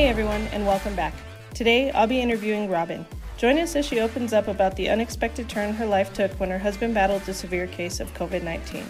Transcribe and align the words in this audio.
Hey 0.00 0.08
everyone, 0.08 0.48
and 0.52 0.66
welcome 0.66 0.96
back. 0.96 1.12
Today, 1.52 1.90
I'll 1.90 2.06
be 2.06 2.22
interviewing 2.22 2.70
Robyn. 2.70 3.04
Join 3.36 3.58
us 3.58 3.76
as 3.76 3.84
she 3.84 4.00
opens 4.00 4.32
up 4.32 4.48
about 4.48 4.74
the 4.74 4.88
unexpected 4.88 5.46
turn 5.46 5.74
her 5.74 5.84
life 5.84 6.14
took 6.14 6.30
when 6.40 6.48
her 6.48 6.58
husband 6.58 6.94
battled 6.94 7.28
a 7.28 7.34
severe 7.34 7.66
case 7.66 8.00
of 8.00 8.14
COVID 8.14 8.42
19. 8.42 8.82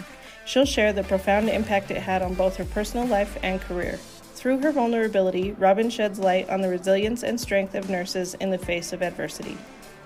She'll 0.45 0.63
share 0.63 0.93
the 0.93 1.03
profound 1.03 1.49
impact 1.49 1.91
it 1.91 1.97
had 1.97 2.21
on 2.21 2.33
both 2.33 2.55
her 2.55 2.63
personal 2.63 3.05
life 3.05 3.37
and 3.43 3.59
career. 3.59 3.97
Through 4.35 4.59
her 4.59 4.71
vulnerability, 4.71 5.51
Robyn 5.51 5.89
sheds 5.89 6.17
light 6.17 6.49
on 6.49 6.61
the 6.61 6.69
resilience 6.69 7.23
and 7.23 7.37
strength 7.37 7.75
of 7.75 7.89
nurses 7.89 8.35
in 8.35 8.49
the 8.49 8.57
face 8.57 8.93
of 8.93 9.01
adversity. 9.01 9.57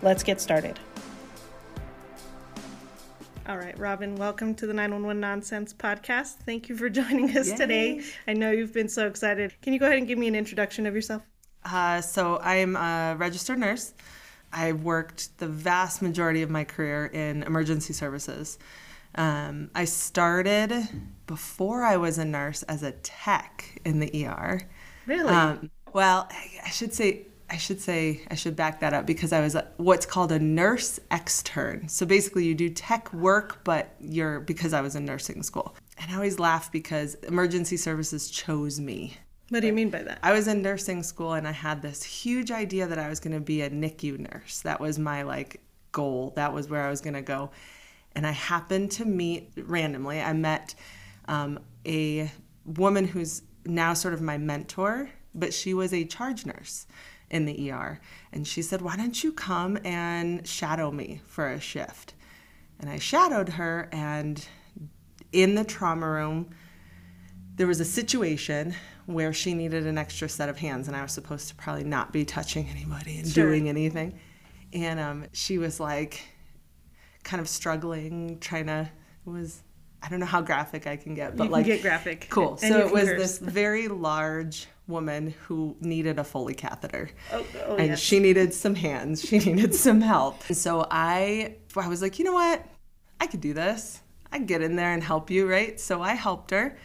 Let's 0.01 0.23
get 0.23 0.41
started. 0.41 0.79
All 3.47 3.57
right, 3.57 3.77
Robyn, 3.77 4.15
welcome 4.15 4.55
to 4.55 4.65
the 4.65 4.73
911 4.73 5.19
Nonsense 5.19 5.71
podcast. 5.71 6.37
Thank 6.45 6.67
you 6.67 6.75
for 6.75 6.89
joining 6.89 7.37
us 7.37 7.49
Yay. 7.49 7.55
today. 7.55 8.01
I 8.27 8.33
know 8.33 8.49
you've 8.49 8.73
been 8.73 8.89
so 8.89 9.05
excited. 9.05 9.53
Can 9.61 9.71
you 9.71 9.77
go 9.77 9.85
ahead 9.85 9.99
and 9.99 10.07
give 10.07 10.17
me 10.17 10.27
an 10.27 10.33
introduction 10.33 10.87
of 10.87 10.95
yourself? 10.95 11.21
Uh, 11.63 12.01
so 12.01 12.39
I'm 12.41 12.75
a 12.75 13.15
registered 13.19 13.59
nurse. 13.59 13.93
I 14.51 14.71
worked 14.71 15.37
the 15.37 15.47
vast 15.47 16.01
majority 16.01 16.41
of 16.41 16.49
my 16.49 16.63
career 16.63 17.05
in 17.05 17.43
emergency 17.43 17.93
services. 17.93 18.57
Um, 19.13 19.69
I 19.75 19.85
started 19.85 20.87
before 21.27 21.83
I 21.83 21.97
was 21.97 22.17
a 22.17 22.25
nurse 22.25 22.63
as 22.63 22.81
a 22.81 22.93
tech 22.93 23.79
in 23.85 23.99
the 23.99 24.25
ER. 24.25 24.61
Really? 25.05 25.29
Um, 25.29 25.69
well, 25.93 26.27
I 26.65 26.69
should 26.71 26.95
say 26.95 27.27
I 27.49 27.57
should 27.57 27.79
say 27.79 28.21
I 28.29 28.35
should 28.35 28.55
back 28.55 28.79
that 28.79 28.93
up 28.93 29.05
because 29.05 29.31
I 29.31 29.41
was 29.41 29.55
a, 29.55 29.67
what's 29.77 30.05
called 30.05 30.31
a 30.31 30.39
nurse 30.39 30.99
extern. 31.11 31.87
So 31.87 32.05
basically, 32.05 32.45
you 32.45 32.55
do 32.55 32.69
tech 32.69 33.13
work, 33.13 33.63
but 33.63 33.95
you're 33.99 34.39
because 34.39 34.73
I 34.73 34.81
was 34.81 34.95
in 34.95 35.05
nursing 35.05 35.43
school. 35.43 35.75
And 35.99 36.11
I 36.11 36.15
always 36.15 36.39
laugh 36.39 36.71
because 36.71 37.15
emergency 37.15 37.77
services 37.77 38.29
chose 38.29 38.79
me. 38.79 39.17
what 39.49 39.61
do 39.61 39.67
you 39.67 39.73
mean 39.73 39.89
by 39.89 40.01
that? 40.03 40.19
I 40.23 40.33
was 40.33 40.47
in 40.47 40.61
nursing 40.61 41.03
school 41.03 41.33
and 41.33 41.47
I 41.47 41.51
had 41.51 41.81
this 41.81 42.03
huge 42.03 42.51
idea 42.51 42.87
that 42.87 42.99
I 42.99 43.09
was 43.09 43.19
going 43.19 43.33
to 43.33 43.39
be 43.39 43.61
a 43.61 43.69
NICU 43.69 44.19
nurse. 44.19 44.61
That 44.61 44.79
was 44.79 44.97
my 44.97 45.21
like 45.21 45.61
goal. 45.91 46.33
That 46.35 46.51
was 46.51 46.67
where 46.67 46.81
I 46.81 46.89
was 46.89 46.99
going 46.99 47.13
to 47.13 47.21
go. 47.21 47.51
And 48.13 48.25
I 48.25 48.31
happened 48.31 48.91
to 48.91 49.05
meet 49.05 49.51
randomly. 49.55 50.19
I 50.19 50.33
met 50.33 50.73
um, 51.27 51.59
a 51.85 52.31
woman 52.65 53.07
who's 53.07 53.43
now 53.65 53.93
sort 53.93 54.13
of 54.13 54.21
my 54.21 54.37
mentor, 54.37 55.09
but 55.33 55.53
she 55.53 55.73
was 55.73 55.93
a 55.93 56.05
charge 56.05 56.45
nurse 56.45 56.87
in 57.29 57.45
the 57.45 57.71
ER. 57.71 57.99
And 58.31 58.47
she 58.47 58.61
said, 58.61 58.81
Why 58.81 58.95
don't 58.95 59.23
you 59.23 59.31
come 59.31 59.77
and 59.83 60.47
shadow 60.47 60.91
me 60.91 61.21
for 61.25 61.49
a 61.49 61.59
shift? 61.59 62.13
And 62.79 62.89
I 62.89 62.99
shadowed 62.99 63.49
her, 63.49 63.87
and 63.91 64.45
in 65.31 65.55
the 65.55 65.63
trauma 65.63 66.09
room, 66.09 66.49
there 67.55 67.67
was 67.67 67.79
a 67.79 67.85
situation 67.85 68.75
where 69.05 69.31
she 69.31 69.53
needed 69.53 69.87
an 69.87 69.97
extra 69.97 70.27
set 70.27 70.49
of 70.49 70.57
hands, 70.57 70.87
and 70.87 70.95
I 70.97 71.01
was 71.01 71.11
supposed 71.13 71.47
to 71.49 71.55
probably 71.55 71.83
not 71.85 72.11
be 72.11 72.25
touching 72.25 72.67
anybody 72.67 73.17
and 73.17 73.27
Sure. 73.27 73.47
doing 73.47 73.69
anything. 73.69 74.19
And 74.73 74.99
um, 74.99 75.25
she 75.31 75.57
was 75.57 75.79
like, 75.79 76.21
kind 77.23 77.39
of 77.41 77.47
struggling, 77.47 78.39
trying 78.39 78.67
to. 78.67 78.89
Was 79.25 79.63
I 80.05 80.09
don't 80.09 80.19
know 80.19 80.25
how 80.25 80.41
graphic 80.41 80.85
I 80.85 80.97
can 80.97 81.15
get, 81.15 81.35
but 81.35 81.45
you 81.45 81.49
like 81.49 81.65
get 81.65 81.81
graphic. 81.81 82.27
cool. 82.29 82.59
And 82.61 82.73
so 82.73 82.79
it 82.79 82.91
was 82.93 83.05
curse. 83.05 83.19
this 83.19 83.37
very 83.39 83.87
large 83.87 84.67
woman 84.87 85.33
who 85.47 85.75
needed 85.79 86.19
a 86.19 86.23
Foley 86.23 86.53
catheter 86.53 87.09
Oh, 87.33 87.43
oh 87.67 87.75
and 87.77 87.87
yes. 87.89 87.99
she 87.99 88.19
needed 88.19 88.53
some 88.53 88.75
hands. 88.75 89.21
She 89.27 89.39
needed 89.53 89.73
some 89.73 90.01
help. 90.01 90.43
And 90.47 90.55
so 90.55 90.85
I, 90.91 91.55
I 91.75 91.87
was 91.87 92.01
like, 92.03 92.19
you 92.19 92.25
know 92.25 92.33
what? 92.33 92.63
I 93.19 93.25
could 93.27 93.41
do 93.41 93.53
this. 93.53 94.01
I 94.31 94.37
could 94.37 94.47
get 94.47 94.61
in 94.61 94.75
there 94.75 94.93
and 94.93 95.03
help 95.03 95.31
you, 95.31 95.49
right? 95.49 95.79
So 95.79 96.01
I 96.01 96.13
helped 96.13 96.51
her, 96.51 96.77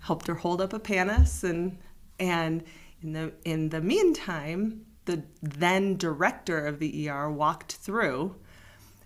helped 0.00 0.26
her 0.26 0.34
hold 0.34 0.60
up 0.60 0.72
a 0.72 0.78
pannus, 0.78 1.44
and 1.44 1.78
and 2.18 2.64
in 3.02 3.12
the 3.12 3.32
in 3.44 3.68
the 3.70 3.80
meantime, 3.80 4.84
the 5.04 5.22
then 5.40 5.96
director 5.96 6.66
of 6.66 6.78
the 6.80 7.08
ER 7.08 7.30
walked 7.30 7.76
through 7.76 8.34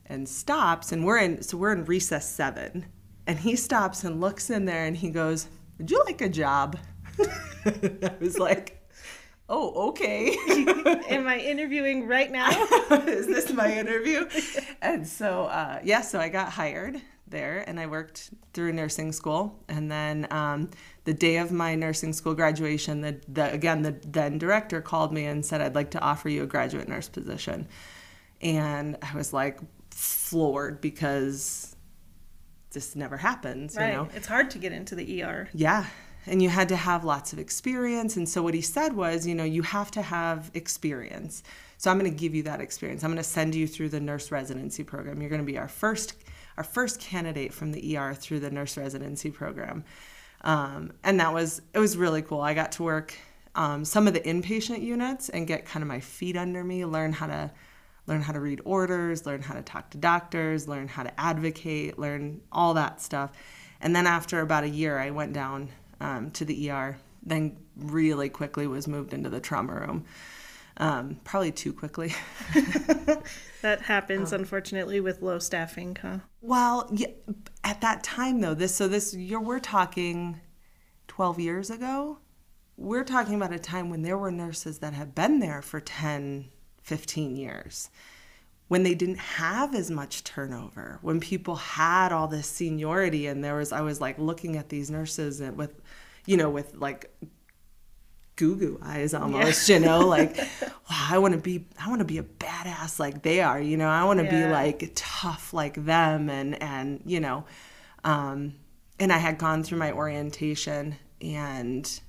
and 0.07 0.29
stops, 0.29 0.91
and 0.93 1.05
we're 1.05 1.19
in 1.19 1.43
so 1.43 1.57
we're 1.59 1.73
in 1.73 1.85
resus 1.85 2.23
seven, 2.23 2.87
and 3.31 3.39
he 3.39 3.55
stops 3.55 4.03
and 4.03 4.21
looks 4.21 4.51
in 4.51 4.65
there 4.65 4.87
and 4.87 4.97
he 4.97 5.09
goes, 5.09 5.47
"Would 5.79 5.89
you 5.89 6.03
like 6.05 6.21
a 6.21 6.29
job?" 6.29 6.77
I 7.65 8.13
was 8.19 8.39
like. 8.39 8.77
Oh, 9.53 9.89
okay. 9.89 10.37
Am 11.09 11.27
I 11.27 11.39
interviewing 11.45 12.07
right 12.07 12.31
now? 12.31 12.51
is 13.09 13.27
this 13.27 13.53
my 13.53 13.77
interview? 13.77 14.29
And 14.81 15.05
so, 15.05 15.47
uh, 15.47 15.81
yeah, 15.83 16.03
so 16.03 16.21
I 16.21 16.29
got 16.29 16.53
hired 16.53 17.01
there 17.27 17.65
and 17.67 17.81
I 17.81 17.87
worked 17.87 18.31
through 18.53 18.75
nursing 18.75 19.11
school. 19.11 19.59
And 19.69 19.91
then 19.91 20.29
um, 20.31 20.71
the 21.03 21.13
day 21.13 21.39
of 21.39 21.51
my 21.51 21.75
nursing 21.75 22.13
school 22.13 22.37
graduation, 22.37 23.01
the, 23.01 23.21
the 23.27 23.53
again, 23.53 23.83
the 23.83 24.01
then 24.07 24.39
director 24.39 24.81
called 24.81 25.13
me 25.13 25.25
and 25.25 25.45
said, 25.45 25.61
I'd 25.61 25.75
like 25.75 25.91
to 25.93 26.01
offer 26.01 26.29
you 26.29 26.45
a 26.45 26.47
graduate 26.47 26.87
nurse 26.87 27.09
position. 27.09 27.67
And 28.41 28.99
I 29.03 29.17
was 29.17 29.33
like 29.33 29.59
floored 29.91 30.81
because 30.81 31.75
this 32.71 32.97
never 32.97 33.17
happens, 33.17 33.77
right. 33.77 33.89
you 33.89 33.93
know? 33.95 34.09
It's 34.15 34.27
hard 34.27 34.51
to 34.51 34.59
get 34.59 34.73
into 34.73 34.95
the 34.95 35.23
ER. 35.23 35.49
Yeah. 35.53 35.87
And 36.27 36.43
you 36.43 36.49
had 36.49 36.69
to 36.69 36.77
have 36.77 37.05
lots 37.05 37.33
of 37.33 37.39
experience. 37.39 38.17
And 38.17 38.29
so 38.29 38.43
what 38.43 38.55
he 38.55 38.61
said 38.61 38.93
was, 38.93 39.27
you 39.27 39.35
know, 39.35 39.45
you 39.45 39.63
have 39.63 39.91
to 39.93 40.03
have 40.03 40.51
experience. 40.55 41.43
So 41.79 41.91
I'm 41.91 41.99
going 41.99 42.11
to 42.11 42.17
give 42.17 42.35
you 42.35 42.43
that 42.43 42.61
experience. 42.61 43.03
I'm 43.03 43.11
going 43.11 43.17
to 43.17 43.25
send 43.25 43.55
you 43.55 43.67
through 43.67 43.89
the 43.89 44.01
nurse 44.01 44.31
residency 44.31 44.85
program. 44.85 45.21
You're 45.21 45.31
going 45.31 45.41
to 45.41 45.51
be 45.51 45.59
our 45.59 45.69
first 45.69 46.15
our 46.57 46.65
first 46.65 47.01
candidate 47.01 47.55
from 47.55 47.73
the 47.73 47.97
ER 47.97 48.13
through 48.13 48.41
the 48.41 48.51
nurse 48.51 48.77
residency 48.77 49.31
program. 49.31 49.83
Um, 50.43 50.93
and 51.03 51.19
that 51.21 51.33
was 51.33 51.63
it 51.73 51.79
was 51.79 51.97
really 51.97 52.21
cool. 52.21 52.43
I 52.43 52.53
got 52.53 52.73
to 52.73 52.83
work 52.83 53.15
um, 53.55 53.85
some 53.85 54.07
of 54.07 54.15
the 54.15 54.21
inpatient 54.21 54.83
units 54.83 55.29
and 55.31 55.47
get 55.47 55.65
kind 55.65 55.83
of 55.83 55.89
my 55.89 56.01
feet 56.01 56.37
under 56.37 56.63
me, 56.63 56.85
learn 56.85 57.13
how 57.13 57.27
to 57.29 57.51
learn 58.11 58.21
how 58.21 58.33
to 58.33 58.41
read 58.41 58.61
orders, 58.65 59.25
learn 59.25 59.41
how 59.41 59.55
to 59.55 59.63
talk 59.63 59.89
to 59.91 59.99
doctors, 59.99 60.69
learn 60.69 60.89
how 60.89 61.03
to 61.03 61.21
advocate, 61.21 61.99
learn 61.99 62.43
all 62.53 62.75
that 62.75 63.01
stuff. 63.01 63.31
And 63.81 63.97
then 63.97 64.07
after 64.07 64.41
about 64.41 64.65
a 64.65 64.69
year, 64.69 64.99
I 64.99 65.11
went 65.11 65.33
down 65.33 65.71
um, 66.01 66.31
to 66.33 66.45
the 66.45 66.71
ER. 66.71 66.99
Then 67.23 67.57
really 67.77 68.29
quickly 68.29 68.67
was 68.67 68.87
moved 68.87 69.15
into 69.15 69.31
the 69.31 69.41
trauma 69.41 69.75
room. 69.75 70.05
Um, 70.77 71.21
probably 71.25 71.53
too 71.53 71.73
quickly. 71.73 72.15
That 73.63 73.83
happens, 73.83 74.33
unfortunately, 74.33 75.01
with 75.01 75.21
low 75.21 75.39
staffing, 75.39 75.97
huh? 76.01 76.19
well, 76.41 76.89
yeah, 76.93 77.09
at 77.63 77.83
that 77.83 78.03
time 78.03 78.41
though, 78.41 78.55
this 78.55 78.75
so 78.75 78.89
this 78.89 79.15
you're 79.15 79.41
we're 79.41 79.61
talking 79.61 80.41
12 81.09 81.39
years 81.41 81.71
ago. 81.71 82.19
We're 82.79 83.05
talking 83.05 83.35
about 83.35 83.53
a 83.53 83.59
time 83.59 83.91
when 83.91 84.01
there 84.01 84.17
were 84.17 84.31
nurses 84.31 84.79
that 84.79 84.95
had 84.95 85.15
been 85.15 85.41
there 85.41 85.61
for 85.61 85.81
10, 85.81 86.49
15 86.91 87.37
years. 87.37 87.89
When 88.69 88.83
they 88.85 88.95
didn't 88.95 89.19
have 89.43 89.75
as 89.75 89.91
much 89.91 90.23
turnover, 90.25 90.99
when 91.03 91.21
people 91.21 91.57
had 91.57 92.13
all 92.13 92.29
this 92.29 92.47
seniority, 92.49 93.27
and 93.27 93.43
there 93.45 93.57
was, 93.57 93.73
I 93.73 93.81
was 93.81 94.01
like 94.01 94.19
looking 94.19 94.57
at 94.57 94.69
these 94.69 94.91
nurses 94.91 95.41
and 95.41 95.57
with, 95.57 95.81
you 96.27 96.37
know, 96.37 96.51
with 96.51 96.75
like 96.77 97.11
goo 98.37 98.57
goo 98.57 98.79
eyes 98.83 99.15
almost, 99.15 99.69
you 99.69 99.79
know, 99.81 100.07
like, 100.17 100.37
wow, 100.91 101.09
I 101.11 101.19
want 101.19 101.35
to 101.35 101.41
be, 101.41 101.67
I 101.79 101.89
want 101.89 102.01
to 102.01 102.05
be 102.05 102.19
a 102.19 102.23
badass 102.23 102.99
like 102.99 103.23
they 103.23 103.41
are, 103.41 103.61
you 103.61 103.77
know, 103.77 103.89
I 103.89 104.05
want 104.05 104.19
to 104.19 104.25
Yeah. 104.25 104.31
be 104.31 104.47
like 104.47 104.93
tough 104.95 105.53
like 105.53 105.85
them, 105.85 106.29
and 106.31 106.61
and 106.63 107.03
you 107.05 107.21
know, 107.21 107.45
um, 108.05 108.55
and 108.99 109.13
I 109.13 109.19
had 109.19 109.39
gone 109.39 109.63
through 109.63 109.79
my 109.79 109.93
orientation, 109.93 110.97
and 111.21 112.01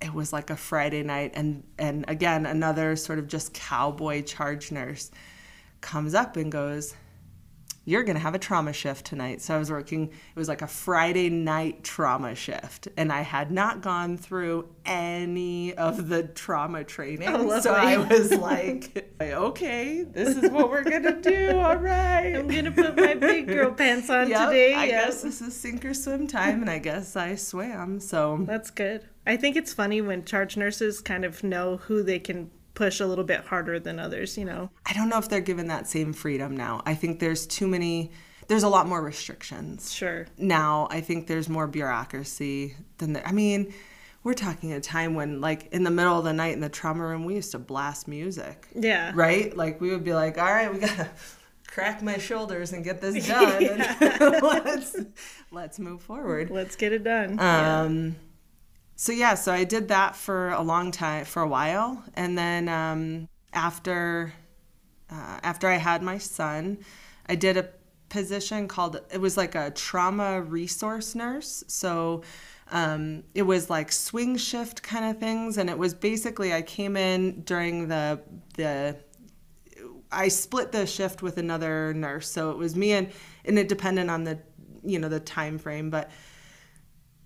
it 0.00 0.12
was 0.12 0.32
like 0.32 0.50
a 0.50 0.56
Friday 0.56 1.02
night, 1.02 1.32
and 1.34 1.64
and 1.78 2.04
again 2.08 2.46
another 2.46 2.96
sort 2.96 3.18
of 3.18 3.26
just 3.28 3.54
cowboy 3.54 4.22
charge 4.22 4.70
nurse 4.70 5.10
comes 5.80 6.14
up 6.14 6.36
and 6.36 6.50
goes, 6.50 6.94
you're 7.88 8.02
going 8.02 8.16
to 8.16 8.20
have 8.20 8.34
a 8.34 8.38
trauma 8.38 8.72
shift 8.72 9.06
tonight. 9.06 9.40
So 9.40 9.54
I 9.54 9.58
was 9.58 9.70
working, 9.70 10.08
it 10.08 10.38
was 10.38 10.48
like 10.48 10.60
a 10.60 10.66
Friday 10.66 11.30
night 11.30 11.84
trauma 11.84 12.34
shift. 12.34 12.88
And 12.96 13.12
I 13.12 13.20
had 13.20 13.52
not 13.52 13.80
gone 13.80 14.18
through 14.18 14.68
any 14.84 15.72
of 15.74 16.08
the 16.08 16.24
trauma 16.24 16.84
training. 16.84 17.28
Oh, 17.36 17.60
so. 17.60 17.74
I 17.74 17.98
was 17.98 18.32
like, 18.32 19.14
okay, 19.20 20.02
this 20.02 20.36
is 20.36 20.50
what 20.50 20.70
we're 20.70 20.82
going 20.82 21.04
to 21.04 21.20
do. 21.20 21.58
All 21.58 21.76
right. 21.76 22.34
I'm 22.34 22.48
gonna 22.48 22.72
put 22.72 22.96
my 22.96 23.14
big 23.14 23.46
girl 23.46 23.70
pants 23.76 24.10
on 24.10 24.28
Yep, 24.28 24.48
today. 24.48 24.74
I 24.74 24.84
yeah. 24.86 25.04
guess 25.04 25.22
this 25.22 25.40
is 25.40 25.54
sink 25.54 25.84
or 25.84 25.94
swim 25.94 26.26
time. 26.26 26.62
And 26.62 26.70
I 26.70 26.78
guess 26.78 27.14
I 27.14 27.36
swam. 27.36 28.00
So 28.00 28.38
That's 28.42 28.70
good. 28.70 29.04
I 29.26 29.36
think 29.36 29.56
it's 29.56 29.72
funny 29.72 30.00
when 30.00 30.24
charge 30.24 30.56
nurses 30.56 31.00
kind 31.00 31.24
of 31.24 31.42
know 31.42 31.78
who 31.78 32.02
they 32.02 32.18
can 32.18 32.50
push 32.74 33.00
a 33.00 33.06
little 33.06 33.24
bit 33.24 33.40
harder 33.40 33.80
than 33.80 33.98
others, 33.98 34.36
you 34.38 34.44
know. 34.44 34.70
I 34.84 34.92
don't 34.92 35.08
know 35.08 35.18
if 35.18 35.28
they're 35.28 35.40
given 35.40 35.68
that 35.68 35.88
same 35.88 36.12
freedom 36.12 36.56
now. 36.56 36.82
I 36.86 36.94
think 36.94 37.20
there's 37.20 37.46
too 37.46 37.66
many, 37.66 38.12
there's 38.48 38.62
a 38.62 38.68
lot 38.68 38.86
more 38.86 39.02
restrictions. 39.02 39.92
Sure. 39.92 40.26
now 40.38 40.86
I 40.90 41.00
think 41.00 41.26
there's 41.26 41.48
more 41.48 41.66
bureaucracy 41.66 42.76
than 42.98 43.14
there. 43.14 43.26
I 43.26 43.32
mean, 43.32 43.72
we're 44.22 44.34
talking 44.34 44.72
a 44.72 44.80
time 44.80 45.14
when, 45.14 45.40
like, 45.40 45.68
in 45.72 45.84
the 45.84 45.90
middle 45.90 46.18
of 46.18 46.24
the 46.24 46.32
night 46.32 46.52
in 46.54 46.60
the 46.60 46.68
trauma 46.68 47.06
room, 47.06 47.24
we 47.24 47.36
used 47.36 47.52
to 47.52 47.58
blast 47.58 48.08
music, 48.08 48.66
Yeah. 48.74 49.12
right? 49.14 49.56
Like, 49.56 49.80
we 49.80 49.90
would 49.90 50.04
be 50.04 50.14
like, 50.14 50.36
all 50.36 50.44
right, 50.52 50.72
we 50.72 50.80
gotta 50.80 51.08
crack 51.68 52.02
my 52.02 52.18
shoulders 52.18 52.72
and 52.72 52.82
get 52.84 53.00
this 53.00 53.26
done. 53.28 53.78
let's 54.42 54.96
let's 55.52 55.78
move 55.78 56.02
forward. 56.02 56.50
Let's 56.50 56.74
get 56.76 56.92
it 56.92 57.04
done. 57.04 57.38
Um, 57.38 58.06
yeah. 58.08 58.12
So 58.96 59.12
yeah, 59.12 59.34
so 59.34 59.52
I 59.52 59.64
did 59.64 59.88
that 59.88 60.16
for 60.16 60.50
a 60.50 60.62
long 60.62 60.90
time, 60.90 61.26
for 61.26 61.42
a 61.42 61.48
while, 61.48 62.02
and 62.14 62.36
then 62.36 62.68
um, 62.68 63.28
after 63.52 64.32
uh, 65.10 65.38
after 65.42 65.68
I 65.68 65.76
had 65.76 66.02
my 66.02 66.16
son, 66.18 66.78
I 67.28 67.34
did 67.34 67.58
a 67.58 67.68
position 68.08 68.66
called 68.68 69.00
it 69.12 69.20
was 69.20 69.36
like 69.36 69.54
a 69.54 69.70
trauma 69.70 70.40
resource 70.40 71.14
nurse. 71.14 71.62
So 71.68 72.22
um, 72.72 73.22
it 73.34 73.42
was 73.42 73.68
like 73.68 73.92
swing 73.92 74.38
shift 74.38 74.82
kind 74.82 75.04
of 75.04 75.18
things, 75.20 75.58
and 75.58 75.68
it 75.68 75.76
was 75.76 75.92
basically 75.92 76.54
I 76.54 76.62
came 76.62 76.96
in 76.96 77.42
during 77.42 77.88
the 77.88 78.20
the 78.54 78.96
I 80.10 80.28
split 80.28 80.72
the 80.72 80.86
shift 80.86 81.20
with 81.20 81.36
another 81.36 81.92
nurse, 81.92 82.30
so 82.30 82.50
it 82.50 82.56
was 82.56 82.74
me 82.74 82.92
and 82.92 83.10
and 83.44 83.58
it 83.58 83.68
depended 83.68 84.08
on 84.08 84.24
the 84.24 84.38
you 84.82 84.98
know 84.98 85.10
the 85.10 85.20
time 85.20 85.58
frame, 85.58 85.90
but 85.90 86.10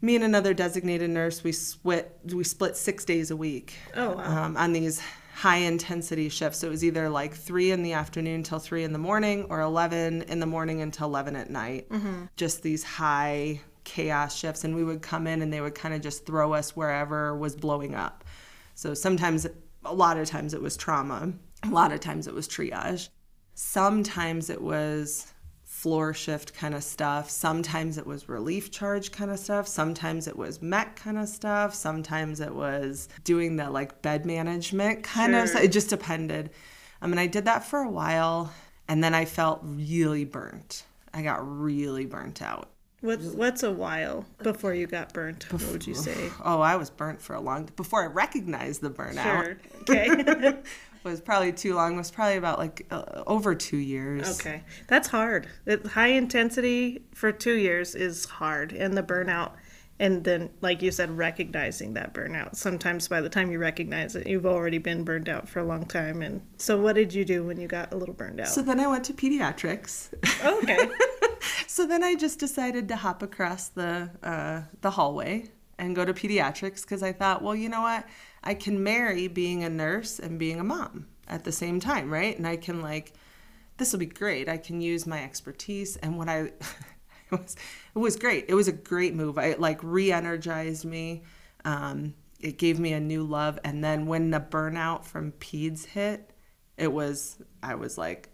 me 0.02 0.14
and 0.14 0.24
another 0.24 0.54
designated 0.54 1.10
nurse 1.10 1.44
we 1.44 1.52
split 1.52 2.18
we 2.32 2.44
split 2.44 2.76
six 2.76 3.04
days 3.04 3.30
a 3.30 3.36
week. 3.36 3.74
Oh, 3.94 4.12
wow. 4.12 4.44
um, 4.44 4.56
on 4.56 4.72
these 4.72 5.00
high 5.34 5.58
intensity 5.58 6.28
shifts. 6.28 6.58
So 6.58 6.66
it 6.66 6.70
was 6.70 6.84
either 6.84 7.08
like 7.08 7.34
three 7.34 7.70
in 7.70 7.82
the 7.82 7.94
afternoon 7.94 8.42
till 8.42 8.58
three 8.58 8.84
in 8.84 8.92
the 8.92 8.98
morning 8.98 9.46
or 9.48 9.60
11 9.60 10.22
in 10.22 10.38
the 10.38 10.46
morning 10.46 10.82
until 10.82 11.06
11 11.06 11.34
at 11.34 11.48
night. 11.48 11.86
Just 12.36 12.62
these 12.62 12.84
high 12.84 13.60
chaos 13.84 14.36
shifts. 14.36 14.64
And 14.64 14.76
we 14.76 14.84
would 14.84 15.00
come 15.00 15.26
in 15.26 15.40
and 15.40 15.50
they 15.50 15.62
would 15.62 15.74
kind 15.74 15.94
of 15.94 16.02
just 16.02 16.26
throw 16.26 16.52
us 16.52 16.76
wherever 16.76 17.34
was 17.34 17.56
blowing 17.56 17.94
up. 17.94 18.22
So 18.74 18.92
sometimes 18.92 19.46
a 19.84 19.94
lot 19.94 20.18
of 20.18 20.28
times 20.28 20.52
it 20.52 20.60
was 20.60 20.76
trauma. 20.76 21.32
A 21.62 21.68
lot 21.70 21.90
of 21.90 22.00
times 22.00 22.26
it 22.26 22.34
was 22.34 22.46
triage. 22.46 23.08
Sometimes 23.54 24.50
it 24.50 24.60
was 24.60 25.32
floor 25.80 26.12
shift 26.12 26.52
kind 26.52 26.74
of 26.74 26.84
stuff. 26.84 27.30
Sometimes 27.30 27.96
it 27.96 28.06
was 28.06 28.28
relief 28.28 28.70
charge 28.70 29.12
kind 29.12 29.30
of 29.30 29.38
stuff. 29.38 29.66
Sometimes 29.66 30.28
it 30.28 30.36
was 30.36 30.60
mech 30.60 30.94
kind 30.96 31.16
of 31.16 31.26
stuff. 31.26 31.74
Sometimes 31.74 32.40
it 32.40 32.54
was 32.54 33.08
doing 33.24 33.56
the 33.56 33.70
like 33.70 34.02
bed 34.02 34.26
management 34.26 35.02
kind 35.02 35.34
of 35.34 35.48
stuff. 35.48 35.62
It 35.62 35.72
just 35.72 35.88
depended. 35.88 36.50
I 37.00 37.06
mean, 37.06 37.16
I 37.16 37.26
did 37.26 37.46
that 37.46 37.64
for 37.64 37.78
a 37.78 37.88
while 37.88 38.52
and 38.88 39.02
then 39.02 39.14
I 39.14 39.24
felt 39.24 39.60
really 39.62 40.26
burnt. 40.26 40.84
I 41.14 41.22
got 41.22 41.38
really 41.40 42.04
burnt 42.04 42.42
out. 42.42 42.68
What's 43.00 43.24
what's 43.28 43.62
a 43.62 43.72
while 43.72 44.26
before 44.42 44.74
you 44.74 44.86
got 44.86 45.14
burnt? 45.14 45.50
What 45.50 45.64
would 45.72 45.86
you 45.86 45.94
say? 45.94 46.30
Oh, 46.44 46.60
I 46.60 46.76
was 46.76 46.90
burnt 46.90 47.22
for 47.22 47.34
a 47.34 47.40
long 47.40 47.70
before 47.74 48.02
I 48.02 48.06
recognized 48.06 48.82
the 48.82 48.90
burnout. 48.90 49.22
Sure. 49.22 49.56
Okay. 49.80 50.58
was 51.04 51.20
probably 51.20 51.52
too 51.52 51.74
long. 51.74 51.94
It 51.94 51.98
was 51.98 52.10
probably 52.10 52.36
about 52.36 52.58
like 52.58 52.86
uh, 52.90 53.22
over 53.26 53.54
2 53.54 53.76
years. 53.76 54.40
okay. 54.40 54.62
That's 54.86 55.08
hard. 55.08 55.46
It, 55.66 55.86
high 55.86 56.08
intensity 56.08 57.02
for 57.14 57.32
two 57.32 57.54
years 57.54 57.94
is 57.94 58.24
hard, 58.24 58.72
and 58.72 58.96
the 58.96 59.02
burnout, 59.02 59.52
and 59.98 60.24
then 60.24 60.50
like 60.60 60.82
you 60.82 60.90
said, 60.90 61.16
recognizing 61.16 61.94
that 61.94 62.14
burnout. 62.14 62.56
Sometimes 62.56 63.08
by 63.08 63.20
the 63.20 63.28
time 63.28 63.50
you 63.50 63.58
recognize 63.58 64.16
it, 64.16 64.26
you've 64.26 64.46
already 64.46 64.78
been 64.78 65.04
burned 65.04 65.28
out 65.28 65.48
for 65.48 65.60
a 65.60 65.64
long 65.64 65.84
time. 65.86 66.22
And 66.22 66.40
so, 66.56 66.80
what 66.80 66.94
did 66.94 67.12
you 67.12 67.24
do 67.24 67.44
when 67.44 67.60
you 67.60 67.68
got 67.68 67.92
a 67.92 67.96
little 67.96 68.14
burned 68.14 68.40
out? 68.40 68.48
So 68.48 68.62
then 68.62 68.80
I 68.80 68.86
went 68.86 69.04
to 69.04 69.12
pediatrics. 69.12 70.08
Oh, 70.44 70.58
okay. 70.62 70.88
So 71.66 71.86
then 71.86 72.02
I 72.04 72.14
just 72.16 72.38
decided 72.38 72.88
to 72.88 72.96
hop 72.96 73.22
across 73.22 73.68
the 73.68 74.10
uh, 74.22 74.62
the 74.82 74.90
hallway 74.90 75.50
and 75.78 75.96
go 75.96 76.04
to 76.04 76.12
pediatrics 76.12 76.82
because 76.82 77.02
I 77.02 77.12
thought, 77.12 77.42
well, 77.42 77.54
you 77.54 77.68
know 77.68 77.80
what, 77.80 78.04
I 78.42 78.54
can 78.54 78.82
marry 78.82 79.28
being 79.28 79.64
a 79.64 79.70
nurse 79.70 80.18
and 80.18 80.38
being 80.38 80.60
a 80.60 80.64
mom 80.64 81.06
at 81.28 81.44
the 81.44 81.52
same 81.52 81.80
time, 81.80 82.10
right? 82.10 82.36
And 82.36 82.46
I 82.46 82.56
can 82.56 82.80
like, 82.80 83.12
this 83.76 83.92
will 83.92 84.00
be 84.00 84.06
great. 84.06 84.48
I 84.48 84.56
can 84.56 84.80
use 84.80 85.06
my 85.06 85.22
expertise 85.22 85.96
and 85.96 86.18
what 86.18 86.28
I. 86.28 86.52
It 87.32 87.38
was, 87.38 87.56
it 87.94 87.98
was 88.00 88.16
great. 88.16 88.46
It 88.48 88.54
was 88.54 88.66
a 88.66 88.72
great 88.72 89.14
move. 89.14 89.38
I 89.38 89.50
it, 89.50 89.60
like 89.60 89.78
re-energized 89.84 90.84
me. 90.84 91.22
Um, 91.64 92.14
it 92.40 92.58
gave 92.58 92.80
me 92.80 92.92
a 92.92 92.98
new 92.98 93.22
love. 93.22 93.56
And 93.62 93.84
then 93.84 94.06
when 94.06 94.30
the 94.30 94.40
burnout 94.40 95.04
from 95.04 95.30
peds 95.32 95.86
hit, 95.86 96.32
it 96.76 96.92
was 96.92 97.40
I 97.62 97.76
was 97.76 97.96
like, 97.96 98.30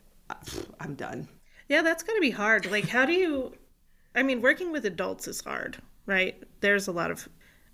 I'm 0.81 0.95
done. 0.95 1.29
Yeah, 1.69 1.83
that's 1.83 2.03
going 2.03 2.17
to 2.17 2.21
be 2.21 2.31
hard. 2.31 2.71
Like, 2.71 2.89
how 2.89 3.05
do 3.05 3.13
you? 3.13 3.53
I 4.15 4.23
mean, 4.23 4.41
working 4.41 4.73
with 4.73 4.87
adults 4.87 5.29
is 5.29 5.43
hard, 5.43 5.77
right? 6.07 6.43
There's 6.61 6.89
a 6.89 6.93
lot 6.93 7.11
of 7.11 7.29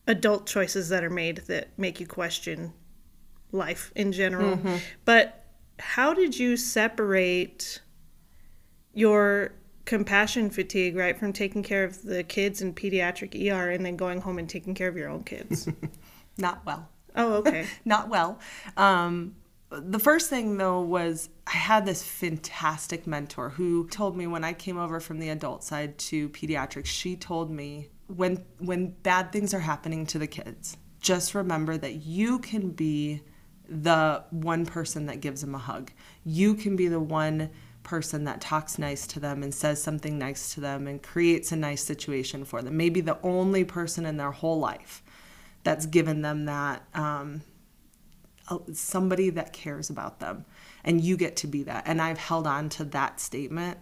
adult 0.06 0.46
choices 0.46 0.88
that 0.88 1.04
are 1.04 1.10
made 1.10 1.38
that 1.46 1.68
make 1.78 2.00
you 2.00 2.06
question 2.06 2.72
life 3.52 3.92
in 3.94 4.12
general. 4.12 4.58
But 5.04 5.44
how 5.78 6.14
did 6.14 6.38
you 6.38 6.56
separate 6.56 7.80
your 8.94 9.52
compassion 9.84 10.50
fatigue, 10.50 10.96
right, 10.96 11.18
from 11.18 11.32
taking 11.32 11.62
care 11.62 11.84
of 11.84 12.02
the 12.02 12.22
kids 12.22 12.62
in 12.62 12.74
pediatric 12.74 13.34
ER 13.34 13.70
and 13.70 13.84
then 13.84 13.96
going 13.96 14.20
home 14.20 14.38
and 14.38 14.48
taking 14.48 14.74
care 14.74 14.88
of 14.88 14.96
your 14.96 15.08
own 15.08 15.24
kids? 15.24 15.68
Not 16.38 16.64
well. 16.64 16.88
oh, 17.16 17.34
okay. 17.34 17.66
not 17.84 18.08
well. 18.08 18.40
Um, 18.78 19.36
the 19.70 19.98
first 19.98 20.30
thing 20.30 20.56
though 20.56 20.80
was 20.80 21.28
I 21.46 21.52
had 21.52 21.84
this 21.84 22.02
fantastic 22.02 23.06
mentor 23.06 23.50
who 23.50 23.86
told 23.88 24.16
me 24.16 24.26
when 24.26 24.44
I 24.44 24.54
came 24.54 24.78
over 24.78 24.98
from 24.98 25.18
the 25.18 25.28
adult 25.28 25.62
side 25.62 25.98
to 25.98 26.30
pediatrics, 26.30 26.86
she 26.86 27.16
told 27.16 27.50
me 27.50 27.88
when 28.06 28.44
when 28.58 28.88
bad 29.02 29.32
things 29.32 29.54
are 29.54 29.60
happening 29.60 30.06
to 30.06 30.18
the 30.18 30.26
kids, 30.26 30.76
just 31.00 31.34
remember 31.34 31.76
that 31.76 32.02
you 32.04 32.38
can 32.38 32.70
be 32.70 33.22
the 33.68 34.24
one 34.30 34.66
person 34.66 35.06
that 35.06 35.20
gives 35.20 35.40
them 35.40 35.54
a 35.54 35.58
hug. 35.58 35.90
You 36.24 36.54
can 36.54 36.76
be 36.76 36.88
the 36.88 37.00
one 37.00 37.50
person 37.82 38.24
that 38.24 38.40
talks 38.40 38.78
nice 38.78 39.06
to 39.08 39.20
them 39.20 39.42
and 39.42 39.52
says 39.52 39.82
something 39.82 40.18
nice 40.18 40.54
to 40.54 40.60
them 40.60 40.86
and 40.86 41.02
creates 41.02 41.50
a 41.52 41.56
nice 41.56 41.82
situation 41.82 42.44
for 42.44 42.62
them. 42.62 42.76
Maybe 42.76 43.00
the 43.00 43.18
only 43.22 43.64
person 43.64 44.06
in 44.06 44.16
their 44.16 44.30
whole 44.30 44.58
life 44.58 45.02
that's 45.64 45.86
given 45.86 46.22
them 46.22 46.44
that 46.44 46.84
um, 46.94 47.42
somebody 48.72 49.30
that 49.30 49.52
cares 49.52 49.90
about 49.90 50.20
them 50.20 50.44
and 50.84 51.00
you 51.00 51.16
get 51.16 51.36
to 51.36 51.46
be 51.46 51.62
that 51.62 51.84
and 51.86 52.02
i've 52.02 52.18
held 52.18 52.46
on 52.46 52.68
to 52.68 52.84
that 52.84 53.20
statement 53.20 53.78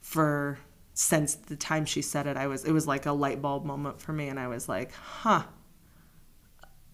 for 0.00 0.58
since 0.94 1.34
the 1.34 1.56
time 1.56 1.84
she 1.84 2.00
said 2.00 2.26
it 2.26 2.36
i 2.36 2.46
was 2.46 2.64
it 2.64 2.72
was 2.72 2.86
like 2.86 3.04
a 3.06 3.12
light 3.12 3.42
bulb 3.42 3.64
moment 3.64 4.00
for 4.00 4.12
me 4.12 4.28
and 4.28 4.38
i 4.38 4.48
was 4.48 4.68
like 4.68 4.92
huh. 4.92 5.42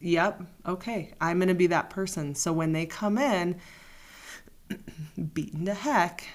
Yep 0.00 0.42
okay 0.66 1.12
i'm 1.20 1.38
gonna 1.38 1.54
be 1.54 1.68
that 1.68 1.90
person. 1.90 2.34
So 2.34 2.52
when 2.52 2.72
they 2.72 2.86
come 2.86 3.18
in 3.18 3.60
beaten 5.34 5.66
to 5.66 5.74
heck 5.74 6.26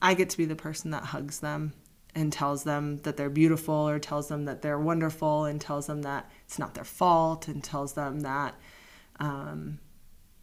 i 0.00 0.14
get 0.14 0.30
to 0.30 0.38
be 0.38 0.46
the 0.46 0.56
person 0.56 0.90
that 0.92 1.04
hugs 1.04 1.40
them 1.40 1.74
and 2.16 2.32
tells 2.32 2.64
them 2.64 2.96
that 2.98 3.18
they're 3.18 3.28
beautiful 3.28 3.74
or 3.74 3.98
tells 3.98 4.28
them 4.28 4.46
that 4.46 4.62
they're 4.62 4.78
wonderful 4.78 5.44
and 5.44 5.60
tells 5.60 5.86
them 5.86 6.00
that 6.02 6.30
it's 6.46 6.58
not 6.58 6.72
their 6.72 6.82
fault 6.82 7.46
and 7.46 7.62
tells 7.62 7.92
them 7.92 8.20
that 8.20 8.54
um, 9.20 9.78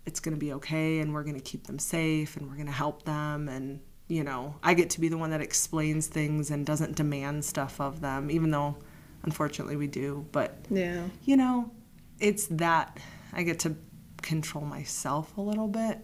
it's 0.05 0.19
going 0.19 0.35
to 0.35 0.39
be 0.39 0.53
okay 0.53 0.99
and 0.99 1.13
we're 1.13 1.23
going 1.23 1.35
to 1.35 1.41
keep 1.41 1.65
them 1.65 1.79
safe 1.79 2.37
and 2.37 2.47
we're 2.47 2.55
going 2.55 2.67
to 2.67 2.71
help 2.71 3.03
them 3.03 3.49
and 3.49 3.79
you 4.13 4.23
know 4.23 4.53
i 4.61 4.73
get 4.75 4.89
to 4.91 5.01
be 5.01 5.09
the 5.09 5.17
one 5.17 5.31
that 5.31 5.41
explains 5.41 6.05
things 6.07 6.51
and 6.51 6.65
doesn't 6.67 6.95
demand 6.95 7.43
stuff 7.43 7.81
of 7.81 7.99
them 8.01 8.29
even 8.29 8.51
though 8.51 8.75
unfortunately 9.23 9.77
we 9.77 9.87
do. 9.87 10.25
But 10.31 10.49
Yeah. 10.69 11.07
you 11.23 11.35
know 11.37 11.71
it's 12.19 12.45
that 12.47 12.99
i 13.31 13.41
get 13.43 13.57
to 13.59 13.75
control 14.21 14.65
myself 14.65 15.35
a 15.37 15.41
little 15.41 15.67
bit 15.67 15.97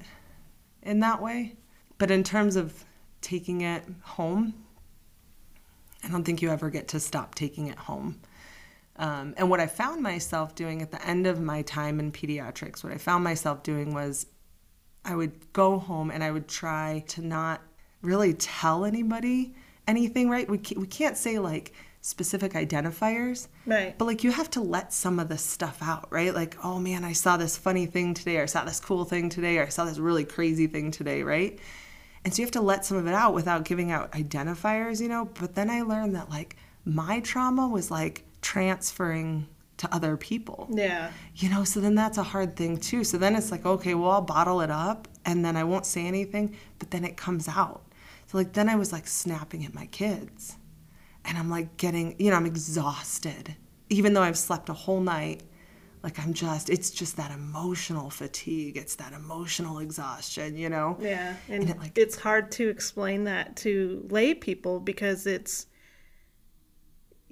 in 0.82 1.00
that 1.02 1.22
way. 1.22 1.56
But 1.98 2.10
in 2.12 2.24
terms 2.24 2.56
of 2.56 2.86
taking 3.22 3.62
it 3.62 3.84
home 4.02 4.54
i 6.04 6.08
don't 6.08 6.24
think 6.24 6.42
you 6.42 6.50
ever 6.50 6.70
get 6.70 6.88
to 6.90 7.00
stop 7.00 7.36
taking 7.36 7.68
it 7.68 7.78
home. 7.78 8.20
Um, 8.96 9.34
and 9.38 9.50
what 9.50 9.60
I 9.62 9.68
found 9.68 10.02
myself 10.02 10.56
doing 10.56 10.82
at 10.82 10.92
the 10.92 11.02
end 11.06 11.26
of 11.28 11.40
my 11.40 11.62
time 11.62 12.00
in 12.02 12.12
pediatrics, 12.12 12.84
what 12.84 12.92
I 12.92 12.98
found 12.98 13.24
myself 13.24 13.64
doing 13.64 13.94
was 13.94 14.26
I 15.06 15.16
would 15.16 15.54
go 15.54 15.78
home 15.80 16.12
and 16.12 16.22
I 16.24 16.32
would 16.32 16.48
try 16.50 17.04
to 17.10 17.22
not 17.22 17.62
really 18.02 18.34
tell 18.34 18.86
anybody 18.86 19.54
anything, 19.88 20.30
right? 20.30 20.50
We 20.50 20.58
can't, 20.58 20.80
we 20.82 20.88
can't 20.88 21.18
say 21.18 21.40
like 21.40 21.74
specific 22.02 22.54
identifiers, 22.54 23.48
Right. 23.66 23.98
but 23.98 24.06
like 24.06 24.24
you 24.24 24.32
have 24.32 24.50
to 24.52 24.62
let 24.62 24.94
some 24.94 25.20
of 25.20 25.28
this 25.30 25.42
stuff 25.44 25.80
out, 25.82 26.08
right? 26.12 26.34
Like, 26.34 26.56
oh 26.64 26.80
man, 26.80 27.04
I 27.04 27.12
saw 27.14 27.36
this 27.38 27.58
funny 27.58 27.86
thing 27.86 28.14
today, 28.14 28.38
or 28.38 28.44
I 28.44 28.46
saw 28.46 28.64
this 28.64 28.80
cool 28.80 29.04
thing 29.04 29.30
today, 29.30 29.58
or 29.58 29.64
I 29.66 29.70
saw 29.70 29.86
this 29.86 29.98
really 29.98 30.24
crazy 30.24 30.68
thing 30.68 30.92
today, 30.92 31.24
right? 31.24 31.60
And 32.24 32.34
so 32.34 32.42
you 32.42 32.46
have 32.46 32.52
to 32.54 32.62
let 32.62 32.86
some 32.86 32.98
of 32.98 33.08
it 33.08 33.14
out 33.14 33.34
without 33.34 33.66
giving 33.66 33.92
out 33.92 34.12
identifiers, 34.14 35.02
you 35.02 35.08
know? 35.10 35.26
But 35.40 35.56
then 35.56 35.70
I 35.70 35.82
learned 35.82 36.16
that 36.16 36.30
like 36.30 36.56
my 36.86 37.20
trauma 37.20 37.68
was 37.68 37.92
like 37.92 38.24
transferring 38.42 39.48
to 39.78 39.94
other 39.96 40.18
people 40.18 40.68
Yeah. 40.72 41.10
you 41.36 41.50
know 41.50 41.64
so 41.64 41.80
then 41.80 41.96
that's 41.96 42.18
a 42.18 42.24
hard 42.24 42.58
thing 42.58 42.76
too 42.76 43.06
so 43.06 43.18
then 43.18 43.34
it's 43.34 43.50
like 43.50 43.66
okay 43.66 43.94
well 43.94 44.12
i'll 44.12 44.22
bottle 44.22 44.60
it 44.60 44.70
up 44.70 45.08
and 45.26 45.46
then 45.46 45.56
i 45.56 45.64
won't 45.64 45.86
say 45.86 46.06
anything 46.06 46.58
but 46.80 46.92
then 46.92 47.06
it 47.06 47.16
comes 47.16 47.48
out 47.48 47.82
so 48.30 48.38
like 48.38 48.54
then 48.54 48.70
i 48.70 48.76
was 48.76 48.92
like 48.92 49.08
snapping 49.08 49.66
at 49.66 49.74
my 49.74 49.88
kids. 49.88 50.56
And 51.26 51.38
i'm 51.38 51.50
like 51.50 51.78
getting 51.78 52.16
you 52.20 52.30
know 52.30 52.38
i'm 52.38 52.46
exhausted. 52.46 53.56
Even 53.90 54.14
though 54.14 54.22
i've 54.22 54.38
slept 54.38 54.70
a 54.70 54.74
whole 54.74 55.02
night 55.02 55.42
like 56.04 56.18
i'm 56.20 56.34
just 56.34 56.70
it's 56.70 56.92
just 56.92 57.18
that 57.18 57.32
emotional 57.32 58.10
fatigue. 58.10 58.78
It's 58.78 58.96
that 58.96 59.14
emotional 59.14 59.80
exhaustion 59.80 60.56
you 60.56 60.70
know? 60.70 60.96
Yeah, 61.02 61.36
and, 61.50 61.64
And 61.64 61.72
it, 61.72 61.80
like- 61.80 61.98
it's 61.98 62.16
hard 62.18 62.52
to 62.54 62.70
explain 62.70 63.24
that 63.24 63.56
to 63.58 64.06
lay 64.10 64.34
people 64.34 64.80
because 64.80 65.26
it's 65.26 65.66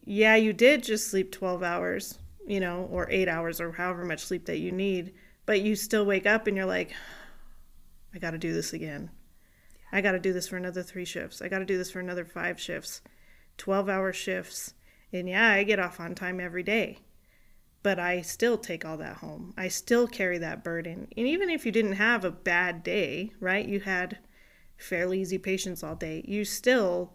yeah, 0.10 0.36
you 0.36 0.54
did 0.54 0.84
just 0.84 1.12
sleep 1.12 1.32
12 1.34 1.62
hours, 1.64 2.18
you 2.46 2.62
know, 2.62 2.88
or 2.92 3.10
eight 3.12 3.28
hours 3.28 3.60
or 3.60 3.74
however 3.74 4.06
much 4.06 4.22
sleep 4.26 4.46
that 4.46 4.58
you 4.60 4.72
need, 4.72 5.14
but 5.46 5.60
you 5.62 5.76
still 5.76 6.06
wake 6.06 6.26
up 6.26 6.48
and 6.48 6.56
you're 6.56 6.66
like, 6.66 6.94
I 8.16 8.20
got 8.20 8.32
to 8.32 8.38
do 8.38 8.54
this 8.54 8.72
again. 8.72 9.10
I 9.92 10.02
got 10.02 10.12
to 10.12 10.20
do 10.20 10.34
this 10.34 10.48
for 10.48 10.58
another 10.58 10.84
three 10.84 11.06
shifts. 11.06 11.42
I 11.42 11.48
got 11.48 11.60
to 11.60 11.66
do 11.66 11.78
this 11.78 11.92
for 11.92 12.00
another 12.00 12.26
five 12.26 12.60
shifts, 12.60 13.02
12 13.58 13.90
hour 13.90 14.12
shifts. 14.12 14.74
And 15.14 15.30
yeah, 15.30 15.50
I 15.50 15.64
get 15.64 15.80
off 15.80 16.00
on 16.00 16.16
time 16.16 16.40
every 16.40 16.64
day, 16.64 17.00
but 17.84 18.00
I 18.00 18.22
still 18.22 18.58
take 18.58 18.84
all 18.84 18.98
that 18.98 19.18
home. 19.18 19.54
I 19.58 19.70
still 19.70 20.08
carry 20.08 20.38
that 20.40 20.64
burden. 20.64 21.08
And 21.16 21.28
even 21.28 21.50
if 21.50 21.66
you 21.66 21.72
didn't 21.72 21.94
have 21.94 22.26
a 22.26 22.32
bad 22.32 22.84
day, 22.84 23.32
right? 23.40 23.68
You 23.68 23.80
had 23.80 24.18
fairly 24.76 25.22
easy 25.22 25.38
patients 25.38 25.84
all 25.84 25.96
day, 25.96 26.24
you 26.28 26.44
still, 26.44 27.14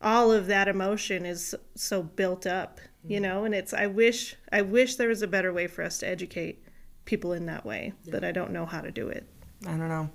all 0.00 0.32
of 0.32 0.46
that 0.46 0.68
emotion 0.68 1.26
is 1.26 1.54
so 1.74 2.02
built 2.02 2.46
up, 2.46 2.80
you 3.04 3.16
mm-hmm. 3.16 3.24
know? 3.24 3.44
And 3.44 3.54
it's, 3.54 3.74
I 3.74 3.86
wish, 3.86 4.36
I 4.50 4.62
wish 4.62 4.96
there 4.96 5.08
was 5.08 5.22
a 5.22 5.28
better 5.28 5.52
way 5.52 5.66
for 5.66 5.82
us 5.82 5.98
to 5.98 6.08
educate 6.08 6.64
people 7.04 7.34
in 7.34 7.46
that 7.46 7.66
way, 7.66 7.92
yeah. 8.04 8.12
but 8.12 8.24
I 8.24 8.32
don't 8.32 8.52
know 8.52 8.64
how 8.66 8.80
to 8.80 8.90
do 8.90 9.08
it. 9.08 9.28
I 9.66 9.70
don't 9.70 9.88
know. 9.88 10.10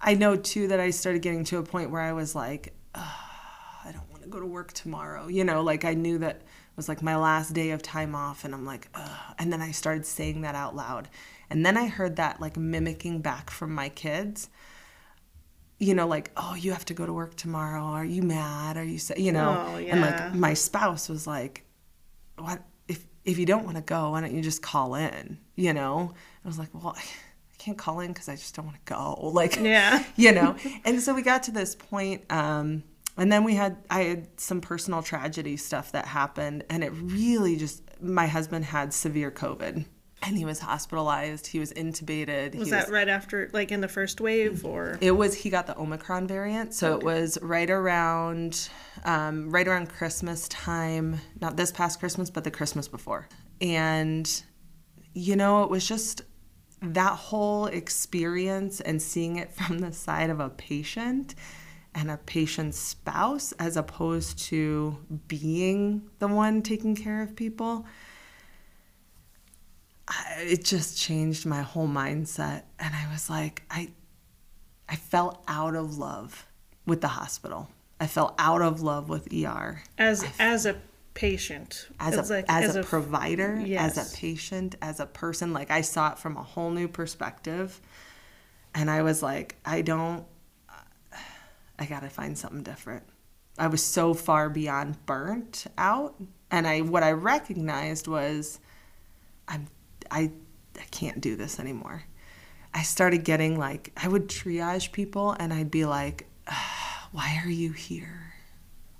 I 0.00 0.14
know 0.14 0.36
too 0.36 0.68
that 0.68 0.80
I 0.80 0.90
started 0.90 1.22
getting 1.22 1.44
to 1.44 1.58
a 1.58 1.62
point 1.62 1.90
where 1.90 2.02
I 2.02 2.12
was 2.12 2.34
like, 2.34 2.74
I 2.94 3.90
don't 3.92 4.10
want 4.10 4.22
to 4.22 4.28
go 4.28 4.40
to 4.40 4.46
work 4.46 4.72
tomorrow. 4.72 5.28
You 5.28 5.44
know, 5.44 5.62
like 5.62 5.84
I 5.84 5.94
knew 5.94 6.18
that 6.18 6.42
was 6.76 6.88
like 6.88 7.02
my 7.02 7.16
last 7.16 7.52
day 7.54 7.70
of 7.70 7.82
time 7.82 8.14
off, 8.14 8.44
and 8.44 8.54
I'm 8.54 8.66
like, 8.66 8.88
Ugh. 8.94 9.34
and 9.38 9.52
then 9.52 9.62
I 9.62 9.70
started 9.70 10.04
saying 10.04 10.42
that 10.42 10.54
out 10.54 10.76
loud, 10.76 11.08
and 11.50 11.64
then 11.64 11.76
I 11.76 11.86
heard 11.86 12.16
that 12.16 12.40
like 12.40 12.56
mimicking 12.56 13.20
back 13.20 13.50
from 13.50 13.74
my 13.74 13.88
kids. 13.88 14.50
You 15.78 15.94
know, 15.94 16.06
like, 16.06 16.30
oh, 16.38 16.54
you 16.54 16.72
have 16.72 16.86
to 16.86 16.94
go 16.94 17.04
to 17.04 17.12
work 17.12 17.36
tomorrow. 17.36 17.82
Are 17.82 18.04
you 18.04 18.22
mad? 18.22 18.78
Are 18.78 18.84
you, 18.84 18.98
you 19.16 19.30
know? 19.30 19.66
Oh, 19.68 19.76
yeah. 19.76 19.92
And 19.92 20.00
like 20.00 20.34
my 20.34 20.54
spouse 20.54 21.08
was 21.08 21.26
like, 21.26 21.66
what 22.38 22.62
if 22.88 23.06
if 23.24 23.38
you 23.38 23.44
don't 23.44 23.64
want 23.64 23.76
to 23.76 23.82
go? 23.82 24.10
Why 24.10 24.22
don't 24.22 24.34
you 24.34 24.40
just 24.40 24.62
call 24.62 24.94
in? 24.94 25.38
You 25.54 25.74
know? 25.74 26.14
I 26.44 26.48
was 26.48 26.58
like, 26.58 26.70
well 26.72 26.96
can't 27.58 27.78
call 27.78 28.00
in 28.00 28.12
because 28.12 28.28
I 28.28 28.36
just 28.36 28.54
don't 28.54 28.66
want 28.66 28.84
to 28.84 28.92
go. 28.92 29.30
Like, 29.32 29.58
yeah, 29.60 30.04
you 30.16 30.32
know. 30.32 30.56
and 30.84 31.00
so 31.00 31.14
we 31.14 31.22
got 31.22 31.44
to 31.44 31.50
this 31.50 31.74
point, 31.74 32.24
um, 32.30 32.82
and 33.16 33.32
then 33.32 33.44
we 33.44 33.54
had 33.54 33.76
I 33.90 34.02
had 34.02 34.40
some 34.40 34.60
personal 34.60 35.02
tragedy 35.02 35.56
stuff 35.56 35.92
that 35.92 36.06
happened, 36.06 36.64
and 36.70 36.84
it 36.84 36.90
really 36.90 37.56
just 37.56 37.82
my 38.00 38.26
husband 38.26 38.64
had 38.64 38.92
severe 38.92 39.30
COVID. 39.30 39.86
And 40.22 40.36
he 40.36 40.46
was 40.46 40.58
hospitalized. 40.58 41.46
He 41.46 41.58
was 41.58 41.72
intubated. 41.74 42.54
Was 42.56 42.68
he 42.68 42.70
that 42.70 42.86
was, 42.86 42.92
right 42.92 43.08
after, 43.08 43.50
like 43.52 43.70
in 43.70 43.82
the 43.82 43.86
first 43.86 44.20
wave, 44.20 44.64
or 44.64 44.98
it 45.00 45.10
was? 45.10 45.34
He 45.34 45.50
got 45.50 45.66
the 45.66 45.78
Omicron 45.78 46.26
variant, 46.26 46.72
so 46.72 46.94
okay. 46.94 46.98
it 46.98 47.04
was 47.04 47.38
right 47.42 47.68
around, 47.68 48.68
um, 49.04 49.50
right 49.50 49.68
around 49.68 49.88
Christmas 49.88 50.48
time. 50.48 51.20
Not 51.40 51.56
this 51.56 51.70
past 51.70 52.00
Christmas, 52.00 52.30
but 52.30 52.44
the 52.44 52.50
Christmas 52.50 52.88
before. 52.88 53.28
And 53.60 54.42
you 55.12 55.36
know, 55.36 55.62
it 55.62 55.70
was 55.70 55.86
just 55.86 56.22
that 56.82 57.14
whole 57.14 57.66
experience 57.66 58.80
and 58.80 59.00
seeing 59.00 59.36
it 59.36 59.52
from 59.52 59.78
the 59.78 59.92
side 59.92 60.30
of 60.30 60.40
a 60.40 60.50
patient 60.50 61.34
and 61.94 62.10
a 62.10 62.18
patient's 62.18 62.78
spouse 62.78 63.52
as 63.52 63.76
opposed 63.76 64.38
to 64.38 64.98
being 65.28 66.02
the 66.18 66.28
one 66.28 66.60
taking 66.60 66.94
care 66.94 67.22
of 67.22 67.34
people 67.34 67.86
it 70.38 70.64
just 70.64 70.98
changed 70.98 71.46
my 71.46 71.62
whole 71.62 71.88
mindset. 71.88 72.62
And 72.78 72.94
i 72.94 73.10
was 73.10 73.28
like 73.30 73.62
i 73.70 73.90
i 74.88 74.96
fell 74.96 75.42
out 75.48 75.74
of 75.74 75.98
love 75.98 76.46
with 76.86 77.00
the 77.00 77.08
hospital. 77.08 77.68
I 77.98 78.06
fell 78.06 78.34
out 78.38 78.62
of 78.62 78.82
love 78.82 79.08
with 79.08 79.28
er 79.32 79.82
as 79.98 80.24
as 80.38 80.66
a 80.66 80.76
patient. 81.16 81.88
As, 81.98 82.30
a 82.30 82.34
like, 82.34 82.44
as, 82.46 82.70
as, 82.70 82.76
a, 82.76 82.80
a 82.80 82.84
provider 82.84 83.58
yes. 83.64 83.96
as 83.96 84.12
a 84.12 84.16
patient 84.16 84.76
as 84.82 85.00
a 85.00 85.06
person 85.06 85.54
like 85.54 85.70
i 85.70 85.80
saw 85.80 86.12
it 86.12 86.18
from 86.18 86.36
a 86.36 86.42
whole 86.42 86.70
new 86.70 86.86
perspective. 86.86 87.80
And 88.74 88.90
i 88.90 89.02
was 89.02 89.22
like 89.22 89.56
i 89.64 89.80
don't 89.80 90.24
i 91.78 91.86
gotta 91.86 92.10
find 92.10 92.38
something 92.38 92.62
different. 92.62 93.02
I 93.58 93.68
was 93.68 93.82
so 93.82 94.12
far 94.12 94.50
beyond 94.50 95.04
burnt 95.06 95.66
out. 95.78 96.14
And 96.50 96.66
i 96.66 96.82
what 96.82 97.02
i 97.02 97.12
recognized 97.12 98.06
was 98.06 98.60
i'm 99.48 99.66
i 100.10 100.30
i 100.78 100.84
can't 100.90 101.20
do 101.20 101.34
this 101.34 101.58
anymore. 101.58 102.04
I 102.74 102.82
started 102.82 103.24
getting 103.24 103.58
like 103.58 103.90
i 103.96 104.06
would 104.06 104.28
triage 104.28 104.92
people 104.92 105.32
and 105.32 105.52
i'd 105.52 105.70
be 105.70 105.86
like 105.86 106.28
why 107.12 107.40
are 107.42 107.50
you 107.50 107.72
here 107.72 108.25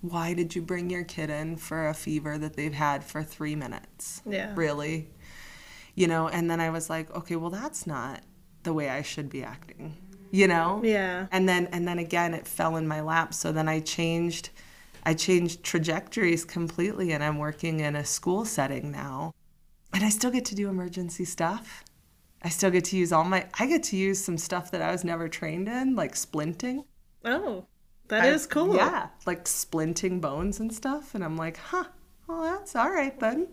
why 0.00 0.34
did 0.34 0.54
you 0.54 0.62
bring 0.62 0.90
your 0.90 1.04
kid 1.04 1.30
in 1.30 1.56
for 1.56 1.88
a 1.88 1.94
fever 1.94 2.38
that 2.38 2.54
they've 2.54 2.74
had 2.74 3.02
for 3.02 3.22
three 3.22 3.56
minutes? 3.56 4.22
Yeah. 4.26 4.52
Really? 4.54 5.08
You 5.94 6.06
know, 6.06 6.28
and 6.28 6.50
then 6.50 6.60
I 6.60 6.70
was 6.70 6.90
like, 6.90 7.14
okay, 7.14 7.36
well, 7.36 7.50
that's 7.50 7.86
not 7.86 8.22
the 8.62 8.72
way 8.72 8.88
I 8.90 9.02
should 9.02 9.30
be 9.30 9.42
acting, 9.42 9.96
you 10.30 10.46
know? 10.46 10.80
Yeah. 10.84 11.26
And 11.32 11.48
then, 11.48 11.68
and 11.72 11.88
then 11.88 11.98
again, 11.98 12.34
it 12.34 12.46
fell 12.46 12.76
in 12.76 12.86
my 12.86 13.00
lap. 13.00 13.32
So 13.32 13.52
then 13.52 13.68
I 13.68 13.80
changed, 13.80 14.50
I 15.04 15.14
changed 15.14 15.62
trajectories 15.62 16.44
completely 16.44 17.12
and 17.12 17.24
I'm 17.24 17.38
working 17.38 17.80
in 17.80 17.96
a 17.96 18.04
school 18.04 18.44
setting 18.44 18.90
now. 18.90 19.32
And 19.94 20.04
I 20.04 20.10
still 20.10 20.30
get 20.30 20.44
to 20.46 20.54
do 20.54 20.68
emergency 20.68 21.24
stuff. 21.24 21.84
I 22.42 22.50
still 22.50 22.70
get 22.70 22.84
to 22.86 22.96
use 22.96 23.12
all 23.12 23.24
my, 23.24 23.46
I 23.58 23.66
get 23.66 23.82
to 23.84 23.96
use 23.96 24.22
some 24.22 24.36
stuff 24.36 24.70
that 24.72 24.82
I 24.82 24.92
was 24.92 25.04
never 25.04 25.28
trained 25.28 25.68
in, 25.68 25.96
like 25.96 26.14
splinting. 26.14 26.84
Oh. 27.24 27.66
That 28.08 28.24
I, 28.24 28.28
is 28.28 28.46
cool. 28.46 28.76
Yeah, 28.76 29.08
like 29.26 29.44
splinting 29.44 30.20
bones 30.20 30.60
and 30.60 30.72
stuff. 30.72 31.14
And 31.14 31.24
I'm 31.24 31.36
like, 31.36 31.56
huh, 31.56 31.84
well, 32.26 32.42
that's 32.42 32.76
all 32.76 32.90
right 32.90 33.18
then. 33.18 33.48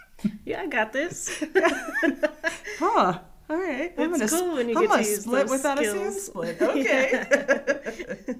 yeah, 0.44 0.62
I 0.62 0.66
got 0.66 0.92
this. 0.92 1.42
huh. 2.78 3.20
All 3.50 3.56
right. 3.56 3.94
I'm 3.96 4.10
gonna, 4.10 4.28
cool 4.28 4.56
when 4.56 4.68
you 4.68 4.76
I'm 4.76 4.86
get 4.86 5.04
to 5.04 5.10
use 5.10 5.22
split 5.22 5.48
without 5.48 5.78
skills. 5.78 5.96
a 5.96 6.00
sand 6.00 6.14
split. 6.14 6.60
Okay. 6.62 8.36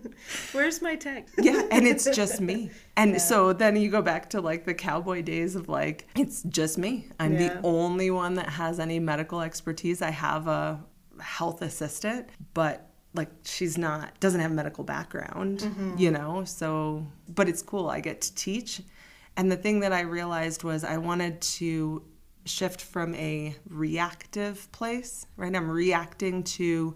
Where's 0.53 0.83
my 0.83 0.97
tech? 0.97 1.29
yeah, 1.39 1.63
and 1.71 1.87
it's 1.87 2.05
just 2.15 2.43
me. 2.43 2.71
And 2.97 3.13
yeah. 3.13 3.19
so 3.19 3.55
then 3.55 3.77
you 3.77 3.91
go 3.91 4.03
back 4.03 4.29
to 4.31 4.43
like 4.43 4.67
the 4.67 4.75
cowboy 4.75 5.23
days 5.23 5.57
of 5.57 5.69
like, 5.69 6.09
it's 6.15 6.43
just 6.43 6.77
me. 6.77 7.07
I'm 7.19 7.35
yeah. 7.35 7.55
the 7.55 7.61
only 7.63 8.11
one 8.11 8.35
that 8.35 8.51
has 8.51 8.79
any 8.79 9.01
medical 9.01 9.41
expertise. 9.41 10.03
I 10.03 10.11
have 10.11 10.47
a 10.47 10.85
health 11.21 11.63
assistant, 11.63 12.29
but 12.53 12.88
like 13.19 13.31
she's 13.45 13.77
not 13.77 14.19
doesn't 14.21 14.41
have 14.41 14.51
a 14.51 14.55
medical 14.55 14.85
background 14.85 15.61
mm-hmm. 15.61 15.95
you 15.99 16.11
know 16.11 16.43
so 16.45 17.07
but 17.29 17.49
it's 17.49 17.61
cool 17.63 17.91
i 17.91 18.01
get 18.01 18.21
to 18.23 18.35
teach. 18.35 18.81
And 19.37 19.53
the 19.53 19.57
thing 19.57 19.81
that 19.81 19.93
i 19.93 20.01
realized 20.01 20.65
was 20.65 20.83
i 20.85 20.97
wanted 20.97 21.41
to 21.59 22.03
shift 22.47 22.81
from 22.81 23.15
a 23.15 23.55
reactive 23.69 24.71
place 24.73 25.27
right? 25.37 25.55
I'm 25.55 25.71
reacting 25.71 26.43
to 26.45 26.95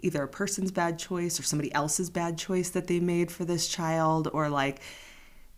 either 0.00 0.22
a 0.22 0.28
person's 0.28 0.70
bad 0.70 0.98
choice 0.98 1.40
or 1.40 1.42
somebody 1.42 1.72
else's 1.74 2.10
bad 2.10 2.38
choice 2.38 2.70
that 2.70 2.86
they 2.86 3.00
made 3.00 3.30
for 3.32 3.44
this 3.44 3.68
child 3.68 4.28
or 4.32 4.48
like 4.48 4.80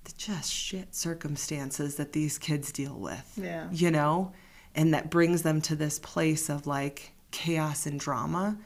the 0.05 0.12
just 0.17 0.52
shit 0.52 0.95
circumstances 0.95 1.97
that 1.97 2.12
these 2.12 2.38
kids 2.38 2.73
deal 2.73 2.99
with 2.99 3.33
yeah. 3.37 3.69
you 3.71 3.90
know? 3.90 4.33
And 4.75 4.95
that 4.95 5.11
brings 5.11 5.43
them 5.43 5.61
to 5.62 5.75
this 5.75 5.99
place 5.99 6.49
of 6.49 6.67
like 6.67 7.12
chaos 7.33 7.87
and 7.87 7.99
drama 7.99 8.57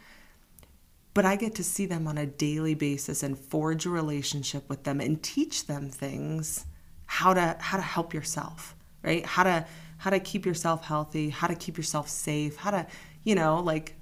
but 1.14 1.24
I 1.24 1.36
get 1.36 1.54
to 1.56 1.64
see 1.64 1.86
them 1.86 2.06
on 2.08 2.18
a 2.18 2.26
daily 2.26 2.74
basis 2.74 3.22
and 3.22 3.38
forge 3.38 3.86
a 3.86 3.90
relationship 3.90 4.68
with 4.68 4.82
them 4.82 5.00
and 5.00 5.22
teach 5.22 5.66
them 5.66 5.88
things 5.88 6.66
how 7.06 7.32
to 7.32 7.56
how 7.60 7.76
to 7.76 7.82
help 7.82 8.12
yourself, 8.12 8.74
right? 9.02 9.24
How 9.24 9.44
to 9.44 9.66
how 9.98 10.10
to 10.10 10.18
keep 10.18 10.44
yourself 10.44 10.84
healthy, 10.84 11.30
how 11.30 11.46
to 11.46 11.54
keep 11.54 11.76
yourself 11.76 12.08
safe, 12.08 12.56
how 12.56 12.72
to, 12.72 12.86
you 13.22 13.34
know, 13.36 13.60
like 13.60 13.94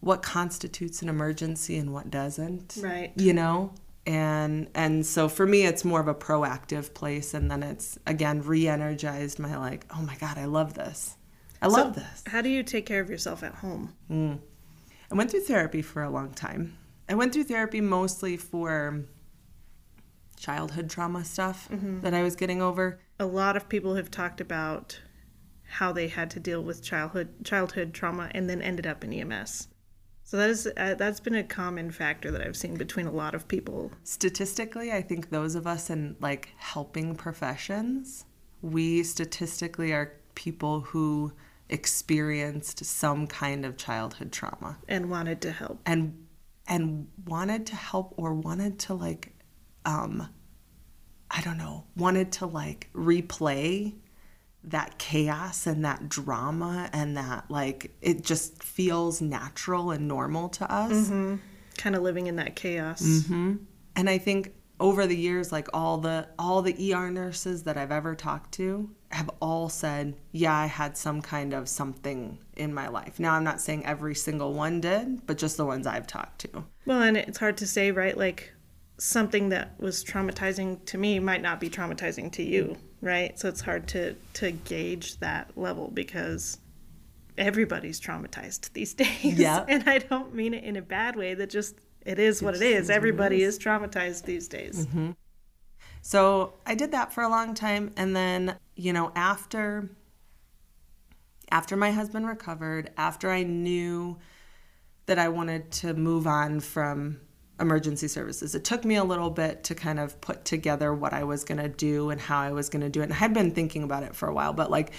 what 0.00 0.22
constitutes 0.22 1.02
an 1.02 1.08
emergency 1.08 1.76
and 1.76 1.92
what 1.92 2.10
doesn't. 2.10 2.78
Right. 2.80 3.12
You 3.16 3.32
know? 3.32 3.72
And 4.06 4.68
and 4.74 5.04
so 5.04 5.28
for 5.28 5.46
me 5.46 5.64
it's 5.64 5.84
more 5.84 6.00
of 6.00 6.08
a 6.08 6.14
proactive 6.14 6.94
place 6.94 7.34
and 7.34 7.50
then 7.50 7.62
it's 7.62 7.98
again 8.06 8.42
re-energized 8.42 9.38
my 9.38 9.56
like, 9.56 9.86
oh 9.96 10.02
my 10.02 10.14
god, 10.16 10.38
I 10.38 10.44
love 10.44 10.74
this. 10.74 11.16
I 11.60 11.66
love 11.66 11.94
so 11.94 12.00
this. 12.00 12.22
How 12.26 12.42
do 12.42 12.50
you 12.50 12.62
take 12.62 12.86
care 12.86 13.00
of 13.00 13.10
yourself 13.10 13.42
at 13.42 13.54
home? 13.54 13.94
Mm. 14.10 14.38
I 15.14 15.16
went 15.16 15.30
through 15.30 15.42
therapy 15.42 15.80
for 15.80 16.02
a 16.02 16.10
long 16.10 16.32
time. 16.32 16.76
I 17.08 17.14
went 17.14 17.32
through 17.32 17.44
therapy 17.44 17.80
mostly 17.80 18.36
for 18.36 19.04
childhood 20.36 20.90
trauma 20.90 21.24
stuff 21.24 21.68
mm-hmm. 21.70 22.00
that 22.00 22.12
I 22.12 22.24
was 22.24 22.34
getting 22.34 22.60
over. 22.60 22.98
A 23.20 23.26
lot 23.26 23.56
of 23.56 23.68
people 23.68 23.94
have 23.94 24.10
talked 24.10 24.40
about 24.40 25.00
how 25.62 25.92
they 25.92 26.08
had 26.08 26.30
to 26.30 26.40
deal 26.40 26.64
with 26.64 26.82
childhood 26.82 27.28
childhood 27.44 27.94
trauma 27.94 28.28
and 28.32 28.50
then 28.50 28.60
ended 28.60 28.88
up 28.88 29.04
in 29.04 29.12
EMS. 29.12 29.68
So 30.24 30.36
that 30.36 30.50
is 30.50 30.66
uh, 30.76 30.94
that's 30.94 31.20
been 31.20 31.36
a 31.36 31.44
common 31.44 31.92
factor 31.92 32.32
that 32.32 32.40
I've 32.40 32.56
seen 32.56 32.74
between 32.74 33.06
a 33.06 33.12
lot 33.12 33.36
of 33.36 33.46
people. 33.46 33.92
Statistically, 34.02 34.90
I 34.90 35.00
think 35.00 35.30
those 35.30 35.54
of 35.54 35.64
us 35.64 35.90
in 35.90 36.16
like 36.18 36.48
helping 36.56 37.14
professions, 37.14 38.24
we 38.62 39.04
statistically 39.04 39.92
are 39.92 40.14
people 40.34 40.80
who 40.80 41.32
experienced 41.74 42.84
some 42.84 43.26
kind 43.26 43.66
of 43.66 43.76
childhood 43.76 44.32
trauma 44.32 44.78
and 44.88 45.10
wanted 45.10 45.40
to 45.42 45.50
help 45.50 45.80
and 45.84 46.26
and 46.66 47.08
wanted 47.26 47.66
to 47.66 47.76
help 47.76 48.14
or 48.16 48.32
wanted 48.32 48.78
to 48.78 48.94
like 48.94 49.32
um 49.84 50.28
i 51.30 51.40
don't 51.42 51.58
know 51.58 51.84
wanted 51.96 52.32
to 52.32 52.46
like 52.46 52.88
replay 52.94 53.92
that 54.64 54.98
chaos 54.98 55.66
and 55.66 55.84
that 55.84 56.08
drama 56.08 56.88
and 56.92 57.16
that 57.16 57.44
like 57.50 57.94
it 58.00 58.22
just 58.22 58.62
feels 58.62 59.20
natural 59.20 59.90
and 59.90 60.08
normal 60.08 60.48
to 60.48 60.72
us. 60.72 60.92
Mm-hmm. 60.92 61.36
Kind 61.76 61.96
of 61.96 62.02
living 62.02 62.26
in 62.28 62.36
that 62.36 62.56
chaos. 62.56 63.02
Mm-hmm. 63.02 63.56
And 63.96 64.10
I 64.10 64.18
think 64.18 64.54
over 64.84 65.06
the 65.06 65.16
years 65.16 65.50
like 65.50 65.66
all 65.72 65.96
the 65.96 66.28
all 66.38 66.60
the 66.60 66.92
ER 66.92 67.10
nurses 67.10 67.62
that 67.62 67.76
I've 67.76 67.90
ever 67.90 68.14
talked 68.14 68.52
to 68.52 68.90
have 69.10 69.30
all 69.40 69.68
said, 69.68 70.14
"Yeah, 70.30 70.54
I 70.54 70.66
had 70.66 70.96
some 70.96 71.22
kind 71.22 71.54
of 71.54 71.68
something 71.68 72.38
in 72.56 72.74
my 72.74 72.88
life." 72.88 73.18
Now, 73.18 73.32
I'm 73.32 73.44
not 73.44 73.60
saying 73.60 73.86
every 73.86 74.14
single 74.14 74.52
one 74.52 74.80
did, 74.80 75.26
but 75.26 75.38
just 75.38 75.56
the 75.56 75.64
ones 75.64 75.86
I've 75.86 76.06
talked 76.06 76.40
to. 76.40 76.64
Well, 76.84 77.02
and 77.02 77.16
it's 77.16 77.38
hard 77.38 77.56
to 77.58 77.66
say, 77.66 77.92
right? 77.92 78.16
Like 78.16 78.52
something 78.98 79.48
that 79.48 79.80
was 79.80 80.04
traumatizing 80.04 80.84
to 80.86 80.98
me 80.98 81.18
might 81.18 81.42
not 81.42 81.60
be 81.60 81.70
traumatizing 81.70 82.30
to 82.32 82.42
you 82.42 82.76
right? 83.04 83.38
So 83.38 83.48
it's 83.48 83.60
hard 83.60 83.86
to 83.88 84.14
to 84.34 84.50
gauge 84.50 85.18
that 85.20 85.56
level 85.56 85.90
because 85.92 86.58
everybody's 87.38 88.00
traumatized 88.00 88.72
these 88.72 88.94
days. 88.94 89.38
Yeah. 89.38 89.64
and 89.68 89.88
I 89.88 89.98
don't 89.98 90.34
mean 90.34 90.54
it 90.54 90.64
in 90.64 90.76
a 90.76 90.82
bad 90.82 91.14
way. 91.14 91.34
That 91.34 91.50
just 91.50 91.76
it 92.04 92.18
is 92.18 92.42
what 92.42 92.54
it 92.54 92.62
is. 92.62 92.90
Everybody 92.90 93.42
is 93.42 93.58
traumatized 93.58 94.24
these 94.24 94.48
days. 94.48 94.86
Mm-hmm. 94.86 95.12
So 96.02 96.54
I 96.66 96.74
did 96.74 96.92
that 96.92 97.12
for 97.12 97.22
a 97.22 97.28
long 97.28 97.54
time, 97.54 97.90
and 97.96 98.14
then 98.14 98.56
you 98.76 98.92
know 98.92 99.12
after 99.14 99.88
after 101.50 101.76
my 101.76 101.90
husband 101.90 102.26
recovered, 102.26 102.90
after 102.96 103.30
I 103.30 103.42
knew 103.42 104.18
that 105.06 105.18
I 105.18 105.28
wanted 105.28 105.70
to 105.70 105.94
move 105.94 106.26
on 106.26 106.60
from 106.60 107.20
emergency 107.60 108.08
services. 108.08 108.54
It 108.54 108.64
took 108.64 108.84
me 108.84 108.96
a 108.96 109.04
little 109.04 109.30
bit 109.30 109.64
to 109.64 109.74
kind 109.74 110.00
of 110.00 110.20
put 110.20 110.44
together 110.44 110.92
what 110.92 111.12
I 111.12 111.24
was 111.24 111.44
going 111.44 111.60
to 111.60 111.68
do 111.68 112.10
and 112.10 112.20
how 112.20 112.40
I 112.40 112.52
was 112.52 112.68
going 112.68 112.82
to 112.82 112.88
do 112.88 113.00
it. 113.00 113.04
And 113.04 113.12
I 113.12 113.16
had 113.16 113.32
been 113.32 113.52
thinking 113.52 113.84
about 113.84 114.02
it 114.02 114.16
for 114.16 114.28
a 114.28 114.34
while, 114.34 114.52
but 114.52 114.70
like 114.70 114.92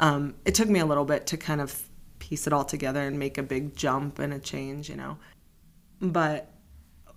um, 0.00 0.34
it 0.44 0.54
took 0.54 0.68
me 0.68 0.80
a 0.80 0.86
little 0.86 1.04
bit 1.04 1.26
to 1.28 1.36
kind 1.36 1.60
of 1.60 1.80
piece 2.18 2.46
it 2.46 2.52
all 2.52 2.64
together 2.64 3.00
and 3.00 3.18
make 3.18 3.38
a 3.38 3.42
big 3.42 3.76
jump 3.76 4.18
and 4.18 4.32
a 4.32 4.38
change, 4.38 4.88
you 4.88 4.96
know. 4.96 5.18
But 6.02 6.52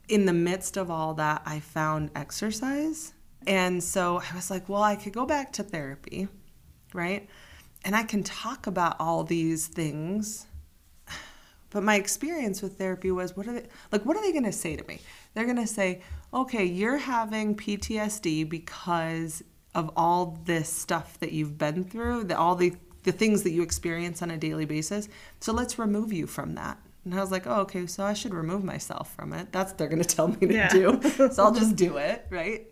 in 0.07 0.25
the 0.25 0.33
midst 0.33 0.77
of 0.77 0.89
all 0.89 1.15
that, 1.15 1.41
I 1.45 1.59
found 1.59 2.11
exercise. 2.15 3.13
And 3.45 3.83
so 3.83 4.21
I 4.21 4.35
was 4.35 4.49
like, 4.49 4.69
well, 4.69 4.83
I 4.83 4.95
could 4.95 5.11
go 5.11 5.25
back 5.25 5.51
to 5.53 5.63
therapy, 5.63 6.29
right? 6.93 7.27
And 7.83 7.95
I 7.95 8.03
can 8.03 8.23
talk 8.23 8.65
about 8.65 8.95
all 8.99 9.25
these 9.25 9.67
things 9.67 10.45
but 11.75 11.83
my 11.83 11.95
experience 11.95 12.61
with 12.61 12.77
therapy 12.77 13.11
was 13.11 13.35
what 13.35 13.49
are 13.49 13.53
they 13.53 13.65
like 13.91 14.05
what 14.05 14.15
are 14.15 14.21
they 14.21 14.31
going 14.31 14.45
to 14.45 14.51
say 14.53 14.77
to 14.77 14.87
me? 14.87 15.01
They're 15.33 15.43
going 15.43 15.57
to 15.57 15.67
say, 15.67 16.01
"Okay, 16.33 16.63
you're 16.63 16.95
having 16.95 17.53
PTSD 17.53 18.47
because 18.47 19.43
of 19.73 19.91
all 19.97 20.39
this 20.45 20.69
stuff 20.69 21.19
that 21.19 21.33
you've 21.33 21.57
been 21.57 21.83
through, 21.83 22.23
the, 22.23 22.37
all 22.37 22.55
the 22.55 22.73
the 23.03 23.11
things 23.11 23.43
that 23.43 23.51
you 23.51 23.61
experience 23.61 24.21
on 24.21 24.31
a 24.31 24.37
daily 24.37 24.63
basis. 24.63 25.09
So 25.41 25.51
let's 25.51 25.77
remove 25.77 26.13
you 26.13 26.27
from 26.27 26.55
that." 26.55 26.77
And 27.05 27.13
I 27.13 27.21
was 27.21 27.31
like, 27.31 27.47
"Oh, 27.47 27.61
okay, 27.61 27.85
so 27.85 28.03
I 28.03 28.13
should 28.13 28.33
remove 28.33 28.63
myself 28.63 29.13
from 29.15 29.31
it. 29.31 29.51
That's 29.51 29.71
what 29.71 29.77
they're 29.77 29.87
going 29.87 30.01
to 30.01 30.15
tell 30.15 30.27
me 30.27 30.47
to 30.47 30.53
yeah. 30.53 30.69
do. 30.69 30.99
so 31.31 31.43
I'll 31.43 31.53
just 31.53 31.75
do 31.75 31.97
it, 31.97 32.25
right?" 32.29 32.67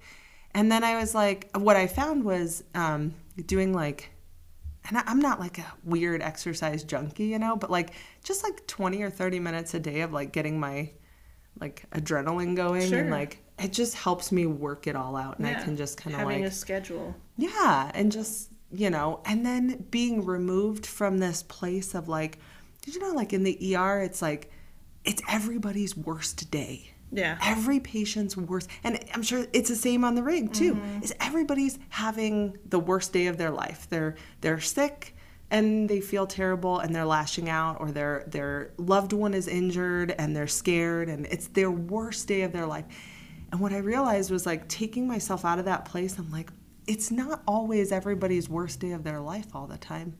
And 0.56 0.72
then 0.72 0.84
I 0.84 0.98
was 0.98 1.16
like, 1.16 1.50
what 1.56 1.76
I 1.76 1.88
found 1.88 2.24
was 2.24 2.64
um, 2.76 3.16
doing 3.48 3.74
like 3.74 4.12
and 4.90 4.98
I'm 5.06 5.20
not 5.20 5.40
like 5.40 5.60
a 5.60 5.74
weird 5.84 6.22
exercise 6.22 6.84
junkie, 6.84 7.26
you 7.26 7.40
know, 7.40 7.56
but 7.56 7.72
like 7.72 7.94
just 8.24 8.44
like 8.44 8.68
20 8.68 9.02
or 9.02 9.10
30 9.10 9.40
minutes 9.40 9.74
a 9.74 9.80
day 9.80 10.02
of 10.02 10.12
like 10.12 10.34
getting 10.34 10.60
my 10.60 10.92
like 11.60 11.86
adrenaline 11.92 12.56
going 12.56 12.90
sure. 12.90 13.00
and 13.00 13.10
like 13.10 13.40
it 13.60 13.72
just 13.72 13.96
helps 13.96 14.32
me 14.32 14.46
work 14.46 14.88
it 14.88 14.96
all 14.96 15.16
out 15.16 15.38
and 15.38 15.48
yeah. 15.48 15.60
I 15.60 15.64
can 15.64 15.78
just 15.78 15.98
kind 15.98 16.16
of 16.16 16.24
like 16.24 16.32
having 16.32 16.46
a 16.46 16.52
schedule. 16.52 17.16
Yeah, 17.38 17.92
and 17.94 18.12
just, 18.12 18.50
you 18.72 18.90
know, 18.90 19.22
and 19.26 19.46
then 19.46 19.86
being 19.90 20.26
removed 20.26 20.86
from 20.86 21.20
this 21.20 21.44
place 21.44 21.94
of 21.94 22.10
like 22.10 22.40
did 22.84 22.96
you 22.96 23.02
know 23.02 23.14
like 23.14 23.34
in 23.34 23.44
the 23.44 23.76
ER 23.76 24.02
it's 24.02 24.22
like 24.22 24.52
it's 25.04 25.22
everybody's 25.30 25.98
worst 25.98 26.50
day. 26.52 26.90
Yeah. 27.12 27.38
Every 27.44 27.80
patient's 27.80 28.36
worst, 28.36 28.70
and 28.84 29.00
I'm 29.14 29.22
sure 29.22 29.46
it's 29.54 29.70
the 29.70 29.76
same 29.76 30.04
on 30.04 30.16
the 30.16 30.24
rig 30.24 30.52
too. 30.52 30.76
Mm-hmm. 30.76 31.04
Is 31.04 31.14
everybody's 31.20 31.78
having 31.90 32.58
the 32.68 32.80
worst 32.80 33.14
day 33.14 33.28
of 33.28 33.38
their 33.38 33.52
life? 33.52 33.88
They're 33.90 34.16
they're 34.42 34.60
sick 34.60 35.16
and 35.52 35.88
they 35.88 36.02
feel 36.02 36.26
terrible 36.26 36.80
and 36.80 36.96
they're 36.96 37.06
lashing 37.06 37.50
out 37.50 37.80
or 37.80 37.92
their 37.92 38.24
their 38.28 38.72
loved 38.78 39.14
one 39.14 39.36
is 39.36 39.48
injured 39.48 40.16
and 40.18 40.36
they're 40.36 40.48
scared 40.48 41.10
and 41.10 41.28
it's 41.28 41.48
their 41.48 41.70
worst 41.70 42.28
day 42.28 42.42
of 42.42 42.52
their 42.52 42.66
life. 42.66 42.86
And 43.52 43.62
what 43.62 43.72
I 43.72 43.78
realized 43.78 44.32
was 44.32 44.48
like 44.48 44.68
taking 44.68 45.08
myself 45.08 45.46
out 45.46 45.60
of 45.60 45.66
that 45.66 45.86
place, 45.86 46.18
I'm 46.18 46.32
like, 46.32 46.50
it's 46.88 47.12
not 47.12 47.44
always 47.48 47.92
everybody's 47.92 48.50
worst 48.50 48.80
day 48.80 48.94
of 48.94 49.04
their 49.04 49.22
life 49.22 49.56
all 49.56 49.68
the 49.68 49.78
time. 49.78 50.18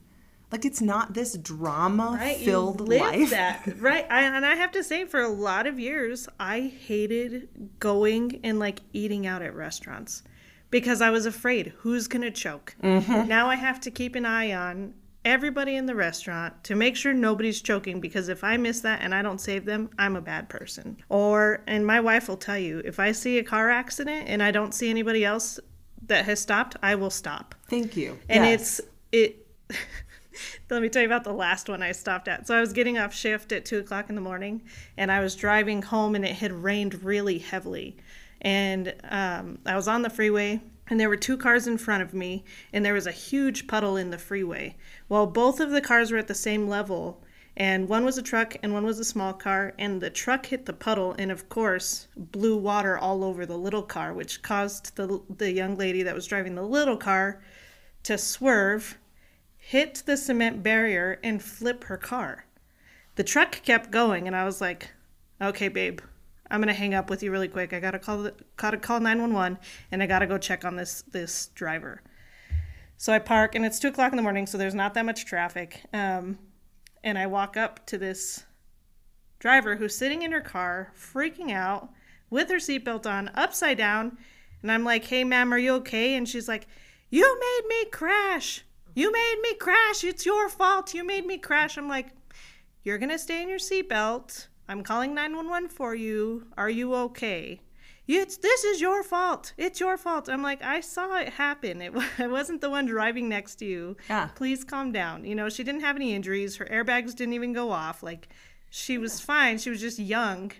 Like 0.54 0.64
it's 0.64 0.80
not 0.80 1.14
this 1.14 1.36
drama 1.36 2.16
right, 2.16 2.36
filled 2.36 2.88
life. 2.88 3.30
That 3.34 3.80
right, 3.80 4.06
I, 4.08 4.22
and 4.22 4.46
I 4.46 4.54
have 4.54 4.70
to 4.70 4.84
say, 4.84 5.04
for 5.04 5.20
a 5.20 5.28
lot 5.28 5.66
of 5.66 5.80
years, 5.80 6.28
I 6.38 6.72
hated 6.86 7.48
going 7.80 8.38
and 8.44 8.60
like 8.60 8.78
eating 8.92 9.26
out 9.26 9.42
at 9.42 9.52
restaurants 9.52 10.22
because 10.70 11.02
I 11.02 11.10
was 11.10 11.26
afraid 11.26 11.72
who's 11.78 12.06
gonna 12.06 12.30
choke. 12.30 12.76
Mm-hmm. 12.84 13.26
Now 13.26 13.48
I 13.48 13.56
have 13.56 13.80
to 13.80 13.90
keep 13.90 14.14
an 14.14 14.24
eye 14.24 14.52
on 14.52 14.94
everybody 15.24 15.74
in 15.74 15.86
the 15.86 15.96
restaurant 15.96 16.62
to 16.62 16.76
make 16.76 16.94
sure 16.94 17.12
nobody's 17.12 17.60
choking 17.60 18.00
because 18.00 18.28
if 18.28 18.44
I 18.44 18.56
miss 18.56 18.78
that 18.82 19.00
and 19.02 19.12
I 19.12 19.22
don't 19.22 19.40
save 19.40 19.64
them, 19.64 19.90
I'm 19.98 20.14
a 20.14 20.20
bad 20.20 20.48
person. 20.48 20.98
Or, 21.08 21.64
and 21.66 21.84
my 21.84 21.98
wife 21.98 22.28
will 22.28 22.36
tell 22.36 22.58
you, 22.58 22.80
if 22.84 23.00
I 23.00 23.10
see 23.10 23.38
a 23.38 23.42
car 23.42 23.70
accident 23.70 24.28
and 24.28 24.40
I 24.40 24.52
don't 24.52 24.72
see 24.72 24.88
anybody 24.88 25.24
else 25.24 25.58
that 26.06 26.26
has 26.26 26.40
stopped, 26.40 26.76
I 26.80 26.94
will 26.94 27.10
stop. 27.10 27.56
Thank 27.68 27.96
you. 27.96 28.16
And 28.28 28.44
yes. 28.44 28.78
it's, 28.78 28.88
it, 29.10 29.46
let 30.70 30.82
me 30.82 30.88
tell 30.88 31.02
you 31.02 31.08
about 31.08 31.24
the 31.24 31.32
last 31.32 31.68
one 31.68 31.82
I 31.82 31.92
stopped 31.92 32.28
at. 32.28 32.46
So 32.46 32.56
I 32.56 32.60
was 32.60 32.72
getting 32.72 32.98
off 32.98 33.14
shift 33.14 33.52
at 33.52 33.64
two 33.64 33.78
o'clock 33.78 34.08
in 34.08 34.14
the 34.14 34.20
morning, 34.20 34.62
and 34.96 35.12
I 35.12 35.20
was 35.20 35.36
driving 35.36 35.82
home, 35.82 36.14
and 36.14 36.24
it 36.24 36.36
had 36.36 36.52
rained 36.52 37.04
really 37.04 37.38
heavily. 37.38 37.96
And 38.40 38.94
um, 39.04 39.58
I 39.66 39.76
was 39.76 39.88
on 39.88 40.02
the 40.02 40.10
freeway, 40.10 40.60
and 40.88 40.98
there 40.98 41.08
were 41.08 41.16
two 41.16 41.36
cars 41.36 41.66
in 41.66 41.78
front 41.78 42.02
of 42.02 42.14
me, 42.14 42.44
and 42.72 42.84
there 42.84 42.94
was 42.94 43.06
a 43.06 43.12
huge 43.12 43.66
puddle 43.66 43.96
in 43.96 44.10
the 44.10 44.18
freeway. 44.18 44.76
Well, 45.08 45.26
both 45.26 45.60
of 45.60 45.70
the 45.70 45.80
cars 45.80 46.10
were 46.10 46.18
at 46.18 46.28
the 46.28 46.34
same 46.34 46.68
level, 46.68 47.22
and 47.56 47.88
one 47.88 48.04
was 48.04 48.18
a 48.18 48.22
truck 48.22 48.56
and 48.62 48.72
one 48.72 48.84
was 48.84 48.98
a 48.98 49.04
small 49.04 49.32
car, 49.32 49.74
and 49.78 50.00
the 50.00 50.10
truck 50.10 50.46
hit 50.46 50.66
the 50.66 50.72
puddle, 50.72 51.14
and 51.18 51.30
of 51.30 51.48
course, 51.48 52.08
blew 52.16 52.56
water 52.56 52.98
all 52.98 53.22
over 53.22 53.46
the 53.46 53.56
little 53.56 53.82
car, 53.82 54.12
which 54.12 54.42
caused 54.42 54.96
the 54.96 55.22
the 55.36 55.52
young 55.52 55.76
lady 55.76 56.02
that 56.02 56.14
was 56.14 56.26
driving 56.26 56.54
the 56.54 56.62
little 56.62 56.96
car 56.96 57.42
to 58.02 58.18
swerve 58.18 58.98
hit 59.66 60.02
the 60.04 60.16
cement 60.16 60.62
barrier, 60.62 61.18
and 61.24 61.42
flip 61.42 61.84
her 61.84 61.96
car. 61.96 62.44
The 63.14 63.24
truck 63.24 63.62
kept 63.62 63.90
going, 63.90 64.26
and 64.26 64.36
I 64.36 64.44
was 64.44 64.60
like, 64.60 64.90
okay, 65.40 65.68
babe, 65.68 66.00
I'm 66.50 66.60
gonna 66.60 66.74
hang 66.74 66.92
up 66.92 67.08
with 67.08 67.22
you 67.22 67.30
really 67.30 67.48
quick. 67.48 67.72
I 67.72 67.80
gotta 67.80 67.98
call 67.98 68.24
the, 68.24 68.34
gotta 68.56 68.76
call 68.76 69.00
911, 69.00 69.58
and 69.90 70.02
I 70.02 70.06
gotta 70.06 70.26
go 70.26 70.36
check 70.36 70.66
on 70.66 70.76
this 70.76 71.02
this 71.10 71.46
driver. 71.54 72.02
So 72.98 73.14
I 73.14 73.18
park, 73.18 73.54
and 73.54 73.64
it's 73.64 73.78
two 73.78 73.88
o'clock 73.88 74.12
in 74.12 74.16
the 74.16 74.22
morning, 74.22 74.46
so 74.46 74.58
there's 74.58 74.74
not 74.74 74.92
that 74.94 75.06
much 75.06 75.24
traffic. 75.24 75.80
Um, 75.94 76.38
and 77.02 77.16
I 77.16 77.26
walk 77.26 77.56
up 77.56 77.86
to 77.86 77.96
this 77.96 78.44
driver 79.38 79.76
who's 79.76 79.96
sitting 79.96 80.20
in 80.20 80.32
her 80.32 80.42
car, 80.42 80.92
freaking 80.94 81.50
out, 81.52 81.88
with 82.28 82.50
her 82.50 82.56
seatbelt 82.56 83.06
on, 83.06 83.30
upside 83.34 83.78
down. 83.78 84.18
And 84.60 84.70
I'm 84.70 84.84
like, 84.84 85.06
"Hey, 85.06 85.24
ma'am, 85.24 85.54
are 85.54 85.58
you 85.58 85.72
okay?" 85.76 86.14
And 86.16 86.28
she's 86.28 86.48
like, 86.48 86.66
"You 87.08 87.40
made 87.40 87.66
me 87.66 87.90
crash." 87.90 88.62
You 88.94 89.12
made 89.12 89.36
me 89.42 89.54
crash. 89.54 90.04
It's 90.04 90.24
your 90.24 90.48
fault. 90.48 90.94
You 90.94 91.04
made 91.04 91.26
me 91.26 91.38
crash. 91.38 91.76
I'm 91.76 91.88
like, 91.88 92.08
You're 92.82 92.98
going 92.98 93.10
to 93.10 93.18
stay 93.18 93.42
in 93.42 93.48
your 93.48 93.58
seatbelt. 93.58 94.48
I'm 94.68 94.82
calling 94.82 95.14
911 95.14 95.68
for 95.68 95.94
you. 95.94 96.46
Are 96.56 96.70
you 96.70 96.94
okay? 96.94 97.60
It's 98.06 98.36
this 98.36 98.64
is 98.64 98.80
your 98.80 99.02
fault. 99.02 99.52
It's 99.56 99.80
your 99.80 99.96
fault. 99.96 100.28
I'm 100.28 100.42
like, 100.42 100.62
I 100.62 100.80
saw 100.80 101.16
it 101.16 101.30
happen. 101.30 101.80
It, 101.80 101.92
I 102.18 102.26
wasn't 102.26 102.60
the 102.60 102.70
one 102.70 102.86
driving 102.86 103.28
next 103.28 103.56
to 103.56 103.64
you. 103.64 103.96
Yeah. 104.08 104.28
Please 104.34 104.62
calm 104.62 104.92
down. 104.92 105.24
You 105.24 105.34
know, 105.34 105.48
she 105.48 105.64
didn't 105.64 105.80
have 105.80 105.96
any 105.96 106.14
injuries. 106.14 106.56
Her 106.56 106.66
airbags 106.66 107.14
didn't 107.14 107.34
even 107.34 107.52
go 107.52 107.70
off. 107.70 108.02
Like, 108.02 108.28
she 108.70 108.98
was 108.98 109.20
fine. 109.20 109.58
She 109.58 109.70
was 109.70 109.80
just 109.80 109.98
young 109.98 110.52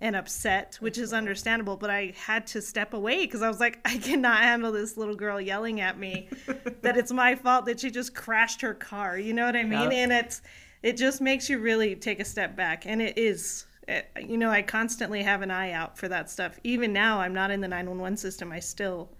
and 0.00 0.16
upset, 0.16 0.76
which 0.80 0.98
is 0.98 1.12
understandable. 1.12 1.76
But 1.76 1.90
I 1.90 2.12
had 2.16 2.46
to 2.48 2.62
step 2.62 2.94
away 2.94 3.24
because 3.26 3.42
I 3.42 3.48
was 3.48 3.60
like, 3.60 3.78
I 3.84 3.98
cannot 3.98 4.40
handle 4.40 4.72
this 4.72 4.96
little 4.96 5.14
girl 5.14 5.40
yelling 5.40 5.80
at 5.80 5.98
me 5.98 6.28
that 6.82 6.96
it's 6.96 7.12
my 7.12 7.34
fault 7.34 7.66
that 7.66 7.80
she 7.80 7.90
just 7.90 8.14
crashed 8.14 8.60
her 8.62 8.74
car. 8.74 9.18
You 9.18 9.34
know 9.34 9.46
what 9.46 9.56
I 9.56 9.62
mean? 9.62 9.90
Yep. 9.90 9.92
And 9.92 10.12
it's 10.12 10.42
it 10.82 10.96
just 10.96 11.20
makes 11.20 11.48
you 11.48 11.58
really 11.58 11.94
take 11.94 12.20
a 12.20 12.24
step 12.24 12.56
back, 12.56 12.86
and 12.86 13.00
it 13.00 13.18
is. 13.18 13.66
It, 13.88 14.08
you 14.24 14.36
know, 14.36 14.50
I 14.50 14.62
constantly 14.62 15.22
have 15.22 15.42
an 15.42 15.50
eye 15.50 15.72
out 15.72 15.98
for 15.98 16.06
that 16.08 16.30
stuff. 16.30 16.60
Even 16.62 16.92
now, 16.92 17.20
I'm 17.20 17.34
not 17.34 17.50
in 17.50 17.60
the 17.60 17.66
911 17.66 18.18
system. 18.18 18.52
I 18.52 18.60
still 18.60 19.10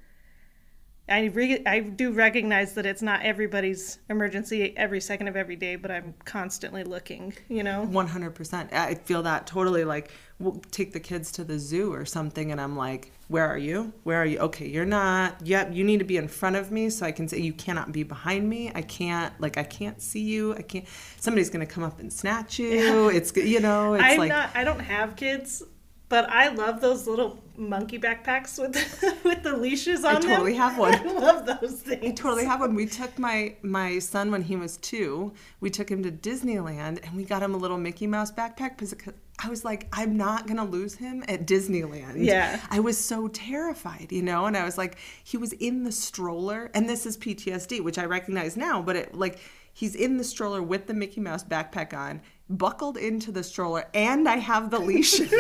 I 1.11 1.25
re- 1.25 1.63
I 1.67 1.81
do 1.81 2.13
recognize 2.13 2.75
that 2.75 2.87
it's 2.87 3.03
not 3.03 3.23
everybody's 3.23 3.99
emergency 4.09 4.73
every 4.77 5.01
second 5.01 5.27
of 5.27 5.35
every 5.37 5.57
day, 5.57 5.75
but 5.75 5.91
I'm 5.91 6.15
constantly 6.25 6.85
looking, 6.85 7.35
you 7.49 7.65
know. 7.65 7.89
100%. 7.91 8.73
I 8.73 8.95
feel 8.95 9.25
that 9.25 9.47
totally 9.47 9.85
like 9.85 10.13
we'll 10.39 10.63
take 10.71 10.93
the 10.93 11.01
kids 11.01 11.33
to 11.33 11.45
the 11.45 11.59
zoo 11.59 11.93
or 11.93 12.05
something 12.05 12.53
and 12.53 12.61
I'm 12.61 12.77
like, 12.77 13.11
"Where 13.27 13.45
are 13.45 13.59
you? 13.59 13.93
Where 14.05 14.19
are 14.23 14.25
you? 14.25 14.39
Okay, 14.39 14.69
you're 14.69 14.87
not. 14.87 15.45
Yep, 15.45 15.75
you 15.75 15.83
need 15.83 15.99
to 15.99 16.05
be 16.05 16.17
in 16.17 16.29
front 16.29 16.55
of 16.55 16.71
me 16.71 16.89
so 16.91 17.05
I 17.05 17.13
can 17.13 17.27
say 17.27 17.39
you 17.41 17.53
cannot 17.53 17.91
be 17.91 18.05
behind 18.05 18.49
me. 18.49 18.71
I 18.73 18.83
can't 18.83 19.39
like 19.41 19.59
I 19.59 19.65
can't 19.65 20.01
see 20.01 20.23
you. 20.23 20.55
I 20.55 20.63
can't 20.63 20.87
somebody's 21.19 21.51
going 21.51 21.67
to 21.67 21.73
come 21.73 21.83
up 21.83 21.99
and 21.99 22.13
snatch 22.13 22.59
you. 22.61 23.09
It's 23.09 23.35
you 23.37 23.59
know, 23.59 23.95
it's 23.95 24.05
I'm 24.05 24.19
like 24.19 24.29
not 24.29 24.51
I 24.55 24.63
don't 24.63 24.81
have 24.81 25.17
kids, 25.17 25.63
but 26.11 26.29
I 26.29 26.49
love 26.49 26.81
those 26.81 27.07
little 27.07 27.39
monkey 27.57 27.99
backpacks 27.99 28.59
with 28.59 28.75
with 29.25 29.43
the 29.43 29.57
leashes 29.57 30.05
on 30.05 30.17
I 30.17 30.21
totally 30.21 30.53
them. 30.53 30.61
have 30.61 30.77
one. 30.77 30.95
I 31.09 31.13
love 31.13 31.47
those 31.47 31.81
things. 31.81 32.05
I 32.05 32.11
totally 32.11 32.45
have 32.45 32.61
one. 32.61 32.75
We 32.75 32.85
took 32.85 33.19
my 33.19 33.55
my 33.63 33.99
son 34.01 34.31
when 34.31 34.43
he 34.43 34.57
was 34.57 34.77
two. 34.79 35.33
We 35.61 35.71
took 35.71 35.89
him 35.89 36.03
to 36.03 36.11
Disneyland, 36.11 37.07
and 37.07 37.17
we 37.17 37.25
got 37.25 37.43
him 37.43 37.55
a 37.55 37.57
little 37.57 37.79
Mickey 37.79 38.07
Mouse 38.07 38.33
backpack 38.33 38.77
because 38.77 38.95
I 39.43 39.49
was 39.49 39.65
like, 39.65 39.87
I'm 39.93 40.17
not 40.17 40.49
gonna 40.49 40.65
lose 40.65 40.97
him 40.97 41.25
at 41.29 41.47
Disneyland. 41.47 42.25
Yeah. 42.25 42.61
I 42.71 42.81
was 42.81 42.99
so 42.99 43.29
terrified, 43.29 44.09
you 44.11 44.23
know. 44.23 44.47
And 44.47 44.57
I 44.57 44.65
was 44.65 44.77
like, 44.77 44.99
he 45.23 45.37
was 45.37 45.53
in 45.55 45.85
the 45.85 45.93
stroller, 45.93 46.71
and 46.75 46.89
this 46.89 47.07
is 47.07 47.17
PTSD, 47.17 47.83
which 47.83 47.99
I 47.99 48.05
recognize 48.05 48.57
now. 48.57 48.83
But 48.83 48.97
it 48.97 49.15
like 49.15 49.39
he's 49.73 49.95
in 49.95 50.19
the 50.19 50.25
stroller 50.25 50.61
with 50.61 50.89
the 50.89 50.95
Mickey 50.95 51.21
Mouse 51.21 51.45
backpack 51.45 51.95
on, 51.95 52.21
buckled 52.51 52.99
into 52.99 53.33
the 53.33 53.43
stroller, 53.43 53.87
and 53.95 54.29
I 54.29 54.37
have 54.37 54.71
the 54.71 54.79
leash. 54.79 55.21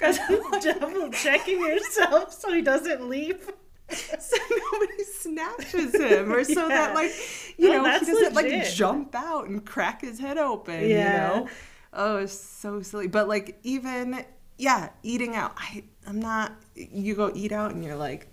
Guys, 0.00 0.18
double 0.62 1.10
checking 1.10 1.60
yourself 1.60 2.32
so 2.32 2.52
he 2.52 2.62
doesn't 2.62 3.08
leap. 3.08 3.42
so 3.90 4.36
nobody 4.72 5.04
snatches 5.04 5.94
him 5.94 6.32
or 6.32 6.44
so 6.44 6.62
Yeah. 6.62 6.68
that 6.68 6.94
like 6.94 7.12
you 7.58 7.70
Oh, 7.72 7.82
know 7.82 7.98
he 7.98 8.06
doesn't 8.06 8.34
like 8.34 8.64
jump 8.72 9.14
out 9.14 9.48
and 9.48 9.64
crack 9.66 10.00
his 10.00 10.18
head 10.18 10.38
open 10.38 10.88
Yeah. 10.88 11.34
you 11.34 11.40
know 11.44 11.48
oh 11.92 12.16
it's 12.18 12.32
so 12.32 12.80
silly 12.80 13.06
but 13.06 13.28
like 13.28 13.58
even 13.64 14.24
yeah 14.56 14.88
eating 15.02 15.36
out 15.36 15.52
i 15.58 15.84
i'm 16.06 16.20
not 16.20 16.52
you 16.74 17.14
go 17.14 17.30
eat 17.34 17.52
out 17.52 17.72
and 17.72 17.84
you're 17.84 17.96
like 17.96 18.28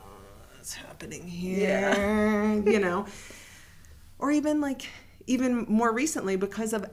oh, 0.00 0.06
what's 0.54 0.74
happening 0.74 1.26
here 1.26 1.80
Yeah. 1.90 2.54
you 2.54 2.78
know 2.78 3.06
or 4.20 4.30
even 4.30 4.60
like 4.60 4.86
even 5.26 5.64
more 5.68 5.92
recently 5.92 6.36
because 6.36 6.72
of 6.72 6.86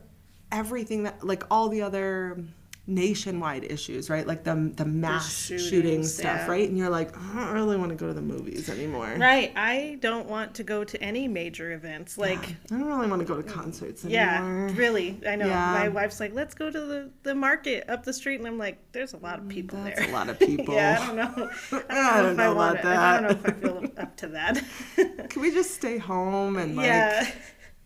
everything 0.52 1.04
that 1.04 1.24
like 1.24 1.44
all 1.50 1.70
the 1.70 1.82
other 1.82 2.44
nationwide 2.88 3.64
issues 3.64 4.10
right 4.10 4.26
like 4.26 4.44
the 4.44 4.74
the 4.76 4.84
mass 4.84 5.46
shootings, 5.46 5.70
shooting 5.70 6.04
stuff 6.04 6.26
yeah. 6.26 6.48
right 6.48 6.68
and 6.68 6.78
you're 6.78 6.90
like 6.90 7.16
i 7.16 7.36
don't 7.36 7.54
really 7.54 7.78
want 7.78 7.90
to 7.90 7.96
go 7.96 8.08
to 8.08 8.14
the 8.14 8.22
movies 8.22 8.70
anymore 8.70 9.16
Right. 9.18 9.52
I 9.56 9.98
don't 10.02 10.28
want 10.28 10.56
to 10.56 10.64
go 10.64 10.84
to 10.84 11.02
any 11.02 11.28
major 11.28 11.72
events. 11.74 12.18
Like, 12.18 12.40
i 12.40 12.56
don't 12.70 12.86
really 12.86 13.08
want 13.08 13.20
to 13.22 13.26
go 13.26 13.40
to 13.40 13.44
concerts 13.44 14.04
yeah, 14.04 14.42
really. 14.74 15.20
I 15.28 15.36
know. 15.36 15.46
Yeah. 15.48 15.74
My 15.74 15.90
wife's 15.90 16.20
like, 16.20 16.34
let's 16.34 16.54
go 16.54 16.72
to 16.72 16.80
the, 16.80 17.12
the 17.24 17.36
market 17.36 17.90
up 17.90 18.04
the 18.04 18.14
street. 18.14 18.40
And 18.40 18.48
I'm 18.48 18.58
like, 18.58 18.80
there's 18.92 19.14
a 19.14 19.18
lot 19.18 19.40
of 19.40 19.48
people 19.48 19.82
that's 19.84 20.00
there. 20.00 20.10
a 20.10 20.12
lot 20.12 20.30
of 20.30 20.40
people 20.40 20.74
yeah, 20.74 21.00
I 21.02 21.08
don't 21.08 21.16
know. 21.16 21.50
I 21.90 22.22
don't 22.22 22.26
know 22.26 22.30
if 22.32 22.38
know 22.38 22.56
want 22.56 22.80
about 22.80 22.94
it. 22.94 22.98
I 22.98 23.22
don't 23.22 23.24
know 23.24 23.30
if 23.30 23.46
I 23.46 23.60
feel 23.60 23.92
up 23.98 24.18
to 24.18 24.28
that. 24.30 24.64
can 25.30 25.42
we 25.42 25.52
just 25.52 25.72
stay 25.72 25.98
home 25.98 26.58
and 26.58 26.76
like 26.76 26.88
yeah. 26.88 27.32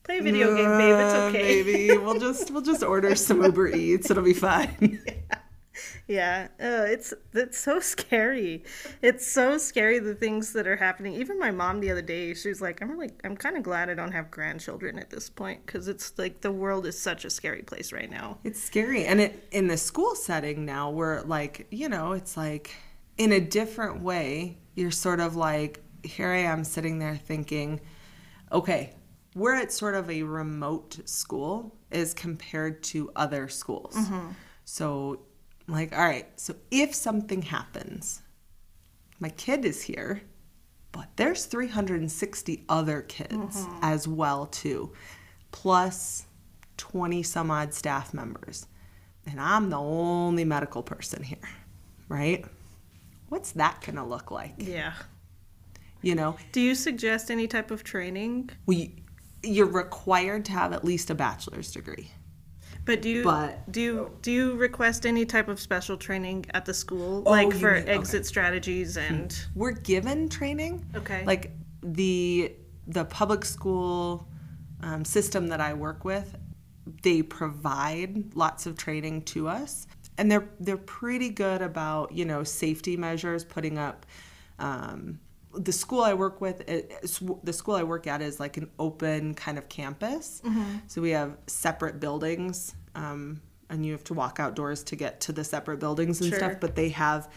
Play 0.06 0.20
a 0.20 0.22
video 0.22 0.56
game, 0.56 0.78
babe. 0.78 0.96
It's 0.96 1.14
uh, 1.14 1.30
okay. 1.30 1.64
maybe 1.64 1.98
we'll 1.98 2.20
just 2.20 2.52
we'll 2.52 2.62
just 2.62 2.84
order 2.84 3.16
some 3.28 3.44
uber 3.44 3.68
eats 3.68 4.10
it'll 4.10 4.24
be 4.24 4.34
fine 4.34 5.00
Yeah, 6.08 6.50
uh, 6.60 6.86
it's 6.88 7.14
it's 7.34 7.58
so 7.58 7.80
scary. 7.80 8.64
It's 9.02 9.28
so 9.28 9.58
scary 9.58 9.98
the 10.00 10.14
things 10.14 10.54
that 10.54 10.68
are 10.68 10.76
happening. 10.76 11.14
Even 11.16 11.40
my 11.40 11.50
mom 11.52 11.80
the 11.80 11.90
other 11.90 12.04
day, 12.04 12.34
she 12.36 12.50
was 12.50 12.62
like, 12.62 12.82
"I'm 12.82 12.92
really, 12.92 13.10
I'm 13.24 13.36
kind 13.36 13.58
of 13.58 13.64
glad 13.64 13.90
I 13.90 13.96
don't 13.96 14.12
have 14.12 14.30
grandchildren 14.30 15.00
at 15.00 15.10
this 15.10 15.30
point 15.30 15.66
because 15.66 15.88
it's 15.88 16.14
like 16.18 16.42
the 16.42 16.52
world 16.52 16.86
is 16.86 16.98
such 16.98 17.26
a 17.26 17.30
scary 17.30 17.64
place 17.64 17.92
right 17.92 18.10
now." 18.10 18.38
It's 18.44 18.62
scary. 18.62 19.06
And 19.06 19.20
it 19.20 19.48
in 19.52 19.68
the 19.68 19.78
school 19.78 20.16
setting 20.16 20.64
now 20.64 20.92
we're 20.92 21.22
like, 21.22 21.68
you 21.72 21.90
know, 21.90 22.12
it's 22.12 22.38
like 22.38 22.76
in 23.18 23.32
a 23.32 23.40
different 23.40 24.02
way, 24.02 24.58
you're 24.76 24.92
sort 24.92 25.20
of 25.20 25.36
like 25.36 25.82
here 26.04 26.30
I 26.30 26.40
am 26.40 26.64
sitting 26.64 27.00
there 27.00 27.16
thinking, 27.16 27.82
okay, 28.52 28.94
we're 29.36 29.54
at 29.54 29.72
sort 29.72 29.94
of 29.96 30.10
a 30.10 30.24
remote 30.24 30.98
school 31.08 31.76
as 31.92 32.14
compared 32.14 32.82
to 32.82 33.12
other 33.16 33.48
schools. 33.50 33.94
Mm-hmm. 33.96 34.30
So 34.64 35.20
like, 35.68 35.94
all 35.94 36.06
right, 36.06 36.28
so 36.40 36.56
if 36.72 36.96
something 36.96 37.42
happens, 37.42 38.22
my 39.20 39.30
kid 39.30 39.66
is 39.66 39.82
here, 39.84 40.22
but 40.92 41.10
there's 41.18 41.46
360 41.46 42.64
other 42.70 43.02
kids 43.02 43.34
mm-hmm. 43.34 43.80
as 43.82 44.08
well 44.08 44.46
too, 44.46 44.94
plus 45.52 46.26
20 46.78 47.22
some 47.24 47.52
odd 47.52 47.74
staff 47.74 48.14
members. 48.14 48.68
And 49.28 49.42
I'm 49.42 49.70
the 49.70 49.80
only 49.80 50.46
medical 50.46 50.84
person 50.84 51.24
here, 51.24 51.38
right? 52.08 52.46
What's 53.30 53.52
that 53.54 53.82
going 53.82 53.96
to 53.96 54.04
look 54.04 54.32
like? 54.32 54.54
Yeah. 54.58 54.94
You 56.02 56.14
know, 56.14 56.38
Do 56.52 56.62
you 56.62 56.76
suggest 56.76 57.32
any 57.32 57.48
type 57.48 57.72
of 57.72 57.84
training? 57.84 58.52
we 58.68 58.94
you're 59.44 59.66
required 59.68 60.46
to 60.46 60.52
have 60.52 60.74
at 60.74 60.84
least 60.84 61.10
a 61.10 61.16
bachelor's 61.16 61.72
degree. 61.72 62.12
But 62.86 63.02
do 63.02 63.10
you 63.10 63.24
But- 63.24 63.72
do 63.72 63.82
you 63.82 64.12
do 64.22 64.32
you 64.32 64.54
request 64.56 65.06
any 65.06 65.26
type 65.26 65.48
of 65.48 65.60
special 65.60 65.98
training 65.98 66.46
at 66.54 66.66
the 66.66 66.74
school, 66.74 67.24
Oh, 67.26 67.32
like 67.32 67.52
for 67.54 67.74
mean- 67.74 67.84
okay. 67.84 67.92
exit 67.92 68.26
strategies 68.26 68.96
and? 68.98 69.36
We're 69.56 69.72
given 69.72 70.30
training. 70.30 70.86
Okay. 70.96 71.24
Like 71.26 71.52
the 71.82 72.54
the 72.88 73.06
public 73.06 73.44
school 73.46 74.28
um, 74.82 75.04
system 75.04 75.48
that 75.48 75.60
I 75.62 75.74
work 75.74 76.06
with, 76.06 76.36
they 77.02 77.24
provide 77.24 78.36
lots 78.36 78.68
of 78.68 78.78
training 78.78 79.24
to 79.24 79.48
us, 79.48 79.88
and 80.20 80.32
they're 80.32 80.48
they're 80.60 80.78
pretty 80.78 81.30
good 81.30 81.64
about 81.64 82.12
you 82.12 82.26
know 82.26 82.44
safety 82.44 82.98
measures, 82.98 83.44
putting 83.44 83.80
up. 83.80 84.06
Um, 84.60 85.20
the 85.58 85.72
school 85.72 86.02
I 86.02 86.14
work 86.14 86.42
with, 86.42 86.68
it, 86.70 86.92
the 87.44 87.54
school 87.54 87.76
I 87.76 87.84
work 87.84 88.08
at 88.08 88.22
is 88.22 88.40
like 88.40 88.58
an 88.58 88.70
open 88.80 89.34
kind 89.36 89.58
of 89.58 89.70
campus. 89.70 90.42
So 90.88 91.02
we 91.02 91.12
have 91.12 91.38
separate 91.48 92.00
buildings, 92.00 92.76
um, 92.96 93.42
and 93.70 93.86
you 93.86 93.92
have 93.94 94.04
to 94.06 94.14
walk 94.14 94.40
outdoors 94.40 94.84
to 94.86 94.96
get 94.96 95.22
to 95.22 95.32
the 95.32 95.44
separate 95.44 95.80
buildings 95.80 96.22
and 96.22 96.30
Sure. 96.30 96.38
stuff. 96.40 96.54
But 96.60 96.76
they 96.76 96.90
have 96.90 97.30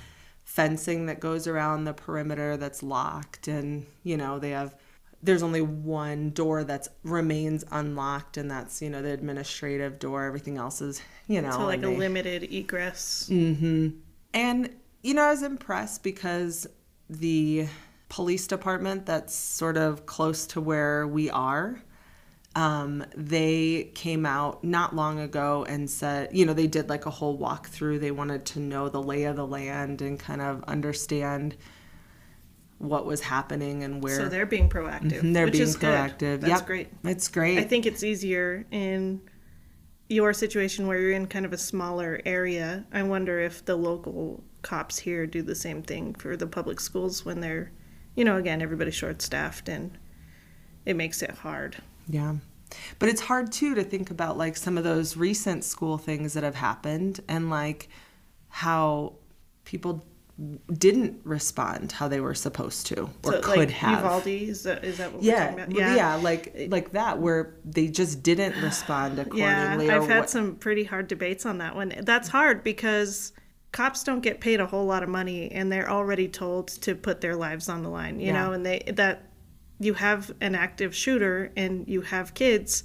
fencing 0.45 1.07
that 1.07 1.21
goes 1.21 1.47
around 1.47 1.85
the 1.85 1.93
perimeter 1.95 2.57
that's 2.57 2.83
locked, 2.83 3.49
and 3.49 3.87
you 4.03 4.17
know 4.17 4.39
they 4.39 4.51
have. 4.51 4.75
There's 5.21 5.43
only 5.43 5.63
one 5.63 6.31
door 6.31 6.63
that 6.63 6.87
remains 7.03 7.65
unlocked, 7.73 8.37
and 8.37 8.49
that's 8.51 8.81
you 8.81 8.89
know 8.91 9.03
the 9.03 9.11
administrative 9.11 9.99
door. 9.99 10.25
Everything 10.25 10.59
else 10.59 10.81
is 10.81 11.03
you 11.27 11.43
know 11.43 11.51
So 11.51 11.65
like 11.67 11.81
a 11.83 11.87
they- 11.87 11.97
limited 11.97 12.43
egress. 12.53 13.29
Mm-hmm. 13.31 13.89
And, 14.35 14.75
you 15.03 15.15
know, 15.15 15.23
I 15.23 15.31
was 15.31 15.43
impressed 15.43 16.03
because 16.03 16.67
the 17.09 17.67
police 18.09 18.47
department 18.47 19.07
that's 19.07 19.35
sort 19.35 19.77
of 19.77 20.07
close 20.07 20.47
to 20.49 20.61
where 20.61 21.07
we 21.07 21.31
are, 21.31 21.83
um, 22.55 23.05
they 23.17 23.91
came 23.95 24.27
out 24.27 24.65
not 24.65 24.95
long 24.97 25.21
ago 25.21 25.65
and 25.69 25.89
said, 25.89 26.31
you 26.33 26.45
know, 26.45 26.55
they 26.55 26.67
did 26.67 26.89
like 26.89 27.07
a 27.07 27.11
whole 27.11 27.39
walkthrough. 27.39 28.01
They 28.01 28.11
wanted 28.11 28.45
to 28.47 28.61
know 28.61 28.89
the 28.89 29.03
lay 29.03 29.25
of 29.25 29.37
the 29.37 29.47
land 29.47 30.03
and 30.03 30.19
kind 30.19 30.41
of 30.41 30.65
understand 30.65 31.57
what 32.79 33.05
was 33.07 33.21
happening 33.21 33.83
and 33.83 34.03
where 34.03 34.17
So 34.17 34.29
they're 34.29 34.47
being 34.47 34.69
proactive. 34.69 35.21
Mhm, 35.21 35.35
they're 35.35 35.47
which 35.47 35.55
being 35.55 35.65
is 35.65 35.77
good. 35.77 35.91
proactive. 35.91 36.41
That's 36.41 36.61
Yep. 36.61 36.67
great. 36.67 36.89
It's 37.05 37.29
great. 37.29 37.59
I 37.59 37.65
think 37.65 37.87
it's 37.87 38.03
easier 38.03 38.65
in 38.71 39.21
your 40.09 40.33
situation 40.33 40.87
where 40.87 40.99
you're 40.99 41.13
in 41.13 41.27
kind 41.27 41.45
of 41.45 41.53
a 41.53 41.59
smaller 41.59 42.21
area. 42.25 42.87
I 42.93 43.03
wonder 43.03 43.41
if 43.41 43.65
the 43.65 43.77
local 43.77 44.43
cops 44.63 44.99
here 44.99 45.27
do 45.27 45.43
the 45.43 45.55
same 45.55 45.83
thing 45.83 46.15
for 46.15 46.37
the 46.37 46.47
public 46.47 46.81
schools 46.81 47.25
when 47.25 47.41
they're, 47.41 47.71
you 48.19 48.25
know, 48.25 48.37
again, 48.37 48.61
everybody's 48.61 48.97
short 48.97 49.23
staffed 49.23 49.69
and 49.69 49.97
it 50.85 50.97
makes 50.97 51.23
it 51.23 51.31
hard. 51.31 51.77
Yeah. 52.09 52.35
But 52.99 53.09
it's 53.09 53.21
hard 53.21 53.53
too 53.53 53.77
to 53.77 53.85
think 53.85 54.11
about 54.11 54.37
like 54.37 54.57
some 54.57 54.77
of 54.77 54.83
those 54.83 55.17
recent 55.17 55.63
school 55.63 55.99
things 55.99 56.33
that 56.35 56.43
have 56.43 56.57
happened 56.57 57.21
and 57.29 57.49
like 57.49 57.89
how 58.49 59.15
people 59.65 60.05
didn't 60.73 61.21
respond 61.23 61.93
how 61.93 62.09
they 62.09 62.19
were 62.21 62.35
supposed 62.35 62.87
to 62.89 63.03
or 63.25 63.33
so, 63.35 63.41
could 63.41 63.57
like, 63.57 63.71
have. 63.71 64.03
Uvalde, 64.03 64.27
is 64.27 64.65
that, 64.65 64.79
uh, 64.79 64.87
is 64.89 64.99
that 64.99 65.13
what 65.13 65.23
we're 65.23 65.29
yeah, 65.29 65.51
talking 65.51 65.65
about? 65.65 65.77
yeah, 65.77 65.95
yeah, 65.97 66.15
like 66.17 66.67
like 66.69 66.91
that 66.93 67.21
where 67.21 67.55
they 67.65 67.87
just 67.87 68.23
didn't 68.25 68.61
respond 68.63 69.17
Yeah, 69.33 69.75
accordingly. 69.75 69.89
or 69.91 70.03
I've 70.03 70.09
had 70.09 70.21
what- 70.21 70.31
some 70.31 70.57
pretty 70.57 70.85
hard 70.85 71.07
debates 71.07 71.47
on 71.47 71.59
that 71.59 71.77
one. 71.77 71.95
That's 72.03 72.29
hard 72.29 72.65
because 72.65 73.33
cops 73.73 74.03
don't 74.05 74.21
get 74.21 74.41
paid 74.41 74.61
a 74.61 74.67
whole 74.67 74.87
lot 74.87 75.03
of 75.03 75.09
money 75.09 75.51
and 75.53 75.71
they're 75.71 75.91
already 75.91 76.29
told 76.29 76.69
to 76.69 76.95
put 76.95 77.21
their 77.21 77.37
lives 77.37 77.69
on 77.69 77.83
the 77.83 77.89
line, 77.89 78.19
you 78.21 78.29
Yeah. 78.29 78.45
know, 78.45 78.53
and 78.53 78.65
they 78.65 78.83
that 78.95 79.25
you 79.79 79.95
have 79.95 80.33
an 80.41 80.55
active 80.55 80.95
shooter 80.95 81.53
and 81.57 81.87
you 81.87 82.01
have 82.01 82.35
kids. 82.35 82.85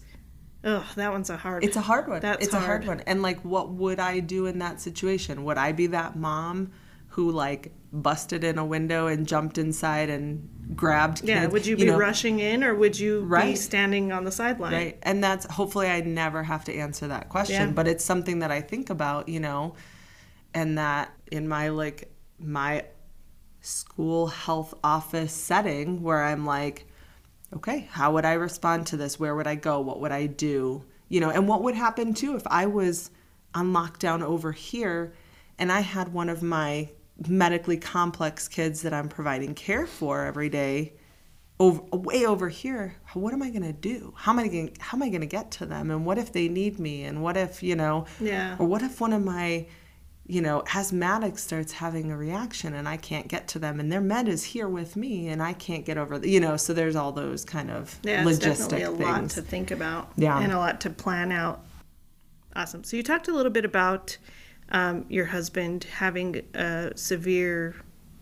Ugh, 0.63 0.83
that 0.95 1.11
one's 1.11 1.29
a 1.29 1.37
hard. 1.37 1.63
It's 1.63 1.75
a 1.75 1.81
hard 1.81 2.07
one. 2.07 2.21
That's 2.21 2.45
it's 2.45 2.53
a 2.53 2.59
hard 2.59 2.85
hard. 2.85 2.99
one. 2.99 3.03
And 3.07 3.21
like, 3.21 3.41
what 3.41 3.71
would 3.71 3.99
I 3.99 4.19
do 4.19 4.45
in 4.45 4.59
that 4.59 4.79
situation? 4.79 5.43
Would 5.45 5.57
I 5.57 5.71
be 5.71 5.87
that 5.87 6.15
mom 6.15 6.71
who 7.13 7.31
like 7.31 7.71
busted 7.91 8.43
in 8.43 8.57
a 8.57 8.65
window 8.65 9.05
and 9.05 9.27
jumped 9.27 9.59
inside 9.59 10.09
and 10.09 10.49
grabbed 10.75 11.17
kids. 11.19 11.29
Yeah, 11.29 11.45
would 11.45 11.65
you 11.65 11.75
be 11.77 11.85
know, 11.85 11.97
rushing 11.97 12.39
in 12.39 12.63
or 12.63 12.73
would 12.73 12.99
you 12.99 13.29
be 13.29 13.55
standing 13.55 14.11
on 14.11 14.23
the 14.23 14.31
sideline? 14.31 14.73
Right. 14.73 14.99
And 15.03 15.23
that's 15.23 15.45
hopefully 15.45 15.87
I 15.87 16.01
never 16.01 16.41
have 16.41 16.65
to 16.65 16.73
answer 16.73 17.07
that 17.09 17.29
question, 17.29 17.67
Yeah. 17.67 17.73
but 17.73 17.87
it's 17.87 18.03
something 18.03 18.39
that 18.39 18.49
I 18.49 18.61
think 18.61 18.89
about, 18.89 19.29
you 19.29 19.39
know, 19.39 19.75
and 20.53 20.77
that 20.77 21.11
in 21.31 21.47
my 21.47 21.69
like 21.69 22.11
my 22.39 22.85
school 23.61 24.27
health 24.27 24.73
office 24.83 25.31
setting 25.33 26.01
where 26.03 26.23
I'm 26.23 26.45
like, 26.45 26.85
okay, 27.53 27.87
how 27.91 28.13
would 28.13 28.25
I 28.25 28.33
respond 28.33 28.87
to 28.87 28.97
this? 28.97 29.19
Where 29.19 29.35
would 29.35 29.47
I 29.47 29.55
go? 29.55 29.79
What 29.79 29.99
would 30.01 30.11
I 30.11 30.25
do? 30.27 30.83
You 31.09 31.19
know, 31.21 31.29
and 31.29 31.47
what 31.47 31.63
would 31.63 31.75
happen 31.75 32.13
too 32.13 32.35
if 32.35 32.43
I 32.47 32.65
was 32.65 33.11
on 33.53 33.71
lockdown 33.71 34.21
over 34.21 34.51
here 34.51 35.13
and 35.59 35.71
I 35.71 35.81
had 35.81 36.11
one 36.11 36.29
of 36.29 36.41
my 36.41 36.89
medically 37.27 37.77
complex 37.77 38.47
kids 38.47 38.81
that 38.81 38.93
I'm 38.93 39.07
providing 39.07 39.53
care 39.53 39.85
for 39.85 40.25
every 40.25 40.49
day 40.49 40.93
over 41.59 41.81
way 41.95 42.25
over 42.25 42.49
here 42.49 42.95
what 43.13 43.31
am 43.31 43.43
i 43.43 43.49
going 43.51 43.61
to 43.61 43.71
do 43.71 44.11
how 44.17 44.31
am 44.31 44.39
i 44.39 44.47
going 44.47 44.75
how 44.79 44.97
am 44.97 45.03
i 45.03 45.07
going 45.09 45.21
to 45.21 45.27
get 45.27 45.51
to 45.51 45.67
them 45.67 45.91
and 45.91 46.03
what 46.03 46.17
if 46.17 46.33
they 46.33 46.47
need 46.47 46.79
me 46.79 47.03
and 47.03 47.21
what 47.21 47.37
if 47.37 47.61
you 47.61 47.75
know 47.75 48.05
Yeah. 48.19 48.55
or 48.57 48.65
what 48.65 48.81
if 48.81 48.99
one 48.99 49.13
of 49.13 49.23
my 49.23 49.67
you 50.25 50.41
know 50.41 50.63
asthmatic 50.73 51.37
starts 51.37 51.73
having 51.73 52.09
a 52.09 52.15
reaction 52.15 52.73
and 52.73 52.87
i 52.87 52.95
can't 52.95 53.27
get 53.27 53.45
to 53.47 53.59
them 53.59 53.79
and 53.79 53.91
their 53.91 53.99
med 53.99 54.29
is 54.29 54.41
here 54.43 54.69
with 54.69 54.95
me 54.95 55.27
and 55.27 55.43
i 55.43 55.51
can't 55.51 55.85
get 55.85 55.97
over 55.97 56.17
the, 56.17 56.29
you 56.29 56.39
know 56.39 56.55
so 56.55 56.73
there's 56.73 56.95
all 56.95 57.11
those 57.11 57.43
kind 57.43 57.69
of 57.69 57.99
Yeah, 58.03 58.23
logistic 58.23 58.69
definitely 58.69 58.81
a 58.83 58.91
lot 58.91 59.29
to 59.31 59.41
think 59.41 59.71
about. 59.71 60.11
Yeah. 60.15 60.39
And 60.39 60.51
a 60.51 60.57
lot 60.57 60.81
to 60.81 60.89
plan 60.89 61.31
out. 61.31 61.63
Awesome. 62.55 62.83
So 62.83 62.97
you 62.97 63.03
talked 63.03 63.27
a 63.27 63.33
little 63.33 63.51
bit 63.51 63.65
about 63.65 64.17
um, 64.69 65.05
your 65.09 65.25
husband 65.25 65.85
having 65.85 66.41
a 66.53 66.91
severe 66.95 67.75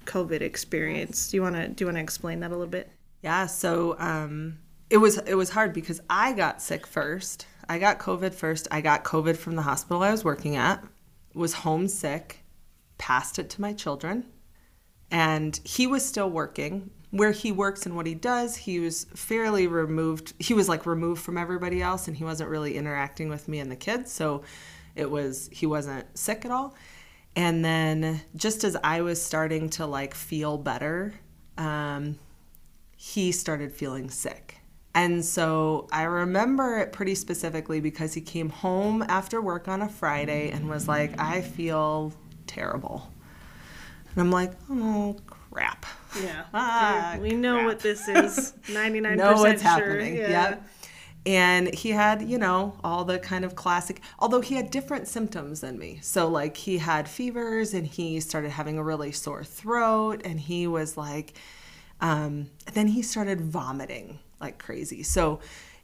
COVID 0.05 0.41
experience. 0.41 1.29
Do 1.29 1.37
you 1.37 1.41
want 1.41 1.55
to 1.55 1.67
do 1.67 1.83
you 1.83 1.87
want 1.87 1.97
to 1.97 2.01
explain 2.01 2.39
that 2.41 2.49
a 2.49 2.55
little 2.55 2.67
bit? 2.67 2.89
Yeah, 3.21 3.45
so 3.45 3.95
um, 3.99 4.57
it 4.89 4.97
was 4.97 5.17
it 5.19 5.35
was 5.35 5.49
hard 5.49 5.73
because 5.73 6.01
I 6.09 6.33
got 6.33 6.61
sick 6.61 6.87
first. 6.87 7.45
I 7.69 7.77
got 7.79 7.99
COVID 7.99 8.33
first. 8.33 8.67
I 8.71 8.81
got 8.81 9.03
COVID 9.03 9.37
from 9.37 9.55
the 9.55 9.61
hospital 9.61 10.03
I 10.03 10.11
was 10.11 10.23
working 10.23 10.55
at. 10.55 10.83
Was 11.33 11.53
homesick, 11.53 12.39
passed 12.97 13.39
it 13.39 13.49
to 13.51 13.61
my 13.61 13.73
children, 13.73 14.25
and 15.09 15.59
he 15.63 15.87
was 15.87 16.05
still 16.05 16.29
working. 16.29 16.91
Where 17.11 17.31
he 17.31 17.51
works 17.51 17.85
and 17.85 17.97
what 17.97 18.05
he 18.05 18.15
does, 18.15 18.55
he 18.55 18.79
was 18.79 19.05
fairly 19.15 19.67
removed. 19.67 20.33
He 20.39 20.53
was 20.53 20.69
like 20.69 20.85
removed 20.85 21.21
from 21.21 21.37
everybody 21.37 21.81
else, 21.81 22.07
and 22.07 22.15
he 22.15 22.23
wasn't 22.23 22.49
really 22.49 22.77
interacting 22.77 23.27
with 23.27 23.49
me 23.49 23.59
and 23.59 23.69
the 23.69 23.75
kids. 23.75 24.11
So 24.11 24.43
it 24.95 25.09
was 25.11 25.49
he 25.51 25.65
wasn't 25.65 26.05
sick 26.17 26.45
at 26.45 26.51
all. 26.51 26.75
And 27.35 27.63
then 27.63 28.21
just 28.35 28.63
as 28.63 28.77
I 28.83 29.01
was 29.01 29.21
starting 29.21 29.69
to 29.71 29.85
like 29.85 30.13
feel 30.13 30.57
better, 30.57 31.13
um, 31.57 32.17
he 32.95 33.31
started 33.31 33.71
feeling 33.71 34.09
sick. 34.09 34.61
And 34.93 35.23
so 35.23 35.88
I 35.91 36.04
remember 36.04 36.80
it 36.80 36.91
pretty 36.91 37.15
specifically 37.15 37.80
because 37.80 38.13
he 38.13 38.21
came 38.21 38.49
home 38.49 39.04
after 39.08 39.41
work 39.41 39.67
on 39.67 39.82
a 39.82 39.88
Friday 39.88 40.51
and 40.51 40.69
was 40.69 40.88
like, 40.88 41.17
I 41.19 41.41
feel 41.41 42.13
terrible. 42.45 43.10
And 44.12 44.21
I'm 44.21 44.32
like, 44.32 44.51
oh, 44.69 45.15
crap. 45.27 45.86
Yeah. 46.21 46.43
Ah, 46.54 47.17
we 47.21 47.32
know 47.32 47.56
crap. 47.56 47.65
what 47.67 47.80
this 47.80 48.08
is. 48.10 48.54
99% 48.65 49.15
know 49.17 49.34
what's 49.36 49.62
sure. 49.62 49.71
happening. 49.71 50.17
Yeah. 50.17 50.30
Yep. 50.30 50.67
And 51.25 51.73
he 51.73 51.91
had, 51.91 52.23
you 52.23 52.38
know, 52.38 52.77
all 52.84 53.06
the 53.06 53.19
kind 53.19 53.45
of 53.45 53.56
classic, 53.56 54.01
although 54.19 54.41
he 54.41 54.56
had 54.56 54.71
different 54.71 55.08
symptoms 55.08 55.62
than 55.62 55.77
me. 55.77 55.99
So, 56.01 56.27
like, 56.27 56.58
he 56.58 56.80
had 56.80 57.08
fevers 57.08 57.73
and 57.75 57.86
he 57.86 58.19
started 58.19 58.49
having 58.49 58.77
a 58.77 58.84
really 58.84 59.12
sore 59.12 59.43
throat 59.43 60.21
and 60.25 60.39
he 60.39 60.65
was 60.65 60.97
like, 60.97 61.38
um, 62.01 62.49
then 62.73 62.88
he 62.88 63.04
started 63.04 63.39
vomiting 63.39 64.19
like 64.41 64.58
crazy. 64.58 65.04
So, 65.04 65.39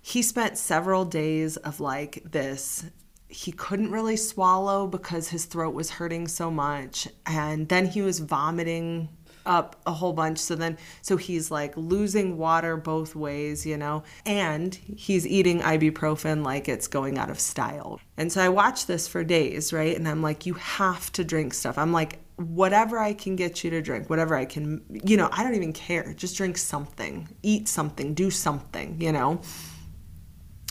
he 0.08 0.22
spent 0.22 0.58
several 0.58 1.04
days 1.04 1.58
of 1.58 1.82
like 1.82 2.24
this. 2.24 2.86
He 3.28 3.52
couldn't 3.52 3.92
really 3.92 4.16
swallow 4.16 4.88
because 4.88 5.28
his 5.28 5.44
throat 5.44 5.74
was 5.74 5.90
hurting 5.90 6.30
so 6.30 6.50
much. 6.50 7.10
And 7.26 7.68
then 7.68 7.88
he 7.88 8.02
was 8.02 8.20
vomiting 8.20 9.10
up 9.46 9.76
a 9.86 9.92
whole 9.92 10.14
bunch. 10.14 10.38
So 10.38 10.56
then, 10.56 10.78
so 11.02 11.18
he's 11.18 11.52
like 11.52 11.76
losing 11.76 12.38
water 12.38 12.78
both 12.78 13.18
ways, 13.18 13.66
you 13.66 13.76
know, 13.76 14.04
and 14.26 14.76
he's 14.76 15.28
eating 15.28 15.60
ibuprofen 15.60 16.46
like 16.46 16.70
it's 16.70 16.88
going 16.88 17.18
out 17.18 17.30
of 17.30 17.38
style. 17.38 18.00
And 18.16 18.32
so 18.32 18.42
I 18.42 18.48
watched 18.48 18.88
this 18.88 19.10
for 19.10 19.26
days, 19.26 19.74
right? 19.74 19.96
And 19.96 20.08
I'm 20.08 20.22
like, 20.22 20.46
you 20.46 20.54
have 20.54 21.12
to 21.14 21.26
drink 21.26 21.54
stuff. 21.54 21.78
I'm 21.78 21.92
like, 21.92 22.20
whatever 22.38 22.98
I 23.00 23.14
can 23.14 23.36
get 23.36 23.64
you 23.64 23.70
to 23.72 23.82
drink, 23.82 24.10
whatever 24.10 24.36
I 24.36 24.46
can, 24.46 24.84
you 25.04 25.18
know, 25.18 25.30
I 25.32 25.44
don't 25.44 25.56
even 25.56 25.74
care. 25.74 26.14
Just 26.14 26.38
drink 26.38 26.58
something, 26.58 27.28
eat 27.44 27.68
something, 27.68 28.14
do 28.14 28.30
something, 28.32 29.02
you 29.02 29.12
know? 29.12 29.42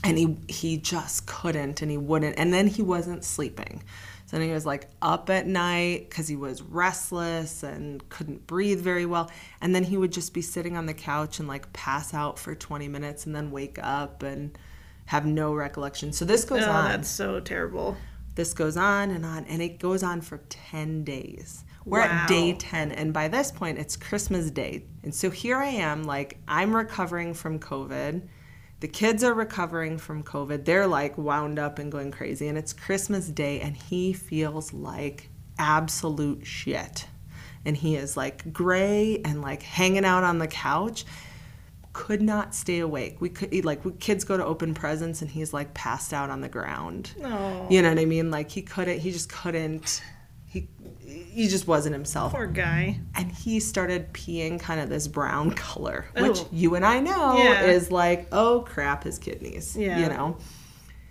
And 0.05 0.17
he 0.17 0.37
he 0.49 0.77
just 0.79 1.27
couldn't 1.27 1.83
and 1.83 1.91
he 1.91 1.97
wouldn't. 1.97 2.39
And 2.39 2.53
then 2.55 2.69
he 2.69 2.83
wasn't 2.83 3.25
sleeping. 3.25 3.83
So 4.27 4.37
then 4.39 4.47
he 4.47 4.53
was 4.55 4.67
like 4.67 4.89
up 5.03 5.31
at 5.31 5.47
night 5.47 6.09
because 6.09 6.29
he 6.29 6.37
was 6.37 6.63
restless 6.63 7.63
and 7.63 8.09
couldn't 8.09 8.47
breathe 8.47 8.81
very 8.81 9.07
well. 9.07 9.31
And 9.61 9.75
then 9.75 9.83
he 9.85 9.97
would 9.97 10.13
just 10.13 10.35
be 10.35 10.43
sitting 10.43 10.77
on 10.77 10.87
the 10.87 10.95
couch 10.95 11.39
and 11.39 11.49
like 11.49 11.73
pass 11.73 12.13
out 12.15 12.39
for 12.39 12.55
20 12.55 12.89
minutes 12.89 13.27
and 13.27 13.35
then 13.35 13.51
wake 13.51 13.79
up 13.83 14.23
and 14.23 14.57
have 15.07 15.27
no 15.27 15.55
recollection. 15.55 16.13
So 16.13 16.25
this 16.25 16.45
goes 16.45 16.65
Oh, 16.65 16.71
on. 16.71 16.91
that's 16.91 17.09
so 17.09 17.39
terrible. 17.41 17.97
This 18.37 18.55
goes 18.55 18.77
on 18.77 19.11
and 19.11 19.25
on 19.27 19.45
and 19.47 19.61
it 19.61 19.79
goes 19.81 20.03
on 20.03 20.21
for 20.21 20.39
10 20.49 21.03
days. 21.05 21.65
We're 21.85 22.01
Wow. 22.01 22.07
at 22.23 22.29
day 22.29 22.53
10 22.53 22.93
and 22.93 23.13
by 23.13 23.29
this 23.29 23.51
point 23.51 23.79
it's 23.79 23.97
christmas 23.97 24.51
day. 24.51 24.85
And 25.03 25.15
so 25.15 25.31
here 25.31 25.57
i 25.57 25.67
am 25.67 26.05
like 26.05 26.39
i'm 26.47 26.75
recovering 26.77 27.35
from 27.35 27.59
covid. 27.59 28.29
The 28.81 28.89
kids 28.89 29.25
are 29.25 29.33
recovering 29.35 29.97
from 29.99 30.23
covid. 30.23 30.65
They're 30.65 30.87
like 30.87 31.17
wound 31.19 31.59
up 31.59 31.79
and 31.79 31.91
going 31.91 32.11
crazy 32.13 32.47
and 32.49 32.57
it's 32.59 32.73
christmas 32.73 33.29
day 33.29 33.61
and 33.61 33.77
he 33.77 34.13
feels 34.13 34.73
like 34.73 35.31
absolute 35.59 36.47
shit. 36.47 37.07
And 37.65 37.77
he 37.77 37.97
is 37.97 38.17
like 38.17 38.53
gray 38.53 39.21
and 39.25 39.43
like 39.43 39.63
hanging 39.63 40.05
out 40.05 40.23
on 40.25 40.39
the 40.39 40.47
couch 40.47 41.05
could 41.97 42.21
not 42.21 42.55
stay 42.55 42.81
awake. 42.81 43.17
We 43.23 43.31
could 43.31 43.65
like 43.65 43.83
we, 43.83 43.93
kids 43.93 44.23
go 44.23 44.37
to 44.37 44.45
open 44.45 44.75
presents 44.75 45.23
and 45.23 45.31
he's 45.31 45.55
like 45.55 45.73
passed 45.73 46.13
out 46.13 46.29
on 46.29 46.43
the 46.43 46.49
ground. 46.49 47.11
Oh. 47.25 47.67
You 47.71 47.81
know 47.81 47.89
what 47.89 47.99
I 47.99 48.05
mean? 48.05 48.31
Like 48.31 48.51
he 48.51 48.61
couldn't. 48.61 48.99
He 48.99 49.11
just 49.13 49.31
couldn't. 49.33 50.03
He 50.45 50.69
he 51.01 51.49
just 51.49 51.67
wasn't 51.67 51.95
himself. 51.95 52.33
Poor 52.33 52.47
guy. 52.47 53.01
And 53.15 53.33
he 53.33 53.61
started 53.61 54.13
peeing 54.13 54.61
kind 54.61 54.79
of 54.79 54.91
this 54.91 55.09
brown 55.09 55.53
color, 55.69 56.05
which 56.19 56.41
Oh. 56.41 56.49
you 56.53 56.75
and 56.75 56.85
I 56.85 57.01
know 57.01 57.39
Yeah. 57.39 57.63
is 57.63 57.91
like, 57.91 58.27
oh 58.31 58.61
crap, 58.69 59.05
his 59.05 59.19
kidneys. 59.19 59.75
Yeah. 59.75 59.99
You 59.99 60.09
know. 60.09 60.37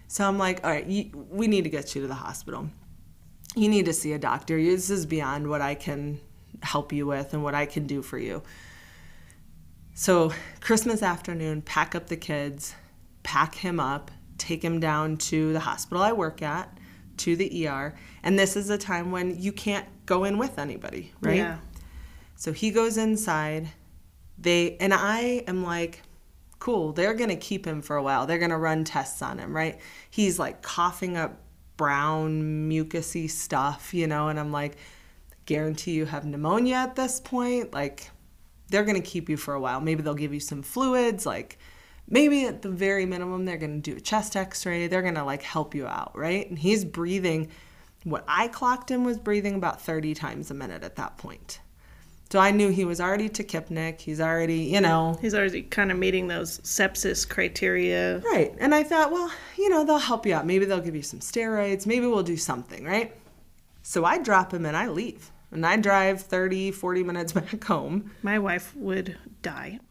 So 0.08 0.24
I'm 0.28 0.38
like, 0.38 0.64
all 0.64 0.70
right, 0.70 0.86
you, 0.86 1.10
we 1.32 1.48
need 1.48 1.64
to 1.64 1.70
get 1.72 1.96
you 1.96 2.02
to 2.04 2.08
the 2.08 2.14
hospital. 2.14 2.70
You 3.56 3.70
need 3.70 3.86
to 3.86 3.94
see 3.94 4.14
a 4.14 4.20
doctor. 4.20 4.56
This 4.62 4.92
is 4.92 5.08
beyond 5.08 5.50
what 5.50 5.62
I 5.62 5.74
can 5.74 6.20
help 6.62 6.94
you 6.94 7.08
with 7.08 7.34
and 7.34 7.44
what 7.44 7.56
I 7.56 7.66
can 7.66 7.88
do 7.88 8.04
for 8.04 8.20
you. 8.20 8.44
So, 9.98 10.34
Christmas 10.60 11.02
afternoon, 11.02 11.62
pack 11.62 11.96
up 11.96 12.08
the 12.08 12.18
kids, 12.18 12.76
pack 13.24 13.56
him 13.56 13.80
up, 13.80 14.12
take 14.38 14.62
him 14.62 14.82
down 14.82 15.16
to 15.18 15.54
the 15.54 15.62
hospital 15.62 16.04
I 16.04 16.12
work 16.12 16.42
at, 16.42 16.78
to 17.20 17.38
the 17.38 17.66
ER. 17.66 17.96
And 18.22 18.38
this 18.38 18.58
is 18.58 18.70
a 18.70 18.78
time 18.78 19.14
when 19.14 19.42
you 19.42 19.54
can't 19.54 19.88
go 20.06 20.26
in 20.26 20.38
with 20.38 20.60
anybody, 20.60 21.14
right? 21.22 21.38
Yeah. 21.38 21.60
So 22.36 22.52
he 22.52 22.72
goes 22.72 22.98
inside. 22.98 23.70
They 24.38 24.76
and 24.82 24.94
I 24.94 25.46
am 25.48 25.64
like, 25.64 26.02
cool, 26.60 26.92
they're 26.92 27.14
gonna 27.14 27.38
keep 27.38 27.66
him 27.66 27.82
for 27.82 27.96
a 27.96 28.04
while. 28.04 28.26
They're 28.26 28.38
gonna 28.38 28.60
run 28.60 28.84
tests 28.84 29.22
on 29.22 29.40
him, 29.40 29.56
right? 29.56 29.80
He's 30.10 30.38
like 30.38 30.62
coughing 30.62 31.16
up 31.16 31.42
brown 31.78 32.70
mucusy 32.70 33.30
stuff, 33.30 33.94
you 33.94 34.08
know, 34.08 34.28
and 34.28 34.42
I'm 34.42 34.52
like, 34.52 34.76
guarantee 35.46 35.92
you 35.92 36.06
have 36.06 36.26
pneumonia 36.26 36.76
at 36.76 36.98
this 36.98 37.22
point. 37.22 37.72
Like, 37.74 38.10
they're 38.70 38.84
gonna 38.84 39.02
keep 39.02 39.30
you 39.30 39.38
for 39.38 39.54
a 39.54 39.60
while. 39.60 39.82
Maybe 39.82 40.02
they'll 40.02 40.14
give 40.14 40.34
you 40.34 40.40
some 40.40 40.62
fluids, 40.64 41.26
like 41.26 41.58
maybe 42.08 42.46
at 42.46 42.62
the 42.62 42.70
very 42.70 43.06
minimum 43.06 43.46
they're 43.46 43.58
gonna 43.58 43.80
do 43.80 43.96
a 43.96 44.02
chest 44.02 44.36
x-ray. 44.36 44.88
They're 44.88 45.02
gonna 45.02 45.26
like 45.26 45.42
help 45.42 45.76
you 45.76 45.88
out, 45.88 46.18
right? 46.18 46.50
And 46.50 46.58
he's 46.60 46.86
breathing 46.86 47.50
what 48.06 48.24
I 48.28 48.48
clocked 48.48 48.90
him 48.90 49.04
was 49.04 49.18
breathing 49.18 49.56
about 49.56 49.82
30 49.82 50.14
times 50.14 50.52
a 50.52 50.54
minute 50.54 50.84
at 50.84 50.96
that 50.96 51.18
point. 51.18 51.60
So 52.32 52.40
I 52.40 52.52
knew 52.52 52.70
he 52.70 52.86
was 52.86 53.02
already 53.02 53.30
tachypneic. 53.30 54.00
He's 54.02 54.22
already, 54.22 54.60
you 54.60 54.82
know, 54.82 55.18
He's 55.22 55.34
already 55.36 55.64
kind 55.64 55.92
of 55.92 55.98
meeting 55.98 56.28
those 56.28 56.60
sepsis 56.60 57.28
criteria. 57.28 58.20
right. 58.20 58.54
And 58.60 58.74
I 58.74 58.84
thought, 58.84 59.12
well, 59.12 59.32
you 59.58 59.70
know, 59.70 59.84
they'll 59.84 59.98
help 59.98 60.26
you 60.26 60.34
out. 60.34 60.46
Maybe 60.46 60.66
they'll 60.66 60.82
give 60.82 60.96
you 60.96 61.04
some 61.04 61.20
steroids. 61.20 61.86
Maybe 61.86 62.06
we'll 62.06 62.24
do 62.24 62.38
something, 62.38 62.84
right? 62.84 63.16
So 63.84 64.06
I 64.06 64.18
drop 64.20 64.54
him 64.54 64.66
and 64.66 64.76
I 64.78 64.88
leave. 64.88 65.32
And 65.56 65.66
I 65.66 65.78
drive 65.78 66.22
30, 66.22 66.72
40 66.72 67.04
minutes 67.04 67.32
back 67.40 67.64
home. 67.64 68.12
My 68.22 68.40
wife 68.40 68.76
would 68.76 69.18
die 69.42 69.80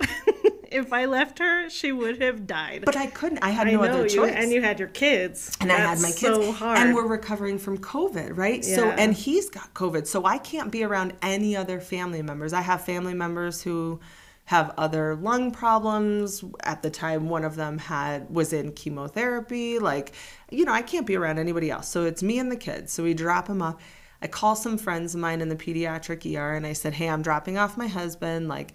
if 0.74 0.92
I 0.92 1.04
left 1.04 1.38
her, 1.38 1.70
she 1.70 1.92
would 1.92 2.20
have 2.20 2.46
died. 2.48 2.82
But 2.84 2.96
I 2.96 3.06
couldn't. 3.06 3.38
I 3.42 3.50
had 3.50 3.68
I 3.68 3.72
no 3.72 3.82
know 3.82 3.88
other 3.88 4.02
you, 4.02 4.08
choice. 4.08 4.34
and 4.34 4.50
you 4.50 4.60
had 4.60 4.80
your 4.80 4.88
kids, 4.88 5.56
and 5.60 5.70
I 5.70 5.76
had 5.76 6.00
my 6.00 6.08
kids, 6.08 6.20
So 6.22 6.50
hard. 6.52 6.78
and 6.78 6.94
we're 6.94 7.06
recovering 7.06 7.58
from 7.58 7.78
COVID, 7.78 8.36
right? 8.36 8.66
Yeah. 8.66 8.74
So, 8.74 8.90
and 8.90 9.14
he's 9.14 9.48
got 9.50 9.72
COVID, 9.74 10.06
so 10.08 10.24
I 10.24 10.38
can't 10.38 10.72
be 10.72 10.82
around 10.82 11.14
any 11.22 11.56
other 11.56 11.78
family 11.80 12.22
members. 12.22 12.52
I 12.52 12.60
have 12.60 12.84
family 12.84 13.14
members 13.14 13.62
who 13.62 14.00
have 14.46 14.74
other 14.76 15.14
lung 15.14 15.52
problems. 15.52 16.44
At 16.64 16.82
the 16.82 16.90
time, 16.90 17.28
one 17.28 17.44
of 17.44 17.54
them 17.54 17.78
had 17.78 18.28
was 18.28 18.52
in 18.52 18.72
chemotherapy. 18.72 19.78
Like, 19.78 20.12
you 20.50 20.64
know, 20.64 20.72
I 20.72 20.82
can't 20.82 21.06
be 21.06 21.16
around 21.16 21.38
anybody 21.38 21.70
else. 21.70 21.88
So 21.88 22.04
it's 22.04 22.22
me 22.22 22.38
and 22.40 22.50
the 22.50 22.56
kids. 22.56 22.92
So 22.92 23.04
we 23.04 23.14
drop 23.14 23.48
him 23.48 23.62
off. 23.62 23.76
I 24.22 24.26
call 24.26 24.56
some 24.56 24.78
friends 24.78 25.14
of 25.14 25.20
mine 25.20 25.40
in 25.40 25.48
the 25.48 25.56
pediatric 25.56 26.24
ER, 26.34 26.54
and 26.54 26.66
I 26.66 26.72
said, 26.72 26.94
"Hey, 26.94 27.08
I'm 27.08 27.22
dropping 27.22 27.58
off 27.58 27.76
my 27.76 27.88
husband. 27.88 28.48
Like, 28.48 28.72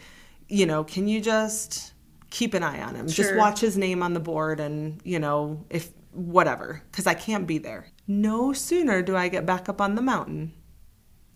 you 0.48 0.66
know, 0.66 0.84
can 0.84 1.08
you 1.08 1.22
just 1.22 1.94
keep 2.30 2.54
an 2.54 2.64
eye 2.64 2.82
on 2.82 2.96
him? 2.96 3.08
Just 3.08 3.36
watch 3.36 3.60
his 3.60 3.78
name 3.78 4.04
on 4.04 4.14
the 4.14 4.20
board 4.20 4.60
and, 4.60 5.02
you 5.04 5.20
know, 5.20 5.66
if 5.70 5.92
whatever, 6.12 6.82
because 6.92 7.08
I 7.08 7.14
can't 7.14 7.48
be 7.48 7.58
there. 7.58 7.88
No 8.08 8.54
sooner 8.54 9.02
do 9.02 9.16
I 9.16 9.28
get 9.28 9.46
back 9.46 9.70
up 9.70 9.80
on 9.80 9.96
the 9.96 10.02
mountain, 10.02 10.54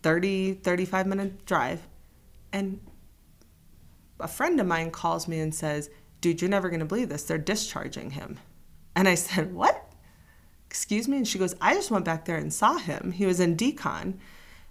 30, 0.02 0.54
35 0.54 1.06
minute 1.06 1.46
drive, 1.46 1.86
and 2.52 2.80
a 4.20 4.28
friend 4.28 4.60
of 4.60 4.66
mine 4.66 4.90
calls 4.90 5.28
me 5.28 5.40
and 5.40 5.54
says, 5.54 5.90
Dude, 6.20 6.40
you're 6.40 6.50
never 6.50 6.70
going 6.70 6.80
to 6.80 6.86
believe 6.86 7.10
this. 7.10 7.24
They're 7.24 7.38
discharging 7.38 8.10
him. 8.10 8.38
And 8.96 9.08
I 9.08 9.14
said, 9.14 9.54
What? 9.54 9.83
Excuse 10.74 11.06
me? 11.06 11.18
And 11.18 11.28
she 11.28 11.38
goes, 11.38 11.54
I 11.60 11.74
just 11.74 11.92
went 11.92 12.04
back 12.04 12.24
there 12.24 12.36
and 12.36 12.52
saw 12.52 12.78
him. 12.78 13.12
He 13.12 13.26
was 13.26 13.38
in 13.38 13.56
decon. 13.56 14.14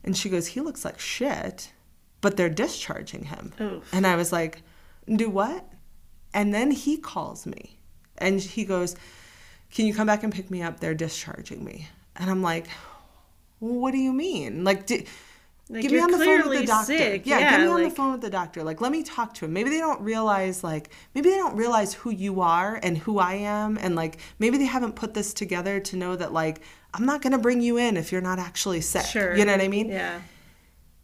And 0.03 0.17
she 0.17 0.27
goes, 0.27 0.47
He 0.47 0.59
looks 0.59 0.83
like 0.83 0.99
shit, 0.99 1.71
but 2.19 2.35
they're 2.35 2.49
discharging 2.49 3.23
him. 3.23 3.53
Oof. 3.61 3.89
And 3.93 4.05
I 4.05 4.17
was 4.17 4.33
like, 4.33 4.63
Do 5.07 5.29
what? 5.29 5.65
And 6.33 6.53
then 6.53 6.71
he 6.71 6.97
calls 6.97 7.45
me 7.45 7.77
and 8.17 8.41
he 8.41 8.65
goes, 8.65 8.97
Can 9.71 9.85
you 9.85 9.93
come 9.93 10.07
back 10.07 10.23
and 10.23 10.33
pick 10.33 10.51
me 10.51 10.61
up? 10.61 10.81
They're 10.81 10.93
discharging 10.93 11.63
me. 11.63 11.87
And 12.17 12.29
I'm 12.29 12.41
like, 12.41 12.67
What 13.59 13.91
do 13.91 13.97
you 13.97 14.11
mean? 14.11 14.65
Like, 14.65 14.85
di- 14.85 15.05
Like, 15.73 15.81
get 15.81 15.91
me 15.91 15.99
on 15.99 16.11
the 16.11 16.17
phone 16.19 16.47
with 16.49 16.59
the 16.61 16.65
doctor. 16.67 16.97
sick. 16.97 17.25
Yeah, 17.25 17.39
Yeah, 17.39 17.51
get 17.51 17.59
me 17.61 17.67
on 17.67 17.81
like- 17.81 17.89
the 17.89 17.95
phone 17.95 18.11
with 18.13 18.21
the 18.21 18.29
doctor. 18.29 18.63
Like, 18.63 18.79
let 18.79 18.91
me 18.91 19.03
talk 19.03 19.33
to 19.35 19.45
him. 19.45 19.53
Maybe 19.53 19.69
they 19.71 19.79
don't 19.79 19.99
realize, 20.01 20.63
like, 20.63 20.91
maybe 21.15 21.29
they 21.29 21.37
don't 21.37 21.55
realize 21.55 21.93
who 21.95 22.11
you 22.11 22.41
are 22.41 22.79
and 22.83 22.97
who 22.97 23.17
I 23.19 23.33
am. 23.33 23.77
And, 23.77 23.95
like, 23.95 24.17
maybe 24.39 24.57
they 24.57 24.65
haven't 24.65 24.95
put 24.95 25.13
this 25.13 25.33
together 25.33 25.79
to 25.79 25.95
know 25.97 26.15
that, 26.15 26.31
like, 26.31 26.61
I'm 26.93 27.05
not 27.05 27.21
going 27.21 27.33
to 27.33 27.39
bring 27.39 27.59
you 27.61 27.77
in 27.77 27.97
if 27.97 28.11
you're 28.11 28.21
not 28.21 28.37
actually 28.39 28.81
sick. 28.81 29.05
Sure. 29.05 29.35
You 29.35 29.45
know 29.45 29.51
what 29.53 29.61
I 29.61 29.67
mean? 29.67 29.89
Yeah. 29.89 30.21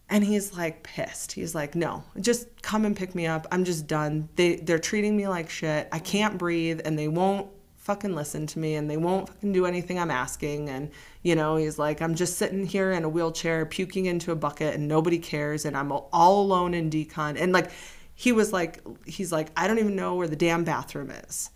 And 0.08 0.24
he's 0.24 0.56
like 0.56 0.82
pissed. 0.82 1.30
He's 1.32 1.54
like, 1.54 1.76
"No, 1.76 2.02
just 2.20 2.62
come 2.62 2.84
and 2.84 2.96
pick 2.96 3.14
me 3.14 3.28
up. 3.28 3.46
I'm 3.52 3.62
just 3.64 3.86
done. 3.86 4.28
They 4.34 4.56
they're 4.56 4.80
treating 4.80 5.16
me 5.16 5.28
like 5.28 5.48
shit. 5.48 5.88
I 5.92 6.00
can't 6.00 6.36
breathe 6.36 6.80
and 6.84 6.98
they 6.98 7.06
won't 7.06 7.46
fucking 7.90 8.14
listen 8.14 8.46
to 8.46 8.60
me 8.60 8.76
and 8.76 8.88
they 8.88 8.96
won't 8.96 9.28
fucking 9.28 9.52
do 9.52 9.66
anything 9.66 9.98
I'm 9.98 10.12
asking 10.12 10.68
and 10.68 10.92
you 11.22 11.34
know, 11.34 11.56
he's 11.56 11.76
like, 11.76 12.00
"I'm 12.00 12.14
just 12.14 12.38
sitting 12.38 12.64
here 12.64 12.92
in 12.92 13.02
a 13.02 13.08
wheelchair 13.08 13.66
puking 13.66 14.06
into 14.06 14.30
a 14.30 14.36
bucket 14.36 14.76
and 14.76 14.86
nobody 14.86 15.18
cares 15.18 15.64
and 15.64 15.76
I'm 15.76 15.90
all 15.90 16.42
alone 16.42 16.72
in 16.72 16.88
decon." 16.88 17.36
And 17.36 17.52
like 17.52 17.72
he 18.14 18.30
was 18.30 18.52
like 18.52 18.80
he's 19.06 19.32
like, 19.32 19.48
"I 19.56 19.66
don't 19.66 19.80
even 19.80 19.96
know 19.96 20.14
where 20.14 20.28
the 20.28 20.36
damn 20.36 20.62
bathroom 20.62 21.10
is." 21.10 21.50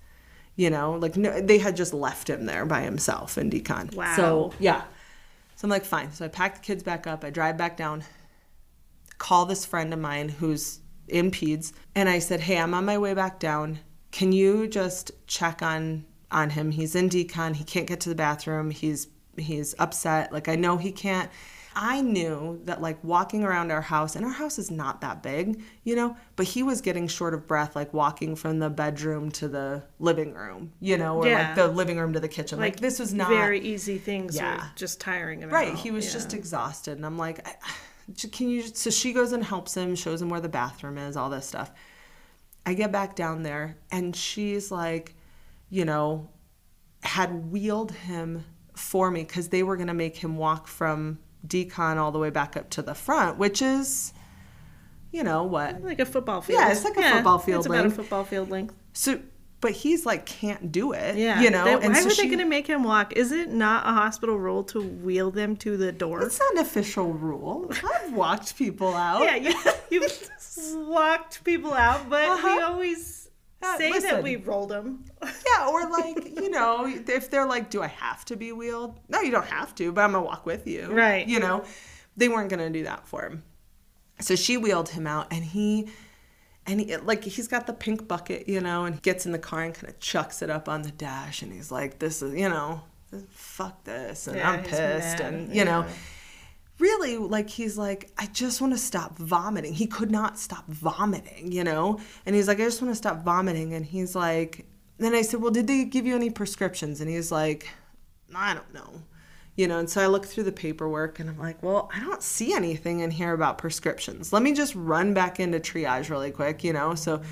You 0.57 0.71
know, 0.71 0.95
like 0.95 1.17
no, 1.17 1.41
they 1.41 1.59
had 1.59 1.77
just 1.77 1.95
left 1.95 2.29
him 2.29 2.47
there 2.47 2.67
by 2.67 2.83
himself 2.83 3.39
in 3.39 3.49
decon. 3.49 3.95
Wow. 3.95 4.17
So, 4.17 4.53
yeah. 4.59 4.83
So 5.55 5.67
I'm 5.67 5.71
like, 5.71 5.85
fine. 5.85 6.13
So 6.13 6.25
I 6.25 6.29
pack 6.29 6.57
the 6.57 6.61
kids 6.63 6.83
back 6.83 7.07
up. 7.07 7.23
I 7.23 7.31
drive 7.31 7.57
back 7.57 7.77
down, 7.77 8.03
call 9.19 9.47
this 9.47 9.65
friend 9.65 9.93
of 9.93 10.01
mine 10.01 10.31
who's 10.31 10.81
in 11.07 11.31
peds, 11.31 11.73
and 11.95 12.09
I 12.09 12.19
said, 12.19 12.41
hey, 12.41 12.59
I'm 12.59 12.75
on 12.75 12.85
my 12.85 12.99
way 12.99 13.15
back 13.15 13.39
down. 13.39 13.79
Can 14.11 14.33
you 14.33 14.67
just 14.67 15.13
check 15.27 15.63
on 15.63 16.05
on 16.35 16.51
him? 16.51 16.71
He's 16.73 16.95
in 16.95 17.09
decon. 17.09 17.55
He 17.57 17.65
can't 17.65 17.87
get 17.87 18.01
to 18.01 18.09
the 18.11 18.15
bathroom. 18.15 18.71
He's 18.71 19.09
he's 19.39 19.75
upset. 19.79 20.33
Like 20.33 20.49
I 20.49 20.57
know 20.57 20.77
he 20.77 20.93
can't. 20.93 21.31
I 21.77 22.03
knew 22.03 22.61
that 22.67 22.81
like 22.81 23.03
walking 23.03 23.43
around 23.43 23.73
our 23.73 23.81
house, 23.81 24.15
and 24.15 24.25
our 24.25 24.31
house 24.31 24.61
is 24.61 24.71
not 24.71 25.01
that 25.01 25.25
big, 25.25 25.61
you 25.83 25.97
know, 25.97 26.17
but 26.37 26.47
he 26.47 26.63
was 26.63 26.81
getting 26.81 27.09
short 27.09 27.35
of 27.35 27.49
breath, 27.49 27.75
like 27.75 27.93
walking 27.93 28.37
from 28.37 28.61
the 28.61 28.71
bedroom 28.71 29.33
to 29.33 29.49
the 29.49 29.83
living 29.99 30.35
room, 30.35 30.71
you 30.79 30.97
know, 30.97 31.17
or 31.17 31.27
Yeah. 31.27 31.49
like 31.49 31.57
the 31.57 31.67
living 31.67 31.99
room 31.99 32.13
to 32.13 32.21
the 32.21 32.29
kitchen. 32.29 32.61
Like, 32.61 32.79
this 32.79 33.01
was 33.01 33.13
not 33.13 33.29
very 33.29 33.59
easy 33.59 33.99
things. 33.99 34.37
Yeah. 34.37 34.55
Yeah. 34.55 34.65
Just 34.77 35.01
tiring 35.01 35.41
him 35.41 35.51
Right. 35.51 35.73
out. 35.73 35.79
He 35.79 35.91
was 35.91 36.07
Yeah. 36.07 36.13
just 36.13 36.33
exhausted. 36.33 36.97
And 36.97 37.05
I'm 37.05 37.19
like, 37.19 37.45
can 38.31 38.51
you? 38.51 38.63
So 38.63 38.91
she 38.91 39.13
goes 39.13 39.33
and 39.33 39.43
helps 39.43 39.77
him, 39.77 39.97
shows 39.97 40.23
him 40.23 40.29
where 40.29 40.41
the 40.41 40.49
bathroom 40.49 40.97
is, 40.97 41.17
all 41.17 41.29
this 41.29 41.45
stuff. 41.47 41.73
I 42.65 42.75
get 42.75 42.93
back 42.93 43.17
down 43.17 43.43
there 43.43 43.79
and 43.91 44.15
she's 44.15 44.71
like, 44.71 45.17
you 45.71 45.85
know, 45.85 46.29
had 47.03 47.51
wheeled 47.51 47.93
him 47.93 48.45
for 48.75 49.11
me 49.11 49.23
because 49.23 49.49
they 49.49 49.63
were 49.63 49.77
going 49.77 49.89
to 49.89 49.95
make 49.95 50.17
him 50.17 50.37
walk 50.37 50.67
from 50.67 51.19
decon 51.47 51.97
all 51.97 52.11
the 52.13 52.19
way 52.19 52.31
back 52.31 52.57
up 52.57 52.71
to 52.71 52.83
the 52.83 52.95
front, 52.95 53.39
which 53.39 53.61
is, 53.63 54.13
you 55.13 55.23
know, 55.23 55.45
what? 55.45 55.83
like 55.83 56.01
a 56.01 56.07
football 56.07 56.41
field. 56.41 56.59
Yeah, 56.61 56.71
it's 56.73 56.85
like 56.85 56.97
a 56.97 57.03
football 57.03 57.39
field 57.39 57.59
It's 57.59 57.67
about 57.67 57.79
a 57.79 57.83
length. 57.83 57.97
football 57.97 58.25
field 58.25 58.51
length. 58.51 58.75
So, 58.95 59.21
but 59.61 59.73
he's 59.73 60.05
like, 60.05 60.27
can't 60.27 60.73
do 60.73 60.93
it. 60.93 61.17
Yeah. 61.17 61.41
You 61.41 61.51
know, 61.51 61.65
They- 61.65 61.73
and 61.87 61.95
why 61.95 62.01
so 62.01 62.09
were 62.09 62.15
they 62.15 62.27
going 62.27 62.39
to 62.39 62.45
make 62.45 62.67
him 62.67 62.83
walk? 62.85 63.13
Is 63.17 63.31
it 63.33 63.51
not 63.51 63.87
a 63.87 63.93
hospital 63.93 64.37
rule 64.39 64.65
to 64.65 64.83
wheel 64.83 65.31
them 65.31 65.57
to 65.59 65.77
the 65.77 65.93
door? 65.93 66.23
It's 66.23 66.39
not 66.39 66.53
an 66.55 66.59
official 66.59 67.13
rule. 67.13 67.71
I've 67.71 68.13
walked 68.13 68.57
people 68.57 68.93
out. 68.95 69.23
yeah, 69.23 69.37
you 69.37 69.55
you 69.91 70.09
walked 70.89 71.45
people 71.45 71.73
out, 71.75 72.09
but 72.11 72.23
we 72.29 72.35
Uh-huh. 72.51 72.67
always 72.73 73.24
Uh, 73.63 73.79
say 73.79 73.91
listen. 73.91 74.11
that 74.11 74.23
we 74.23 74.37
rolled 74.37 74.71
them. 74.71 75.05
Yeah, 75.23 75.69
or 75.69 75.89
like, 75.89 76.37
you 76.37 76.51
know, 76.51 76.87
if 76.87 77.31
they're 77.31 77.47
like, 77.47 77.71
do 77.71 77.81
I 77.83 77.87
have 77.87 78.25
to 78.27 78.37
be 78.37 78.53
wheeled? 78.53 78.99
No, 79.09 79.21
you 79.21 79.31
don't 79.31 79.47
have 79.47 79.75
to, 79.77 79.93
but 79.93 80.03
I'm 80.03 80.13
going 80.13 80.25
to 80.25 80.27
walk 80.29 80.45
with 80.47 80.67
you. 80.67 80.87
Right. 80.91 81.27
You 81.27 81.39
know, 81.39 81.65
they 82.17 82.29
weren't 82.29 82.51
going 82.51 82.61
to 82.61 82.71
do 82.71 82.85
that 82.85 83.07
for 83.07 83.23
him. 83.23 83.43
So 84.21 84.35
she 84.37 84.57
wheeled 84.57 84.89
him 84.91 85.07
out 85.07 85.29
and 85.31 85.45
he, 85.45 85.89
and 86.67 86.81
he, 86.81 86.97
like, 86.97 87.25
he's 87.25 87.47
got 87.49 87.67
the 87.67 87.73
pink 87.73 88.09
bucket, 88.09 88.49
you 88.49 88.61
know, 88.61 88.85
and 88.85 88.95
he 88.97 89.01
gets 89.01 89.27
in 89.27 89.33
the 89.33 89.39
car 89.39 89.63
and 89.63 89.75
kind 89.75 89.89
of 89.89 89.99
chucks 90.01 90.43
it 90.43 90.51
up 90.51 90.69
on 90.69 90.83
the 90.83 90.91
dash 90.91 91.43
and 91.43 91.53
he's 91.53 91.71
like, 91.71 91.99
this 91.99 92.21
is, 92.23 92.35
you 92.35 92.49
know, 92.49 92.83
fuck 93.31 93.85
this. 93.85 94.27
And 94.27 94.37
Yeah, 94.37 94.51
I'm 94.51 94.63
pissed. 94.65 95.21
And, 95.21 95.55
you 95.55 95.65
know, 95.65 95.81
Yeah. 95.83 95.93
Really 96.79 97.17
like 97.17 97.49
he's 97.49 97.79
like 97.79 98.11
i 98.19 98.27
just 98.27 98.61
want 98.61 98.73
to 98.73 98.79
stop 98.79 99.17
vomiting. 99.19 99.73
He 99.73 99.87
could 99.87 100.11
not 100.11 100.39
stop 100.39 100.67
vomiting 100.69 101.53
you 101.53 101.65
know? 101.65 102.01
And 102.27 102.35
he's 102.35 102.49
like 102.49 102.59
i 102.59 102.65
just 102.65 102.83
want 102.83 102.93
to 102.93 102.97
stop 102.97 103.25
vomiting. 103.25 103.75
And 103.75 103.85
he's 103.85 104.15
like 104.15 104.67
then 104.99 105.15
i 105.15 105.23
said 105.23 105.41
well 105.41 105.51
did 105.51 105.67
they 105.67 105.85
give 105.85 106.07
you 106.07 106.15
any 106.15 106.31
prescriptions? 106.31 107.01
And 107.01 107.09
he's 107.11 107.31
like 107.31 107.69
i 108.35 108.55
don't 108.55 108.75
know. 108.75 109.03
You 109.57 109.69
know 109.69 109.79
and 109.79 109.89
so 109.89 110.03
i 110.03 110.07
look 110.07 110.27
through 110.27 110.45
the 110.45 110.53
paperwork 110.53 111.21
and 111.21 111.31
i'm 111.31 111.39
like 111.39 111.63
well 111.63 111.91
i 111.95 112.01
don't 112.01 112.23
see 112.23 112.55
anything 112.55 113.01
in 113.01 113.11
here 113.11 113.33
about 113.33 113.59
prescriptions. 113.59 114.33
Let 114.33 114.43
me 114.43 114.53
just 114.53 114.75
run 114.75 115.15
back 115.15 115.39
into 115.39 115.61
triage 115.61 116.11
really 116.11 116.31
quick 116.31 116.65
you 116.65 116.73
know? 116.73 116.95
So 116.95 117.23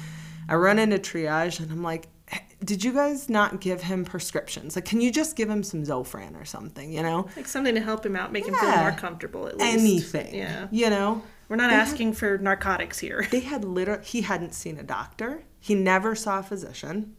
i 0.48 0.54
run 0.54 0.78
into 0.78 0.98
triage 0.98 1.58
and 1.58 1.70
i'm 1.72 1.82
like 1.82 2.08
did 2.64 2.84
you 2.84 2.92
guys 2.92 3.28
not 3.28 3.60
give 3.60 3.82
him 3.82 4.04
prescriptions 4.04 4.76
like 4.76 4.84
can 4.84 5.00
you 5.00 5.10
just 5.10 5.34
give 5.36 5.48
him 5.50 5.62
some 5.62 5.82
zofran 5.82 6.40
or 6.40 6.44
something 6.44 6.92
you 6.92 7.02
know 7.02 7.26
Like 7.36 7.46
something 7.48 7.74
to 7.74 7.80
help 7.80 8.04
him 8.06 8.14
out, 8.16 8.30
make 8.32 8.46
him 8.46 8.54
feel 8.54 8.76
more 8.76 8.92
comfortable 8.92 9.48
at 9.48 9.56
least. 9.58 9.78
anything. 9.78 10.34
Yeah. 10.34 10.68
You 10.70 10.90
know? 10.90 11.22
We're 11.48 11.56
not 11.56 11.68
They 11.70 11.76
had- 11.76 11.88
asking 11.88 12.12
for 12.14 12.38
narcotics 12.38 12.98
here. 12.98 13.26
They 13.30 13.40
had 13.40 13.64
literally, 13.64 14.04
he 14.04 14.22
hadn't 14.22 14.54
seen 14.54 14.78
a 14.78 14.82
doctor. 14.82 15.42
He 15.60 15.74
never 15.74 16.14
saw 16.14 16.38
a 16.38 16.42
physician. 16.42 17.16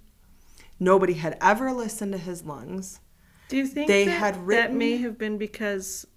Nobody 0.80 1.14
had 1.14 1.38
ever 1.42 1.72
listened 1.72 2.14
to 2.14 2.18
his 2.18 2.44
lungs. 2.44 3.00
Do 3.50 3.58
you 3.58 3.68
think 3.68 3.88
They 3.88 4.06
that, 4.06 4.12
had 4.20 4.48
that 4.48 4.74
may 4.74 4.98
have 4.98 5.18
been 5.18 5.38
because 5.38 6.08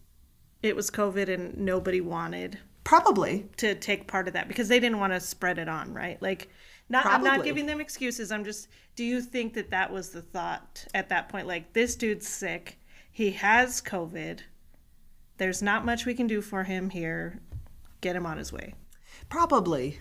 it 0.63 0.75
was 0.75 0.91
COVID 0.91 1.29
and 1.29 1.57
nobody 1.59 2.01
wanted 2.01 2.59
Probably. 2.85 3.49
to 3.59 3.75
take 3.75 4.07
part 4.07 4.29
of 4.29 4.35
that 4.35 4.49
because 4.49 4.69
they 4.69 4.81
didn't 4.81 4.99
want 4.99 5.13
to 5.13 5.21
spread 5.21 5.59
it 5.59 5.69
on, 5.69 5.93
right? 5.93 6.21
Like, 6.23 6.49
not 6.89 7.07
I'm 7.07 7.25
not 7.25 7.45
giving 7.45 7.67
them 7.67 7.81
excuses. 7.81 8.31
I'm 8.31 8.45
just. 8.45 8.69
Do 8.95 9.05
you 9.05 9.21
think 9.21 9.55
that 9.55 9.71
that 9.71 9.93
was 9.93 10.11
the 10.11 10.23
thought 10.23 10.87
at 10.95 11.09
that 11.09 11.29
point? 11.29 11.47
Like, 11.47 11.73
this 11.73 11.97
dude's 11.97 12.29
sick. 12.29 12.79
He 13.11 13.33
has 13.33 13.81
COVID. 13.83 14.41
There's 15.39 15.63
not 15.63 15.85
much 15.85 16.07
we 16.07 16.15
can 16.15 16.27
do 16.27 16.41
for 16.41 16.65
him 16.65 16.91
here. 16.91 17.41
Get 18.01 18.17
him 18.17 18.27
on 18.27 18.39
his 18.39 18.53
way. 18.53 18.75
Probably. 19.29 20.01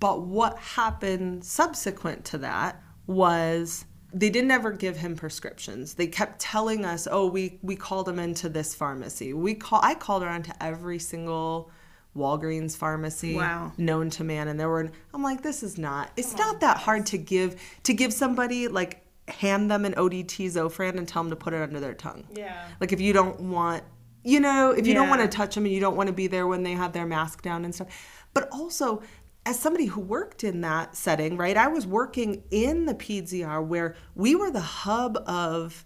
But 0.00 0.22
what 0.22 0.56
happened 0.58 1.44
subsequent 1.44 2.24
to 2.26 2.38
that 2.38 2.82
was 3.06 3.84
they 4.12 4.30
didn't 4.30 4.50
ever 4.50 4.72
give 4.72 4.96
him 4.96 5.14
prescriptions. 5.14 5.94
They 5.94 6.06
kept 6.06 6.40
telling 6.40 6.84
us, 6.84 7.06
"Oh, 7.10 7.26
we 7.26 7.58
we 7.62 7.76
called 7.76 8.08
him 8.08 8.18
into 8.18 8.48
this 8.48 8.74
pharmacy. 8.74 9.32
We 9.32 9.54
call 9.54 9.80
I 9.82 9.94
called 9.94 10.22
around 10.22 10.44
to 10.44 10.62
every 10.62 10.98
single 10.98 11.70
Walgreens 12.16 12.76
pharmacy 12.76 13.36
Wow. 13.36 13.72
known 13.78 14.10
to 14.10 14.24
man 14.24 14.48
and 14.48 14.58
there 14.58 14.68
were 14.68 14.90
I'm 15.14 15.22
like 15.22 15.42
this 15.42 15.62
is 15.62 15.78
not 15.78 16.10
it's 16.16 16.36
not 16.36 16.60
that 16.60 16.78
hard 16.78 17.06
to 17.06 17.18
give 17.18 17.60
to 17.84 17.94
give 17.94 18.12
somebody 18.12 18.66
like 18.68 19.06
hand 19.30 19.70
them 19.70 19.84
an 19.84 19.94
ODT 19.94 20.46
Zofran 20.46 20.98
and 20.98 21.06
tell 21.06 21.22
them 21.22 21.30
to 21.30 21.36
put 21.36 21.52
it 21.52 21.62
under 21.62 21.80
their 21.80 21.94
tongue. 21.94 22.26
Yeah. 22.34 22.68
Like 22.80 22.92
if 22.92 23.00
you 23.00 23.12
don't 23.12 23.40
want, 23.40 23.84
you 24.24 24.40
know, 24.40 24.72
if 24.72 24.86
you 24.86 24.94
don't 24.94 25.08
want 25.08 25.22
to 25.22 25.28
touch 25.28 25.54
them 25.54 25.64
and 25.64 25.72
you 25.72 25.80
don't 25.80 25.96
want 25.96 26.08
to 26.08 26.12
be 26.12 26.26
there 26.26 26.46
when 26.46 26.62
they 26.62 26.72
have 26.72 26.92
their 26.92 27.06
mask 27.06 27.42
down 27.42 27.64
and 27.64 27.74
stuff. 27.74 27.88
But 28.34 28.48
also, 28.52 29.02
as 29.46 29.58
somebody 29.58 29.86
who 29.86 30.00
worked 30.00 30.44
in 30.44 30.60
that 30.60 30.96
setting, 30.96 31.36
right? 31.36 31.56
I 31.56 31.68
was 31.68 31.86
working 31.86 32.42
in 32.50 32.86
the 32.86 32.94
PEDS 32.94 33.66
where 33.66 33.96
we 34.14 34.34
were 34.34 34.50
the 34.50 34.60
hub 34.60 35.16
of 35.26 35.84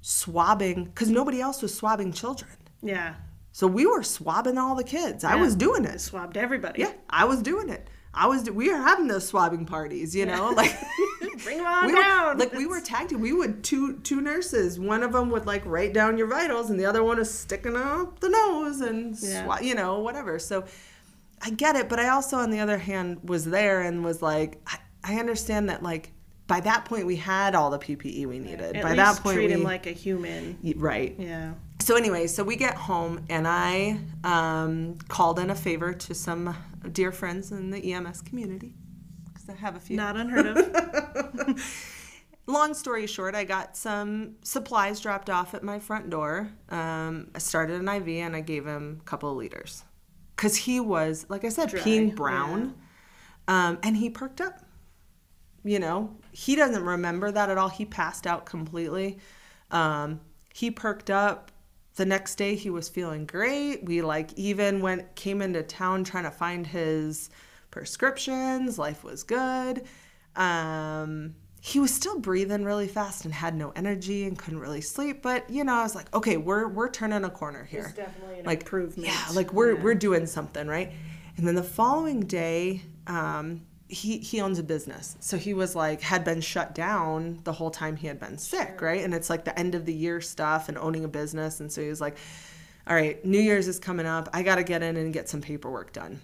swabbing 0.00 0.86
because 0.86 1.10
nobody 1.10 1.40
else 1.40 1.62
was 1.62 1.74
swabbing 1.74 2.12
children. 2.12 2.50
Yeah. 2.82 3.14
So 3.52 3.66
we 3.66 3.86
were 3.86 4.02
swabbing 4.02 4.58
all 4.58 4.74
the 4.74 4.84
kids. 4.84 5.24
I 5.24 5.36
was 5.36 5.54
doing 5.54 5.84
it. 5.84 6.00
Swabbed 6.00 6.36
everybody. 6.36 6.80
Yeah, 6.82 6.92
I 7.10 7.26
was 7.26 7.42
doing 7.42 7.68
it. 7.68 7.86
I 8.14 8.26
was. 8.26 8.50
We 8.50 8.70
were 8.70 8.76
having 8.76 9.06
those 9.08 9.26
swabbing 9.26 9.64
parties, 9.66 10.14
you 10.14 10.26
know, 10.26 10.50
like 10.50 10.74
Bring 11.44 11.58
them 11.58 11.66
on 11.66 11.86
we 11.86 11.94
down. 11.94 12.26
Were, 12.26 12.34
like 12.40 12.52
we 12.52 12.66
were 12.66 12.80
tagged. 12.80 13.12
We 13.12 13.32
would 13.32 13.62
two 13.64 13.98
two 14.00 14.20
nurses. 14.20 14.78
One 14.78 15.02
of 15.02 15.12
them 15.12 15.30
would 15.30 15.46
like 15.46 15.64
write 15.64 15.92
down 15.94 16.18
your 16.18 16.26
vitals, 16.26 16.70
and 16.70 16.78
the 16.78 16.86
other 16.86 17.02
one 17.02 17.18
is 17.18 17.32
sticking 17.32 17.76
up 17.76 18.20
the 18.20 18.28
nose 18.28 18.80
and 18.80 19.16
Yeah. 19.20 19.46
swa- 19.46 19.62
you 19.62 19.74
know 19.74 20.00
whatever. 20.00 20.38
So 20.38 20.64
I 21.40 21.50
get 21.50 21.76
it, 21.76 21.88
but 21.88 21.98
I 21.98 22.08
also 22.08 22.36
on 22.38 22.50
the 22.50 22.60
other 22.60 22.78
hand 22.78 23.20
was 23.28 23.44
there 23.44 23.82
and 23.82 24.04
was 24.04 24.22
like, 24.22 24.60
I, 24.66 24.78
I 25.04 25.18
understand 25.18 25.68
that 25.70 25.82
like 25.82 26.12
by 26.46 26.60
that 26.60 26.84
point 26.84 27.06
we 27.06 27.16
had 27.16 27.54
all 27.54 27.70
the 27.70 27.78
PPE 27.78 28.26
we 28.26 28.38
needed. 28.38 28.76
At 28.76 28.82
by 28.82 28.94
that 28.94 29.16
point 29.20 29.36
treat 29.36 29.46
we 29.48 29.54
him 29.54 29.62
like 29.62 29.86
a 29.86 29.92
human. 29.92 30.58
Right. 30.76 31.14
Yeah. 31.18 31.54
So 31.82 31.96
anyway, 31.96 32.28
so 32.28 32.44
we 32.44 32.54
get 32.54 32.76
home 32.76 33.24
and 33.28 33.46
I 33.48 33.98
um, 34.22 34.98
called 35.08 35.40
in 35.40 35.50
a 35.50 35.54
favor 35.54 35.92
to 35.92 36.14
some 36.14 36.56
dear 36.92 37.10
friends 37.10 37.50
in 37.50 37.70
the 37.70 37.92
EMS 37.92 38.22
community 38.22 38.74
because 39.26 39.48
I 39.48 39.54
have 39.54 39.74
a 39.74 39.80
few. 39.80 39.96
Not 39.96 40.16
unheard 40.16 40.46
of. 40.46 41.60
Long 42.46 42.74
story 42.74 43.08
short, 43.08 43.34
I 43.34 43.42
got 43.42 43.76
some 43.76 44.36
supplies 44.42 45.00
dropped 45.00 45.28
off 45.28 45.54
at 45.54 45.64
my 45.64 45.80
front 45.80 46.08
door. 46.08 46.52
Um, 46.68 47.32
I 47.34 47.38
started 47.38 47.80
an 47.80 47.88
IV 47.88 48.08
and 48.08 48.36
I 48.36 48.42
gave 48.42 48.64
him 48.64 48.98
a 49.00 49.04
couple 49.04 49.32
of 49.32 49.36
liters 49.36 49.82
because 50.36 50.54
he 50.54 50.78
was, 50.78 51.26
like 51.28 51.44
I 51.44 51.48
said, 51.48 51.70
Dry, 51.70 51.80
peeing 51.80 52.14
brown, 52.14 52.74
um, 53.48 53.78
and 53.82 53.96
he 53.96 54.08
perked 54.08 54.40
up. 54.40 54.60
You 55.64 55.80
know, 55.80 56.16
he 56.30 56.54
doesn't 56.54 56.84
remember 56.84 57.32
that 57.32 57.50
at 57.50 57.58
all. 57.58 57.68
He 57.68 57.84
passed 57.84 58.24
out 58.24 58.46
completely. 58.46 59.18
Um, 59.72 60.20
he 60.54 60.70
perked 60.70 61.10
up. 61.10 61.51
The 61.96 62.06
next 62.06 62.36
day, 62.36 62.54
he 62.54 62.70
was 62.70 62.88
feeling 62.88 63.26
great. 63.26 63.84
We 63.84 64.00
like 64.02 64.32
even 64.34 64.80
went 64.80 65.14
came 65.14 65.42
into 65.42 65.62
town 65.62 66.04
trying 66.04 66.24
to 66.24 66.30
find 66.30 66.66
his 66.66 67.28
prescriptions. 67.70 68.78
Life 68.78 69.04
was 69.04 69.22
good. 69.24 69.82
Um, 70.36 71.34
he 71.60 71.78
was 71.78 71.92
still 71.94 72.18
breathing 72.18 72.64
really 72.64 72.88
fast 72.88 73.24
and 73.24 73.32
had 73.34 73.54
no 73.54 73.72
energy 73.76 74.24
and 74.24 74.36
couldn't 74.38 74.58
really 74.58 74.80
sleep. 74.80 75.22
But 75.22 75.48
you 75.50 75.64
know, 75.64 75.74
I 75.74 75.82
was 75.82 75.94
like, 75.94 76.12
okay, 76.14 76.36
we're 76.36 76.66
we're 76.68 76.90
turning 76.90 77.24
a 77.24 77.30
corner 77.30 77.64
here. 77.64 77.84
It's 77.84 77.92
definitely 77.92 78.40
an 78.40 78.46
like 78.46 78.60
improvement. 78.62 79.08
Yeah, 79.08 79.24
like 79.34 79.52
we're 79.52 79.74
Yeah. 79.76 79.82
we're 79.82 79.94
doing 79.94 80.26
something 80.26 80.66
right. 80.66 80.92
And 81.36 81.46
then 81.46 81.54
the 81.54 81.62
following 81.62 82.20
day, 82.20 82.82
um, 83.06 83.62
he 83.92 84.18
he 84.18 84.40
owns 84.40 84.58
a 84.58 84.62
business, 84.62 85.16
so 85.20 85.36
he 85.36 85.52
was 85.54 85.76
like 85.76 86.00
had 86.00 86.24
been 86.24 86.40
shut 86.40 86.74
down 86.74 87.40
the 87.44 87.52
whole 87.52 87.70
time 87.70 87.96
he 87.96 88.06
had 88.06 88.18
been 88.18 88.38
sick, 88.38 88.80
right? 88.80 89.04
And 89.04 89.12
it's 89.14 89.28
like 89.28 89.44
the 89.44 89.56
end 89.58 89.74
of 89.74 89.84
the 89.84 89.92
year 89.92 90.20
stuff 90.20 90.68
and 90.68 90.78
owning 90.78 91.04
a 91.04 91.08
business, 91.08 91.60
and 91.60 91.70
so 91.70 91.82
he 91.82 91.88
was 91.88 92.00
like, 92.00 92.16
all 92.86 92.96
right, 92.96 93.24
New 93.24 93.38
Year's 93.38 93.68
is 93.68 93.78
coming 93.78 94.06
up. 94.06 94.28
I 94.32 94.42
got 94.42 94.56
to 94.56 94.64
get 94.64 94.82
in 94.82 94.96
and 94.96 95.12
get 95.12 95.28
some 95.28 95.40
paperwork 95.42 95.92
done. 95.92 96.20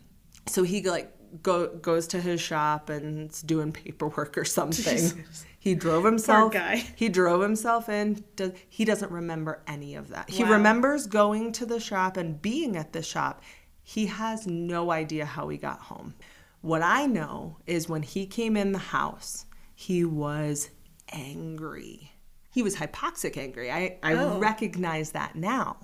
So 0.47 0.63
he 0.63 0.89
like 0.89 1.13
go 1.43 1.69
goes 1.77 2.07
to 2.09 2.21
his 2.21 2.41
shop 2.41 2.89
and 2.89 3.31
is 3.31 3.43
doing 3.43 3.73
paperwork 3.73 4.39
or 4.39 4.45
something. 4.45 4.97
Jesus. 4.97 5.45
He 5.59 5.75
drove 5.75 6.05
himself. 6.05 6.53
guy. 6.53 6.77
He 6.97 7.09
drove 7.09 7.43
himself 7.43 7.89
in. 7.89 8.25
Does 8.37 8.53
he 8.69 8.85
doesn't 8.85 9.13
remember 9.13 9.63
any 9.67 9.95
of 9.95 10.09
that. 10.09 10.31
He 10.31 10.45
remembers 10.45 11.07
going 11.07 11.53
to 11.53 11.67
the 11.67 11.81
shop 11.81 12.17
and 12.17 12.41
being 12.41 12.77
at 12.77 12.93
the 12.93 13.03
shop. 13.03 13.43
He 13.83 14.07
has 14.07 14.47
no 14.47 14.91
idea 14.91 15.25
how 15.25 15.49
he 15.49 15.59
got 15.59 15.81
home. 15.81 16.15
What 16.61 16.83
I 16.83 17.07
know 17.07 17.59
is 17.67 17.89
when 17.89 18.03
he 18.03 18.27
came 18.27 18.57
in 18.57 18.73
the 18.73 18.79
house, 18.79 19.47
he 19.75 20.05
was 20.05 20.71
angry. 21.13 22.13
He 22.51 22.63
was 22.63 22.77
hypoxic 22.77 23.37
angry. 23.37 23.71
I, 23.71 23.99
I 24.03 24.15
Oh. 24.15 24.39
recognize 24.39 25.13
that 25.13 25.37
now, 25.37 25.77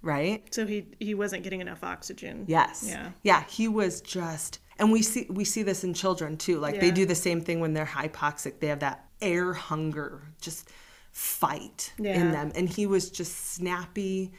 right? 0.00 0.42
So 0.54 0.66
he 0.66 0.86
he 0.98 1.14
wasn't 1.14 1.42
getting 1.42 1.60
enough 1.60 1.84
oxygen. 1.84 2.44
Yes. 2.48 2.84
Yeah. 2.88 3.10
Yeah, 3.22 3.44
he 3.48 3.68
was 3.68 4.00
just 4.00 4.58
and 4.78 4.90
we 4.90 5.02
see 5.02 5.26
we 5.28 5.44
see 5.44 5.62
this 5.62 5.84
in 5.84 5.92
children 5.94 6.36
too. 6.36 6.58
Like 6.58 6.80
they 6.80 6.90
do 6.90 7.04
the 7.04 7.14
same 7.14 7.40
thing 7.40 7.60
when 7.60 7.74
they're 7.74 7.84
hypoxic. 7.84 8.60
They 8.60 8.68
have 8.68 8.80
that 8.80 9.04
air 9.20 9.52
hunger, 9.52 10.22
just 10.40 10.70
fight 11.12 11.92
Yeah. 11.98 12.14
in 12.20 12.32
them. 12.32 12.52
And 12.54 12.68
he 12.68 12.86
was 12.86 13.10
just 13.10 13.52
snappy 13.52 14.32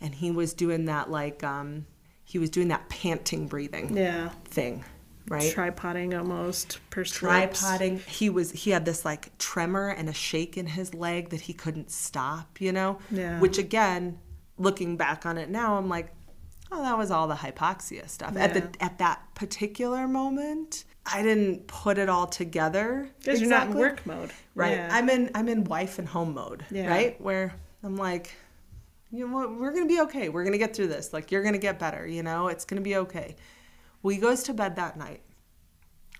and 0.00 0.14
he 0.14 0.30
was 0.30 0.52
doing 0.52 0.84
that 0.86 1.10
like 1.10 1.42
um 1.42 1.86
he 2.24 2.38
was 2.38 2.50
doing 2.50 2.68
that 2.68 2.88
panting 2.90 3.48
breathing 3.48 3.96
Yeah. 3.96 4.28
thing, 4.44 4.84
right? 5.30 5.54
Tripoding 5.54 6.18
almost. 6.18 6.78
pursed 6.90 7.22
lips. 7.22 7.62
tripoding. 7.62 8.00
He 8.06 8.28
was 8.28 8.50
he 8.50 8.70
had 8.70 8.84
this 8.84 9.04
like 9.04 9.36
tremor 9.38 9.88
and 9.88 10.08
a 10.10 10.12
shake 10.12 10.58
in 10.58 10.66
his 10.66 10.92
leg 10.92 11.30
that 11.30 11.40
he 11.42 11.54
couldn't 11.54 11.90
stop, 11.90 12.60
you 12.60 12.72
know? 12.72 12.98
Yeah. 13.10 13.38
Which 13.40 13.56
again, 13.56 14.18
looking 14.58 14.98
back 14.98 15.24
on 15.24 15.38
it 15.38 15.48
now, 15.48 15.76
I'm 15.78 15.88
like, 15.88 16.12
oh, 16.70 16.82
that 16.82 16.98
was 16.98 17.10
all 17.10 17.26
the 17.28 17.36
hypoxia 17.36 18.08
stuff. 18.08 18.36
At 18.36 18.54
Yeah. 18.54 18.60
the 18.60 18.84
at 18.84 18.98
that 18.98 19.22
particular 19.34 20.06
moment, 20.06 20.84
I 21.06 21.22
didn't 21.22 21.66
put 21.68 21.96
it 21.96 22.08
all 22.08 22.26
together. 22.26 23.08
Because 23.20 23.40
you're 23.40 23.48
not 23.48 23.68
in 23.68 23.76
exactly. 23.76 23.80
work 23.80 24.06
mode. 24.06 24.32
Right. 24.54 24.72
Yeah. 24.72 24.88
I'm 24.92 25.08
in 25.08 25.30
I'm 25.34 25.48
in 25.48 25.64
wife 25.64 25.98
and 25.98 26.08
home 26.08 26.34
mode. 26.34 26.66
Yeah. 26.70 26.90
Right? 26.90 27.20
Where 27.20 27.54
I'm 27.82 27.96
like, 27.96 28.34
you 29.12 29.26
know 29.26 29.34
what, 29.34 29.56
we're 29.58 29.72
gonna 29.72 29.86
be 29.86 30.00
okay. 30.02 30.28
We're 30.28 30.44
gonna 30.44 30.58
get 30.58 30.74
through 30.74 30.88
this. 30.88 31.12
Like 31.12 31.30
you're 31.30 31.42
gonna 31.44 31.58
get 31.58 31.78
better, 31.78 32.06
you 32.06 32.22
know, 32.24 32.48
it's 32.48 32.64
gonna 32.64 32.80
be 32.82 32.96
okay. 32.96 33.36
Well, 34.02 34.14
he 34.14 34.20
goes 34.20 34.42
to 34.44 34.54
bed 34.54 34.76
that 34.76 34.96
night. 34.96 35.22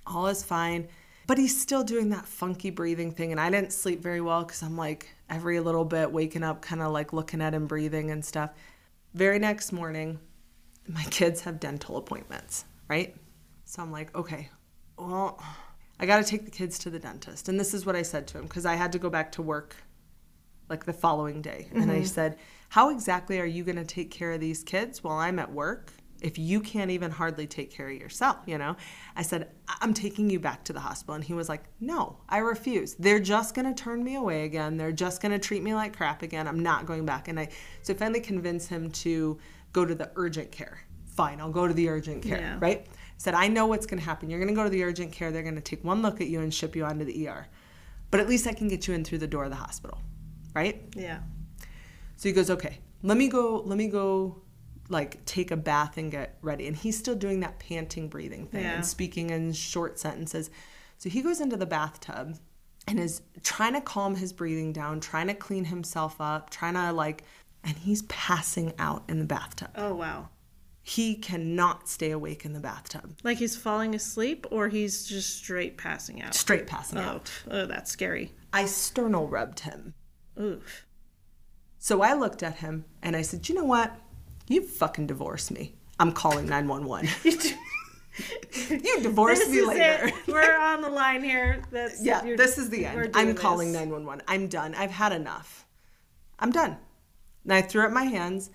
All 0.07 0.27
is 0.27 0.43
fine. 0.43 0.89
But 1.27 1.39
he's 1.39 1.61
still 1.61 1.85
doing 1.85 2.09
that 2.11 2.27
funky 2.27 2.71
breathing 2.71 3.13
thing. 3.13 3.31
And 3.31 3.41
I 3.41 3.51
didn't 3.51 3.73
sleep 3.73 4.03
very 4.03 4.21
well 4.21 4.43
because 4.43 4.63
I'm 4.63 4.77
like 4.77 5.09
every 5.29 5.61
little 5.61 5.85
bit 5.85 6.11
waking 6.11 6.43
up, 6.43 6.61
kind 6.61 6.83
of 6.83 6.91
like 6.93 7.13
looking 7.13 7.41
at 7.41 7.55
him 7.55 7.67
breathing 7.67 8.11
and 8.11 8.25
stuff. 8.25 8.51
Very 9.15 9.39
next 9.39 9.71
morning, 9.71 10.19
my 10.89 11.05
kids 11.11 11.43
have 11.43 11.61
dental 11.61 11.97
appointments, 11.97 12.65
right? 12.89 13.15
So 13.65 13.81
I'm 13.81 13.93
like, 13.93 14.15
okay, 14.17 14.49
well, 14.99 15.41
I 16.01 16.07
got 16.07 16.17
to 16.17 16.25
take 16.25 16.45
the 16.45 16.51
kids 16.51 16.79
to 16.81 16.91
the 16.91 16.99
dentist. 16.99 17.49
And 17.49 17.61
this 17.61 17.75
is 17.75 17.87
what 17.87 17.95
I 17.95 18.03
said 18.03 18.27
to 18.29 18.39
him 18.39 18.45
because 18.45 18.67
I 18.67 18.75
had 18.75 18.91
to 18.93 18.99
go 18.99 19.09
back 19.09 19.31
to 19.33 19.43
work 19.43 19.77
like 20.69 20.85
the 20.85 20.93
following 20.93 21.43
day. 21.43 21.69
And 21.73 21.91
I 21.91 21.97
mm-hmm. 21.97 22.05
said, 22.05 22.39
How 22.71 22.91
exactly 22.91 23.39
are 23.39 23.47
you 23.47 23.63
going 23.63 23.77
to 23.77 23.85
take 23.85 24.11
care 24.11 24.33
of 24.33 24.41
these 24.41 24.65
kids 24.65 25.05
while 25.05 25.19
I'm 25.19 25.39
at 25.39 25.53
work 25.53 25.93
if 26.23 26.39
you 26.39 26.61
can't 26.61 26.91
even 26.91 27.11
hardly 27.11 27.47
take 27.47 27.71
care 27.71 27.89
of 27.89 27.97
yourself? 27.97 28.37
You 28.47 28.59
know, 28.59 28.77
I 29.17 29.23
said, 29.23 29.51
"I- 29.69 29.79
I'm 29.81 29.95
taking 29.95 30.29
you 30.31 30.39
back 30.41 30.65
to 30.65 30.73
the 30.73 30.81
hospital. 30.81 31.15
And 31.15 31.25
he 31.25 31.33
was 31.35 31.49
like, 31.49 31.65
No, 31.81 32.19
I 32.29 32.39
refuse. 32.39 32.95
They're 32.95 33.21
just 33.21 33.55
going 33.55 33.73
to 33.73 33.83
turn 33.83 34.03
me 34.05 34.17
away 34.17 34.45
again. 34.45 34.77
They're 34.77 34.93
just 34.93 35.21
going 35.23 35.33
to 35.33 35.39
treat 35.39 35.63
me 35.63 35.75
like 35.75 35.97
crap 35.97 36.23
again. 36.23 36.47
I'm 36.49 36.61
not 36.61 36.87
going 36.87 37.05
back. 37.07 37.29
And 37.29 37.39
I, 37.41 37.49
so 37.83 37.93
I 37.93 37.97
finally 37.97 38.21
convinced 38.21 38.69
him 38.69 38.91
to 38.91 39.39
go 39.73 39.85
to 39.85 39.95
the 39.95 40.11
urgent 40.17 40.51
care. 40.53 40.81
Fine, 41.07 41.41
I'll 41.41 41.51
go 41.51 41.67
to 41.69 41.75
the 41.75 41.89
urgent 41.89 42.23
care, 42.23 42.39
Yeah. 42.39 42.59
right? 42.61 42.87
said, 43.19 43.35
I 43.35 43.49
know 43.49 43.67
what's 43.67 43.85
going 43.85 43.99
to 43.99 44.05
happen. 44.05 44.31
You're 44.31 44.39
going 44.39 44.49
to 44.49 44.55
go 44.55 44.65
to 44.65 44.71
the 44.71 44.83
urgent 44.83 45.13
care. 45.13 45.31
They're 45.31 45.43
going 45.43 45.55
to 45.55 45.61
take 45.61 45.85
one 45.85 46.01
look 46.01 46.23
at 46.23 46.29
you 46.29 46.41
and 46.41 46.53
ship 46.55 46.75
you 46.75 46.87
onto 46.87 47.05
the 47.05 47.29
ER. 47.29 47.47
But 48.11 48.21
at 48.21 48.29
least 48.29 48.47
I 48.47 48.55
can 48.55 48.67
get 48.67 48.89
you 48.89 48.95
in 48.95 49.05
through 49.05 49.19
the 49.19 49.27
door 49.27 49.45
of 49.45 49.51
the 49.51 49.57
hospital, 49.57 49.99
right? 50.55 50.83
Yeah. 50.97 51.19
So 52.17 52.29
he 52.31 52.33
goes, 52.33 52.49
okay, 52.49 52.79
let 53.03 53.19
me 53.19 53.29
go, 53.29 53.63
let 53.67 53.77
me 53.77 53.89
go 53.89 54.41
like 54.91 55.25
take 55.25 55.51
a 55.51 55.57
bath 55.57 55.97
and 55.97 56.11
get 56.11 56.37
ready. 56.43 56.67
And 56.67 56.77
he's 56.77 56.99
still 56.99 57.15
doing 57.15 57.41
that 57.41 57.59
panting 57.59 58.09
breathing 58.09 58.47
thing 58.47 58.63
Yeah. 58.65 58.75
and 58.75 58.87
speaking 58.87 59.31
in 59.31 59.53
short 59.53 59.99
sentences. 59.99 60.51
So 60.99 61.09
he 61.09 61.23
goes 61.23 61.41
into 61.41 61.57
the 61.57 61.67
bathtub 61.67 62.37
and 62.87 62.99
is 62.99 63.23
trying 63.43 63.75
to 63.75 63.81
calm 63.81 64.17
his 64.17 64.33
breathing 64.33 64.73
down, 64.73 65.01
trying 65.01 65.29
to 65.29 65.35
clean 65.35 65.65
himself 65.67 66.21
up, 66.21 66.51
trying 66.51 66.75
to 66.75 66.93
like, 66.93 67.25
and 67.65 67.77
he's 67.77 68.03
passing 68.03 68.73
out 68.79 69.05
in 69.09 69.19
the 69.19 69.25
bathtub. 69.25 69.71
Oh 69.77 69.95
wow. 69.95 70.29
He 70.83 71.15
cannot 71.15 71.89
stay 71.89 72.11
awake 72.11 72.45
in 72.45 72.53
the 72.55 72.59
bathtub. 72.61 73.17
Like 73.23 73.39
he's 73.39 73.55
falling 73.57 73.95
asleep 73.95 74.47
or 74.51 74.69
he's 74.69 75.05
just 75.07 75.37
straight 75.37 75.77
passing 75.77 76.21
out. 76.23 76.35
Straight 76.35 76.67
passing 76.67 76.99
Oh, 76.99 77.03
out. 77.03 77.31
oh 77.51 77.67
that's 77.67 77.91
scary. 77.91 78.33
I 78.53 78.65
sternal 78.65 79.29
rubbed 79.29 79.61
him. 79.61 79.95
Oof. 80.41 80.87
So 81.79 82.03
I 82.03 82.15
looked 82.15 82.43
at 82.43 82.57
him 82.57 82.85
and 83.03 83.15
I 83.15 83.23
said, 83.23 83.49
You 83.49 83.55
know 83.55 83.65
what? 83.65 83.95
You 84.51 84.63
fucking 84.63 85.07
divorce 85.07 85.53
me. 85.53 85.77
I'm 86.01 86.11
calling 86.11 86.47
911. 86.47 87.09
you 88.69 89.01
divorce 89.01 89.49
me 89.49 89.65
later. 89.65 90.09
it. 90.09 90.15
We're 90.27 90.59
on 90.61 90.83
the 90.83 90.89
line 90.89 91.23
here. 91.23 91.63
That's 91.71 92.05
Yeah, 92.05 92.21
this 92.37 92.59
is 92.59 92.69
the 92.69 92.85
end. 92.85 93.13
I'm 93.15 93.37
calling 93.37 93.71
911. 93.71 94.25
I'm 94.27 94.49
done. 94.49 94.75
I've 94.75 94.91
had 94.91 95.13
enough. 95.13 95.67
I'm 96.41 96.51
done. 96.51 96.77
And 97.45 97.53
I 97.53 97.63
threw 97.63 97.85
up 97.85 97.93
my 97.93 98.03
hands 98.03 98.51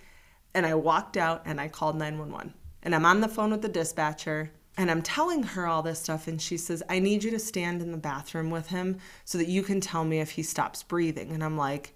and 0.54 0.66
I 0.66 0.76
walked 0.76 1.16
out 1.16 1.44
and 1.46 1.62
I 1.62 1.70
called 1.70 1.96
911. 1.96 2.54
And 2.84 2.94
I'm 2.94 3.06
on 3.06 3.22
the 3.22 3.30
phone 3.30 3.52
with 3.52 3.62
the 3.62 3.70
dispatcher 3.70 4.52
and 4.76 4.92
I'm 4.92 5.02
telling 5.02 5.44
her 5.44 5.66
all 5.66 5.82
this 5.82 6.00
stuff. 6.02 6.28
And 6.28 6.42
she 6.42 6.58
says, 6.58 6.84
I 6.90 7.00
need 7.00 7.24
you 7.24 7.32
to 7.32 7.40
stand 7.40 7.82
in 7.82 7.94
the 7.94 7.98
bathroom 7.98 8.50
with 8.50 8.68
him 8.68 8.98
so 9.24 9.38
that 9.38 9.48
you 9.48 9.64
can 9.64 9.80
tell 9.80 10.04
me 10.04 10.20
if 10.20 10.32
he 10.32 10.44
stops 10.44 10.84
breathing. 10.84 11.32
And 11.32 11.42
I'm 11.42 11.56
like, 11.56 11.94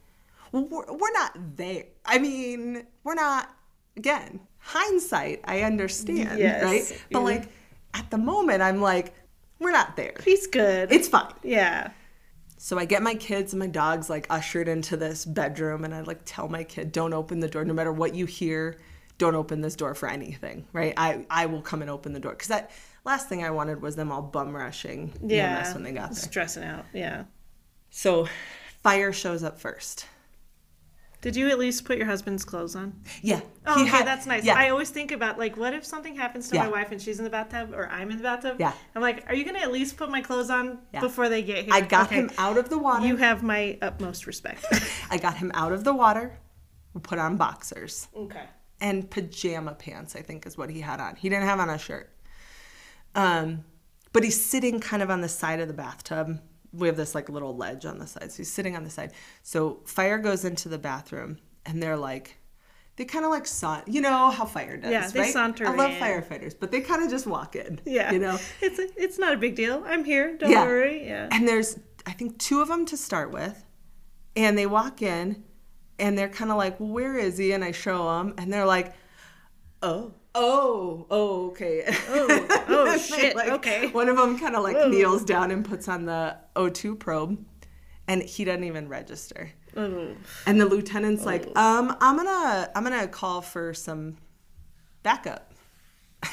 well, 0.53 0.63
we're, 0.63 0.85
we're 0.89 1.11
not 1.11 1.57
there. 1.57 1.83
I 2.05 2.17
mean, 2.17 2.87
we're 3.03 3.15
not, 3.15 3.53
again, 3.99 4.39
hindsight, 4.59 5.41
I 5.45 5.61
understand, 5.61 6.39
Yes. 6.39 6.63
right? 6.63 7.01
But 7.11 7.19
Yeah. 7.19 7.23
like, 7.25 7.49
at 7.93 8.09
the 8.09 8.17
moment, 8.17 8.61
I'm 8.61 8.81
like, 8.81 9.13
we're 9.59 9.71
not 9.71 9.95
there. 9.97 10.13
He's 10.23 10.47
good. 10.47 10.91
It's 10.91 11.07
fine. 11.07 11.33
yeah. 11.43 11.91
So 12.61 12.77
I 12.77 12.83
get 12.85 13.01
my 13.01 13.15
kids 13.15 13.53
and 13.53 13.59
my 13.59 13.67
dogs 13.67 14.09
like 14.09 14.27
ushered 14.29 14.67
into 14.67 14.97
this 14.97 15.23
bedroom 15.25 15.85
and 15.85 15.93
I 15.95 16.01
like 16.01 16.19
tell 16.25 16.49
my 16.49 16.63
kid, 16.65 16.91
don't 16.91 17.13
open 17.13 17.39
the 17.39 17.47
door 17.47 17.63
no 17.63 17.73
matter 17.73 17.91
what 17.93 18.13
you 18.15 18.25
hear. 18.25 18.77
Don't 19.17 19.35
open 19.35 19.61
this 19.61 19.75
door 19.75 19.95
for 19.95 20.09
anything, 20.09 20.65
right? 20.73 20.93
I, 20.97 21.25
I 21.29 21.45
will 21.45 21.61
come 21.61 21.81
and 21.81 21.89
open 21.89 22.11
the 22.13 22.19
door. 22.19 22.31
Because 22.33 22.49
that 22.49 22.71
last 23.05 23.27
thing 23.29 23.43
I 23.45 23.49
wanted 23.51 23.81
was 23.81 23.95
them 23.95 24.11
all 24.11 24.21
bum 24.21 24.53
rushing 24.55 25.13
Yeah. 25.25 25.57
EMS 25.59 25.73
when 25.73 25.83
they 25.83 25.91
got 25.93 26.11
there. 26.11 26.19
Stressing 26.21 26.63
out. 26.63 26.85
Yeah. 26.93 27.23
So 27.91 28.27
fire 28.83 29.11
shows 29.13 29.41
up 29.43 29.59
first. 29.59 30.05
Did 31.21 31.35
you 31.35 31.49
at 31.49 31.59
least 31.59 31.83
put 31.83 31.97
your 31.97 32.05
husband's 32.05 32.45
clothes 32.45 32.77
on? 32.77 32.93
Yeah. 33.21 33.41
Oh, 33.65 33.75
he 33.75 33.81
okay, 33.81 33.89
had- 33.97 34.07
that's 34.07 34.25
nice. 34.25 34.45
Yeah. 34.45 34.55
I 34.57 34.69
always 34.69 34.89
think 34.89 35.11
about 35.11 35.37
like, 35.37 35.57
what 35.57 35.73
if 35.73 35.83
something 35.83 36.15
happens 36.15 36.47
to 36.49 36.55
Yeah. 36.55 36.63
my 36.63 36.69
wife 36.69 36.91
and 36.93 37.01
she's 37.01 37.17
in 37.17 37.25
the 37.25 37.29
bathtub 37.29 37.73
or 37.73 37.89
I'm 37.89 38.09
in 38.09 38.17
the 38.17 38.23
bathtub? 38.23 38.55
Yeah. 38.57 38.71
I'm 38.95 39.01
like, 39.01 39.25
are 39.27 39.35
you 39.35 39.43
gonna 39.43 39.59
at 39.59 39.71
least 39.71 39.97
put 39.97 40.09
my 40.09 40.21
clothes 40.21 40.49
on 40.49 40.79
Yeah. 40.93 41.01
before 41.01 41.27
they 41.27 41.41
get 41.43 41.65
here? 41.65 41.73
I 41.73 41.81
got 41.81 42.07
Okay. 42.07 42.15
him 42.15 42.31
out 42.37 42.57
of 42.57 42.69
the 42.69 42.77
water. 42.77 43.05
You 43.05 43.17
have 43.17 43.43
my 43.43 43.77
utmost 43.81 44.27
respect. 44.27 44.65
I 45.11 45.17
got 45.17 45.35
him 45.37 45.51
out 45.53 45.73
of 45.73 45.83
the 45.83 45.93
water. 45.93 46.39
We 46.93 47.01
put 47.01 47.19
on 47.19 47.35
boxers 47.35 48.07
okay. 48.15 48.43
and 48.79 49.09
pajama 49.11 49.73
pants, 49.73 50.15
I 50.15 50.21
think 50.21 50.47
is 50.47 50.57
what 50.57 50.69
he 50.69 50.79
had 50.79 51.01
on. 51.01 51.17
He 51.17 51.27
didn't 51.27 51.45
have 51.45 51.59
on 51.59 51.69
a 51.69 51.77
shirt. 51.77 52.09
Um, 53.13 53.65
but 54.13 54.23
he's 54.23 54.43
sitting 54.43 54.79
kind 54.79 55.03
of 55.03 55.09
on 55.09 55.19
the 55.21 55.29
side 55.29 55.59
of 55.59 55.67
the 55.67 55.73
bathtub. 55.73 56.39
We 56.73 56.87
have 56.87 56.97
this 56.97 57.15
like 57.15 57.29
little 57.29 57.55
ledge 57.55 57.85
on 57.85 57.97
the 57.97 58.07
side. 58.07 58.31
So 58.31 58.37
he's 58.37 58.51
sitting 58.51 58.75
on 58.75 58.83
the 58.83 58.89
side. 58.89 59.13
So 59.43 59.81
fire 59.85 60.17
goes 60.19 60.45
into 60.45 60.69
the 60.69 60.77
bathroom 60.77 61.37
and 61.65 61.81
they're 61.81 61.97
like, 61.97 62.37
they 62.95 63.05
kind 63.05 63.23
of 63.25 63.31
like 63.31 63.47
saw, 63.47 63.81
you 63.87 64.01
know 64.01 64.29
how 64.29 64.45
fire 64.45 64.75
does, 64.77 64.91
Yeah, 64.91 65.07
they 65.09 65.21
right? 65.21 65.33
saunter 65.33 65.65
I 65.65 65.73
love 65.73 65.91
in. 65.91 65.97
firefighters, 66.01 66.53
but 66.59 66.69
they 66.69 66.81
kind 66.81 67.01
of 67.03 67.09
just 67.09 67.25
walk 67.25 67.55
in. 67.55 67.79
Yeah. 67.85 68.11
You 68.11 68.19
know? 68.19 68.37
it's 68.61 68.77
a, 68.77 68.87
it's 69.01 69.17
not 69.17 69.33
a 69.33 69.37
big 69.37 69.55
deal. 69.55 69.83
I'm 69.87 70.03
here. 70.03 70.35
Don't 70.37 70.51
Yeah. 70.51 70.65
worry. 70.65 71.05
Yeah. 71.07 71.29
And 71.31 71.47
there's, 71.47 71.79
I 72.05 72.11
think, 72.11 72.37
two 72.39 72.61
of 72.61 72.67
them 72.67 72.85
to 72.87 72.97
start 72.97 73.31
with. 73.31 73.63
And 74.35 74.57
they 74.57 74.65
walk 74.67 75.01
in 75.01 75.43
and 75.97 76.17
they're 76.17 76.29
kind 76.29 76.51
of 76.51 76.57
like, 76.57 76.79
well, 76.79 76.89
where 76.89 77.17
is 77.17 77.37
he? 77.37 77.51
And 77.53 77.63
I 77.63 77.71
show 77.71 78.05
them 78.17 78.33
and 78.37 78.51
they're 78.53 78.65
like, 78.65 78.93
oh, 79.81 80.13
oh, 80.35 81.05
oh, 81.09 81.47
okay. 81.47 81.83
Oh, 82.09 82.47
oh, 82.67 82.97
shit, 82.97 83.35
okay. 83.35 83.87
One 83.87 84.09
of 84.09 84.17
them 84.17 84.37
kind 84.39 84.55
of 84.55 84.63
like 84.63 84.75
Whoa. 84.75 84.89
kneels 84.89 85.23
down 85.23 85.51
and 85.51 85.65
puts 85.65 85.87
on 85.87 86.05
the 86.05 86.37
O2 86.55 86.97
probe 86.99 87.43
and 88.07 88.21
he 88.23 88.43
doesn't 88.43 88.63
even 88.63 88.87
register. 88.89 89.51
Oh. 89.77 90.09
And 90.45 90.59
the 90.59 90.65
lieutenant's 90.65 91.25
like, 91.25 91.45
um, 91.57 91.95
I'm 92.01 92.15
gonna, 92.17 92.69
I'm 92.75 92.83
gonna 92.83 93.07
call 93.07 93.41
for 93.41 93.73
some 93.73 94.17
backup. 95.03 95.53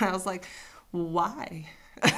And 0.00 0.08
I 0.10 0.12
was 0.12 0.26
like, 0.26 0.46
why? 0.90 1.68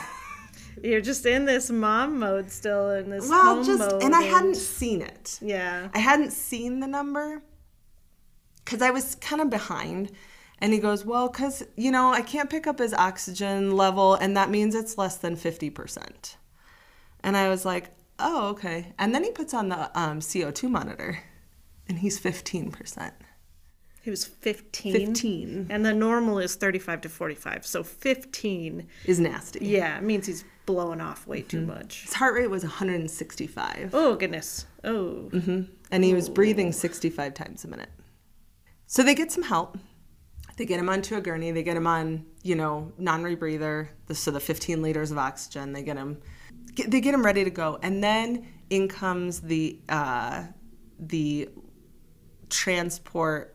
You're 0.82 1.00
just 1.00 1.26
in 1.26 1.44
this 1.44 1.70
mom 1.70 2.20
mode 2.20 2.50
still 2.50 2.90
in 2.90 3.10
this 3.10 3.28
Well, 3.28 3.64
just, 3.64 3.80
mode. 3.80 4.02
and 4.02 4.14
I 4.14 4.22
hadn't 4.22 4.56
seen 4.56 5.02
it. 5.02 5.38
Yeah. 5.42 5.88
I 5.92 5.98
hadn't 5.98 6.30
seen 6.32 6.78
the 6.80 6.86
number 6.86 7.42
because 8.64 8.80
I 8.80 8.90
was 8.90 9.16
kind 9.16 9.42
of 9.42 9.50
behind. 9.50 10.12
And 10.60 10.72
he 10.72 10.78
goes, 10.80 11.04
Well, 11.04 11.28
because, 11.28 11.62
you 11.76 11.90
know, 11.90 12.12
I 12.12 12.20
can't 12.22 12.50
pick 12.50 12.66
up 12.66 12.78
his 12.78 12.92
oxygen 12.94 13.76
level, 13.76 14.14
and 14.14 14.36
that 14.36 14.50
means 14.50 14.74
it's 14.74 14.98
less 14.98 15.16
than 15.16 15.36
50%. 15.36 16.34
And 17.22 17.36
I 17.36 17.48
was 17.48 17.64
like, 17.64 17.90
Oh, 18.18 18.48
okay. 18.48 18.92
And 18.98 19.14
then 19.14 19.22
he 19.22 19.30
puts 19.30 19.54
on 19.54 19.68
the 19.68 19.96
um, 19.98 20.18
CO2 20.20 20.68
monitor, 20.68 21.20
and 21.88 21.98
he's 22.00 22.18
15%. 22.20 23.12
He 24.02 24.10
was 24.10 24.24
15. 24.24 24.92
15 25.06 25.66
And 25.70 25.84
the 25.84 25.92
normal 25.92 26.38
is 26.38 26.54
35 26.54 27.02
to 27.02 27.08
45. 27.08 27.66
So 27.66 27.82
15, 27.82 28.86
is 29.04 29.20
nasty. 29.20 29.64
yeah, 29.66 29.98
it 29.98 30.02
means 30.02 30.26
he's 30.26 30.44
blowing 30.66 31.00
off 31.00 31.26
way 31.26 31.42
too 31.42 31.58
Mm-hmm. 31.58 31.66
much. 31.68 32.02
His 32.02 32.14
heart 32.14 32.34
rate 32.34 32.48
was 32.50 32.62
165. 32.62 33.90
Oh, 33.94 34.16
goodness. 34.16 34.66
Oh. 34.84 35.28
Mm-hmm. 35.32 35.62
and 35.92 36.04
he 36.04 36.14
was 36.14 36.28
breathing 36.28 36.72
65 36.72 37.34
times 37.34 37.64
a 37.64 37.68
minute. 37.68 37.90
So 38.86 39.02
they 39.02 39.14
get 39.14 39.30
some 39.30 39.42
help. 39.44 39.76
They 40.58 40.66
get 40.66 40.80
him 40.80 40.88
onto 40.88 41.14
a 41.14 41.20
gurney. 41.20 41.52
They 41.52 41.62
get 41.62 41.76
him 41.76 41.86
on, 41.86 42.26
you 42.42 42.56
know, 42.56 42.92
non-rebreather. 42.98 43.88
The, 44.06 44.14
so 44.16 44.32
the 44.32 44.40
15 44.40 44.82
liters 44.82 45.12
of 45.12 45.16
oxygen. 45.16 45.72
They 45.72 45.84
get 45.84 45.96
him, 45.96 46.20
get, 46.74 46.90
they 46.90 47.00
get 47.00 47.14
him 47.14 47.24
ready 47.24 47.44
to 47.44 47.50
go, 47.50 47.78
and 47.80 48.02
then 48.02 48.48
in 48.68 48.88
comes 48.88 49.40
the 49.40 49.78
uh, 49.88 50.46
the 50.98 51.48
transport. 52.50 53.54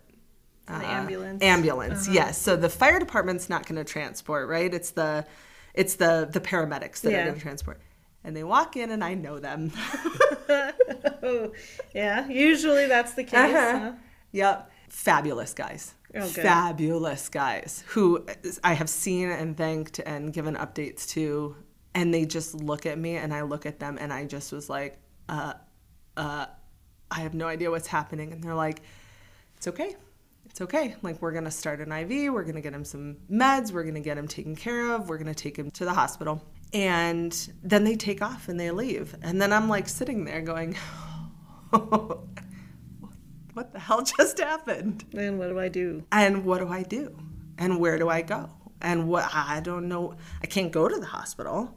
The 0.68 0.76
uh, 0.76 0.82
ambulance. 0.82 1.44
Ambulance, 1.44 2.08
yes. 2.08 2.38
So 2.42 2.56
the 2.56 2.70
fire 2.70 3.00
department's 3.00 3.50
not 3.50 3.66
going 3.68 3.76
to 3.76 3.84
transport, 3.84 4.48
right? 4.48 4.74
It's 4.74 4.92
the 4.92 5.26
it's 5.74 5.96
the 5.96 6.30
the 6.32 6.40
paramedics 6.40 7.02
that 7.02 7.14
are 7.14 7.24
going 7.26 7.36
to 7.36 7.42
transport. 7.42 7.82
And 8.24 8.34
they 8.34 8.46
walk 8.46 8.78
in, 8.78 8.92
and 8.92 9.04
I 9.04 9.16
know 9.16 9.40
them. 9.40 9.74
oh. 10.50 11.52
Yeah, 11.94 12.30
usually 12.30 12.88
that's 12.88 13.14
the 13.16 13.26
case. 13.26 13.54
Uh-huh. 13.54 13.80
Huh? 13.80 13.92
Yep. 14.32 14.72
Fabulous 14.88 15.54
guys. 15.54 15.96
Oh. 16.16 16.28
Fabulous 16.28 17.28
guys 17.30 17.84
who 17.88 18.26
I 18.64 18.74
have 18.74 18.90
seen 18.90 19.30
and 19.32 19.58
thanked 19.58 20.00
and 20.00 20.32
given 20.32 20.56
updates 20.56 21.08
to. 21.10 21.56
And 21.96 22.14
they 22.14 22.26
just 22.26 22.54
look 22.54 22.86
at 22.86 22.98
me 22.98 23.18
and 23.18 23.34
I 23.34 23.42
look 23.42 23.66
at 23.66 23.80
them 23.80 23.98
and 24.00 24.14
I 24.14 24.26
just 24.26 24.52
was 24.52 24.70
like, 24.70 25.00
uh, 25.30 25.54
uh, 26.18 26.46
I 27.10 27.20
have 27.22 27.34
no 27.34 27.48
idea 27.48 27.72
what's 27.72 27.88
happening. 27.88 28.32
And 28.32 28.44
they're 28.44 28.54
like, 28.56 28.82
it's 29.58 29.68
okay. 29.68 29.96
It's 30.46 30.62
okay. 30.62 30.96
Like, 31.02 31.22
we're 31.22 31.32
going 31.32 31.46
to 31.46 31.52
start 31.52 31.80
an 31.80 31.92
IV. 31.92 32.32
We're 32.32 32.44
going 32.44 32.56
to 32.56 32.62
get 32.62 32.74
him 32.74 32.86
some 32.86 33.18
meds. 33.32 33.72
We're 33.72 33.84
going 33.84 33.96
to 33.96 34.02
get 34.02 34.18
him 34.18 34.28
taken 34.28 34.56
care 34.56 34.92
of. 34.92 35.10
We're 35.10 35.18
going 35.18 35.34
to 35.34 35.36
take 35.36 35.58
him 35.58 35.72
to 35.72 35.86
the 35.86 35.94
hospital. 35.94 36.44
And 36.74 37.32
then 37.64 37.84
they 37.84 37.96
take 37.96 38.22
off 38.22 38.50
and 38.50 38.60
they 38.60 38.70
leave. 38.72 39.16
And 39.22 39.42
then 39.42 39.54
I'm 39.54 39.70
like 39.70 39.90
sitting 39.90 40.26
there 40.26 40.42
going, 40.42 40.76
what 43.54 43.72
the 43.72 43.80
hell 43.80 44.02
just 44.18 44.40
happened? 44.40 45.06
And 45.16 45.40
what 45.40 45.50
do 45.50 45.60
I 45.60 45.70
do? 45.70 46.04
And 46.12 46.46
what 46.46 46.60
do 46.60 46.68
I 46.68 46.84
do? 46.84 47.16
And 47.58 47.80
where 47.80 47.98
do 47.98 48.10
I 48.10 48.22
go? 48.22 48.50
And 48.82 49.08
what 49.08 49.30
I 49.34 49.62
don't 49.62 49.88
know. 49.88 50.16
I 50.42 50.48
can't 50.48 50.72
go 50.72 50.88
to 50.88 51.00
the 51.00 51.06
hospital 51.06 51.74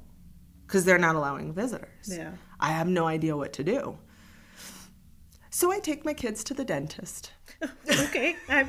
because 0.66 0.84
they're 0.84 0.98
not 0.98 1.14
allowing 1.14 1.52
visitors. 1.52 2.08
Yeah. 2.08 2.32
I 2.58 2.72
have 2.72 2.88
no 2.88 3.06
idea 3.06 3.36
what 3.36 3.52
to 3.54 3.64
do. 3.64 3.98
So 5.50 5.70
I 5.70 5.78
take 5.78 6.04
my 6.04 6.12
kids 6.12 6.42
to 6.44 6.54
the 6.54 6.64
dentist. 6.64 7.32
Okay. 7.88 8.36
I, 8.48 8.68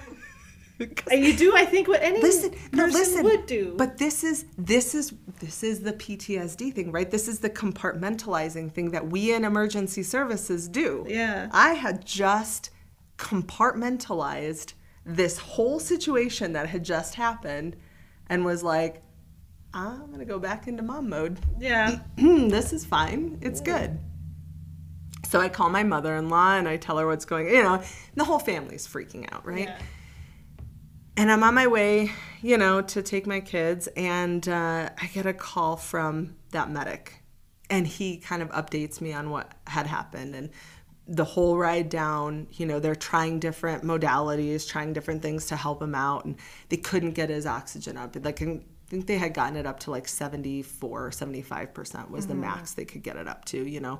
you 1.11 1.35
do, 1.35 1.55
I 1.55 1.65
think, 1.65 1.87
what 1.87 2.01
any 2.01 2.21
listen, 2.21 2.53
no, 2.71 2.85
person 2.85 2.99
listen. 2.99 3.23
would 3.23 3.45
do. 3.45 3.73
But 3.77 3.97
this 3.97 4.23
is 4.23 4.45
this 4.57 4.93
is 4.93 5.13
this 5.39 5.63
is 5.63 5.81
the 5.81 5.93
PTSD 5.93 6.73
thing, 6.73 6.91
right? 6.91 7.09
This 7.09 7.27
is 7.27 7.39
the 7.39 7.49
compartmentalizing 7.49 8.71
thing 8.71 8.91
that 8.91 9.07
we 9.07 9.33
in 9.33 9.43
emergency 9.43 10.03
services 10.03 10.67
do. 10.67 11.05
Yeah. 11.07 11.49
I 11.51 11.73
had 11.73 12.05
just 12.05 12.69
compartmentalized 13.17 14.73
this 15.05 15.37
whole 15.37 15.79
situation 15.79 16.53
that 16.53 16.67
had 16.67 16.83
just 16.83 17.15
happened 17.15 17.75
and 18.27 18.45
was 18.45 18.63
like, 18.63 19.01
I'm 19.73 20.11
gonna 20.11 20.25
go 20.25 20.39
back 20.39 20.67
into 20.67 20.83
mom 20.83 21.09
mode. 21.09 21.39
yeah. 21.59 21.99
this 22.17 22.73
is 22.73 22.85
fine. 22.85 23.37
It's 23.41 23.61
good. 23.61 23.99
So 25.27 25.41
I 25.41 25.49
call 25.49 25.69
my 25.69 25.83
mother-in-law 25.83 26.55
and 26.55 26.67
I 26.67 26.77
tell 26.77 26.97
her 26.97 27.05
what's 27.05 27.25
going. 27.25 27.47
You 27.49 27.63
know, 27.63 27.81
the 28.15 28.23
whole 28.23 28.39
family's 28.39 28.87
freaking 28.87 29.31
out, 29.33 29.45
right? 29.45 29.67
Yeah. 29.67 29.79
And 31.17 31.31
I'm 31.31 31.43
on 31.43 31.53
my 31.53 31.67
way, 31.67 32.11
you 32.41 32.57
know, 32.57 32.81
to 32.81 33.01
take 33.01 33.25
my 33.25 33.39
kids, 33.39 33.87
and 33.97 34.47
uh, 34.47 34.89
I 35.01 35.07
get 35.07 35.25
a 35.25 35.33
call 35.33 35.75
from 35.75 36.35
that 36.51 36.69
medic, 36.69 37.23
and 37.71 37.87
he 37.87 38.17
kind 38.17 38.43
of 38.43 38.49
updates 38.49 39.01
me 39.01 39.13
on 39.13 39.31
what 39.31 39.51
had 39.65 39.87
happened 39.87 40.35
and 40.35 40.51
the 41.07 41.23
whole 41.23 41.57
ride 41.57 41.89
down. 41.89 42.47
You 42.53 42.65
know, 42.65 42.79
they're 42.79 42.95
trying 42.95 43.39
different 43.39 43.83
modalities, 43.83 44.67
trying 44.67 44.93
different 44.93 45.21
things 45.21 45.45
to 45.47 45.55
help 45.55 45.81
him 45.81 45.95
out, 45.95 46.25
and 46.25 46.35
they 46.69 46.77
couldn't 46.77 47.11
get 47.11 47.29
his 47.29 47.45
oxygen 47.45 47.97
up. 47.97 48.15
Like, 48.23 48.41
I 48.41 48.61
think 48.89 49.07
they 49.07 49.17
had 49.17 49.33
gotten 49.33 49.57
it 49.57 49.65
up 49.65 49.79
to 49.81 49.91
like 49.91 50.07
74 50.07 51.07
or 51.07 51.11
75 51.11 51.73
percent 51.73 52.11
was 52.11 52.27
the 52.27 52.35
max 52.35 52.73
they 52.73 52.85
could 52.85 53.03
get 53.03 53.17
it 53.17 53.27
up 53.27 53.45
to. 53.45 53.57
You 53.57 53.79
know. 53.79 53.99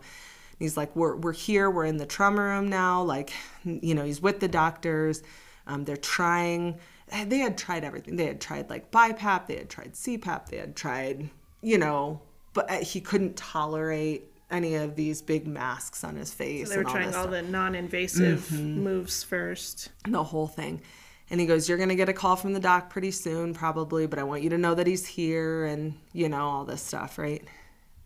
And 0.59 0.65
he's 0.65 0.77
like, 0.77 0.95
we're, 0.95 1.15
we're 1.15 1.33
here, 1.33 1.69
we're 1.69 1.85
in 1.85 1.97
the 1.97 2.05
trauma 2.07 2.41
room 2.41 2.67
now. 2.67 3.03
Like, 3.03 3.31
you 3.63 3.93
know, 3.93 4.03
he's 4.03 4.21
with 4.21 4.39
the 4.39 4.47
doctors. 4.47 5.21
Um, 5.67 5.85
they're 5.85 5.97
trying, 5.97 6.79
they 7.25 7.37
had 7.37 7.57
tried 7.57 7.83
everything. 7.83 8.15
They 8.15 8.25
had 8.25 8.41
tried 8.41 8.69
like 8.69 8.89
BiPAP, 8.89 9.47
they 9.47 9.57
had 9.57 9.69
tried 9.69 9.93
CPAP, 9.93 10.47
they 10.47 10.57
had 10.57 10.75
tried, 10.75 11.29
you 11.61 11.77
know, 11.77 12.21
but 12.53 12.71
uh, 12.71 12.79
he 12.79 13.01
couldn't 13.01 13.35
tolerate 13.35 14.31
any 14.49 14.75
of 14.75 14.95
these 14.95 15.21
big 15.21 15.45
masks 15.47 16.03
on 16.03 16.15
his 16.15 16.33
face. 16.33 16.69
They 16.69 16.77
were 16.77 16.85
all 16.85 16.91
trying 16.91 17.13
all 17.15 17.27
the 17.27 17.41
non-invasive 17.41 18.47
Mm-hmm. 18.47 18.83
moves 18.83 19.23
first. 19.23 19.89
the 20.07 20.23
whole 20.23 20.47
thing. 20.47 20.81
And 21.29 21.41
he 21.41 21.45
goes, 21.45 21.67
You're 21.67 21.77
going 21.77 21.89
to 21.89 21.95
get 21.95 22.07
a 22.07 22.13
call 22.13 22.37
from 22.37 22.53
the 22.53 22.59
doc 22.59 22.89
pretty 22.89 23.11
soon, 23.11 23.53
probably, 23.53 24.07
but 24.07 24.17
I 24.19 24.23
want 24.23 24.43
you 24.43 24.49
to 24.51 24.57
know 24.57 24.73
that 24.75 24.87
he's 24.87 25.05
here 25.05 25.65
and, 25.65 25.95
you 26.13 26.29
know, 26.29 26.39
all 26.45 26.63
this 26.65 26.81
stuff, 26.81 27.17
right? 27.17 27.43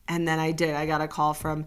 And 0.08 0.28
then 0.28 0.39
I 0.39 0.52
did. 0.52 0.74
I 0.74 0.88
got 0.88 1.02
a 1.02 1.08
call 1.08 1.34
from 1.34 1.66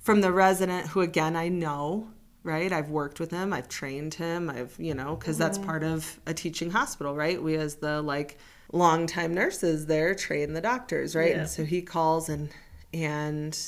from 0.00 0.20
the 0.22 0.32
resident 0.32 0.86
who 0.88 1.00
again 1.00 1.36
I 1.36 1.48
know, 1.48 2.08
right? 2.42 2.70
I've 2.72 2.90
worked 2.90 3.20
with 3.20 3.30
him, 3.30 3.52
I've 3.52 3.68
trained 3.68 4.14
him, 4.14 4.48
I've, 4.50 4.74
you 4.78 4.94
know, 4.94 5.16
because 5.16 5.36
that's 5.38 5.58
part 5.58 5.82
of 5.82 6.18
a 6.26 6.32
teaching 6.34 6.70
hospital, 6.70 7.14
right? 7.14 7.42
We 7.42 7.56
as 7.56 7.76
the 7.76 8.00
like 8.02 8.38
longtime 8.72 9.34
nurses 9.34 9.86
there 9.86 10.14
train 10.14 10.52
the 10.52 10.60
doctors, 10.60 11.16
right? 11.16 11.30
Yeah. 11.32 11.40
And 11.40 11.48
so 11.48 11.64
he 11.64 11.80
calls 11.82 12.28
and 12.28 12.50
and 12.94 13.58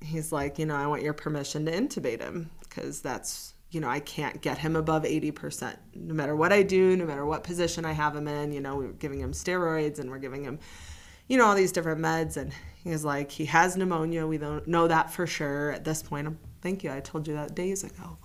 he's 0.00 0.32
like, 0.32 0.58
you 0.58 0.66
know, 0.66 0.76
I 0.76 0.86
want 0.86 1.02
your 1.02 1.12
permission 1.12 1.66
to 1.66 1.72
intubate 1.72 2.20
him 2.20 2.50
because 2.60 3.00
that's 3.00 3.54
you 3.70 3.80
know, 3.80 3.88
I 3.88 4.00
can't 4.00 4.40
get 4.40 4.58
him 4.58 4.76
above 4.76 5.02
80%. 5.02 5.76
No 5.94 6.14
matter 6.14 6.36
what 6.36 6.52
I 6.52 6.62
do, 6.62 6.96
no 6.96 7.04
matter 7.04 7.26
what 7.26 7.42
position 7.42 7.84
I 7.84 7.92
have 7.92 8.14
him 8.14 8.28
in, 8.28 8.52
you 8.52 8.60
know, 8.60 8.76
we're 8.76 8.92
giving 8.92 9.20
him 9.20 9.32
steroids 9.32 9.98
and 9.98 10.08
we're 10.10 10.18
giving 10.18 10.44
him, 10.44 10.60
you 11.28 11.36
know, 11.36 11.46
all 11.46 11.54
these 11.54 11.72
different 11.72 12.00
meds. 12.00 12.36
And 12.36 12.52
he's 12.84 13.04
like, 13.04 13.30
he 13.30 13.44
has 13.46 13.76
pneumonia. 13.76 14.26
We 14.26 14.38
don't 14.38 14.66
know 14.68 14.86
that 14.86 15.10
for 15.12 15.26
sure 15.26 15.72
at 15.72 15.84
this 15.84 16.02
point. 16.02 16.28
I'm, 16.28 16.38
thank 16.62 16.84
you. 16.84 16.92
I 16.92 17.00
told 17.00 17.26
you 17.26 17.34
that 17.34 17.54
days 17.54 17.82
ago. 17.82 18.18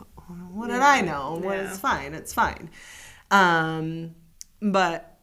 What 0.53 0.67
did 0.67 0.77
Yeah. 0.77 0.87
I 0.87 1.01
know? 1.01 1.41
Well, 1.43 1.65
it's 1.65 1.79
fine. 1.79 2.13
It's 2.13 2.33
fine. 2.33 2.69
Um, 3.31 4.15
but, 4.61 5.17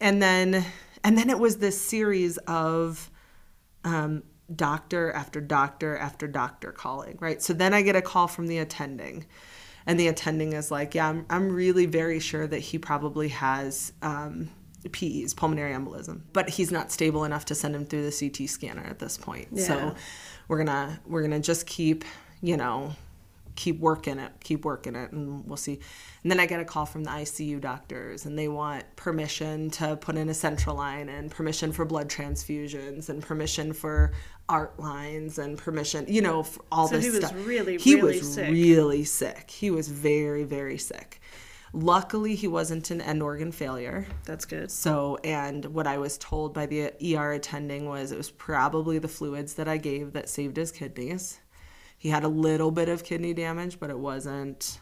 and 0.00 0.20
then, 0.20 0.64
and 1.04 1.16
then 1.16 1.28
it 1.28 1.38
was 1.38 1.58
this 1.58 1.80
series 1.80 2.38
of, 2.38 3.10
um, 3.84 4.22
doctor 4.54 5.12
after 5.12 5.40
doctor 5.40 5.96
after 5.96 6.26
doctor 6.26 6.72
calling, 6.72 7.18
right? 7.20 7.42
So 7.42 7.52
then 7.52 7.74
I 7.74 7.82
get 7.82 7.96
a 7.96 8.02
call 8.02 8.28
from 8.28 8.46
the 8.46 8.58
attending, 8.58 9.26
and 9.86 9.98
the 9.98 10.08
attending 10.08 10.52
is 10.52 10.70
like, 10.70 10.94
Yeah, 10.94 11.08
I'm, 11.08 11.26
I'm 11.30 11.50
really 11.50 11.86
very 11.86 12.20
sure 12.20 12.46
that 12.46 12.58
he 12.58 12.78
probably 12.78 13.28
has 13.28 13.92
um, 14.02 14.50
PEs, 14.92 15.34
pulmonary 15.34 15.74
embolism, 15.74 16.22
but 16.32 16.48
he's 16.48 16.72
not 16.72 16.90
stable 16.90 17.24
enough 17.24 17.44
to 17.46 17.54
send 17.54 17.74
him 17.74 17.84
through 17.84 18.08
the 18.08 18.30
CT 18.30 18.48
scanner 18.48 18.84
at 18.84 18.98
this 18.98 19.16
point. 19.16 19.48
Yeah. 19.52 19.64
So 19.64 19.94
we're 20.48 20.58
gonna 20.58 21.00
we're 21.06 21.22
gonna 21.22 21.40
just 21.40 21.66
keep, 21.66 22.04
you 22.40 22.56
know, 22.56 22.94
keep 23.56 23.78
working 23.78 24.18
it, 24.18 24.32
keep 24.42 24.64
working 24.64 24.96
it, 24.96 25.12
and 25.12 25.46
we'll 25.46 25.56
see. 25.56 25.78
And 26.22 26.30
then 26.30 26.40
I 26.40 26.46
get 26.46 26.60
a 26.60 26.64
call 26.64 26.86
from 26.86 27.04
the 27.04 27.10
ICU 27.10 27.60
doctors, 27.60 28.24
and 28.24 28.38
they 28.38 28.48
want 28.48 28.84
permission 28.96 29.70
to 29.72 29.96
put 29.96 30.16
in 30.16 30.30
a 30.30 30.34
central 30.34 30.76
line, 30.76 31.08
and 31.10 31.30
permission 31.30 31.72
for 31.72 31.84
blood 31.84 32.08
transfusions, 32.08 33.10
and 33.10 33.22
permission 33.22 33.72
for 33.74 34.12
art 34.50 34.78
lines, 34.78 35.38
and 35.38 35.56
permission, 35.56 36.04
you 36.08 36.20
know, 36.20 36.42
for 36.42 36.62
all 36.72 36.88
So 36.88 36.96
this 36.96 37.04
he 37.04 37.10
was 37.10 37.20
stuff. 37.26 37.46
really, 37.46 37.78
he 37.78 37.94
really 37.94 38.18
was 38.18 38.34
sick. 38.34 38.50
really 38.50 39.04
sick. 39.04 39.50
He 39.50 39.70
was 39.70 39.88
very, 39.88 40.44
very 40.44 40.76
sick. 40.76 41.20
Luckily, 41.72 42.34
he 42.34 42.48
wasn't 42.48 42.90
an 42.90 43.00
end 43.00 43.22
organ 43.22 43.52
failure. 43.52 44.06
That's 44.24 44.44
good. 44.44 44.72
So, 44.72 45.18
and 45.22 45.64
what 45.66 45.86
I 45.86 45.98
was 45.98 46.18
told 46.18 46.52
by 46.52 46.66
the 46.66 46.92
ER 47.16 47.32
attending 47.32 47.88
was 47.88 48.10
it 48.10 48.18
was 48.18 48.30
probably 48.30 48.98
the 48.98 49.06
fluids 49.08 49.54
that 49.54 49.68
I 49.68 49.76
gave 49.76 50.12
that 50.14 50.28
saved 50.28 50.56
his 50.56 50.72
kidneys. 50.72 51.38
He 51.96 52.08
had 52.08 52.24
a 52.24 52.28
little 52.28 52.72
bit 52.72 52.88
of 52.88 53.04
kidney 53.04 53.34
damage, 53.34 53.78
but 53.78 53.88
it 53.88 53.98
wasn't 53.98 54.80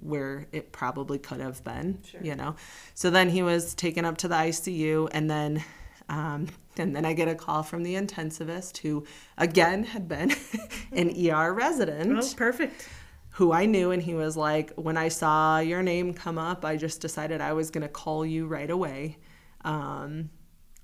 where 0.00 0.48
it 0.50 0.72
probably 0.72 1.18
could 1.18 1.38
have 1.40 1.62
been, 1.62 2.00
you 2.20 2.34
know. 2.34 2.56
So 2.94 3.10
then 3.10 3.28
he 3.30 3.42
was 3.44 3.74
taken 3.74 4.04
up 4.04 4.16
to 4.18 4.28
the 4.28 4.34
ICU, 4.34 5.08
and 5.12 5.30
then, 5.30 5.62
um, 6.08 6.48
and 6.78 6.94
then 6.94 7.04
I 7.04 7.12
get 7.12 7.28
a 7.28 7.34
call 7.34 7.62
from 7.62 7.82
the 7.82 7.94
intensivist 7.94 8.78
who, 8.78 9.04
again, 9.38 9.84
had 9.84 10.08
been 10.08 10.32
an 10.92 11.10
ER 11.30 11.52
resident 11.52 12.18
Oh, 12.18 12.34
perfect. 12.36 12.88
who 13.30 13.52
I 13.52 13.66
knew, 13.66 13.90
and 13.90 14.02
he 14.02 14.14
was 14.14 14.36
like, 14.36 14.72
When 14.76 14.96
I 14.96 15.08
saw 15.08 15.58
your 15.58 15.82
name 15.82 16.14
come 16.14 16.38
up, 16.38 16.64
I 16.64 16.76
just 16.76 17.00
decided 17.00 17.40
I 17.40 17.52
was 17.52 17.70
going 17.70 17.82
to 17.82 17.88
call 17.88 18.24
you 18.26 18.46
right 18.46 18.70
away 18.70 19.18
um, 19.64 20.30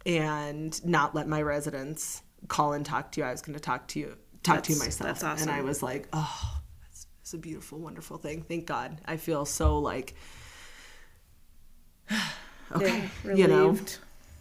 and 0.06 0.84
not 0.86 1.14
let 1.14 1.28
my 1.28 1.42
residents 1.42 2.22
call 2.48 2.72
and 2.72 2.84
talk 2.86 3.12
to 3.12 3.20
you. 3.20 3.26
I 3.26 3.32
was 3.32 3.42
going 3.42 3.54
to 3.54 3.60
talk 3.60 3.86
to 3.88 4.00
you, 4.00 4.16
talk 4.42 4.62
to 4.64 4.72
you 4.72 4.78
myself. 4.78 5.08
that's 5.08 5.22
awesome. 5.24 5.48
And 5.48 5.58
I 5.58 5.62
was 5.62 5.82
like, 5.82 6.08
Oh, 6.12 6.60
that's, 6.82 7.06
that's 7.18 7.34
a 7.34 7.38
beautiful, 7.38 7.78
wonderful 7.78 8.16
thing. 8.16 8.42
Thank 8.42 8.66
God. 8.66 9.00
I 9.04 9.16
feel 9.18 9.44
so 9.44 9.78
like, 9.78 10.14
okay, 12.74 13.08
Yeah, 13.24 13.34
you 13.34 13.48
know. 13.48 13.76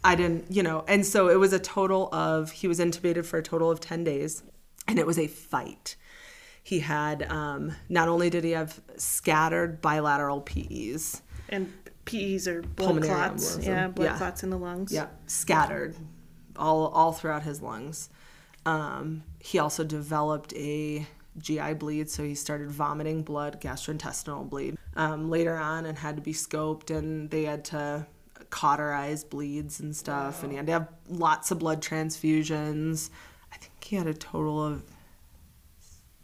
I 0.03 0.15
didn't, 0.15 0.45
you 0.49 0.63
know, 0.63 0.83
and 0.87 1.05
so 1.05 1.29
it 1.29 1.35
was 1.39 1.51
a 1.53 1.59
total 1.59 2.09
of, 2.13 2.51
he 2.51 2.67
was 2.67 2.79
intubated 2.79 3.25
for 3.25 3.37
a 3.37 3.43
total 3.43 3.69
of 3.69 3.79
10 3.81 4.03
days, 4.03 4.43
and 4.87 4.97
it 4.97 5.05
was 5.05 5.19
a 5.19 5.27
fight. 5.27 5.95
He 6.63 6.79
had, 6.79 7.29
um, 7.31 7.73
not 7.89 8.07
only 8.07 8.29
did 8.29 8.43
he 8.43 8.51
have 8.51 8.79
scattered 8.97 9.81
bilateral 9.81 10.41
PEs, 10.41 11.21
And 11.49 11.73
PEs 12.05 12.47
are 12.47 12.61
blood 12.61 13.03
clots. 13.03 13.57
embolism. 13.57 13.65
Yeah, 13.65 13.87
blood 13.89 14.05
Yeah. 14.05 14.17
clots 14.17 14.43
in 14.43 14.49
the 14.51 14.57
lungs. 14.57 14.91
yeah, 14.91 15.07
scattered 15.27 15.95
all, 16.55 16.87
all 16.87 17.11
throughout 17.11 17.43
his 17.43 17.61
lungs. 17.61 18.09
Um, 18.65 19.23
he 19.39 19.59
also 19.59 19.83
developed 19.83 20.53
a 20.55 21.07
GI 21.37 21.73
bleed, 21.73 22.09
so 22.09 22.23
he 22.23 22.35
started 22.35 22.69
vomiting 22.71 23.23
blood, 23.23 23.59
gastrointestinal 23.61 24.49
bleed 24.49 24.77
um, 24.95 25.29
later 25.29 25.55
on, 25.57 25.85
and 25.85 25.97
had 25.97 26.15
to 26.17 26.21
be 26.21 26.33
scoped, 26.33 26.89
and 26.95 27.29
they 27.31 27.43
had 27.45 27.65
to 27.65 28.05
cauterize 28.49 29.23
bleeds 29.23 29.79
and 29.79 29.95
stuff, 29.95 30.43
and 30.43 30.51
he 30.51 30.57
had 30.57 30.65
to 30.67 30.71
have 30.73 30.87
lots 31.07 31.51
of 31.51 31.59
blood 31.59 31.81
transfusions. 31.81 33.09
I 33.51 33.57
think 33.57 33.71
he 33.83 33.95
had 33.95 34.07
a 34.07 34.13
total 34.13 34.63
of 34.65 34.83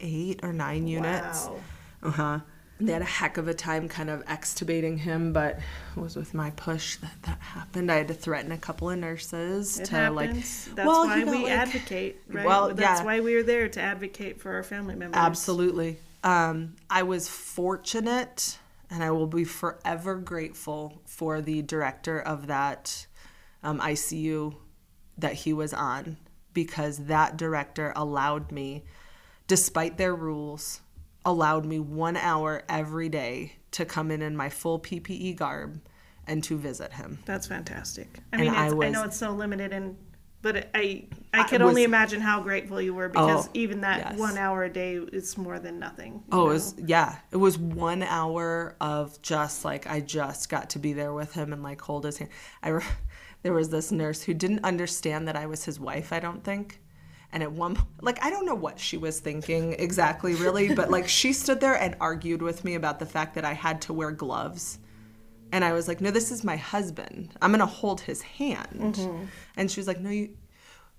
eight 0.00 0.40
or 0.42 0.52
nine 0.52 0.86
units. 0.86 1.46
Wow. 1.46 1.56
Uh 2.02 2.10
huh. 2.10 2.40
They 2.78 2.92
had 2.92 3.00
a 3.00 3.06
heck 3.06 3.38
of 3.38 3.48
a 3.48 3.54
time 3.54 3.88
kind 3.88 4.10
of 4.10 4.22
extubating 4.26 4.98
him, 4.98 5.32
but 5.32 5.58
it 5.96 6.00
was 6.00 6.14
with 6.14 6.34
my 6.34 6.50
push 6.50 6.96
that 6.96 7.14
that 7.22 7.38
happened. 7.40 7.90
I 7.90 7.96
had 7.96 8.08
to 8.08 8.14
threaten 8.14 8.52
a 8.52 8.58
couple 8.58 8.90
of 8.90 8.98
nurses 8.98 9.80
It 9.80 9.86
to 9.86 9.94
happens. 9.94 10.16
like. 10.16 10.74
That's 10.76 10.86
well, 10.86 11.06
why 11.06 11.24
we 11.24 11.44
like- 11.44 11.52
advocate, 11.52 12.22
right? 12.28 12.44
Well, 12.44 12.74
That's 12.74 13.00
yeah. 13.00 13.06
why 13.06 13.20
we're 13.20 13.42
there 13.42 13.70
to 13.70 13.80
advocate 13.80 14.42
for 14.42 14.52
our 14.52 14.62
family 14.62 14.94
members. 14.94 15.16
Absolutely. 15.18 15.96
Um, 16.22 16.74
I 16.90 17.02
was 17.04 17.28
fortunate, 17.28 18.58
and 18.90 19.02
I 19.02 19.10
will 19.10 19.26
be 19.26 19.44
forever 19.44 20.16
grateful 20.16 21.02
for 21.06 21.40
the 21.40 21.62
director 21.62 22.20
of 22.20 22.46
that 22.46 23.06
um, 23.62 23.80
ICU 23.80 24.54
that 25.18 25.32
he 25.34 25.52
was 25.52 25.72
on 25.72 26.18
because 26.52 26.98
that 27.06 27.36
director 27.36 27.92
allowed 27.96 28.52
me, 28.52 28.84
despite 29.46 29.98
their 29.98 30.14
rules, 30.14 30.80
allowed 31.24 31.66
me 31.66 31.78
one 31.78 32.16
hour 32.16 32.62
every 32.68 33.08
day 33.08 33.56
to 33.72 33.84
come 33.84 34.10
in 34.10 34.22
in 34.22 34.36
my 34.36 34.48
full 34.48 34.78
PPE 34.78 35.36
garb 35.36 35.80
and 36.26 36.42
to 36.44 36.56
visit 36.56 36.92
him. 36.94 37.18
That's 37.26 37.46
fantastic. 37.46 38.20
I 38.32 38.38
mean, 38.38 38.50
I 38.50 38.64
it's, 38.66 38.72
I, 38.72 38.76
was- 38.76 38.92
know 38.92 39.04
it's 39.04 39.16
so 39.16 39.30
limited, 39.32 39.72
and 39.72 39.96
but 40.42 40.68
I 40.74 41.04
I 41.32 41.42
can 41.44 41.62
only 41.62 41.84
imagine 41.84 42.20
how 42.20 42.40
grateful 42.40 42.80
you 42.80 42.94
were 42.94 43.08
because 43.08 43.46
Oh, 43.46 43.50
even 43.54 43.80
that 43.82 43.98
yes. 43.98 44.18
one 44.18 44.38
hour 44.38 44.64
a 44.64 44.70
day 44.70 44.94
is 44.94 45.36
more 45.36 45.58
than 45.58 45.78
nothing. 45.78 46.22
Oh, 46.32 46.50
it 46.50 46.52
was 46.54 46.74
yeah. 46.78 47.16
It 47.30 47.36
was 47.36 47.58
one 47.58 48.02
hour 48.02 48.76
of 48.80 49.20
just 49.22 49.64
like 49.64 49.86
I 49.88 50.00
just 50.00 50.48
got 50.48 50.70
to 50.70 50.78
be 50.78 50.92
there 50.92 51.12
with 51.12 51.32
him 51.34 51.52
and 51.52 51.62
like 51.62 51.80
hold 51.80 52.04
his 52.04 52.18
hand. 52.18 52.30
I 52.62 52.68
re- 52.70 52.84
there 53.42 53.52
was 53.52 53.70
this 53.70 53.92
nurse 53.92 54.22
who 54.22 54.34
didn't 54.34 54.64
understand 54.64 55.28
that 55.28 55.36
I 55.36 55.46
was 55.46 55.64
his 55.64 55.78
wife. 55.80 56.12
I 56.12 56.20
don't 56.20 56.42
think. 56.42 56.80
And 57.32 57.42
at 57.42 57.52
one 57.52 57.76
like 58.00 58.22
I 58.24 58.30
don't 58.30 58.46
know 58.46 58.54
what 58.54 58.78
she 58.78 58.96
was 58.96 59.20
thinking 59.20 59.72
exactly 59.74 60.34
really, 60.34 60.74
but 60.74 60.90
like 60.90 61.08
she 61.08 61.32
stood 61.32 61.60
there 61.60 61.74
and 61.74 61.96
argued 62.00 62.40
with 62.40 62.64
me 62.64 62.76
about 62.76 62.98
the 62.98 63.06
fact 63.06 63.34
that 63.34 63.44
I 63.44 63.52
had 63.52 63.82
to 63.82 63.92
wear 63.92 64.10
gloves. 64.10 64.78
And 65.52 65.64
I 65.64 65.72
was 65.72 65.88
like, 65.88 66.00
"No, 66.00 66.10
this 66.10 66.30
is 66.30 66.42
my 66.44 66.56
husband. 66.56 67.34
I'm 67.40 67.50
going 67.50 67.60
to 67.60 67.66
hold 67.66 68.00
his 68.02 68.22
hand." 68.22 68.94
Mm-hmm. 68.96 69.24
And 69.56 69.70
she 69.70 69.80
was 69.80 69.86
like, 69.86 70.00
"No, 70.00 70.10
you 70.10 70.36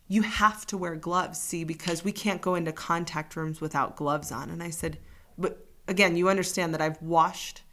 you 0.10 0.22
have 0.22 0.66
to 0.68 0.78
wear 0.78 0.96
gloves, 0.96 1.38
see, 1.40 1.66
because 1.66 2.04
we 2.06 2.14
can't 2.14 2.42
go 2.42 2.56
into 2.56 2.72
contact 2.72 3.36
rooms 3.36 3.60
without 3.62 3.96
gloves 3.98 4.32
on." 4.32 4.50
And 4.50 4.64
I 4.64 4.70
said, 4.70 5.00
"But 5.38 5.68
again, 5.88 6.16
you 6.16 6.30
understand 6.30 6.74
that 6.74 6.82
I've 6.82 7.02
washed 7.02 7.64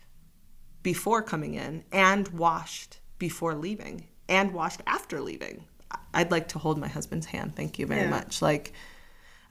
before 0.82 1.22
coming 1.22 1.54
in 1.54 1.84
and 1.92 2.28
washed 2.28 2.98
before 3.18 3.54
leaving 3.54 4.08
and 4.28 4.52
washed 4.52 4.82
after 4.86 5.20
leaving. 5.20 5.64
I'd 6.12 6.30
like 6.30 6.48
to 6.48 6.58
hold 6.58 6.78
my 6.78 6.88
husband's 6.88 7.26
hand. 7.26 7.54
Thank 7.56 7.78
you 7.78 7.86
very 7.86 8.02
Yeah. 8.02 8.10
much." 8.10 8.42
Like 8.42 8.72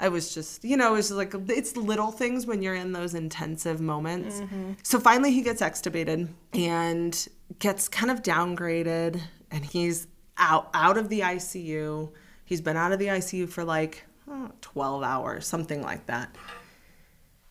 I 0.03 0.09
was 0.09 0.33
just, 0.33 0.65
you 0.65 0.75
know, 0.75 0.89
it 0.89 0.97
was 0.97 1.11
like 1.11 1.33
it's 1.47 1.77
little 1.77 2.11
things 2.11 2.45
when 2.45 2.61
you're 2.61 2.75
in 2.75 2.91
those 2.91 3.13
intensive 3.13 3.79
moments. 3.79 4.41
Mm-hmm. 4.41 4.73
So 4.83 4.99
finally, 4.99 5.31
he 5.31 5.41
gets 5.41 5.61
extubated 5.61 6.27
and 6.51 7.27
gets 7.59 7.87
kind 7.87 8.11
of 8.11 8.21
downgraded, 8.21 9.21
and 9.49 9.63
he's 9.63 10.07
out 10.37 10.69
out 10.73 10.97
of 10.97 11.07
the 11.07 11.21
ICU. 11.21 12.11
He's 12.43 12.59
been 12.59 12.75
out 12.75 12.91
of 12.91 12.99
the 12.99 13.07
ICU 13.07 13.47
for 13.47 13.63
like 13.63 14.03
oh, 14.29 14.51
12 14.59 15.03
hours, 15.03 15.47
something 15.47 15.81
like 15.81 16.05
that. 16.07 16.35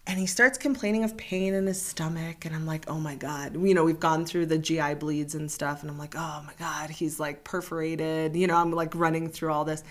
And 0.07 0.19
he 0.19 0.27
starts 0.27 0.59
complaining 0.59 1.05
of 1.05 1.17
pain 1.17 1.55
in 1.55 1.67
his 1.67 1.81
stomach, 1.81 2.45
and 2.45 2.55
I'm 2.55 2.67
like, 2.67 2.85
oh 2.87 3.01
my 3.01 3.15
god, 3.15 3.55
you 3.55 3.73
know, 3.73 3.85
we've 3.85 3.99
gone 3.99 4.27
through 4.27 4.45
the 4.45 4.59
GI 4.59 4.97
bleeds 4.97 5.35
and 5.35 5.51
stuff, 5.51 5.81
and 5.81 5.91
I'm 5.91 5.97
like, 5.97 6.17
oh 6.19 6.43
my 6.47 6.53
god, 6.59 6.91
he's 6.91 7.19
like 7.19 7.45
perforated, 7.45 8.37
you 8.37 8.47
know, 8.47 8.57
I'm 8.57 8.73
like 8.73 8.95
running 8.95 9.31
through 9.31 9.53
all 9.53 9.65
this. 9.65 9.83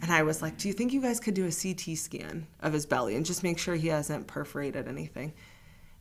And 0.00 0.12
I 0.12 0.22
was 0.22 0.42
like, 0.42 0.56
do 0.58 0.68
you 0.68 0.74
think 0.74 0.92
you 0.92 1.00
guys 1.02 1.18
could 1.20 1.34
do 1.34 1.46
a 1.46 1.50
CT 1.52 1.96
scan 1.98 2.46
of 2.60 2.72
his 2.72 2.86
belly 2.86 3.16
and 3.16 3.26
just 3.26 3.42
make 3.42 3.58
sure 3.58 3.74
he 3.74 3.88
hasn't 3.88 4.26
perforated 4.28 4.86
anything? 4.86 5.32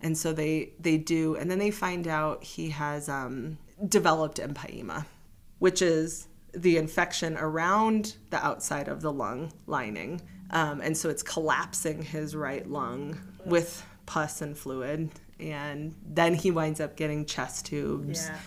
And 0.01 0.15
so 0.15 0.31
they 0.33 0.73
they 0.79 0.97
do, 0.99 1.35
and 1.35 1.49
then 1.49 1.57
they 1.57 1.71
find 1.71 2.07
out 2.07 2.43
he 2.43 2.69
has 2.69 3.09
um, 3.09 3.57
developed 3.87 4.37
empyema, 4.37 5.05
which 5.57 5.81
is 5.81 6.27
the 6.53 6.77
infection 6.77 7.35
around 7.37 8.15
the 8.29 8.43
outside 8.45 8.87
of 8.87 9.01
the 9.01 9.11
lung 9.11 9.51
lining, 9.65 10.21
um, 10.51 10.81
and 10.81 10.95
so 10.95 11.09
it's 11.09 11.23
collapsing 11.23 12.03
his 12.03 12.35
right 12.35 12.69
lung 12.69 13.17
with 13.45 13.83
pus 14.05 14.41
and 14.41 14.55
fluid, 14.55 15.09
and 15.39 15.95
then 16.07 16.35
he 16.35 16.51
winds 16.51 16.79
up 16.79 16.95
getting 16.95 17.25
chest 17.25 17.65
tubes, 17.65 18.27
Yeah. 18.27 18.37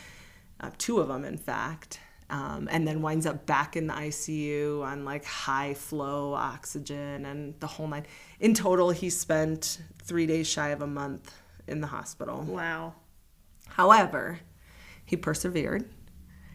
uh, 0.61 0.70
two 0.78 1.01
of 1.01 1.09
them 1.09 1.24
in 1.24 1.36
fact, 1.36 1.98
um, 2.31 2.68
and 2.70 2.87
then 2.87 3.03
winds 3.03 3.26
up 3.26 3.45
back 3.45 3.76
in 3.76 3.89
the 3.89 3.93
ICU 3.93 4.83
on 4.83 5.05
like 5.05 5.24
high 5.24 5.74
flow 5.74 6.33
oxygen 6.33 7.26
and 7.26 7.59
the 7.61 7.66
whole 7.66 7.89
nine. 7.89 8.07
In 8.39 8.55
total, 8.55 8.91
he 8.91 9.11
spent 9.11 9.78
three 10.03 10.26
days 10.26 10.47
shy 10.47 10.68
of 10.68 10.81
a 10.81 10.87
month 10.87 11.35
in 11.66 11.81
the 11.81 11.89
hospital. 11.89 12.43
Wow. 12.43 12.95
However, 13.68 14.41
he 15.05 15.16
persevered. 15.16 15.89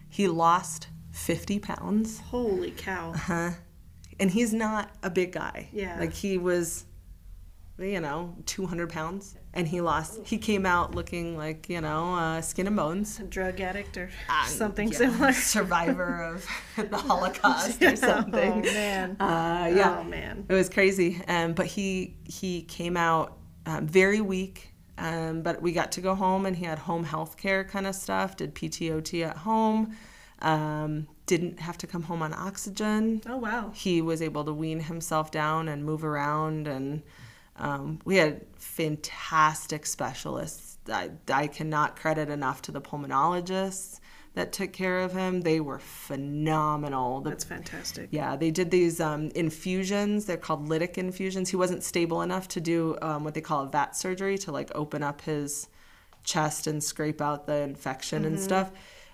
He 0.08 0.28
lost 0.28 0.88
50 1.12 1.58
pounds. 1.58 2.20
Holy 2.20 2.70
cow. 2.70 3.14
And 4.18 4.30
he's 4.30 4.54
not 4.54 4.90
a 5.02 5.10
big 5.10 5.32
guy. 5.32 5.68
Yeah. 5.72 6.00
Like 6.00 6.14
he 6.14 6.38
was, 6.38 6.86
you 7.78 8.00
know, 8.00 8.34
200 8.46 8.88
pounds. 8.88 9.36
And 9.56 9.66
he 9.66 9.80
lost, 9.80 10.20
he 10.24 10.36
came 10.36 10.66
out 10.66 10.94
looking 10.94 11.36
like, 11.38 11.68
you 11.70 11.80
know, 11.80 12.14
uh, 12.14 12.40
skin 12.42 12.66
and 12.66 12.76
bones. 12.76 13.18
A 13.18 13.22
drug 13.24 13.58
addict 13.60 13.96
or 13.96 14.10
Um, 14.28 14.46
something 14.46 14.88
yeah, 14.92 14.98
similar. 14.98 15.32
Survivor 15.56 16.22
of 16.22 16.46
the 16.90 16.96
Holocaust 16.96 17.82
or 17.82 17.96
something. 18.10 18.52
Oh, 18.52 18.72
man. 18.72 19.16
Uh, 19.18 19.72
yeah. 19.74 19.96
Oh, 19.98 20.04
man. 20.04 20.44
It 20.48 20.52
was 20.52 20.68
crazy. 20.68 21.22
Um, 21.26 21.54
but 21.54 21.66
he 21.66 22.16
he 22.24 22.62
came 22.62 22.96
out 22.96 23.38
um, 23.64 23.86
very 23.86 24.20
weak. 24.20 24.72
Um, 24.98 25.42
but 25.42 25.60
we 25.62 25.72
got 25.72 25.92
to 25.92 26.00
go 26.00 26.14
home 26.14 26.46
and 26.46 26.56
he 26.56 26.64
had 26.64 26.78
home 26.78 27.04
health 27.04 27.36
care 27.36 27.64
kind 27.64 27.86
of 27.86 27.94
stuff, 27.94 28.36
did 28.36 28.54
PTOT 28.54 29.26
at 29.26 29.36
home, 29.38 29.94
um, 30.40 31.06
didn't 31.26 31.60
have 31.60 31.76
to 31.78 31.86
come 31.86 32.02
home 32.02 32.22
on 32.22 32.32
oxygen. 32.32 33.20
Oh, 33.26 33.36
wow. 33.36 33.70
He 33.74 34.00
was 34.02 34.22
able 34.22 34.44
to 34.44 34.52
wean 34.52 34.80
himself 34.80 35.30
down 35.30 35.68
and 35.68 35.84
move 35.84 36.02
around. 36.04 36.66
And 36.66 37.02
um, 37.58 38.00
we 38.04 38.16
had 38.16 38.44
fantastic 38.56 39.86
specialists. 39.86 40.78
I, 40.88 41.10
I 41.32 41.46
cannot 41.46 41.96
credit 41.96 42.28
enough 42.28 42.62
to 42.62 42.72
the 42.72 42.80
pulmonologists 42.80 44.00
that 44.34 44.52
took 44.52 44.72
care 44.72 45.00
of 45.00 45.12
him. 45.12 45.40
They 45.40 45.60
were 45.60 45.78
phenomenal. 45.78 47.22
The 47.22 47.30
That's 47.30 47.44
fantastic. 47.44 48.08
yeah, 48.12 48.36
they 48.36 48.50
did 48.50 48.70
these 48.70 49.00
um, 49.00 49.30
infusions. 49.34 50.26
They're 50.26 50.36
called 50.36 50.68
lytic 50.68 50.98
infusions. 50.98 51.48
He 51.48 51.56
wasn't 51.56 51.82
stable 51.82 52.20
enough 52.22 52.46
to 52.48 52.60
do 52.60 52.98
um, 53.00 53.24
what 53.24 53.34
they 53.34 53.40
call 53.40 53.64
a 53.64 53.68
VAT 53.68 53.96
surgery 53.96 54.36
to 54.38 54.52
like 54.52 54.70
open 54.74 55.02
up 55.02 55.22
his 55.22 55.68
chest 56.22 56.66
and 56.66 56.84
scrape 56.84 57.22
out 57.22 57.46
the 57.46 57.56
infection 57.62 58.24
and 58.26 58.38
stuff. 58.38 58.70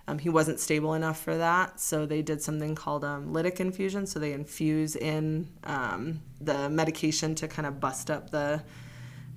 Um, 0.08 0.18
he 0.18 0.28
wasn't 0.28 0.58
stable 0.58 0.94
enough 0.94 1.20
for 1.20 1.36
that, 1.36 1.78
so 1.80 2.06
they 2.06 2.22
did 2.22 2.42
something 2.42 2.74
called 2.74 3.04
um, 3.04 3.32
lytic 3.32 3.60
infusion. 3.60 4.06
So 4.06 4.18
they 4.18 4.32
infuse 4.32 4.96
in 4.96 5.48
um, 5.64 6.20
the 6.40 6.68
medication 6.68 7.34
to 7.36 7.48
kind 7.48 7.66
of 7.66 7.78
bust 7.80 8.10
up 8.10 8.30
the 8.30 8.62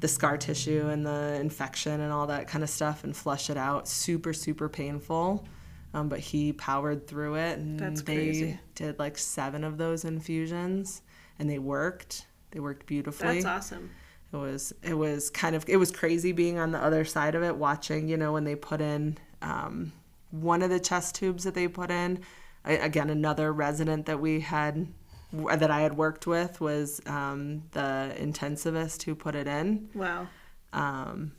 the 0.01 0.07
scar 0.09 0.38
tissue 0.38 0.88
and 0.89 1.05
the 1.05 1.38
infection 1.39 2.01
and 2.01 2.11
all 2.11 2.28
that 2.28 2.47
kind 2.47 2.63
of 2.63 2.70
stuff 2.70 3.03
and 3.03 3.16
flush 3.16 3.49
it 3.49 3.57
out. 3.57 3.88
Super 3.88 4.34
super 4.34 4.68
painful. 4.68 5.47
Um, 5.93 6.09
but 6.09 6.20
he 6.20 6.51
powered 6.51 7.07
through 7.07 7.36
it 7.36 7.57
and 7.57 7.80
That's 7.80 8.01
they 8.01 8.16
crazy. 8.16 8.59
did 8.76 8.99
like 8.99 9.18
seven 9.18 9.63
of 9.63 9.78
those 9.78 10.03
infusions 10.03 11.01
and 11.39 11.49
they 11.49 11.57
worked 11.57 12.28
they 12.51 12.59
worked 12.59 12.86
beautifully 12.86 13.36
That's 13.41 13.45
awesome. 13.45 13.91
it 14.34 14.36
was 14.36 14.74
it 14.84 14.93
was 14.93 15.30
kind 15.30 15.55
of 15.55 15.63
it 15.70 15.78
was 15.78 15.91
crazy 15.91 16.34
being 16.34 16.59
on 16.59 16.72
the 16.74 16.80
other 16.84 17.05
side 17.05 17.34
of 17.34 17.43
it 17.43 17.55
watching 17.55 18.09
you 18.09 18.18
know 18.18 18.34
when 18.34 18.43
they 18.43 18.55
put 18.55 18.82
in 18.82 19.18
um, 19.41 19.93
one 20.41 20.61
of 20.61 20.69
the 20.69 20.79
chest 20.79 21.15
tubes 21.15 21.43
that 21.43 21.53
they 21.53 21.67
put 21.67 21.89
in 21.91 22.19
I, 22.63 22.73
again 22.73 23.09
another 23.09 23.51
resident 23.53 24.05
that 24.07 24.19
we 24.19 24.39
had 24.41 24.88
that 25.33 25.69
i 25.71 25.81
had 25.81 25.97
worked 25.97 26.25
with 26.27 26.61
was 26.61 27.01
um, 27.07 27.63
the 27.71 28.15
intensivist 28.19 29.03
who 29.03 29.15
put 29.15 29.36
it 29.36 29.47
in 29.47 29.89
Wow. 29.93 30.27
um, 30.73 31.33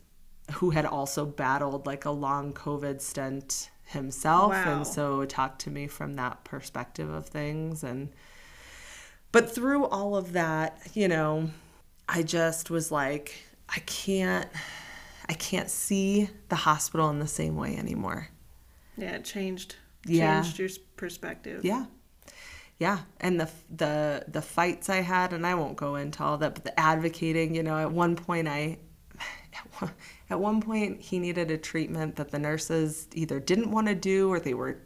who 0.53 0.69
had 0.69 0.85
also 0.85 1.25
battled 1.25 1.85
like 1.85 2.05
a 2.05 2.11
long 2.11 2.53
COVID 2.53 3.01
stint 3.01 3.69
himself, 3.83 4.51
Wow. 4.53 4.77
and 4.77 4.87
so 4.87 5.25
talked 5.25 5.59
to 5.61 5.69
me 5.69 5.87
from 5.87 6.15
that 6.15 6.43
perspective 6.45 7.09
of 7.09 7.25
things. 7.27 7.83
And 7.83 8.09
but 9.33 9.53
through 9.53 9.85
all 9.87 10.15
of 10.15 10.31
that, 10.33 10.79
you 10.93 11.07
know, 11.09 11.49
I 12.07 12.23
just 12.23 12.69
was 12.69 12.91
like, 12.93 13.35
I 13.69 13.79
can't, 13.79 14.47
I 15.27 15.33
can't 15.33 15.69
see 15.69 16.29
the 16.49 16.55
hospital 16.55 17.09
in 17.09 17.19
the 17.19 17.27
same 17.27 17.55
way 17.57 17.75
anymore. 17.75 18.29
Yeah, 18.97 19.11
it 19.11 19.25
changed. 19.25 19.75
Yeah. 20.05 20.41
Changed 20.41 20.59
your 20.59 20.69
perspective. 20.95 21.63
Yeah. 21.63 21.85
Yeah, 22.79 22.99
and 23.19 23.39
the 23.39 23.49
the 23.75 24.25
the 24.27 24.41
fights 24.41 24.87
I 24.87 24.97
had, 24.97 25.33
and 25.33 25.47
I 25.47 25.55
won't 25.55 25.77
go 25.77 25.95
into 25.95 26.23
all 26.23 26.37
that, 26.37 26.53
but 26.53 26.63
the 26.63 26.79
advocating, 26.79 27.55
you 27.55 27.63
know, 27.63 27.75
at 27.77 27.91
one 27.91 28.15
point 28.15 28.47
I, 28.47 28.77
at 29.19 29.67
one, 29.81 29.91
at 30.29 30.39
one 30.39 30.61
point 30.61 31.01
he 31.01 31.17
needed 31.17 31.49
a 31.49 31.57
treatment 31.57 32.17
that 32.17 32.29
the 32.29 32.37
nurses 32.37 33.07
either 33.15 33.39
didn't 33.39 33.71
want 33.71 33.87
to 33.87 33.95
do 33.95 34.31
or 34.31 34.39
they 34.39 34.53
were, 34.53 34.77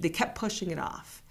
they 0.00 0.08
kept 0.08 0.38
pushing 0.38 0.70
it 0.70 0.78
off. 0.78 1.22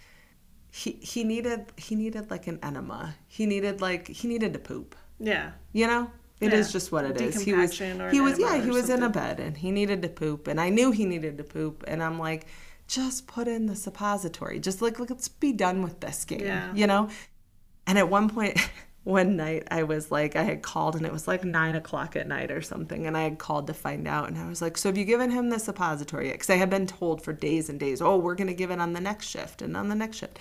He 0.69 0.91
he 1.01 1.23
needed 1.23 1.65
he 1.77 1.95
needed 1.95 2.29
like 2.29 2.45
an 2.45 2.59
enema. 2.61 3.15
He 3.27 3.47
needed 3.47 3.81
like 3.81 4.07
he 4.07 4.27
needed 4.27 4.53
to 4.53 4.59
poop. 4.59 4.95
Yeah. 5.19 5.51
You 5.73 5.87
know, 5.87 6.11
it 6.39 6.53
is 6.53 6.67
Yeah. 6.67 6.71
just 6.73 6.91
what 6.91 7.05
it 7.05 7.19
is. 7.21 7.41
He 7.41 7.53
was 7.53 7.77
he 7.77 8.21
was 8.21 8.37
yeah 8.39 8.61
he 8.61 8.69
was 8.69 8.89
in 8.89 9.03
a 9.03 9.09
bed 9.09 9.39
and 9.39 9.57
he 9.57 9.71
needed 9.71 10.01
to 10.03 10.09
poop 10.09 10.47
and 10.47 10.59
I 10.61 10.69
knew 10.69 10.91
he 10.91 11.05
needed 11.05 11.37
to 11.37 11.43
poop 11.43 11.83
and 11.87 12.01
I'm 12.03 12.19
like, 12.19 12.45
just 12.87 13.27
put 13.27 13.47
in 13.47 13.65
the 13.65 13.75
suppository. 13.75 14.59
Just 14.59 14.81
like 14.81 14.99
let's 14.99 15.27
be 15.27 15.51
done 15.53 15.81
with 15.81 15.99
this 15.99 16.25
game. 16.25 16.41
Yeah. 16.41 16.73
You 16.73 16.87
know. 16.87 17.09
And 17.85 17.97
at 17.97 18.09
one 18.09 18.29
point 18.29 18.59
one 19.03 19.37
night 19.37 19.63
I 19.71 19.83
was 19.83 20.11
like, 20.11 20.35
I 20.35 20.43
had 20.43 20.61
called 20.61 20.95
and 20.95 21.05
it 21.05 21.11
was 21.13 21.27
like 21.27 21.43
nine 21.45 21.75
o'clock 21.75 22.15
at 22.17 22.27
night 22.27 22.51
or 22.51 22.61
something. 22.61 23.07
And 23.07 23.15
I 23.17 23.23
had 23.23 23.39
called 23.39 23.67
to 23.67 23.73
find 23.73 24.07
out. 24.07 24.27
And 24.27 24.37
I 24.37 24.47
was 24.47 24.61
like, 24.61 24.77
So 24.77 24.89
have 24.89 24.97
you 24.97 25.05
given 25.05 25.31
him 25.31 25.49
the 25.49 25.59
suppository 25.59 26.27
yet? 26.27 26.33
Because 26.33 26.49
I 26.49 26.55
had 26.57 26.69
been 26.69 26.87
told 26.87 27.21
for 27.21 27.31
days 27.33 27.69
and 27.69 27.79
days, 27.79 28.01
Oh, 28.01 28.17
we're 28.17 28.35
going 28.35 28.47
to 28.47 28.53
give 28.53 28.69
it 28.69 28.79
on 28.79 28.91
the 28.93 29.01
next 29.01 29.27
shift 29.27 29.61
and 29.61 29.75
on 29.77 29.87
the 29.89 29.95
next 29.95 30.17
shift. 30.17 30.39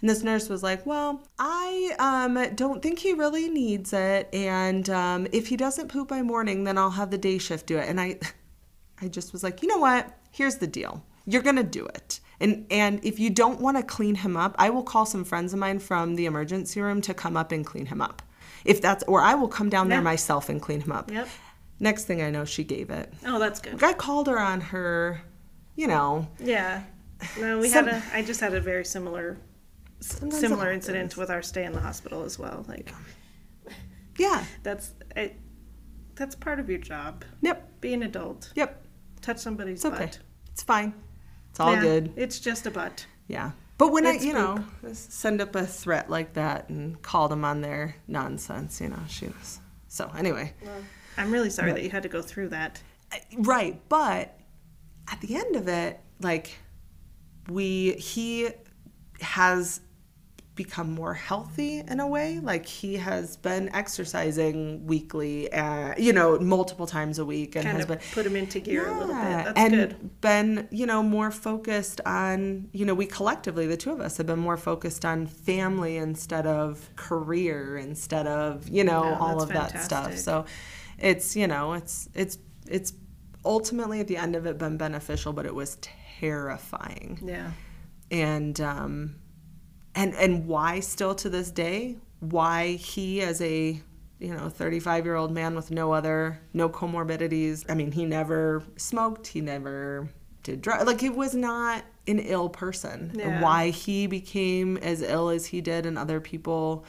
And 0.00 0.10
this 0.10 0.22
nurse 0.22 0.48
was 0.48 0.62
like, 0.62 0.84
Well, 0.86 1.26
I 1.38 1.94
um, 1.98 2.54
don't 2.54 2.82
think 2.82 2.98
he 2.98 3.12
really 3.12 3.48
needs 3.48 3.92
it. 3.92 4.28
And 4.32 4.88
um, 4.90 5.26
if 5.32 5.48
he 5.48 5.56
doesn't 5.56 5.88
poop 5.88 6.08
by 6.08 6.22
morning, 6.22 6.64
then 6.64 6.78
I'll 6.78 6.90
have 6.90 7.10
the 7.10 7.18
day 7.18 7.38
shift 7.38 7.66
do 7.66 7.78
it. 7.78 7.88
And 7.88 8.00
I, 8.00 8.18
I 9.00 9.08
just 9.08 9.32
was 9.32 9.42
like, 9.42 9.62
You 9.62 9.68
know 9.68 9.78
what? 9.78 10.10
Here's 10.30 10.56
the 10.56 10.66
deal. 10.66 11.04
You're 11.26 11.42
going 11.42 11.56
to 11.56 11.62
do 11.62 11.86
it. 11.86 12.20
And, 12.40 12.66
and 12.70 13.02
if 13.04 13.18
you 13.18 13.30
don't 13.30 13.60
want 13.60 13.76
to 13.76 13.82
clean 13.82 14.16
him 14.16 14.36
up, 14.36 14.54
I 14.58 14.70
will 14.70 14.82
call 14.82 15.06
some 15.06 15.24
friends 15.24 15.52
of 15.52 15.58
mine 15.58 15.78
from 15.78 16.16
the 16.16 16.26
emergency 16.26 16.80
room 16.80 17.00
to 17.02 17.14
come 17.14 17.36
up 17.36 17.52
and 17.52 17.64
clean 17.64 17.86
him 17.86 18.02
up. 18.02 18.20
If 18.64 18.82
that's, 18.82 19.04
or 19.04 19.20
I 19.20 19.34
will 19.34 19.48
come 19.48 19.68
down 19.70 19.88
there 19.88 20.02
myself 20.02 20.48
and 20.48 20.60
clean 20.60 20.80
him 20.80 20.92
up. 20.92 21.10
Yep. 21.10 21.28
Next 21.80 22.04
thing 22.04 22.22
I 22.22 22.30
know, 22.30 22.44
she 22.44 22.64
gave 22.64 22.90
it. 22.90 23.12
Oh, 23.26 23.38
that's 23.38 23.60
good. 23.60 23.82
I 23.82 23.92
called 23.92 24.26
her 24.26 24.38
on 24.38 24.60
her, 24.60 25.22
you 25.76 25.86
know, 25.86 26.28
Yeah. 26.38 26.82
No, 27.38 27.58
we 27.58 27.68
Some- 27.68 27.86
had 27.86 28.02
a. 28.02 28.16
I 28.16 28.22
just 28.22 28.40
had 28.40 28.54
a 28.54 28.60
very 28.60 28.84
similar, 28.84 29.38
Sometimes 30.04 30.40
similar 30.40 30.70
incident 30.72 31.16
with 31.16 31.30
our 31.30 31.42
stay 31.42 31.64
in 31.64 31.72
the 31.72 31.80
hospital 31.80 32.22
as 32.24 32.38
well. 32.38 32.64
Like 32.68 32.92
yeah, 34.18 34.44
that's 34.62 34.92
it. 35.16 35.36
That's 36.14 36.34
part 36.34 36.60
of 36.60 36.68
your 36.68 36.78
job. 36.78 37.24
yep, 37.40 37.80
Be 37.80 37.92
an 37.94 38.02
adult. 38.04 38.52
yep. 38.54 38.84
Touch 39.20 39.38
somebody's 39.38 39.78
It's 39.78 39.84
okay. 39.86 40.04
butt. 40.06 40.18
It's 40.52 40.62
fine. 40.62 40.94
It's 41.50 41.58
all 41.58 41.72
Yeah, 41.72 41.80
good. 41.80 42.12
It's 42.16 42.38
just 42.38 42.66
a 42.66 42.70
butt. 42.70 43.06
Yeah. 43.26 43.52
But 43.78 43.90
when 43.90 44.06
It's 44.06 44.22
I, 44.22 44.26
you 44.28 44.32
know, 44.34 44.64
send 44.92 45.40
up 45.40 45.56
a 45.56 45.66
threat 45.66 46.08
like 46.08 46.34
that 46.34 46.68
and 46.68 47.00
call 47.02 47.26
them 47.28 47.44
on 47.44 47.60
their 47.62 47.96
nonsense, 48.06 48.80
you 48.80 48.88
know, 48.88 49.00
she 49.08 49.26
was. 49.26 49.60
So 49.88 50.08
anyway, 50.16 50.52
I'm 51.16 51.32
really 51.32 51.50
sorry 51.50 51.72
that 51.72 51.82
you 51.82 51.90
had 51.90 52.04
to 52.04 52.08
go 52.08 52.22
through 52.22 52.50
that. 52.50 52.80
right. 53.38 53.80
But 53.88 54.38
at 55.10 55.20
the 55.20 55.34
end 55.34 55.56
of 55.56 55.66
it, 55.66 55.98
like, 56.20 56.56
we, 57.48 57.92
he 57.94 58.50
has 59.20 59.80
become 60.54 60.92
more 60.92 61.14
healthy 61.14 61.80
in 61.80 61.98
a 62.00 62.06
way. 62.06 62.38
Like, 62.40 62.64
he 62.64 62.96
has 62.96 63.36
been 63.36 63.74
exercising 63.74 64.86
weekly, 64.86 65.52
uh, 65.52 65.94
you 65.98 66.12
know, 66.12 66.38
multiple 66.38 66.86
times 66.86 67.18
a 67.18 67.24
week 67.24 67.56
and 67.56 67.64
Kind 67.64 67.76
has 67.76 67.84
of 67.84 67.88
been. 67.88 67.98
put 68.12 68.24
him 68.26 68.36
into 68.36 68.60
gear 68.60 68.86
a 68.86 68.92
little 68.92 69.08
bit. 69.08 69.16
Yeah, 69.16 69.42
That's 69.44 69.58
and 69.58 69.72
good. 69.74 70.20
been 70.20 70.68
you 70.70 70.86
know 70.86 71.02
more 71.02 71.30
focused 71.30 72.00
on 72.06 72.68
you 72.72 72.84
know 72.86 72.94
we 72.94 73.06
collectively 73.06 73.66
the 73.66 73.76
two 73.76 73.90
of 73.92 74.00
us 74.00 74.16
have 74.18 74.26
been 74.26 74.38
more 74.38 74.56
focused 74.56 75.04
on 75.04 75.26
family 75.26 75.96
instead 75.96 76.46
of 76.46 76.88
career 76.96 77.76
instead 77.76 78.26
of 78.26 78.68
you 78.68 78.84
know 78.84 79.04
Yeah, 79.04 79.18
all 79.18 79.42
of 79.42 79.48
that 79.50 79.82
stuff 79.82 80.16
so 80.16 80.44
it's 80.98 81.36
you 81.36 81.46
know 81.46 81.72
it's 81.74 82.08
it's 82.14 82.38
it's 82.68 82.92
ultimately 83.44 84.00
at 84.00 84.08
the 84.08 84.16
end 84.16 84.34
of 84.36 84.46
it 84.46 84.56
been 84.58 84.76
beneficial 84.76 85.32
but 85.32 85.44
it 85.46 85.54
was 85.54 85.76
terrifying 85.80 87.18
Yeah. 87.24 87.50
and 88.10 88.58
um 88.60 89.16
and 89.94 90.14
and 90.14 90.46
why 90.46 90.80
still 90.80 91.14
to 91.14 91.28
this 91.28 91.50
day 91.50 91.96
why 92.20 92.72
he 92.72 93.20
as 93.20 93.40
a 93.42 93.80
you 94.18 94.34
know 94.34 94.48
35 94.48 95.04
year 95.04 95.14
old 95.16 95.32
man 95.32 95.54
with 95.54 95.70
no 95.70 95.92
other 95.92 96.40
no 96.52 96.68
comorbidities 96.68 97.64
i 97.68 97.74
mean 97.74 97.92
he 97.92 98.04
never 98.04 98.62
smoked 98.76 99.26
he 99.26 99.40
never 99.40 100.08
did 100.42 100.62
drugs 100.62 100.84
like 100.84 101.00
he 101.00 101.10
was 101.10 101.34
not 101.34 101.84
an 102.06 102.18
ill 102.18 102.48
person 102.48 103.12
Yeah. 103.14 103.42
why 103.42 103.70
he 103.70 104.06
became 104.06 104.76
as 104.78 105.02
ill 105.02 105.28
as 105.28 105.46
he 105.46 105.60
did 105.60 105.86
and 105.86 105.98
other 105.98 106.20
people 106.20 106.84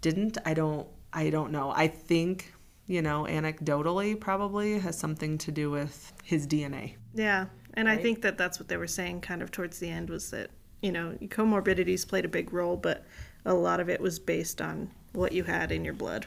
didn't 0.00 0.38
i 0.44 0.54
don't 0.54 0.86
i 1.12 1.30
don't 1.30 1.52
know 1.52 1.72
i 1.74 1.86
think 1.88 2.52
you 2.86 3.02
know 3.02 3.24
anecdotally 3.28 4.18
probably 4.18 4.78
has 4.78 4.98
something 4.98 5.38
to 5.38 5.52
do 5.52 5.70
with 5.70 6.12
his 6.24 6.46
dna 6.46 6.94
Yeah. 7.14 7.46
And 7.74 7.88
I 7.88 7.96
think 7.96 8.20
that 8.20 8.36
that's 8.36 8.58
what 8.60 8.68
they 8.68 8.76
were 8.76 8.86
saying 8.86 9.22
kind 9.22 9.40
of 9.42 9.50
towards 9.50 9.78
the 9.78 9.88
end 9.88 10.10
was 10.10 10.30
that, 10.30 10.50
you 10.82 10.92
know, 10.92 11.16
comorbidities 11.22 12.06
played 12.06 12.24
a 12.24 12.28
big 12.28 12.52
role, 12.52 12.76
but 12.76 13.04
a 13.44 13.54
lot 13.54 13.80
of 13.80 13.88
it 13.88 14.00
was 14.00 14.18
based 14.18 14.60
on 14.60 14.90
what 15.12 15.32
you 15.32 15.44
had 15.44 15.72
in 15.72 15.84
your 15.84 15.94
blood. 15.94 16.26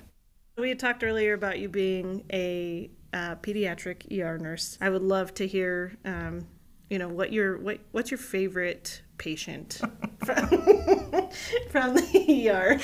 We 0.58 0.70
had 0.70 0.80
talked 0.80 1.04
earlier 1.04 1.34
about 1.34 1.60
you 1.60 1.68
being 1.68 2.24
a 2.32 2.90
uh, 3.14 3.36
pediatric 3.36 4.12
ER 4.18 4.38
nurse. 4.38 4.78
I 4.82 4.90
would 4.90 5.02
love 5.02 5.34
to 5.36 5.48
hear, 5.48 5.94
um, 6.06 6.48
you 6.90 6.98
know, 6.98 7.10
what 7.10 7.34
your 7.34 7.58
what 7.58 7.80
what's 7.92 8.12
your 8.12 8.18
favorite 8.18 9.02
patient 9.18 9.82
from, 10.24 10.48
from 11.70 11.96
the 11.96 12.48
ER? 12.50 12.80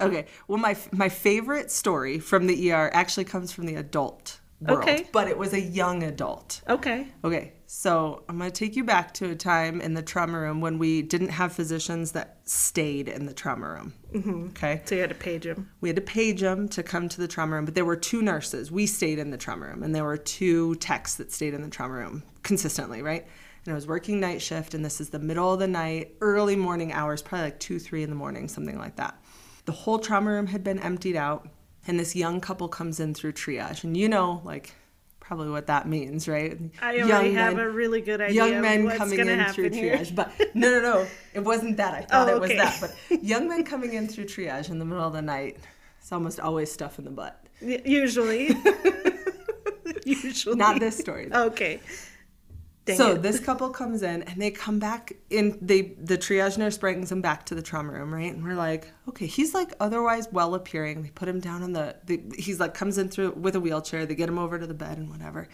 Okay. 0.00 0.26
Well, 0.46 0.58
my 0.58 0.76
my 0.92 1.08
favorite 1.08 1.70
story 1.70 2.18
from 2.18 2.46
the 2.46 2.70
ER 2.70 2.90
actually 2.92 3.24
comes 3.24 3.52
from 3.52 3.66
the 3.66 3.74
adult 3.76 4.40
world, 4.60 4.82
Okay. 4.82 5.08
but 5.12 5.28
it 5.28 5.38
was 5.38 5.52
a 5.52 5.60
young 5.60 6.02
adult. 6.02 6.62
Okay. 6.68 7.08
Okay, 7.24 7.52
so 7.78 8.22
I'm 8.26 8.38
going 8.38 8.50
to 8.50 8.58
take 8.58 8.74
you 8.74 8.84
back 8.84 9.12
to 9.14 9.28
a 9.32 9.34
time 9.34 9.82
in 9.82 9.92
the 9.92 10.00
trauma 10.00 10.40
room 10.40 10.62
when 10.62 10.78
we 10.78 11.02
didn't 11.02 11.28
have 11.28 11.52
physicians 11.52 12.12
that 12.12 12.38
stayed 12.44 13.06
in 13.06 13.26
the 13.26 13.34
trauma 13.34 13.68
room. 13.68 13.92
Mm-hmm. 14.14 14.46
Okay. 14.46 14.80
So 14.86 14.94
you 14.94 15.02
had 15.02 15.10
to 15.10 15.14
page 15.14 15.44
them. 15.44 15.70
We 15.82 15.90
had 15.90 15.96
to 15.96 16.02
page 16.02 16.40
them 16.40 16.70
to 16.70 16.82
come 16.82 17.06
to 17.10 17.20
the 17.20 17.28
trauma 17.28 17.54
room, 17.54 17.66
but 17.66 17.74
there 17.74 17.84
were 17.84 17.94
two 17.94 18.22
nurses. 18.22 18.72
We 18.72 18.86
stayed 18.86 19.18
in 19.18 19.30
the 19.30 19.36
trauma 19.36 19.66
room, 19.66 19.82
and 19.82 19.94
there 19.94 20.04
were 20.04 20.16
two 20.16 20.76
techs 20.76 21.16
that 21.16 21.30
stayed 21.30 21.52
in 21.52 21.60
the 21.60 21.68
trauma 21.68 21.92
room 21.92 22.22
consistently, 22.42 23.02
right? 23.02 23.26
And 23.66 23.72
I 23.72 23.74
was 23.74 23.86
working 23.86 24.20
night 24.20 24.40
shift, 24.40 24.72
and 24.72 24.82
this 24.82 24.98
is 24.98 25.10
the 25.10 25.18
middle 25.18 25.52
of 25.52 25.58
the 25.58 25.68
night, 25.68 26.14
early 26.22 26.56
morning 26.56 26.94
hours, 26.94 27.20
probably 27.20 27.44
like 27.44 27.60
two, 27.60 27.78
three 27.78 28.02
in 28.02 28.08
the 28.08 28.16
morning, 28.16 28.48
something 28.48 28.78
like 28.78 28.96
that. 28.96 29.20
The 29.66 29.72
whole 29.72 29.98
trauma 29.98 30.30
room 30.30 30.46
had 30.46 30.64
been 30.64 30.78
emptied 30.78 31.16
out, 31.16 31.46
and 31.86 32.00
this 32.00 32.16
young 32.16 32.40
couple 32.40 32.68
comes 32.68 33.00
in 33.00 33.12
through 33.12 33.34
triage, 33.34 33.84
and 33.84 33.94
you 33.94 34.08
know, 34.08 34.40
like, 34.46 34.72
probably 35.26 35.50
what 35.50 35.66
that 35.66 35.88
means, 35.88 36.28
right? 36.28 36.56
I 36.80 37.00
already 37.00 37.32
have 37.32 37.58
a 37.58 37.68
really 37.68 38.00
good 38.00 38.20
idea 38.20 38.46
young 38.46 38.60
men 38.60 38.84
what's 38.84 38.96
coming 38.96 39.18
in 39.18 39.44
through 39.46 39.70
here. 39.70 39.96
triage. 39.96 40.14
But 40.14 40.30
no, 40.54 40.70
no, 40.70 40.80
no, 40.80 41.06
it 41.34 41.40
wasn't 41.40 41.76
that. 41.78 41.94
I 41.94 42.00
thought 42.02 42.28
Oh, 42.28 42.36
it 42.36 42.40
was 42.40 42.50
oh, 42.52 42.56
that. 42.56 42.78
But 42.80 43.24
young 43.24 43.48
men 43.48 43.64
coming 43.64 43.92
in 43.94 44.06
through 44.06 44.26
triage 44.26 44.70
in 44.70 44.78
the 44.78 44.84
middle 44.84 45.04
of 45.04 45.12
the 45.12 45.22
night, 45.22 45.56
it's 46.00 46.12
almost 46.12 46.38
always 46.38 46.70
stuff 46.70 46.98
in 47.00 47.04
the 47.04 47.10
butt. 47.10 47.42
Usually. 47.60 48.50
Usually. 50.04 50.54
Not 50.56 50.78
this 50.78 50.96
story. 50.96 51.26
though. 51.26 51.46
Okay. 51.46 51.80
Dang 52.86 52.96
so 52.96 53.12
it. 53.12 53.22
this 53.22 53.40
couple 53.40 53.68
comes 53.70 54.02
in 54.02 54.22
and 54.22 54.40
they 54.40 54.50
come 54.50 54.78
back 54.78 55.12
in. 55.28 55.58
They 55.60 55.82
the 55.98 56.16
triage 56.16 56.56
nurse 56.56 56.78
brings 56.78 57.08
them 57.08 57.20
back 57.20 57.44
to 57.46 57.54
the 57.54 57.62
trauma 57.62 57.92
room, 57.92 58.14
right? 58.14 58.32
And 58.32 58.44
we're 58.44 58.54
like, 58.54 58.90
okay, 59.08 59.26
he's 59.26 59.54
like 59.54 59.72
otherwise 59.80 60.28
well 60.30 60.54
appearing. 60.54 61.02
They 61.02 61.10
put 61.10 61.28
him 61.28 61.40
down 61.40 61.62
on 61.62 61.72
the. 61.72 61.96
the 62.04 62.22
he's 62.38 62.60
like 62.60 62.74
comes 62.74 62.96
in 62.96 63.08
through 63.08 63.32
with 63.32 63.56
a 63.56 63.60
wheelchair. 63.60 64.06
They 64.06 64.14
get 64.14 64.28
him 64.28 64.38
over 64.38 64.58
to 64.58 64.66
the 64.66 64.74
bed 64.74 64.98
and 64.98 65.10
whatever. 65.10 65.48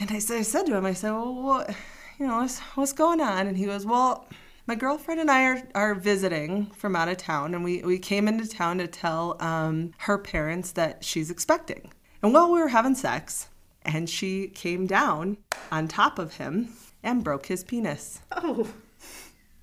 And 0.00 0.10
I 0.10 0.18
said, 0.18 0.38
I 0.38 0.42
said 0.42 0.66
to 0.66 0.76
him, 0.76 0.86
I 0.86 0.94
said, 0.94 1.12
well, 1.12 1.34
what, 1.34 1.70
you 2.18 2.26
know, 2.26 2.38
what's, 2.38 2.60
what's 2.60 2.92
going 2.92 3.20
on? 3.20 3.46
And 3.46 3.56
he 3.56 3.66
goes, 3.66 3.84
well, 3.84 4.26
my 4.66 4.74
girlfriend 4.74 5.20
and 5.20 5.30
I 5.30 5.44
are, 5.44 5.62
are 5.74 5.94
visiting 5.94 6.66
from 6.70 6.96
out 6.96 7.08
of 7.08 7.16
town, 7.16 7.54
and 7.54 7.64
we, 7.64 7.82
we 7.82 7.98
came 7.98 8.28
into 8.28 8.48
town 8.48 8.78
to 8.78 8.86
tell 8.86 9.36
um, 9.40 9.92
her 9.98 10.18
parents 10.18 10.72
that 10.72 11.04
she's 11.04 11.30
expecting. 11.30 11.92
And 12.22 12.32
while 12.32 12.50
we 12.50 12.60
were 12.60 12.68
having 12.68 12.94
sex, 12.94 13.48
and 13.84 14.08
she 14.08 14.48
came 14.48 14.86
down 14.86 15.38
on 15.70 15.88
top 15.88 16.18
of 16.18 16.36
him 16.36 16.72
and 17.02 17.24
broke 17.24 17.46
his 17.46 17.64
penis. 17.64 18.20
Oh, 18.32 18.68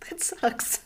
that 0.10 0.22
sucks. 0.22 0.80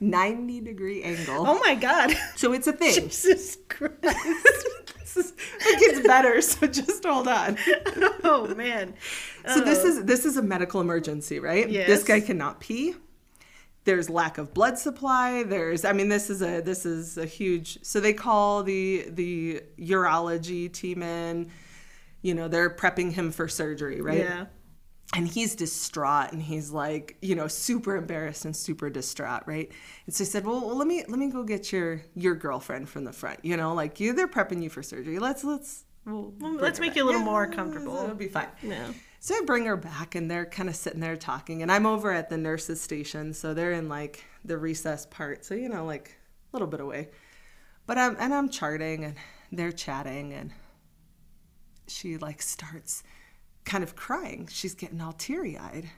90 0.00 0.60
degree 0.62 1.02
angle. 1.02 1.44
Oh 1.46 1.60
my 1.64 1.74
God. 1.74 2.14
So 2.36 2.52
it's 2.52 2.66
a 2.66 2.72
thing. 2.72 2.94
Jesus 2.94 3.58
Christ. 3.68 3.94
Is- 4.04 5.34
it 5.60 5.80
gets 5.80 6.00
better, 6.06 6.40
so 6.40 6.66
just 6.66 7.04
hold 7.04 7.28
on. 7.28 7.56
oh 8.24 8.54
man. 8.56 8.94
So 9.46 9.60
this 9.60 9.80
oh. 9.84 9.88
is 9.88 10.04
this 10.04 10.24
is 10.24 10.36
a 10.36 10.42
medical 10.42 10.80
emergency, 10.80 11.40
right? 11.40 11.68
This 11.68 12.04
guy 12.04 12.20
cannot 12.20 12.60
pee. 12.60 12.94
There's 13.84 14.10
lack 14.10 14.38
of 14.38 14.52
blood 14.54 14.78
supply. 14.78 15.42
There's 15.42 15.84
I 15.84 15.92
mean 15.92 16.08
this 16.08 16.30
is 16.30 16.42
a 16.42 16.60
this 16.60 16.86
is 16.86 17.18
a 17.18 17.26
huge 17.26 17.78
so 17.82 17.98
they 17.98 18.12
call 18.12 18.62
the 18.62 19.06
the 19.08 19.62
urology 19.78 20.72
team 20.72 21.02
in, 21.02 21.50
you 22.22 22.34
know, 22.34 22.48
they're 22.48 22.70
prepping 22.70 23.12
him 23.12 23.30
for 23.32 23.48
surgery, 23.48 24.00
right? 24.00 24.18
Yeah. 24.18 24.46
And 25.12 25.26
he's 25.26 25.56
distraught 25.56 26.30
and 26.32 26.40
he's 26.40 26.70
like, 26.70 27.16
you 27.20 27.34
know, 27.34 27.48
super 27.48 27.96
embarrassed 27.96 28.44
and 28.44 28.54
super 28.54 28.88
distraught, 28.90 29.42
right? 29.46 29.70
And 30.06 30.14
so 30.14 30.22
he 30.24 30.30
said, 30.30 30.46
Well, 30.46 30.64
well 30.64 30.76
let 30.76 30.86
me 30.86 31.04
let 31.08 31.18
me 31.18 31.28
go 31.30 31.42
get 31.42 31.72
your 31.72 32.02
your 32.14 32.36
girlfriend 32.36 32.88
from 32.88 33.04
the 33.04 33.12
front. 33.12 33.44
You 33.44 33.56
know, 33.56 33.74
like 33.74 33.98
you 33.98 34.12
they're 34.12 34.28
prepping 34.28 34.62
you 34.62 34.70
for 34.70 34.82
surgery. 34.84 35.18
Let's 35.18 35.42
let's 35.42 35.84
we'll 36.04 36.34
let's 36.40 36.78
make 36.78 36.90
back. 36.90 36.96
you 36.96 37.04
a 37.04 37.06
little 37.06 37.20
Yeah, 37.20 37.24
more 37.24 37.46
comfortable. 37.48 38.02
It'll 38.04 38.14
be 38.14 38.28
fine. 38.28 38.48
Yeah. 38.62 38.92
So 39.18 39.34
I 39.34 39.42
bring 39.44 39.66
her 39.66 39.76
back, 39.76 40.14
and 40.14 40.30
they're 40.30 40.46
kind 40.46 40.68
of 40.68 40.76
sitting 40.76 41.00
there 41.00 41.16
talking, 41.16 41.62
and 41.62 41.70
I'm 41.70 41.86
over 41.86 42.10
at 42.10 42.30
the 42.30 42.38
nurses' 42.38 42.80
station, 42.80 43.34
so 43.34 43.52
they're 43.52 43.72
in 43.72 43.88
like 43.88 44.24
the 44.44 44.56
recess 44.58 45.06
part, 45.06 45.44
so 45.44 45.54
you 45.54 45.68
know, 45.68 45.84
like 45.84 46.16
a 46.52 46.56
little 46.56 46.68
bit 46.68 46.80
away. 46.80 47.10
But 47.86 47.98
I'm 47.98 48.16
and 48.18 48.32
I'm 48.34 48.48
charting, 48.48 49.04
and 49.04 49.16
they're 49.52 49.72
chatting, 49.72 50.32
and 50.32 50.52
she 51.90 52.16
like 52.16 52.40
starts 52.42 53.02
kind 53.64 53.82
of 53.84 53.96
crying. 53.96 54.48
She's 54.50 54.74
getting 54.74 55.00
all 55.00 55.12
teary 55.12 55.58
eyed. 55.58 55.90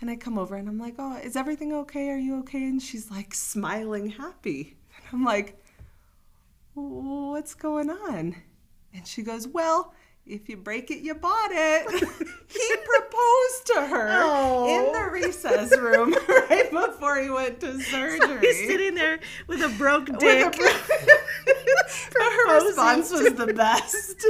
And 0.00 0.10
I 0.10 0.16
come 0.16 0.36
over 0.36 0.56
and 0.56 0.68
I'm 0.68 0.78
like, 0.78 0.94
Oh, 0.98 1.16
is 1.16 1.36
everything 1.36 1.72
okay? 1.72 2.10
Are 2.10 2.18
you 2.18 2.40
okay? 2.40 2.64
And 2.64 2.82
she's 2.82 3.10
like 3.10 3.34
smiling, 3.34 4.08
happy. 4.10 4.76
And 4.96 5.06
I'm 5.12 5.24
like, 5.24 5.56
What's 6.74 7.54
going 7.54 7.90
on? 7.90 8.34
And 8.94 9.06
she 9.06 9.22
goes, 9.22 9.46
Well, 9.46 9.94
if 10.26 10.48
you 10.48 10.56
break 10.56 10.90
it, 10.90 11.00
you 11.02 11.14
bought 11.14 11.50
it. 11.52 11.88
he 12.48 12.76
proposed 12.84 13.66
to 13.66 13.86
her 13.88 14.08
Oh. 14.22 14.68
in 14.68 14.92
the 14.92 14.98
resus 15.20 15.76
room 15.80 16.14
right 16.28 16.70
before 16.70 17.20
he 17.20 17.28
went 17.30 17.60
to 17.60 17.80
surgery. 17.80 18.38
He's 18.40 18.66
sitting 18.68 18.94
there 18.94 19.20
with 19.48 19.62
a 19.62 19.68
broke 19.70 20.06
dick. 20.18 20.46
a- 20.46 20.60
but 21.46 22.32
her 22.32 22.64
response 22.66 23.10
was 23.10 23.34
the 23.34 23.52
best. 23.54 24.24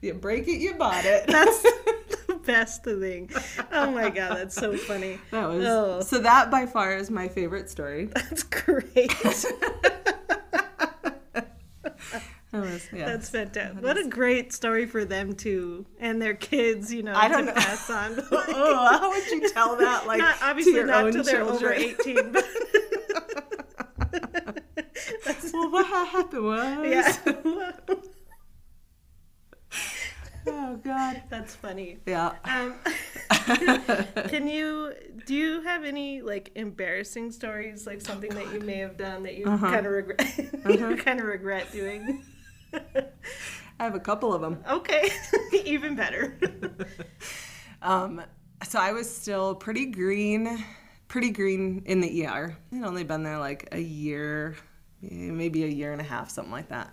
You 0.00 0.14
break 0.14 0.46
it, 0.48 0.60
you 0.60 0.74
bought 0.74 1.04
it. 1.04 1.26
That's 1.28 1.62
the 2.26 2.40
best 2.44 2.84
thing. 2.84 3.30
Oh 3.72 3.90
my 3.90 4.08
god, 4.10 4.36
that's 4.38 4.54
so 4.54 4.76
funny. 4.76 5.18
that 5.30 5.48
was 5.48 5.64
Oh. 5.66 6.00
so. 6.00 6.18
That 6.20 6.50
by 6.50 6.64
far 6.66 6.96
is 6.96 7.10
my 7.10 7.28
favorite 7.28 7.68
story. 7.70 8.06
That's 8.06 8.42
great. 8.44 9.12
That 12.50 12.62
was, 12.62 12.88
yeah. 12.94 13.04
That's 13.04 13.28
fantastic. 13.28 13.84
What 13.84 13.98
a 13.98 14.08
great 14.08 14.54
story 14.54 14.86
for 14.86 15.04
them 15.04 15.34
too, 15.34 15.84
and 16.00 16.20
their 16.20 16.32
kids. 16.32 16.90
You 16.90 17.02
know, 17.02 17.12
I 17.14 17.28
don't 17.28 17.40
to 17.40 17.44
know. 17.48 17.52
pass 17.52 17.90
on. 17.90 18.18
oh, 18.32 18.98
how 18.98 19.10
would 19.10 19.26
you 19.26 19.50
tell 19.50 19.76
that? 19.76 20.06
Like 20.06 20.18
not, 20.20 20.38
to 20.38 20.44
obviously 20.46 20.72
your 20.72 20.86
not 20.86 21.04
own 21.04 21.12
till 21.12 21.24
they're 21.24 21.42
over 21.42 21.70
eighteen. 21.74 22.32
But 22.32 22.46
well, 25.52 25.70
what 25.70 25.86
happened 25.86 26.44
was. 26.44 26.86
yeah, 27.26 27.72
Oh 30.46 30.76
God. 30.76 31.22
that's 31.28 31.54
funny. 31.54 31.98
Yeah. 32.06 32.32
Um, 32.44 32.74
can 34.28 34.48
you 34.48 34.94
do 35.26 35.34
you 35.34 35.60
have 35.62 35.84
any 35.84 36.22
like 36.22 36.50
embarrassing 36.54 37.32
stories, 37.32 37.86
like 37.86 38.00
something 38.00 38.30
that 38.34 38.52
you 38.52 38.60
may 38.60 38.76
have 38.78 38.96
done 38.96 39.22
that 39.24 39.36
you 39.36 39.46
Uh-huh. 39.46 39.70
kind 39.70 39.84
of 39.86 39.92
regret, 39.92 40.38
you 40.70 40.96
kind 40.96 41.20
of 41.20 41.26
regret 41.26 41.70
doing? 41.72 42.24
I 42.72 43.84
have 43.84 43.94
a 43.94 44.00
couple 44.00 44.32
of 44.32 44.40
them. 44.40 44.62
okay, 44.70 45.10
even 45.64 45.94
better. 45.96 46.38
Um, 47.82 48.22
so 48.66 48.78
I 48.78 48.92
was 48.92 49.08
still 49.14 49.54
pretty 49.54 49.86
green, 49.86 50.64
pretty 51.08 51.30
green 51.30 51.82
in 51.86 52.00
the 52.00 52.26
ER. 52.26 52.56
I'd 52.72 52.82
only 52.84 53.04
been 53.04 53.22
there 53.22 53.38
like 53.38 53.68
a 53.72 53.78
year, 53.80 54.56
maybe 55.00 55.64
a 55.64 55.68
year 55.68 55.92
and 55.92 56.00
a 56.00 56.04
half, 56.04 56.30
something 56.30 56.52
like 56.52 56.68
that. 56.70 56.92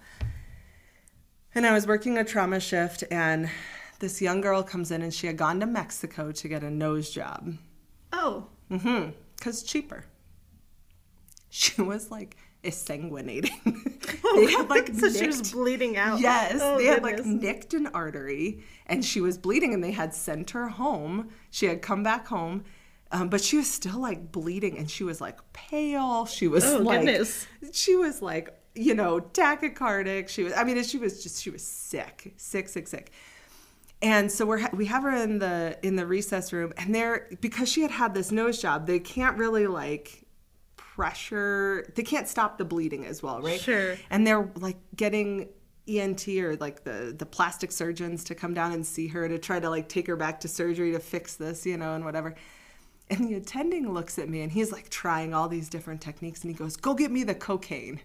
And 1.56 1.66
I 1.66 1.72
was 1.74 1.88
working 1.88 2.18
a 2.18 2.24
trauma 2.26 2.60
shift, 2.60 3.03
and 3.10 3.49
this 3.99 4.22
young 4.22 4.41
girl 4.41 4.62
comes 4.62 4.91
in, 4.91 5.01
and 5.01 5.14
she 5.14 5.28
had 5.28 5.38
gone 5.38 5.60
to 5.62 5.66
Mexico 5.66 6.32
to 6.34 6.47
get 6.47 6.64
a 6.64 6.70
nose 6.70 7.10
job. 7.10 7.53
Oh, 8.14 8.47
Mm-hmm. 8.72 9.12
Cause 9.41 9.62
cheaper. 9.62 10.06
She 11.51 11.80
was 11.82 12.10
like 12.10 12.36
exsanguinating. 12.64 13.51
they 14.36 14.51
had 14.51 14.70
like 14.70 14.88
so 14.95 15.12
she 15.12 15.28
was 15.28 15.51
bleeding 15.51 15.97
out. 15.97 16.20
Yes, 16.20 16.60
Oh, 16.64 16.78
they 16.80 16.86
had 16.86 17.03
like 17.03 17.24
nicked 17.24 17.76
an 17.76 17.86
artery 17.88 18.64
and 18.88 19.06
she 19.06 19.22
was 19.22 19.38
bleeding 19.38 19.74
and 19.76 19.84
they 19.84 19.91
had 19.91 20.16
sent 20.16 20.49
her 20.51 20.68
home. 20.68 21.30
She 21.51 21.68
had 21.68 21.84
come 21.84 22.01
back 22.01 22.26
home, 22.28 22.64
um, 23.12 23.30
but 23.30 23.41
she 23.43 23.58
was 23.58 23.70
still 23.70 23.99
like 23.99 24.32
bleeding 24.32 24.80
and 24.80 24.89
she 24.89 25.03
was 25.03 25.22
like 25.22 25.38
pale. 25.53 26.26
She 26.26 26.47
was 26.47 26.66
Oh, 26.66 26.80
like, 26.80 27.01
goodness. 27.01 27.45
she 27.72 27.95
was 27.95 28.20
like, 28.24 28.49
you 28.76 28.93
know, 28.93 29.19
tachycardic. 29.19 30.30
She 30.30 30.43
was, 30.43 30.53
I 30.53 30.63
mean, 30.63 30.82
she 30.84 30.97
was 30.97 31.23
just, 31.23 31.41
she 31.41 31.49
was 31.49 31.63
sick, 31.63 32.34
sick, 32.38 32.69
sick, 32.69 32.88
sick. 32.88 33.11
And 34.01 34.32
so 34.32 34.45
we're 34.45 34.69
we 34.69 34.86
have 34.86 35.03
her 35.03 35.15
in 35.15 35.39
the 35.39 35.80
in 35.82 35.95
the 35.95 36.03
resus 36.03 36.51
room, 36.51 36.73
and 36.78 36.93
they're 36.93 37.30
because 37.41 37.69
she 37.69 37.82
had 37.82 37.91
had 37.91 38.13
this 38.13 38.32
nose 38.32 38.61
job, 38.61 38.86
they 38.86 38.99
can't 38.99 39.38
really 39.38 39.67
like 39.67 40.26
pressure. 40.76 41.91
They 41.95 42.03
can't 42.03 42.28
stop 42.28 42.57
the 42.57 42.65
bleeding 42.65 43.05
as 43.05 43.23
well, 43.23 43.41
right? 43.41 43.59
Sure. 43.59 43.95
And 44.09 44.28
they're 44.28 44.49
like 44.55 44.78
getting 44.95 45.49
ENT 45.88 46.28
or 46.28 46.55
like 46.57 46.84
the 46.84 47.15
the 47.17 47.26
plastic 47.26 47.71
surgeons 47.71 48.23
to 48.26 48.36
come 48.36 48.53
down 48.53 48.73
and 48.73 48.86
see 48.86 49.07
her 49.07 49.28
to 49.28 49.38
try 49.38 49.59
to 49.59 49.69
like 49.69 49.88
take 49.88 50.07
her 50.07 50.15
back 50.15 50.39
to 50.41 50.47
surgery 50.47 50.91
to 50.91 50.99
fix 50.99 51.36
this, 51.36 51.65
you 51.65 51.78
know, 51.78 51.95
and 51.95 52.05
whatever. 52.05 52.36
And 53.09 53.28
the 53.28 53.36
attending 53.36 53.93
looks 53.93 54.17
at 54.17 54.30
me 54.30 54.41
and 54.41 54.51
he's 54.51 54.71
like 54.71 54.89
trying 54.89 55.34
all 55.34 55.47
these 55.47 55.69
different 55.69 56.01
techniques 56.01 56.41
and 56.41 56.51
he 56.51 56.57
goes, 56.57 56.76
"Go 56.76 56.93
get 56.93 57.11
me 57.11 57.23
the 57.23 57.36
cocaine." 57.36 58.01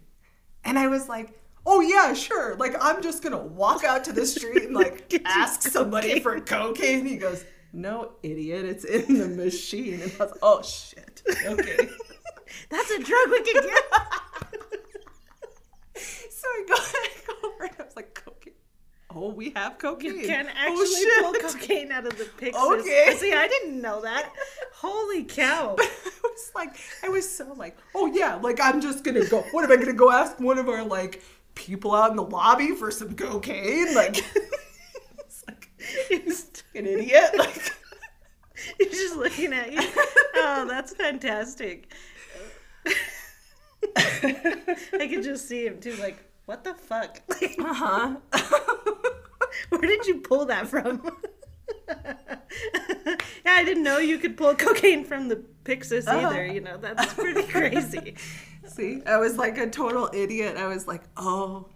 And 0.65 0.79
I 0.79 0.89
was 0.89 1.09
like, 1.09 1.39
"Oh 1.67 1.81
yeah, 1.81 2.13
sure. 2.15 2.57
Like 2.57 2.75
I'm 2.81 3.03
just 3.03 3.23
going 3.23 3.33
to 3.33 3.43
walk 3.43 3.85
out 3.85 4.05
to 4.05 4.13
the 4.13 4.27
street 4.27 4.65
and 4.65 4.75
like 4.75 5.13
ask 5.25 5.63
somebody 5.63 6.21
for 6.21 6.41
cocaine." 6.41 7.07
He 7.07 7.17
goes, 7.17 7.45
"No, 7.73 8.13
idiot. 8.23 8.65
It's 8.65 8.85
in 8.85 9.19
the 9.19 9.29
machine." 9.29 9.95
And 9.95 10.03
I 10.03 10.07
was, 10.07 10.19
like, 10.21 10.31
"Oh 10.43 10.63
shit." 10.63 11.23
Okay. 11.45 11.77
That's 12.71 12.91
a 12.91 12.99
drug 12.99 13.31
we 13.31 13.43
can 13.43 13.63
get. 13.63 13.83
So 15.95 16.49
I 16.49 16.65
go, 16.67 16.75
I 16.75 17.09
go 17.27 17.49
over 17.49 17.65
and 17.65 17.75
I 17.79 17.83
was 17.85 17.97
like, 17.97 18.15
cocaine. 18.15 18.55
Oh, 19.13 19.31
we 19.31 19.51
have 19.51 19.79
cocaine. 19.79 20.21
You 20.21 20.27
can 20.27 20.47
oh, 20.47 20.53
actually 20.57 21.05
pull 21.21 21.51
cocaine 21.51 21.91
out 21.91 22.07
of 22.07 22.17
the 22.17 22.25
Pyxis. 22.25 22.81
Okay. 22.81 23.17
See, 23.19 23.33
I 23.33 23.49
didn't 23.49 23.81
know 23.83 24.03
that. 24.03 24.33
Holy 24.75 25.25
cow. 25.25 25.75
I 25.81 25.89
was 26.23 26.51
like, 26.55 26.77
I 27.03 27.09
was 27.09 27.29
so 27.29 27.53
like, 27.55 27.77
oh 27.95 28.07
yeah, 28.07 28.37
like 28.37 28.61
I'm 28.61 28.81
just 28.81 29.03
gonna 29.03 29.27
go. 29.27 29.41
What 29.51 29.65
am 29.65 29.73
I 29.73 29.77
gonna 29.77 29.95
go 29.95 30.13
ask 30.13 30.39
one 30.39 30.59
of 30.59 30.69
our 30.69 30.85
like 30.85 31.23
people 31.57 31.93
out 31.93 32.11
in 32.11 32.17
the 32.17 32.23
lobby 32.23 32.77
for 32.77 32.93
some 32.93 33.15
cocaine? 33.17 33.95
Like, 33.95 34.17
it's 35.29 35.45
like 35.49 35.69
an 36.77 36.87
idiot. 36.87 37.31
Like, 37.37 37.73
He's 38.79 38.91
just 38.91 39.17
looking 39.17 39.53
at 39.53 39.73
you. 39.73 39.81
Oh, 40.37 40.67
that's 40.69 40.95
fantastic. 40.95 41.93
I 43.97 45.09
could 45.09 45.25
just 45.25 45.49
see 45.49 45.67
him 45.67 45.81
too, 45.81 45.97
like, 45.97 46.19
what 46.45 46.63
the 46.65 46.75
fuck? 46.75 47.21
Uh 47.59 47.75
huh. 47.75 48.97
where 49.71 49.81
did 49.81 50.07
you 50.07 50.21
pull 50.21 50.47
that 50.47 50.67
from? 50.69 51.11
yeah, 51.89 52.37
I 53.47 53.65
didn't 53.65 53.83
know 53.83 53.99
you 53.99 54.19
could 54.19 54.37
pull 54.37 54.55
cocaine 54.55 55.05
from 55.05 55.29
the 55.29 55.45
Pyxis 55.65 56.07
either. 56.09 56.45
You 56.47 56.61
know, 56.61 56.77
that's 56.77 57.13
pretty 57.15 57.43
crazy. 57.49 58.15
See, 58.67 59.03
I 59.07 59.17
was 59.19 59.37
like 59.37 59.59
a 59.59 59.69
total 59.69 60.11
idiot. 60.13 60.57
I 60.57 60.67
was 60.67 60.87
like, 60.87 61.03
oh, 61.17 61.69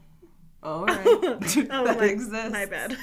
all 0.62 0.86
right, 0.86 1.06
Oh, 1.06 1.38
that 1.84 1.98
my, 1.98 2.04
exists. 2.06 2.50
my 2.52 2.66
bad. 2.66 2.96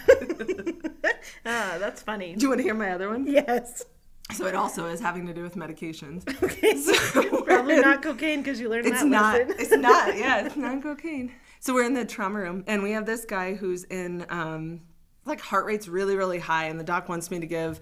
ah, 1.46 1.76
that's 1.80 2.02
funny. 2.02 2.34
Do 2.36 2.44
you 2.44 2.50
want 2.50 2.60
to 2.60 2.64
hear 2.64 2.74
my 2.74 2.92
other 2.92 3.10
one? 3.10 3.28
Yes. 3.28 3.86
So 4.34 4.46
it 4.48 4.56
also 4.56 4.86
is 4.86 5.00
having 5.02 5.28
to 5.28 5.34
do 5.34 5.44
with 5.44 5.56
medications. 5.56 6.24
Okay. 6.42 6.76
So 6.78 7.44
Probably 7.44 7.80
not 7.82 8.02
cocaine 8.02 8.42
because 8.42 8.60
you 8.62 8.70
learned 8.70 8.88
It's 8.88 9.02
that 9.02 9.08
not. 9.08 9.34
lesson. 9.40 9.56
It's 9.60 9.72
not. 9.78 10.18
Yeah, 10.18 10.46
it's 10.46 10.56
not 10.56 10.82
cocaine. 10.82 11.34
So 11.64 11.76
we're 11.76 11.86
in 11.86 11.94
the 11.94 12.06
trauma 12.06 12.40
room, 12.40 12.64
and 12.66 12.82
we 12.82 12.94
have 12.94 13.06
this 13.06 13.24
guy 13.24 13.54
who's 13.54 13.84
in 13.84 14.26
um, 14.30 14.82
like 15.26 15.40
heart 15.40 15.66
rate's 15.66 15.88
really, 15.88 16.16
really 16.16 16.40
high, 16.40 16.66
and 16.66 16.80
the 16.80 16.84
doc 16.84 17.08
wants 17.08 17.30
me 17.30 17.40
to 17.40 17.46
give 17.46 17.80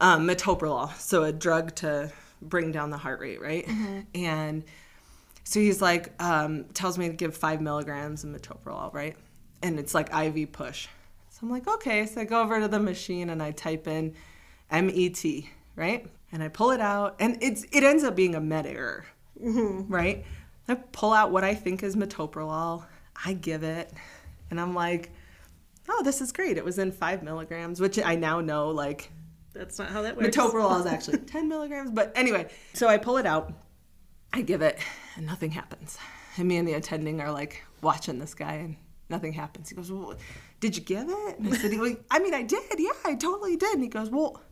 um, 0.00 0.26
metoprolol, 0.26 0.90
so 0.94 1.24
a 1.24 1.30
drug 1.30 1.74
to 1.74 2.10
bring 2.40 2.72
down 2.72 2.88
the 2.88 2.96
heart 2.96 3.20
rate, 3.20 3.38
right? 3.38 3.68
And 4.14 4.64
so 5.44 5.60
he's 5.60 5.82
like, 5.82 6.10
um, 6.22 6.64
tells 6.72 6.96
me 6.96 7.08
to 7.08 7.14
give 7.14 7.36
five 7.36 7.60
milligrams 7.60 8.24
of 8.24 8.30
metoprolol, 8.30 8.94
right? 8.94 9.14
And 9.62 9.78
it's 9.78 9.94
like 9.94 10.08
IV 10.14 10.52
push. 10.52 10.88
So 11.28 11.40
I'm 11.42 11.50
like, 11.50 11.68
okay. 11.68 12.06
So 12.06 12.22
I 12.22 12.24
go 12.24 12.40
over 12.40 12.60
to 12.60 12.66
the 12.66 12.80
machine 12.80 13.28
and 13.28 13.42
I 13.42 13.50
type 13.50 13.86
in 13.86 14.14
MET, 14.72 15.22
right? 15.76 16.06
And 16.32 16.42
I 16.42 16.48
pull 16.48 16.70
it 16.70 16.80
out, 16.80 17.16
and 17.20 17.36
it's 17.42 17.66
it 17.72 17.84
ends 17.84 18.04
up 18.04 18.16
being 18.16 18.34
a 18.34 18.40
med 18.40 18.64
error, 18.64 19.04
right? 19.38 20.24
I 20.68 20.74
pull 20.74 21.12
out 21.12 21.30
what 21.30 21.44
I 21.44 21.54
think 21.54 21.82
is 21.82 21.96
metoprolol. 21.96 22.84
I 23.24 23.32
give 23.34 23.62
it, 23.62 23.92
and 24.50 24.60
I'm 24.60 24.74
like, 24.74 25.10
oh, 25.88 26.02
this 26.02 26.20
is 26.20 26.32
great. 26.32 26.56
It 26.56 26.64
was 26.64 26.78
in 26.78 26.92
five 26.92 27.22
milligrams, 27.22 27.80
which 27.80 27.98
I 27.98 28.14
now 28.16 28.40
know 28.40 28.70
like 28.70 29.10
That's 29.54 29.78
not 29.78 29.88
how 29.90 30.02
that 30.02 30.16
works. 30.16 30.36
metoprolol 30.36 30.80
is 30.80 30.86
actually 30.94 31.18
10 31.18 31.48
milligrams. 31.48 31.90
But 31.90 32.12
anyway, 32.14 32.48
so 32.74 32.88
I 32.88 32.98
pull 32.98 33.16
it 33.16 33.26
out, 33.26 33.52
I 34.32 34.42
give 34.42 34.60
it, 34.62 34.78
and 35.16 35.24
nothing 35.26 35.50
happens. 35.50 35.98
And 36.36 36.46
me 36.48 36.56
and 36.58 36.68
the 36.68 36.74
attending 36.74 37.20
are 37.20 37.30
like 37.32 37.62
watching 37.80 38.18
this 38.18 38.34
guy, 38.34 38.54
and 38.54 38.76
nothing 39.08 39.32
happens. 39.32 39.70
He 39.70 39.76
goes, 39.76 39.90
well, 39.90 40.14
Did 40.60 40.76
you 40.76 40.82
give 40.82 41.08
it? 41.08 41.38
And 41.38 41.54
I 41.54 41.56
said, 41.56 41.78
well, 41.78 41.94
I 42.10 42.18
mean, 42.18 42.34
I 42.34 42.42
did. 42.42 42.62
Yeah, 42.76 42.90
I 43.04 43.14
totally 43.14 43.56
did. 43.56 43.74
And 43.74 43.82
he 43.82 43.88
goes, 43.88 44.10
Well, 44.10 44.42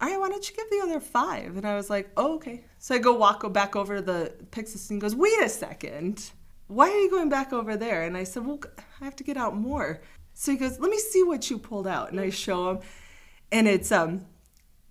all 0.00 0.08
right, 0.08 0.20
why 0.20 0.28
don't 0.28 0.48
you 0.48 0.54
give 0.54 0.68
the 0.70 0.80
other 0.82 1.00
five? 1.00 1.56
And 1.56 1.66
I 1.66 1.74
was 1.74 1.88
like, 1.88 2.10
Oh, 2.16 2.34
okay. 2.36 2.64
So 2.78 2.94
I 2.94 2.98
go 2.98 3.14
walk 3.14 3.40
go 3.40 3.48
back 3.48 3.76
over 3.76 3.96
to 3.96 4.02
the 4.02 4.34
Pyxis 4.50 4.90
and 4.90 5.00
goes, 5.00 5.14
Wait 5.14 5.40
a 5.42 5.48
second. 5.48 6.30
Why 6.68 6.90
are 6.90 6.98
you 6.98 7.10
going 7.10 7.28
back 7.28 7.52
over 7.52 7.76
there? 7.76 8.02
And 8.02 8.16
I 8.16 8.24
said, 8.24 8.44
Well, 8.44 8.60
I 9.00 9.04
have 9.04 9.16
to 9.16 9.24
get 9.24 9.36
out 9.36 9.56
more. 9.56 10.02
So 10.34 10.52
he 10.52 10.58
goes, 10.58 10.78
Let 10.78 10.90
me 10.90 10.98
see 10.98 11.22
what 11.22 11.48
you 11.50 11.58
pulled 11.58 11.86
out. 11.86 12.10
And 12.10 12.20
I 12.20 12.30
show 12.30 12.70
him, 12.70 12.78
and 13.50 13.66
it's 13.66 13.90
um 13.90 14.26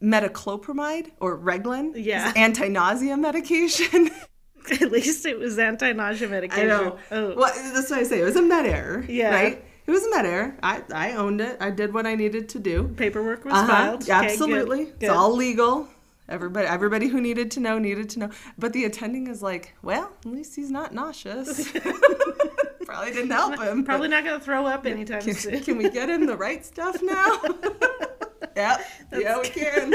metoclopramide 0.02 1.12
or 1.20 1.38
Reglan. 1.38 1.94
Yeah. 1.96 2.34
Anti-nausea 2.36 3.18
medication. 3.18 4.10
At 4.72 4.92
least 4.92 5.26
it 5.28 5.38
was 5.38 5.60
anti-nausea 5.60 6.28
medication. 6.28 6.72
I 6.72 6.74
medication. 6.74 7.00
know. 7.12 7.34
Oh. 7.34 7.36
Well, 7.36 7.54
that's 7.74 7.90
what 7.92 8.00
I 8.00 8.04
say. 8.04 8.22
It 8.22 8.24
was 8.24 8.36
a 8.36 8.42
med 8.42 8.66
error. 8.66 9.06
Yeah. 9.08 9.34
Right? 9.34 9.66
It 9.88 9.92
was 9.92 10.04
a 10.04 10.10
med 10.10 10.26
error. 10.26 10.56
I, 10.64 10.82
I 10.94 11.12
owned 11.14 11.42
it. 11.42 11.58
I 11.60 11.70
did 11.70 11.94
what 11.94 12.06
I 12.08 12.16
needed 12.16 12.50
to 12.50 12.60
do. 12.60 12.88
Paperwork 12.98 13.46
was 13.46 13.54
Uh-huh. 13.54 13.68
filed. 13.68 14.04
Okay, 14.04 14.12
Absolutely. 14.12 14.86
good, 14.86 14.94
It's 15.02 15.10
all 15.12 15.34
legal. 15.36 15.88
Everybody 16.28 16.66
everybody 16.66 17.08
who 17.08 17.22
needed 17.22 17.52
to 17.52 17.60
know 17.60 17.78
needed 17.78 18.10
to 18.12 18.20
know. 18.20 18.30
But 18.58 18.74
the 18.74 18.86
attending 18.86 19.28
is 19.28 19.44
like, 19.44 19.76
well, 19.84 20.12
at 20.20 20.32
least 20.32 20.56
he's 20.56 20.72
not 20.72 20.92
nauseous. 20.92 21.72
Probably 22.86 23.12
didn't 23.12 23.30
help 23.30 23.60
him. 23.60 23.84
Probably 23.84 24.08
not 24.08 24.24
going 24.24 24.40
to 24.40 24.44
throw 24.44 24.66
up 24.66 24.88
anytime 24.88 25.22
Can, 25.22 25.36
soon. 25.36 25.62
can 25.62 25.78
we 25.78 25.90
get 25.90 26.10
him 26.10 26.26
the 26.26 26.36
right 26.38 26.66
stuff 26.66 27.00
now? 27.04 27.42
yep. 28.56 28.86
Yeah, 29.12 29.40
we 29.40 29.50
can. 29.50 29.94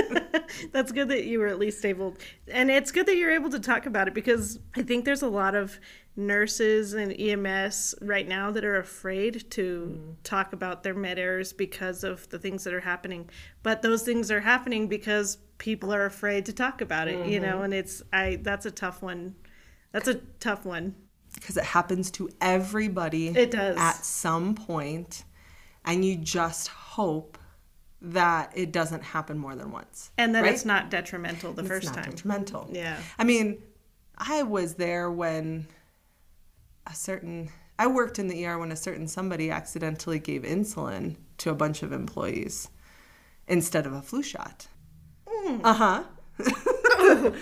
That's 0.73 0.93
good 0.93 1.09
that 1.09 1.25
you 1.25 1.41
were 1.41 1.49
at 1.49 1.59
least 1.59 1.85
able, 1.85 2.17
and 2.49 2.71
it's 2.71 2.91
good 2.91 3.07
that 3.07 3.17
you're 3.17 3.33
able 3.33 3.51
to 3.51 3.61
talk 3.61 3.87
about 3.87 4.09
it 4.09 4.15
because 4.15 4.59
I 4.77 4.83
think 4.83 5.05
there's 5.05 5.23
a 5.23 5.29
lot 5.29 5.55
of 5.55 5.79
nurses 6.17 6.95
and 6.95 7.19
EMS 7.19 7.95
right 8.01 8.27
now 8.27 8.51
that 8.51 8.65
are 8.65 8.79
afraid 8.79 9.51
to 9.51 9.93
mm-hmm. 9.93 10.11
talk 10.23 10.53
about 10.53 10.83
their 10.83 10.95
med 10.95 11.19
errors 11.19 11.53
because 11.53 12.05
of 12.05 12.29
the 12.31 12.39
things 12.39 12.65
that 12.65 12.75
are 12.75 12.81
happening. 12.81 13.29
But 13.63 13.83
those 13.83 14.03
things 14.03 14.31
are 14.31 14.41
happening 14.41 14.89
because 14.89 15.39
people 15.59 15.93
are 15.93 16.07
afraid 16.07 16.47
to 16.47 16.53
talk 16.53 16.81
about 16.81 17.09
it, 17.09 17.27
you 17.27 17.41
know, 17.41 17.57
mm-hmm. 17.57 17.65
and 17.65 17.75
it's 17.75 18.03
I 18.13 18.39
that's 18.43 18.67
a 18.67 18.71
tough 18.71 19.03
one. 19.03 19.35
That's 19.93 20.09
a 20.09 20.15
tough 20.39 20.65
one. 20.65 20.95
Because 21.35 21.57
it 21.57 21.65
happens 21.65 22.11
to 22.13 22.29
everybody 22.41 23.29
It 23.29 23.53
does. 23.53 23.77
at 23.79 24.05
some 24.05 24.55
point, 24.55 25.25
and 25.85 26.05
you 26.05 26.17
just 26.17 26.69
hope 26.69 27.39
that 28.03 28.53
it 28.55 28.73
doesn't 28.73 29.03
happen 29.03 29.39
more 29.39 29.55
than 29.55 29.71
once. 29.71 30.11
And 30.17 30.35
that 30.35 30.43
right? 30.43 30.53
it's 30.53 30.65
not 30.65 30.91
detrimental 30.91 31.53
the 31.53 31.63
It's 31.63 31.69
first 31.69 31.87
not 31.87 31.97
time. 31.97 32.11
detrimental. 32.11 32.69
Yeah. 32.73 32.99
I 33.19 33.25
mean, 33.25 33.63
I 34.17 34.43
was 34.43 34.75
there 34.75 35.11
when 35.11 35.67
a 36.87 36.95
certain 36.95 37.51
I 37.79 37.87
worked 37.87 38.19
in 38.19 38.29
the 38.29 38.45
ER 38.47 38.59
when 38.59 38.73
a 38.73 38.77
certain 38.77 39.09
somebody 39.09 39.51
accidentally 39.51 40.19
gave 40.19 40.43
insulin 40.43 41.17
to 41.39 41.51
a 41.51 41.55
bunch 41.55 41.83
of 41.83 41.93
employees 41.93 42.69
instead 43.49 43.87
of 43.87 43.93
a 43.93 44.03
flu 44.03 44.23
shot. 44.23 44.67
Mm. 45.27 45.61
Uh 45.65 45.73
huh. 45.75 47.33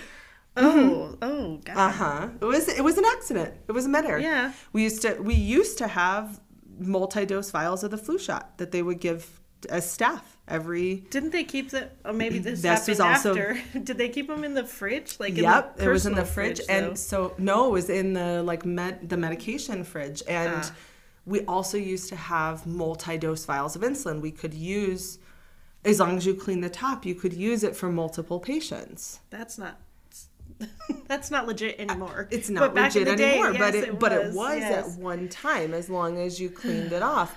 Oh, 0.61 1.15
oh, 1.21 1.57
God. 1.63 1.77
Uh 1.77 1.89
huh. 1.89 2.27
It 2.41 2.45
was 2.45 2.67
it 2.67 2.83
was 2.83 2.97
an 2.97 3.05
accident. 3.05 3.53
It 3.67 3.71
was 3.71 3.85
a 3.85 3.89
med 3.89 4.05
error. 4.05 4.19
Yeah. 4.19 4.51
We 4.73 4.83
used 4.83 5.01
to 5.03 5.13
we 5.21 5.33
used 5.33 5.77
to 5.77 5.87
have 5.87 6.41
multi 6.77 7.25
dose 7.25 7.51
vials 7.51 7.83
of 7.83 7.91
the 7.91 7.97
flu 7.97 8.17
shot 8.17 8.57
that 8.57 8.71
they 8.71 8.81
would 8.81 8.99
give 8.99 9.39
as 9.69 9.89
staff 9.89 10.37
every. 10.49 10.95
Didn't 11.09 11.31
they 11.31 11.43
keep 11.43 11.69
the? 11.69 11.89
Oh, 12.03 12.11
maybe 12.13 12.39
this, 12.47 12.61
This 12.61 12.87
was 12.87 12.99
also- 12.99 13.29
after. 13.31 13.61
Did 13.83 13.97
they 13.97 14.09
keep 14.09 14.27
them 14.27 14.43
in 14.43 14.53
the 14.53 14.65
fridge? 14.65 15.19
Like 15.19 15.37
in 15.37 15.43
Yep, 15.43 15.77
the 15.77 15.85
it 15.85 15.87
was 15.89 16.05
in 16.05 16.13
the 16.13 16.21
personal 16.21 16.33
fridge, 16.55 16.61
and 16.69 16.97
so 16.97 17.33
no, 17.37 17.67
it 17.67 17.71
was 17.71 17.89
in 17.89 18.13
the 18.13 18.43
like 18.43 18.65
med 18.65 19.07
the 19.09 19.17
medication 19.17 19.83
fridge, 19.83 20.21
and 20.27 20.53
Ah. 20.63 20.71
we 21.25 21.41
also 21.45 21.77
used 21.77 22.09
to 22.09 22.15
have 22.15 22.65
multi 22.67 23.17
dose 23.17 23.45
vials 23.45 23.75
of 23.75 23.81
insulin. 23.83 24.21
We 24.21 24.31
could 24.31 24.53
use, 24.53 25.19
as 25.85 25.99
long 25.99 26.17
as 26.17 26.25
you 26.25 26.33
clean 26.33 26.61
the 26.61 26.69
top, 26.69 27.05
you 27.05 27.15
could 27.15 27.33
use 27.33 27.63
it 27.63 27.75
for 27.75 27.89
multiple 27.91 28.39
patients. 28.39 29.19
that's 29.29 29.57
not. 29.57 29.79
That's 31.07 31.31
not 31.31 31.47
legit 31.47 31.79
anymore. 31.79 32.27
It's 32.31 32.49
not 32.49 32.75
legit 32.75 33.05
day, 33.17 33.31
anymore, 33.39 33.53
but 33.53 33.73
yes, 33.73 33.75
it, 33.75 33.99
but 33.99 34.11
it 34.11 34.33
was 34.33 34.59
yes. 34.59 34.93
at 34.95 34.99
one 34.99 35.29
time 35.29 35.73
as 35.73 35.89
long 35.89 36.17
as 36.17 36.39
you 36.41 36.49
cleaned 36.49 36.91
it 36.91 37.01
off, 37.15 37.33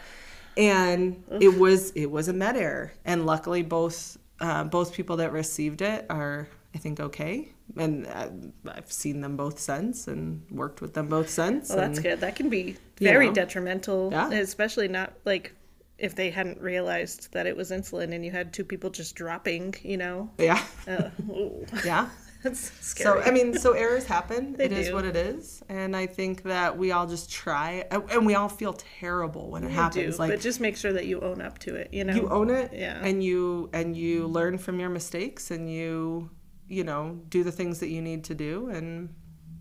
and 0.56 1.22
it 1.40 1.58
was 1.58 1.90
it 1.92 2.10
was 2.10 2.28
a 2.28 2.32
med 2.32 2.56
error, 2.56 2.92
and 3.04 3.26
luckily 3.26 3.62
both 3.62 4.16
uh, 4.40 4.64
both 4.64 4.92
people 4.94 5.16
that 5.18 5.32
received 5.32 5.82
it 5.82 6.06
are 6.10 6.48
I 6.74 6.78
think 6.78 7.00
okay, 7.00 7.48
and 7.76 8.52
I've 8.66 8.90
seen 8.90 9.20
them 9.20 9.36
both 9.36 9.58
since 9.58 10.08
and 10.08 10.42
worked 10.50 10.80
with 10.80 10.94
them 10.94 11.08
both 11.08 11.28
since. 11.28 11.68
Well, 11.68 11.78
that's 11.78 11.98
and- 11.98 12.02
good. 12.02 12.20
That 12.20 12.34
can 12.36 12.48
be 12.48 12.76
You 12.98 13.08
very 13.08 13.26
know. 13.28 13.34
detrimental, 13.34 14.08
Yeah. 14.10 14.30
especially 14.30 14.88
not 14.88 15.12
like 15.24 15.52
if 15.98 16.14
they 16.14 16.30
hadn't 16.30 16.60
realized 16.60 17.30
that 17.32 17.46
it 17.46 17.56
was 17.56 17.70
insulin 17.70 18.12
and 18.14 18.24
you 18.24 18.30
had 18.30 18.52
two 18.52 18.64
people 18.64 18.90
just 18.90 19.14
dropping. 19.14 19.74
You 19.82 19.98
know. 19.98 20.30
Yeah, 20.38 20.62
Uh, 20.88 21.10
yeah. 21.84 22.08
That's 22.44 22.72
scary. 22.84 23.22
So 23.22 23.28
I 23.28 23.30
mean, 23.32 23.54
so 23.58 23.72
errors 23.84 24.04
happen. 24.04 24.54
They 24.54 24.64
It 24.64 24.72
is 24.72 24.88
do. 24.88 24.94
what 24.94 25.04
it 25.04 25.16
is, 25.16 25.62
and 25.68 25.94
I 25.96 26.06
think 26.06 26.42
that 26.42 26.76
we 26.76 26.90
all 26.92 27.06
just 27.06 27.30
try, 27.30 27.84
and 27.90 28.26
we 28.26 28.34
all 28.34 28.48
feel 28.48 28.72
terrible 28.98 29.50
when 29.50 29.62
it 29.64 29.68
You 29.70 29.74
happens. 29.74 30.16
do, 30.16 30.18
like 30.22 30.30
but 30.30 30.40
just 30.40 30.60
make 30.60 30.76
sure 30.76 30.92
that 30.92 31.06
you 31.06 31.20
own 31.20 31.40
up 31.40 31.58
to 31.60 31.74
it. 31.76 31.88
You 31.92 32.04
know, 32.04 32.14
you 32.14 32.28
own 32.28 32.50
it, 32.50 32.72
Yeah. 32.72 32.98
and 33.02 33.22
you 33.22 33.70
and 33.72 33.96
you 33.96 34.26
learn 34.26 34.58
from 34.58 34.80
your 34.80 34.90
mistakes, 34.90 35.50
and 35.50 35.70
you 35.72 36.30
you 36.68 36.84
know 36.84 37.20
do 37.28 37.44
the 37.44 37.52
things 37.52 37.78
that 37.80 37.88
you 37.88 38.00
need 38.02 38.24
to 38.24 38.34
do, 38.34 38.68
and 38.70 39.08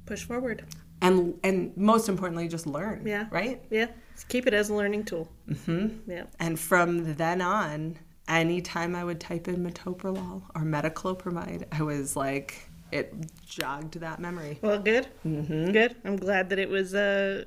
push 0.05 0.23
forward. 0.23 0.65
and 1.01 1.39
and 1.43 1.75
most 1.77 2.09
importantly, 2.09 2.47
just 2.47 2.65
learn. 2.67 3.05
Yeah. 3.05 3.27
Right. 3.31 3.61
Yeah, 3.69 3.87
keep 4.29 4.47
it 4.47 4.53
as 4.53 4.69
a 4.69 4.73
learning 4.75 5.05
tool. 5.05 5.31
Mm-hmm. 5.49 6.09
Yeah. 6.11 6.25
And 6.39 6.59
from 6.59 7.13
then 7.15 7.41
on, 7.41 7.97
anytime 8.27 8.95
I 8.95 9.03
would 9.03 9.19
type 9.19 9.47
in 9.47 9.57
metoprolol 9.65 10.43
or 10.55 10.61
metoclopramide, 10.61 11.65
I 11.71 11.81
was 11.83 12.15
like, 12.15 12.69
it 12.91 13.13
jogged 13.45 13.99
that 13.99 14.19
memory. 14.19 14.59
Well, 14.61 14.79
good. 14.79 15.07
Mm-hmm. 15.25 15.71
Good. 15.71 15.95
I'm 16.03 16.17
glad 16.17 16.49
that 16.49 16.59
it 16.59 16.69
was 16.69 16.93
a 16.93 17.45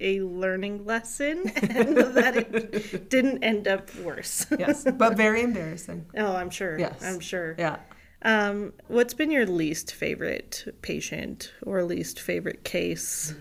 a 0.00 0.22
learning 0.22 0.86
lesson 0.86 1.46
and 1.56 1.96
that 1.96 2.36
it 2.36 3.10
didn't 3.10 3.42
end 3.44 3.68
up 3.68 3.94
worse. 3.96 4.46
Yes, 4.58 4.86
but 4.96 5.16
very 5.16 5.42
embarrassing. 5.42 6.06
oh, 6.16 6.34
I'm 6.34 6.50
sure. 6.50 6.78
Yes. 6.78 7.02
I'm 7.02 7.20
sure. 7.20 7.54
Yeah. 7.58 7.76
Um, 8.22 8.72
what's 8.88 9.14
been 9.14 9.30
your 9.30 9.46
least 9.46 9.94
favorite 9.94 10.64
patient 10.82 11.52
or 11.62 11.82
least 11.84 12.20
favorite 12.20 12.64
case? 12.64 13.34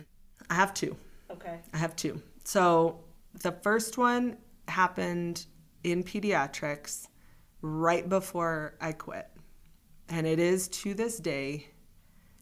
I 0.50 0.56
have 0.56 0.74
two. 0.74 0.96
Okay. 1.32 1.60
I 1.74 1.78
have 1.78 1.96
two. 1.96 2.22
So 2.44 3.00
the 3.42 3.52
first 3.52 3.98
one 3.98 4.38
happened 4.68 5.46
in 5.84 6.04
pediatrics 6.04 7.08
right 7.62 8.08
before 8.08 8.76
I 8.80 8.94
quit. 8.94 9.28
And 10.10 10.26
it 10.26 10.40
is 10.40 10.68
to 10.70 10.94
this 10.94 11.18
day 11.20 11.68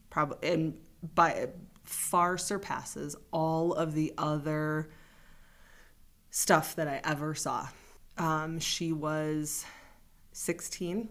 probably 0.09 0.49
and 0.49 0.73
by 1.13 1.47
far 1.83 2.37
surpasses 2.37 3.15
all 3.31 3.73
of 3.73 3.93
the 3.93 4.13
other 4.17 4.89
stuff 6.29 6.75
that 6.75 6.87
I 6.87 7.01
ever 7.03 7.33
saw. 7.33 7.67
Um, 8.17 8.59
she 8.59 8.91
was 8.91 9.65
16, 10.33 11.09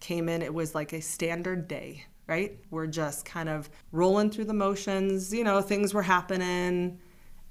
came 0.00 0.28
in, 0.28 0.42
it 0.42 0.52
was 0.52 0.74
like 0.74 0.92
a 0.92 1.00
standard 1.00 1.66
day, 1.66 2.04
right? 2.26 2.58
We're 2.70 2.86
just 2.86 3.24
kind 3.24 3.48
of 3.48 3.70
rolling 3.90 4.30
through 4.30 4.44
the 4.44 4.54
motions, 4.54 5.32
you 5.32 5.44
know, 5.44 5.60
things 5.60 5.92
were 5.92 6.02
happening. 6.02 6.98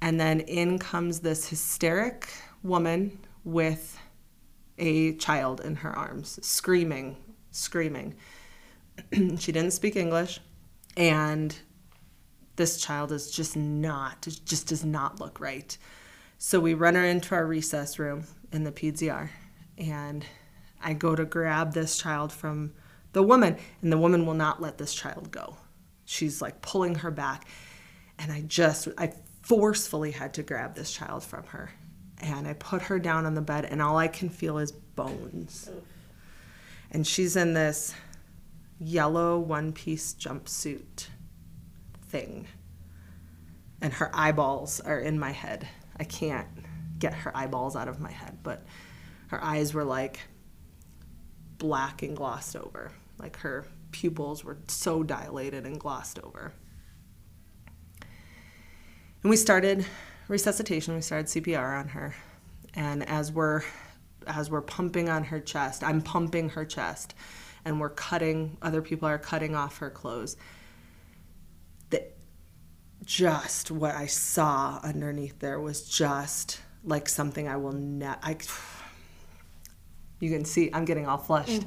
And 0.01 0.19
then 0.19 0.41
in 0.41 0.79
comes 0.79 1.19
this 1.19 1.47
hysteric 1.47 2.27
woman 2.63 3.19
with 3.43 3.99
a 4.77 5.15
child 5.15 5.61
in 5.61 5.75
her 5.75 5.91
arms, 5.91 6.39
screaming, 6.45 7.17
screaming. 7.51 8.15
she 9.39 9.51
didn't 9.51 9.71
speak 9.71 9.95
English, 9.95 10.39
and 10.97 11.55
this 12.55 12.81
child 12.81 13.11
is 13.11 13.31
just 13.31 13.55
not, 13.55 14.27
just 14.45 14.67
does 14.67 14.85
not 14.85 15.19
look 15.19 15.39
right. 15.39 15.77
So 16.37 16.59
we 16.59 16.73
run 16.73 16.95
her 16.95 17.05
into 17.05 17.35
our 17.35 17.45
resus 17.45 17.99
room 17.99 18.25
in 18.51 18.63
the 18.63 18.71
PZR, 18.71 19.29
and 19.77 20.25
I 20.83 20.93
go 20.93 21.15
to 21.15 21.25
grab 21.25 21.73
this 21.73 21.97
child 21.97 22.31
from 22.31 22.73
the 23.13 23.23
woman, 23.23 23.57
and 23.81 23.91
the 23.91 23.97
woman 23.97 24.25
will 24.25 24.33
not 24.33 24.61
let 24.61 24.77
this 24.77 24.93
child 24.93 25.31
go. 25.31 25.57
She's 26.05 26.41
like 26.41 26.61
pulling 26.61 26.95
her 26.95 27.11
back, 27.11 27.47
and 28.17 28.31
I 28.31 28.41
just, 28.41 28.87
I 28.97 29.13
forcefully 29.41 30.11
had 30.11 30.33
to 30.35 30.43
grab 30.43 30.75
this 30.75 30.91
child 30.91 31.23
from 31.23 31.45
her. 31.45 31.71
And 32.19 32.47
I 32.47 32.53
put 32.53 32.83
her 32.83 32.99
down 32.99 33.25
on 33.25 33.33
the 33.33 33.41
bed, 33.41 33.65
and 33.65 33.81
all 33.81 33.97
I 33.97 34.07
can 34.07 34.29
feel 34.29 34.57
is 34.59 34.71
bones. 34.71 35.69
And 36.91 37.05
she's 37.05 37.35
in 37.35 37.53
this 37.53 37.93
yellow 38.81 39.37
one 39.37 39.71
piece 39.71 40.13
jumpsuit 40.15 41.07
thing. 42.07 42.47
And 43.81 43.93
her 43.93 44.11
eyeballs 44.13 44.79
are 44.79 44.99
in 44.99 45.19
my 45.19 45.31
head. 45.31 45.67
I 45.99 46.03
can't 46.03 46.47
get 46.99 47.13
her 47.13 47.35
eyeballs 47.35 47.75
out 47.75 47.87
of 47.87 47.99
my 47.99 48.11
head, 48.11 48.39
but 48.43 48.65
her 49.27 49.43
eyes 49.43 49.73
were 49.73 49.83
like 49.83 50.19
black 51.57 52.01
and 52.01 52.17
glossed 52.17 52.55
over. 52.55 52.91
Like 53.17 53.37
her 53.37 53.65
pupils 53.91 54.43
were 54.43 54.57
so 54.67 55.03
dilated 55.03 55.65
and 55.65 55.79
glossed 55.79 56.19
over. 56.19 56.53
And 59.23 59.29
we 59.29 59.35
started 59.35 59.85
resuscitation, 60.27 60.95
we 60.95 61.01
started 61.01 61.27
CPR 61.27 61.79
on 61.79 61.87
her. 61.89 62.15
And 62.73 63.07
as 63.07 63.31
we're 63.31 63.63
as 64.27 64.51
we're 64.51 64.61
pumping 64.61 65.09
on 65.09 65.23
her 65.25 65.39
chest, 65.39 65.83
I'm 65.83 66.01
pumping 66.01 66.49
her 66.49 66.65
chest 66.65 67.15
and 67.65 67.79
we're 67.79 67.89
cutting 67.89 68.57
other 68.61 68.81
people 68.81 69.07
are 69.07 69.17
cutting 69.17 69.55
off 69.55 69.77
her 69.77 69.89
clothes. 69.89 70.37
The, 71.89 72.05
just 73.05 73.71
what 73.71 73.95
I 73.95 74.05
saw 74.05 74.79
underneath 74.83 75.39
there 75.39 75.59
was 75.59 75.87
just 75.87 76.59
like 76.83 77.07
something 77.07 77.47
I 77.47 77.57
will 77.57 77.73
not 77.73 78.19
I 78.23 78.37
you 80.19 80.29
can 80.29 80.45
see 80.45 80.69
I'm 80.73 80.85
getting 80.85 81.07
all 81.07 81.17
flushed. 81.17 81.63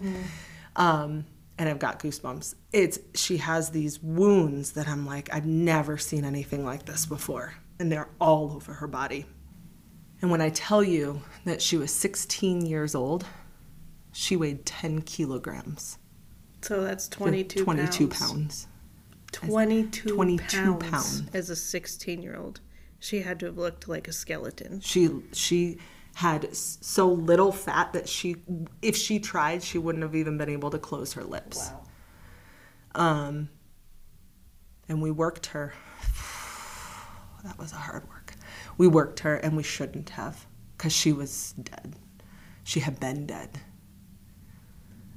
Um, 0.77 1.25
and 1.59 1.69
I've 1.69 1.79
got 1.79 2.01
goosebumps. 2.01 2.55
It's 2.73 2.99
she 3.15 3.37
has 3.37 3.71
these 3.71 4.03
wounds 4.03 4.73
that 4.73 4.89
I'm 4.89 5.07
like 5.07 5.33
I've 5.33 5.47
never 5.47 5.99
seen 5.99 6.25
anything 6.25 6.65
like 6.65 6.85
this 6.85 7.07
before, 7.07 7.55
and 7.79 7.91
they're 7.93 8.09
all 8.21 8.53
over 8.53 8.73
her 8.73 8.87
body. 8.87 9.27
And 10.21 10.31
when 10.31 10.41
I 10.41 10.49
tell 10.51 10.83
you 10.83 11.21
that 11.45 11.61
she 11.61 11.77
was 11.77 11.93
16 11.93 12.65
years 12.65 12.95
old, 12.95 13.27
she 14.15 14.37
weighed 14.37 14.65
10 14.65 15.03
kilograms. 15.03 15.99
So 16.63 16.83
that's 16.83 17.09
22 17.09 17.65
22 17.65 18.09
pounds. 18.09 18.21
pounds. 18.21 18.69
22, 19.33 20.15
22 20.15 20.57
pounds, 20.77 20.91
pounds. 20.91 21.23
as 21.35 21.51
a 21.51 21.57
16 21.57 22.23
year 22.23 22.37
old. 22.37 22.61
She 23.01 23.21
had 23.21 23.41
to 23.41 23.47
have 23.47 23.59
looked 23.59 23.89
like 23.89 24.09
a 24.09 24.13
skeleton. 24.13 24.81
She 24.81 25.11
she 25.33 25.79
had 26.15 26.57
so 26.57 27.09
little 27.09 27.51
fat 27.51 27.93
that 27.93 28.09
she 28.09 28.37
if 28.81 28.97
she 28.97 29.19
tried 29.19 29.63
she 29.63 29.77
wouldn't 29.79 30.03
have 30.03 30.15
even 30.15 30.39
been 30.39 30.49
able 30.49 30.71
to 30.71 30.79
close 30.79 31.13
her 31.15 31.25
lips. 31.25 31.71
Wow. 31.71 31.83
Um, 32.95 33.49
and 34.89 35.03
we 35.03 35.11
worked 35.11 35.47
her. 35.47 35.75
That 37.45 37.59
was 37.59 37.73
a 37.73 37.77
hard 37.77 38.09
work. 38.09 38.35
We 38.79 38.87
worked 38.87 39.21
her, 39.21 39.37
and 39.37 39.55
we 39.55 39.63
shouldn't 39.63 40.11
have, 40.11 40.47
because 40.77 40.93
she 40.93 41.13
was 41.13 41.53
dead. 41.63 41.95
She 42.63 42.81
had 42.81 42.99
been 42.99 43.27
dead. 43.27 43.61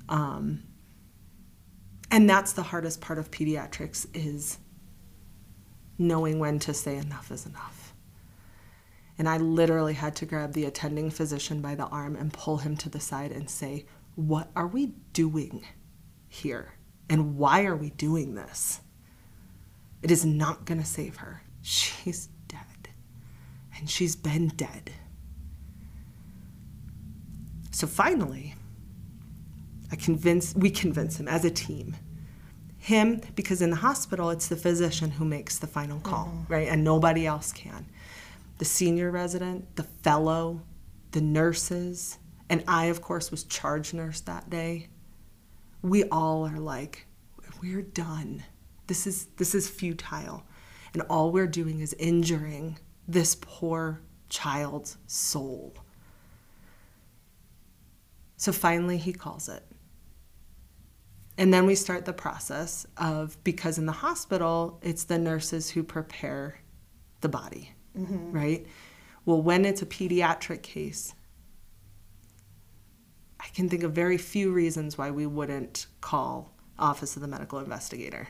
Um, 0.10 0.64
and 2.10 2.30
that's 2.30 2.54
the 2.54 2.64
hardest 2.64 3.02
part 3.02 3.20
of 3.20 3.32
pediatrics 3.32 4.08
is 4.14 4.60
knowing 5.98 6.40
when 6.40 6.60
to 6.60 6.74
say 6.74 6.98
enough 6.98 7.32
is 7.32 7.46
enough. 7.46 7.94
And 9.18 9.28
I 9.28 9.38
literally 9.38 9.94
had 9.94 10.16
to 10.18 10.26
grab 10.26 10.54
the 10.54 10.66
attending 10.66 11.10
physician 11.10 11.62
by 11.62 11.76
the 11.76 11.88
arm 11.88 12.16
and 12.16 12.32
pull 12.32 12.58
him 12.58 12.78
to 12.78 12.90
the 12.90 13.00
side 13.00 13.32
and 13.32 13.50
say, 13.50 13.86
What 14.16 14.50
are 14.56 14.68
we 14.68 14.94
doing 15.14 15.66
here? 16.28 16.74
And 17.10 17.38
why 17.38 17.66
are 17.66 17.76
we 17.76 17.90
doing 17.92 18.36
this? 18.36 18.82
It 20.04 20.12
is 20.12 20.24
not 20.26 20.66
going 20.66 20.80
to 20.80 20.86
save 20.86 21.18
her. 21.18 21.42
She's 21.62 22.28
dead. 22.48 22.90
And 23.78 23.90
she's 23.90 24.16
been 24.16 24.50
dead. 24.50 24.92
So 27.72 27.88
finally, 27.88 28.56
I 29.92 29.96
convince 29.96 30.56
we 30.56 30.70
convince 30.70 31.20
him 31.20 31.28
as 31.28 31.46
a 31.46 31.50
team. 31.50 31.96
Him 32.78 33.22
because 33.36 33.62
in 33.62 33.70
the 33.70 33.78
hospital 33.78 34.30
it's 34.30 34.48
the 34.48 34.56
physician 34.56 35.12
who 35.12 35.26
makes 35.26 35.58
the 35.58 35.68
final 35.68 36.00
call, 36.00 36.28
mm-hmm. 36.28 36.54
right? 36.54 36.68
And 36.68 36.84
nobody 36.84 37.26
else 37.26 37.52
can. 37.52 37.86
The 38.58 38.66
senior 38.66 39.12
resident, 39.12 39.76
the 39.76 39.84
fellow, 39.84 40.62
the 41.12 41.22
nurses, 41.22 42.18
and 42.50 42.64
I 42.68 42.86
of 42.86 43.02
course 43.02 43.32
was 43.32 43.44
charge 43.44 43.94
nurse 43.94 44.22
that 44.22 44.50
day. 44.50 44.90
We 45.82 46.06
all 46.06 46.46
are 46.48 46.60
like 46.60 47.08
we're 47.62 47.82
done. 47.82 48.44
This 48.88 49.08
is 49.08 49.26
this 49.38 49.56
is 49.56 49.70
futile. 49.70 50.44
And 50.94 51.04
all 51.10 51.32
we're 51.32 51.48
doing 51.48 51.82
is 51.82 51.94
injuring 51.94 52.80
this 53.08 53.36
poor 53.36 54.02
child's 54.30 54.98
soul. 55.06 55.76
So 58.38 58.52
finally, 58.52 58.98
he 58.98 59.14
calls 59.14 59.50
it. 59.50 59.64
And 61.38 61.54
then 61.54 61.66
we 61.66 61.76
start 61.76 62.06
the 62.06 62.14
process 62.14 62.86
of, 62.98 63.42
because 63.44 63.78
in 63.78 63.86
the 63.86 63.92
hospital, 63.92 64.80
it's 64.82 65.04
the 65.04 65.20
nurses 65.20 65.70
who 65.70 65.84
prepare 65.84 66.60
the 67.22 67.30
body, 67.30 67.74
mm-hmm. 67.98 68.32
right? 68.32 68.66
Well, 69.26 69.42
when 69.42 69.66
it's 69.66 69.82
a 69.82 69.86
pediatric 69.86 70.64
case, 70.64 71.14
I 73.40 73.48
can 73.54 73.70
think 73.70 73.84
of 73.84 73.94
very 73.94 74.18
few 74.18 74.52
reasons 74.52 74.98
why 74.98 75.12
we 75.12 75.28
wouldn't 75.28 75.86
call 76.02 76.54
Office 76.80 77.16
of 77.16 77.22
the 77.22 77.28
Medical 77.28 77.60
Investigator. 77.60 78.30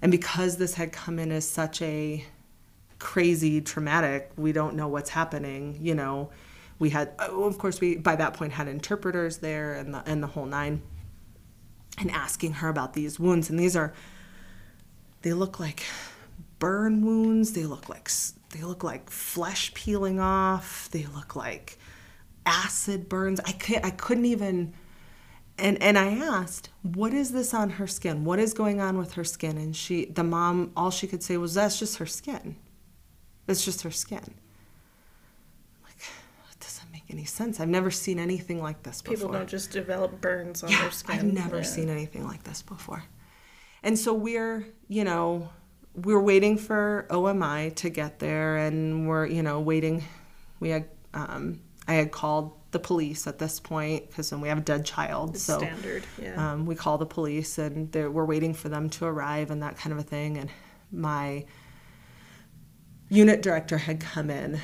And 0.00 0.10
because 0.10 0.56
this 0.56 0.74
had 0.74 0.92
come 0.92 1.18
in 1.18 1.30
as 1.30 1.48
such 1.48 1.82
a 1.82 2.24
crazy 2.98 3.60
traumatic, 3.60 4.30
we 4.36 4.52
don't 4.52 4.76
know 4.76 4.88
what's 4.88 5.10
happening, 5.10 5.78
you 5.80 5.94
know, 5.94 6.30
we 6.78 6.90
had 6.90 7.12
oh, 7.18 7.44
of 7.44 7.58
course 7.58 7.80
we 7.80 7.96
by 7.96 8.16
that 8.16 8.34
point 8.34 8.52
had 8.52 8.68
interpreters 8.68 9.38
there 9.38 9.74
and 9.74 9.94
the 9.94 10.02
and 10.06 10.22
the 10.22 10.26
whole 10.26 10.44
nine 10.44 10.82
and 11.98 12.10
asking 12.10 12.54
her 12.54 12.68
about 12.68 12.94
these 12.94 13.18
wounds. 13.18 13.50
And 13.50 13.58
these 13.58 13.76
are, 13.76 13.92
they 15.22 15.32
look 15.32 15.58
like 15.58 15.84
burn 16.58 17.04
wounds. 17.04 17.52
They 17.52 17.64
look 17.64 17.88
like 17.88 18.10
they 18.50 18.62
look 18.62 18.82
like 18.82 19.10
flesh 19.10 19.74
peeling 19.74 20.20
off. 20.20 20.88
They 20.90 21.04
look 21.04 21.36
like 21.36 21.78
acid 22.44 23.08
burns. 23.08 23.40
I 23.44 23.52
could 23.52 23.84
I 23.84 23.90
couldn't 23.90 24.26
even 24.26 24.72
and 25.58 25.80
and 25.82 25.98
I 25.98 26.08
asked, 26.08 26.70
"What 26.82 27.14
is 27.14 27.32
this 27.32 27.54
on 27.54 27.70
her 27.70 27.86
skin? 27.86 28.24
What 28.24 28.38
is 28.38 28.52
going 28.52 28.80
on 28.80 28.98
with 28.98 29.14
her 29.14 29.24
skin?" 29.24 29.56
And 29.58 29.74
she 29.74 30.06
the 30.06 30.24
mom 30.24 30.72
all 30.76 30.90
she 30.90 31.06
could 31.06 31.22
say 31.22 31.36
was, 31.36 31.54
"That's 31.54 31.78
just 31.78 31.98
her 31.98 32.06
skin. 32.06 32.56
That's 33.46 33.64
just 33.64 33.82
her 33.82 33.90
skin." 33.90 34.34
Like 35.84 35.98
that 35.98 36.60
doesn't 36.60 36.92
make 36.92 36.95
any 37.10 37.24
sense. 37.24 37.60
I've 37.60 37.68
never 37.68 37.90
seen 37.90 38.18
anything 38.18 38.62
like 38.62 38.82
this 38.82 39.02
before. 39.02 39.16
People 39.16 39.32
don't 39.32 39.48
just 39.48 39.70
develop 39.70 40.20
burns 40.20 40.62
on 40.62 40.70
yeah, 40.70 40.82
their 40.82 40.90
skin. 40.90 41.16
I've 41.16 41.24
never 41.24 41.58
Yeah. 41.58 41.62
seen 41.62 41.88
anything 41.88 42.24
like 42.24 42.42
this 42.44 42.62
before. 42.62 43.04
And 43.82 43.98
so 43.98 44.12
we're, 44.12 44.66
you 44.88 45.04
know, 45.04 45.50
we're 45.94 46.20
waiting 46.20 46.58
for 46.58 47.06
OMI 47.10 47.70
to 47.76 47.90
get 47.90 48.18
there 48.18 48.56
and 48.56 49.08
we're, 49.08 49.26
you 49.26 49.42
know, 49.42 49.60
waiting. 49.60 50.02
We 50.60 50.70
had, 50.70 50.88
um, 51.14 51.60
I 51.86 51.94
had 51.94 52.10
called 52.10 52.52
the 52.72 52.78
police 52.80 53.26
at 53.26 53.38
this 53.38 53.60
point 53.60 54.08
because 54.08 54.30
then 54.30 54.40
we 54.40 54.48
have 54.48 54.58
a 54.58 54.62
dead 54.62 54.84
child. 54.84 55.36
It's 55.36 55.44
so 55.44 55.58
standard. 55.58 56.04
Yeah. 56.20 56.52
um, 56.52 56.66
we 56.66 56.74
call 56.74 56.98
the 56.98 57.06
police 57.06 57.58
and 57.58 57.94
we're 57.94 58.24
waiting 58.24 58.52
for 58.52 58.68
them 58.68 58.90
to 58.90 59.06
arrive 59.06 59.50
and 59.50 59.62
that 59.62 59.76
kind 59.76 59.92
of 59.92 59.98
a 59.98 60.02
thing. 60.02 60.36
And 60.36 60.50
my 60.90 61.44
unit 63.08 63.42
director 63.42 63.78
had 63.78 64.00
come 64.00 64.30
in 64.30 64.60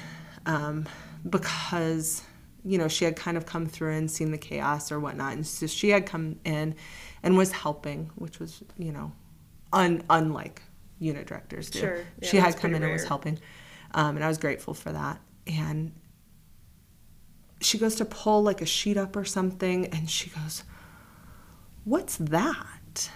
um, 0.46 0.88
because, 1.28 2.22
you 2.64 2.78
know, 2.78 2.88
she 2.88 3.04
had 3.04 3.16
kind 3.16 3.36
of 3.36 3.46
come 3.46 3.66
through 3.66 3.94
and 3.94 4.10
seen 4.10 4.30
the 4.30 4.38
chaos 4.38 4.92
or 4.92 5.00
whatnot. 5.00 5.32
And 5.32 5.46
so 5.46 5.66
she 5.66 5.90
had 5.90 6.06
come 6.06 6.38
in 6.44 6.74
and 7.22 7.36
was 7.36 7.52
helping, 7.52 8.10
which 8.16 8.38
was, 8.38 8.62
you 8.78 8.92
know, 8.92 9.12
un- 9.72 10.04
unlike 10.08 10.62
unit 10.98 11.26
directors 11.26 11.70
do. 11.70 11.80
Sure. 11.80 11.96
Yeah, 12.20 12.28
she 12.28 12.36
had 12.36 12.56
come 12.56 12.74
in 12.74 12.80
pretty 12.80 12.92
and 12.92 13.00
was 13.00 13.08
helping. 13.08 13.38
Um, 13.94 14.16
and 14.16 14.24
I 14.24 14.28
was 14.28 14.38
grateful 14.38 14.74
for 14.74 14.92
that. 14.92 15.20
And 15.46 15.92
she 17.60 17.78
goes 17.78 17.96
to 17.96 18.04
pull 18.04 18.42
like 18.42 18.60
a 18.60 18.66
sheet 18.66 18.96
up 18.96 19.16
or 19.16 19.24
something 19.24 19.86
and 19.86 20.08
she 20.08 20.30
goes, 20.30 20.64
What's 21.84 22.16
that? 22.16 23.10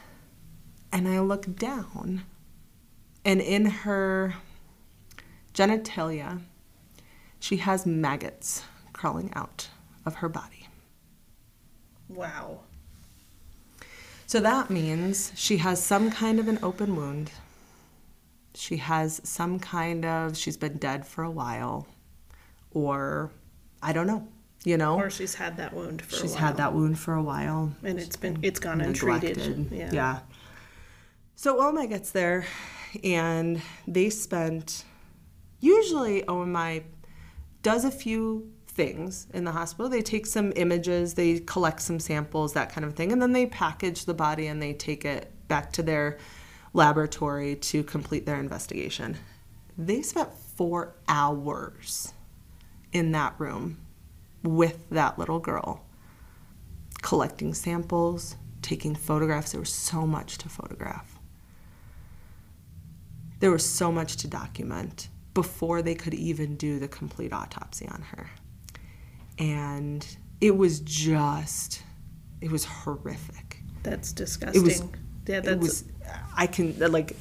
And 0.92 1.06
I 1.08 1.20
look 1.20 1.56
down 1.56 2.24
and 3.24 3.40
in 3.40 3.66
her 3.66 4.34
genitalia, 5.52 6.40
she 7.38 7.58
has 7.58 7.86
maggots 7.86 8.62
crawling 8.96 9.30
out 9.34 9.68
of 10.04 10.16
her 10.16 10.28
body. 10.28 10.66
wow. 12.08 12.60
So 14.28 14.40
that 14.40 14.70
means 14.70 15.30
she 15.36 15.58
has 15.58 15.80
some 15.82 16.10
kind 16.10 16.40
of 16.40 16.48
an 16.48 16.58
open 16.60 16.96
wound. 16.96 17.30
She 18.56 18.78
has 18.78 19.20
some 19.22 19.60
kind 19.60 20.04
of, 20.04 20.36
she's 20.36 20.56
been 20.56 20.78
dead 20.78 21.06
for 21.06 21.22
a 21.22 21.30
while. 21.30 21.86
Or, 22.72 23.30
I 23.80 23.92
don't 23.92 24.08
know, 24.08 24.26
you 24.64 24.76
know? 24.78 24.96
Or 24.98 25.10
she's 25.10 25.34
had 25.36 25.56
that 25.58 25.72
wound 25.72 26.02
for 26.02 26.16
she's 26.16 26.32
a 26.32 26.34
while. 26.34 26.44
had 26.46 26.56
that 26.56 26.72
wound 26.74 26.98
for 26.98 27.14
a 27.14 27.22
while. 27.22 27.72
and 27.84 28.00
it's 28.00 28.16
been 28.16 28.38
it's 28.42 28.58
gone 28.58 28.80
untreated. 28.80 29.68
Yeah. 29.70 29.90
yeah. 29.92 30.18
So 31.36 31.60
OMI 31.60 31.86
gets 31.86 32.10
there 32.10 32.46
and 33.04 33.62
they 33.86 34.10
spent 34.10 34.84
usually 35.60 36.26
OMI 36.26 36.82
does 37.62 37.84
a 37.84 37.90
few 37.92 38.50
things 38.76 39.26
in 39.32 39.44
the 39.44 39.52
hospital. 39.52 39.88
They 39.88 40.02
take 40.02 40.26
some 40.26 40.52
images, 40.54 41.14
they 41.14 41.40
collect 41.40 41.80
some 41.80 41.98
samples, 41.98 42.52
that 42.52 42.70
kind 42.70 42.84
of 42.84 42.94
thing, 42.94 43.10
and 43.10 43.20
then 43.20 43.32
they 43.32 43.46
package 43.46 44.04
the 44.04 44.14
body 44.14 44.46
and 44.46 44.62
they 44.62 44.74
take 44.74 45.04
it 45.04 45.32
back 45.48 45.72
to 45.72 45.82
their 45.82 46.18
laboratory 46.74 47.56
to 47.56 47.82
complete 47.82 48.26
their 48.26 48.38
investigation. 48.38 49.16
They 49.78 50.02
spent 50.02 50.32
four 50.32 50.94
hours 51.08 52.12
in 52.92 53.12
that 53.12 53.34
room 53.38 53.78
with 54.42 54.88
that 54.90 55.18
little 55.18 55.38
girl 55.38 55.82
collecting 57.02 57.54
samples, 57.54 58.36
taking 58.62 58.94
photographs. 58.94 59.52
There 59.52 59.60
was 59.60 59.72
so 59.72 60.06
much 60.06 60.38
to 60.38 60.48
photograph. 60.48 61.18
There 63.40 63.50
was 63.50 63.64
so 63.64 63.92
much 63.92 64.16
to 64.16 64.28
document 64.28 65.08
before 65.34 65.82
they 65.82 65.94
could 65.94 66.14
even 66.14 66.56
do 66.56 66.78
the 66.78 66.88
complete 66.88 67.32
autopsy 67.32 67.86
on 67.86 68.02
her. 68.02 68.30
And 69.38 70.06
it 70.40 70.56
was 70.56 70.80
just, 70.80 71.82
it 72.40 72.50
was 72.50 72.64
horrific. 72.64 73.58
That's 73.82 74.12
disgusting. 74.12 74.62
it 74.62 74.64
was, 74.64 74.82
yeah, 75.26 75.40
that's 75.40 75.58
was, 75.58 75.84
I 76.36 76.46
can, 76.46 76.78
like, 76.92 77.16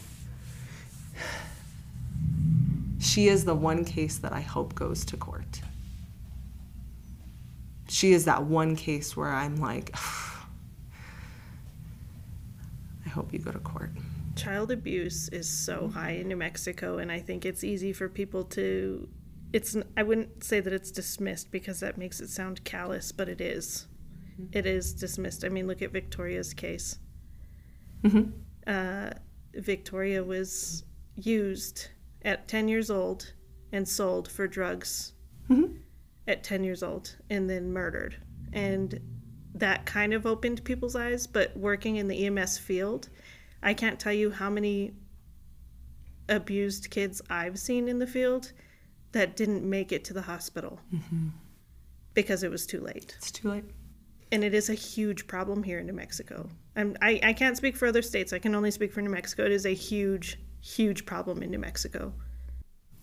she 2.99 3.27
is 3.27 3.45
the 3.45 3.55
one 3.55 3.85
case 3.85 4.17
that 4.17 4.33
I 4.33 4.41
hope 4.41 4.75
goes 4.75 5.05
to 5.05 5.17
court. 5.17 5.61
She 7.87 8.13
is 8.13 8.25
that 8.25 8.43
one 8.43 8.75
case 8.75 9.15
where 9.15 9.29
I'm 9.29 9.57
like, 9.57 9.95
I 13.05 13.09
hope 13.09 13.31
you 13.31 13.39
go 13.39 13.51
to 13.51 13.59
court. 13.59 13.91
child 14.35 14.71
abuse 14.71 15.29
is 15.29 15.47
so 15.47 15.87
high 15.87 16.11
in 16.11 16.27
New 16.27 16.35
Mexico, 16.35 16.97
and 16.97 17.11
I 17.11 17.19
think 17.19 17.45
it's 17.45 17.63
easy 17.63 17.93
for 17.93 18.09
people 18.09 18.43
to. 18.45 19.07
It's. 19.55 19.77
I 19.95 20.03
wouldn't 20.03 20.43
say 20.43 20.59
that 20.59 20.73
it's 20.73 20.91
dismissed 20.91 21.49
because 21.49 21.79
that 21.79 21.97
makes 21.97 22.19
it 22.19 22.29
sound 22.29 22.65
callous, 22.65 23.13
but 23.13 23.29
it 23.29 23.39
is. 23.39 23.87
It 24.51 24.65
is 24.65 24.93
dismissed. 24.93 25.45
I 25.45 25.49
mean, 25.49 25.65
look 25.65 25.81
at 25.81 25.93
Victoria's 25.93 26.53
case. 26.53 26.99
Mhm. 28.03 28.33
Uh, 28.67 29.11
Victoria 29.53 30.25
was 30.25 30.83
used 31.15 31.87
at 32.23 32.49
10 32.49 32.67
years 32.67 32.91
old 32.91 33.31
and 33.71 33.87
sold 33.87 34.29
for 34.29 34.45
drugs 34.45 35.13
Mhm. 35.49 35.77
at 36.27 36.43
10 36.43 36.65
years 36.65 36.83
old 36.83 37.15
and 37.29 37.49
then 37.49 37.71
murdered. 37.71 38.17
And 38.51 38.99
that 39.53 39.85
kind 39.85 40.13
of 40.13 40.25
opened 40.25 40.65
people's 40.65 40.97
eyes, 40.97 41.27
but 41.27 41.55
working 41.55 41.95
in 41.95 42.09
the 42.09 42.25
EMS 42.25 42.57
field, 42.57 43.07
I 43.63 43.73
can't 43.73 44.01
tell 44.01 44.11
you 44.11 44.31
how 44.31 44.49
many 44.49 44.95
abused 46.27 46.89
kids 46.89 47.21
I've 47.29 47.57
seen 47.57 47.87
in 47.87 47.99
the 47.99 48.07
field 48.07 48.51
that 49.15 49.37
didn't 49.37 49.67
make 49.67 49.93
it 49.93 50.03
to 50.03 50.13
the 50.13 50.21
hospital 50.21 50.79
mm-hmm. 50.93 51.29
because 52.13 52.43
it 52.43 52.51
was 52.51 52.65
too 52.65 52.81
late. 52.81 53.15
It's 53.17 53.31
too 53.31 53.49
late. 53.49 53.63
And 54.33 54.43
it 54.43 54.53
is 54.53 54.69
a 54.69 54.73
huge 54.73 55.25
problem 55.25 55.63
here 55.63 55.79
in 55.79 55.85
New 55.85 55.93
Mexico. 55.93 56.49
I'm, 56.75 56.97
I, 57.01 57.21
I 57.23 57.31
can't 57.31 57.55
speak 57.55 57.77
for 57.77 57.87
other 57.87 58.01
states. 58.01 58.33
I 58.33 58.39
can 58.39 58.53
only 58.53 58.71
speak 58.71 58.91
for 58.91 59.01
New 59.01 59.09
Mexico. 59.09 59.45
It 59.45 59.53
is 59.53 59.65
a 59.65 59.73
huge, 59.73 60.37
huge 60.59 61.05
problem 61.05 61.41
in 61.41 61.49
New 61.49 61.59
Mexico. 61.59 62.13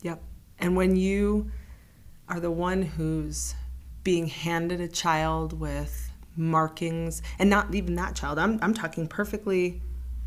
Yep. 0.03 0.23
And 0.59 0.77
when 0.77 0.97
you 0.97 1.51
are 2.29 2.41
the 2.41 2.51
one 2.51 2.83
who's 2.83 3.55
being 4.05 4.27
handed 4.27 4.83
a 4.83 4.89
child 4.89 5.59
with 5.59 6.11
markings, 6.37 7.23
and 7.39 7.49
not 7.49 7.75
even 7.75 7.95
that 7.95 8.15
child, 8.15 8.39
I'm, 8.39 8.59
I'm 8.61 8.75
talking 8.75 9.07
perfectly 9.07 9.81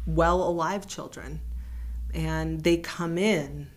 well 0.08 0.42
alive 0.42 0.88
children, 0.88 1.42
and 2.12 2.64
they 2.64 2.78
come 2.78 3.20
in, 3.20 3.68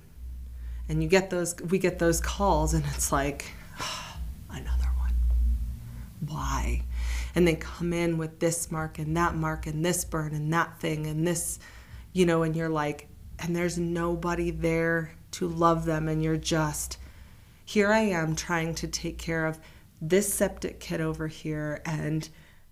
and 0.89 1.03
you 1.03 1.09
get 1.09 1.31
those, 1.31 1.55
we 1.57 1.79
get 1.79 1.99
those 1.99 2.21
calls, 2.21 2.75
and 2.75 2.85
it's 2.95 3.13
like, 3.13 3.47
ah, 3.79 4.19
another 4.51 4.91
one. 4.99 5.15
Why? 6.27 6.83
And 7.35 7.47
they 7.47 7.55
come 7.55 7.93
in 7.93 8.19
with 8.19 8.41
this 8.41 8.71
mark 8.71 8.99
and 8.99 9.17
that 9.17 9.35
mark 9.35 9.67
and 9.67 9.85
this 9.85 10.05
burn 10.05 10.35
and 10.35 10.53
that 10.53 10.81
thing 10.81 11.07
and 11.07 11.27
this, 11.27 11.59
you 12.13 12.27
know, 12.27 12.43
and 12.43 12.57
you're 12.57 12.69
like, 12.69 13.09
and 13.39 13.55
there's 13.55 13.79
nobody 13.79 14.51
there 14.51 15.15
to 15.33 15.47
love 15.47 15.85
them, 15.85 16.09
and 16.09 16.23
you're 16.23 16.37
just, 16.37 16.99
here 17.65 17.93
I 17.93 18.01
am 18.01 18.35
trying 18.35 18.75
to 18.77 18.89
take 18.89 19.19
care 19.19 19.47
of 19.47 19.59
this 20.01 20.33
septic 20.33 20.81
kid 20.81 21.01
over 21.01 21.29
here 21.29 21.83
and 21.85 22.29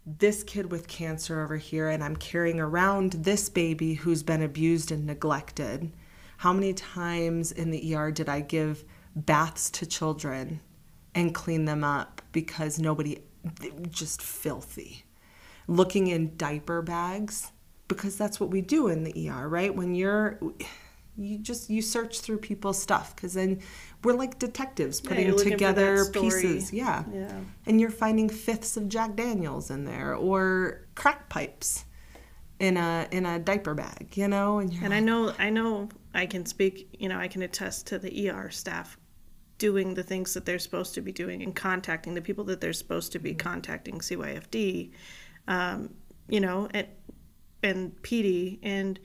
this 0.06 0.42
kid 0.44 0.70
with 0.70 0.88
cancer 0.88 1.42
over 1.42 1.56
here, 1.56 1.88
and 1.88 2.02
I'm 2.02 2.16
carrying 2.16 2.60
around 2.60 3.12
this 3.12 3.48
baby 3.48 3.94
who's 3.94 4.22
been 4.22 4.42
abused 4.42 4.90
and 4.90 5.04
neglected. 5.04 5.92
How 6.38 6.52
many 6.52 6.72
times 6.74 7.52
in 7.52 7.70
the 7.70 7.94
ER 7.94 8.10
did 8.10 8.28
I 8.28 8.40
give 8.40 8.84
baths 9.14 9.70
to 9.70 9.86
children 9.86 10.60
and 11.14 11.34
clean 11.34 11.64
them 11.64 11.82
up 11.82 12.20
because 12.32 12.78
nobody, 12.78 13.18
just 13.90 14.20
filthy? 14.22 15.04
Looking 15.66 16.08
in 16.08 16.36
diaper 16.36 16.82
bags 16.82 17.50
because 17.88 18.16
that's 18.16 18.38
what 18.38 18.50
we 18.50 18.60
do 18.60 18.88
in 18.88 19.04
the 19.04 19.28
ER, 19.30 19.48
right? 19.48 19.74
When 19.74 19.94
you're 19.94 20.38
you 21.18 21.38
just 21.38 21.70
you 21.70 21.80
search 21.80 22.20
through 22.20 22.36
people's 22.38 22.80
stuff 22.80 23.16
because 23.16 23.32
then 23.32 23.58
we're 24.04 24.12
like 24.12 24.38
detectives 24.38 25.00
putting 25.00 25.26
you're 25.26 25.34
looking 25.34 25.52
for 25.56 25.72
that 25.72 25.74
together 25.74 26.04
pieces 26.12 26.72
yeah 26.74 27.04
Yeah. 27.10 27.40
and 27.64 27.80
you're 27.80 27.88
finding 27.88 28.28
fifths 28.28 28.76
of 28.76 28.86
jack 28.90 29.16
daniels 29.16 29.70
in 29.70 29.86
there 29.86 30.14
or 30.14 30.82
crack 30.94 31.30
pipes 31.30 31.86
in 32.60 32.76
a 32.76 33.08
in 33.10 33.24
a 33.24 33.38
diaper 33.38 33.72
bag 33.72 34.14
you 34.14 34.28
know 34.28 34.58
and 34.58 34.74
you're 34.74 34.84
And 34.84 34.92
I 34.92 35.00
know, 35.00 35.32
I 35.38 35.48
know, 35.48 35.88
I 36.16 36.26
can 36.26 36.46
speak. 36.46 36.96
You 36.98 37.08
know, 37.08 37.18
I 37.18 37.28
can 37.28 37.42
attest 37.42 37.86
to 37.88 37.98
the 37.98 38.30
ER 38.30 38.50
staff 38.50 38.98
doing 39.58 39.94
the 39.94 40.02
things 40.02 40.34
that 40.34 40.44
they're 40.44 40.58
supposed 40.58 40.94
to 40.94 41.00
be 41.00 41.12
doing 41.12 41.42
and 41.42 41.54
contacting 41.54 42.14
the 42.14 42.20
people 42.20 42.44
that 42.44 42.60
they're 42.60 42.72
supposed 42.72 43.12
to 43.12 43.18
be 43.18 43.34
contacting. 43.34 43.98
CYFD, 43.98 44.92
um, 45.48 45.94
you 46.28 46.40
know, 46.40 46.68
and 46.72 46.86
and 47.62 48.02
PD 48.02 48.58
and 48.62 48.98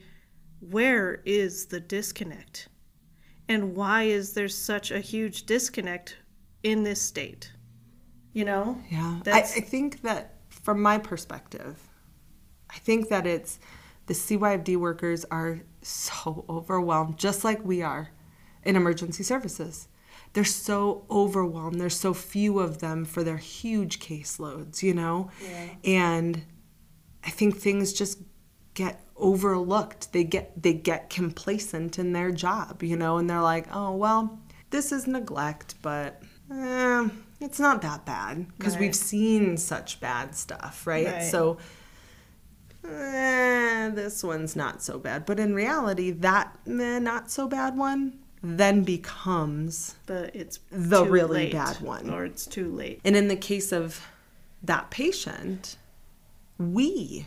where 0.60 1.22
is 1.24 1.66
the 1.66 1.80
disconnect? 1.80 2.68
And 3.48 3.74
why 3.74 4.04
is 4.04 4.32
there 4.32 4.48
such 4.48 4.90
a 4.90 5.00
huge 5.00 5.44
disconnect 5.44 6.16
in 6.62 6.84
this 6.84 7.02
state? 7.02 7.52
You 8.32 8.44
know? 8.44 8.78
Yeah. 8.88 9.20
I, 9.26 9.40
I 9.40 9.42
think 9.42 10.02
that 10.02 10.36
from 10.48 10.80
my 10.80 10.98
perspective, 10.98 11.76
I 12.70 12.78
think 12.78 13.08
that 13.08 13.26
it's 13.26 13.58
the 14.06 14.14
CYFD 14.14 14.76
workers 14.76 15.24
are 15.30 15.62
so 15.82 16.44
overwhelmed, 16.48 17.18
just 17.18 17.44
like 17.44 17.64
we 17.64 17.82
are 17.82 18.10
in 18.64 18.76
emergency 18.76 19.22
services. 19.22 19.88
They're 20.32 20.44
so 20.44 21.04
overwhelmed. 21.10 21.80
There's 21.80 21.98
so 21.98 22.14
few 22.14 22.58
of 22.58 22.78
them 22.78 23.04
for 23.04 23.22
their 23.22 23.36
huge 23.36 23.98
caseloads, 24.00 24.82
you 24.82 24.94
know? 24.94 25.30
And 25.84 26.42
I 27.24 27.30
think 27.30 27.56
things 27.56 27.92
just 27.92 28.18
get 28.74 29.04
overlooked. 29.16 30.12
They 30.12 30.24
get 30.24 30.62
they 30.62 30.72
get 30.72 31.10
complacent 31.10 31.98
in 31.98 32.12
their 32.12 32.30
job, 32.30 32.82
you 32.82 32.96
know, 32.96 33.18
and 33.18 33.28
they're 33.28 33.42
like, 33.42 33.66
"Oh, 33.72 33.94
well, 33.94 34.40
this 34.70 34.90
is 34.90 35.06
neglect, 35.06 35.74
but 35.82 36.22
eh, 36.50 37.08
it's 37.40 37.60
not 37.60 37.82
that 37.82 38.04
bad 38.06 38.46
because 38.56 38.78
we've 38.78 38.94
seen 38.96 39.56
such 39.56 40.00
bad 40.00 40.34
stuff, 40.34 40.86
right? 40.86 41.06
Right. 41.06 41.22
So 41.22 41.58
eh, 42.88 43.90
this 43.90 44.22
one's 44.22 44.56
not 44.56 44.82
so 44.82 44.98
bad. 44.98 45.24
But 45.26 45.38
in 45.40 45.54
reality, 45.54 46.10
that 46.10 46.56
meh, 46.66 46.98
not 46.98 47.30
so 47.30 47.46
bad 47.48 47.76
one 47.76 48.18
then 48.44 48.82
becomes 48.82 49.94
but 50.04 50.34
it's 50.34 50.58
The 50.72 51.04
really 51.04 51.44
late, 51.44 51.52
bad 51.52 51.80
one. 51.80 52.10
or 52.10 52.24
it's 52.24 52.44
too 52.44 52.68
late. 52.74 53.00
and 53.04 53.14
in 53.14 53.28
the 53.28 53.36
case 53.36 53.70
of 53.70 54.04
that 54.64 54.90
patient, 54.90 55.76
we, 56.58 57.26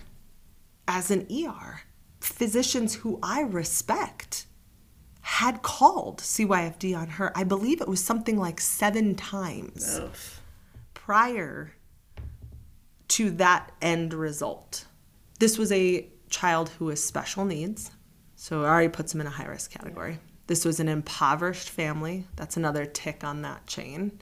as 0.89 1.11
an 1.11 1.25
ER, 1.31 1.81
physicians 2.19 2.95
who 2.95 3.17
I 3.23 3.41
respect, 3.41 4.45
had 5.21 5.61
called 5.61 6.19
CYFD 6.19 6.97
on 6.97 7.07
her. 7.11 7.31
I 7.37 7.43
believe 7.45 7.79
it 7.81 7.87
was 7.87 8.03
something 8.03 8.37
like 8.37 8.59
seven 8.59 9.15
times 9.15 9.97
Ugh. 10.01 10.11
prior 10.93 11.71
to 13.09 13.31
that 13.31 13.71
end 13.81 14.13
result. 14.13 14.85
This 15.39 15.57
was 15.57 15.71
a 15.71 16.07
child 16.29 16.69
who 16.69 16.85
was 16.85 17.03
special 17.03 17.45
needs, 17.45 17.91
so 18.35 18.63
it 18.63 18.67
already 18.67 18.89
puts 18.89 19.13
him 19.13 19.21
in 19.21 19.27
a 19.27 19.31
high 19.31 19.45
risk 19.45 19.71
category. 19.71 20.19
This 20.47 20.63
was 20.65 20.79
an 20.79 20.87
impoverished 20.87 21.69
family. 21.69 22.27
That's 22.35 22.57
another 22.57 22.85
tick 22.85 23.23
on 23.23 23.41
that 23.41 23.65
chain. 23.65 24.19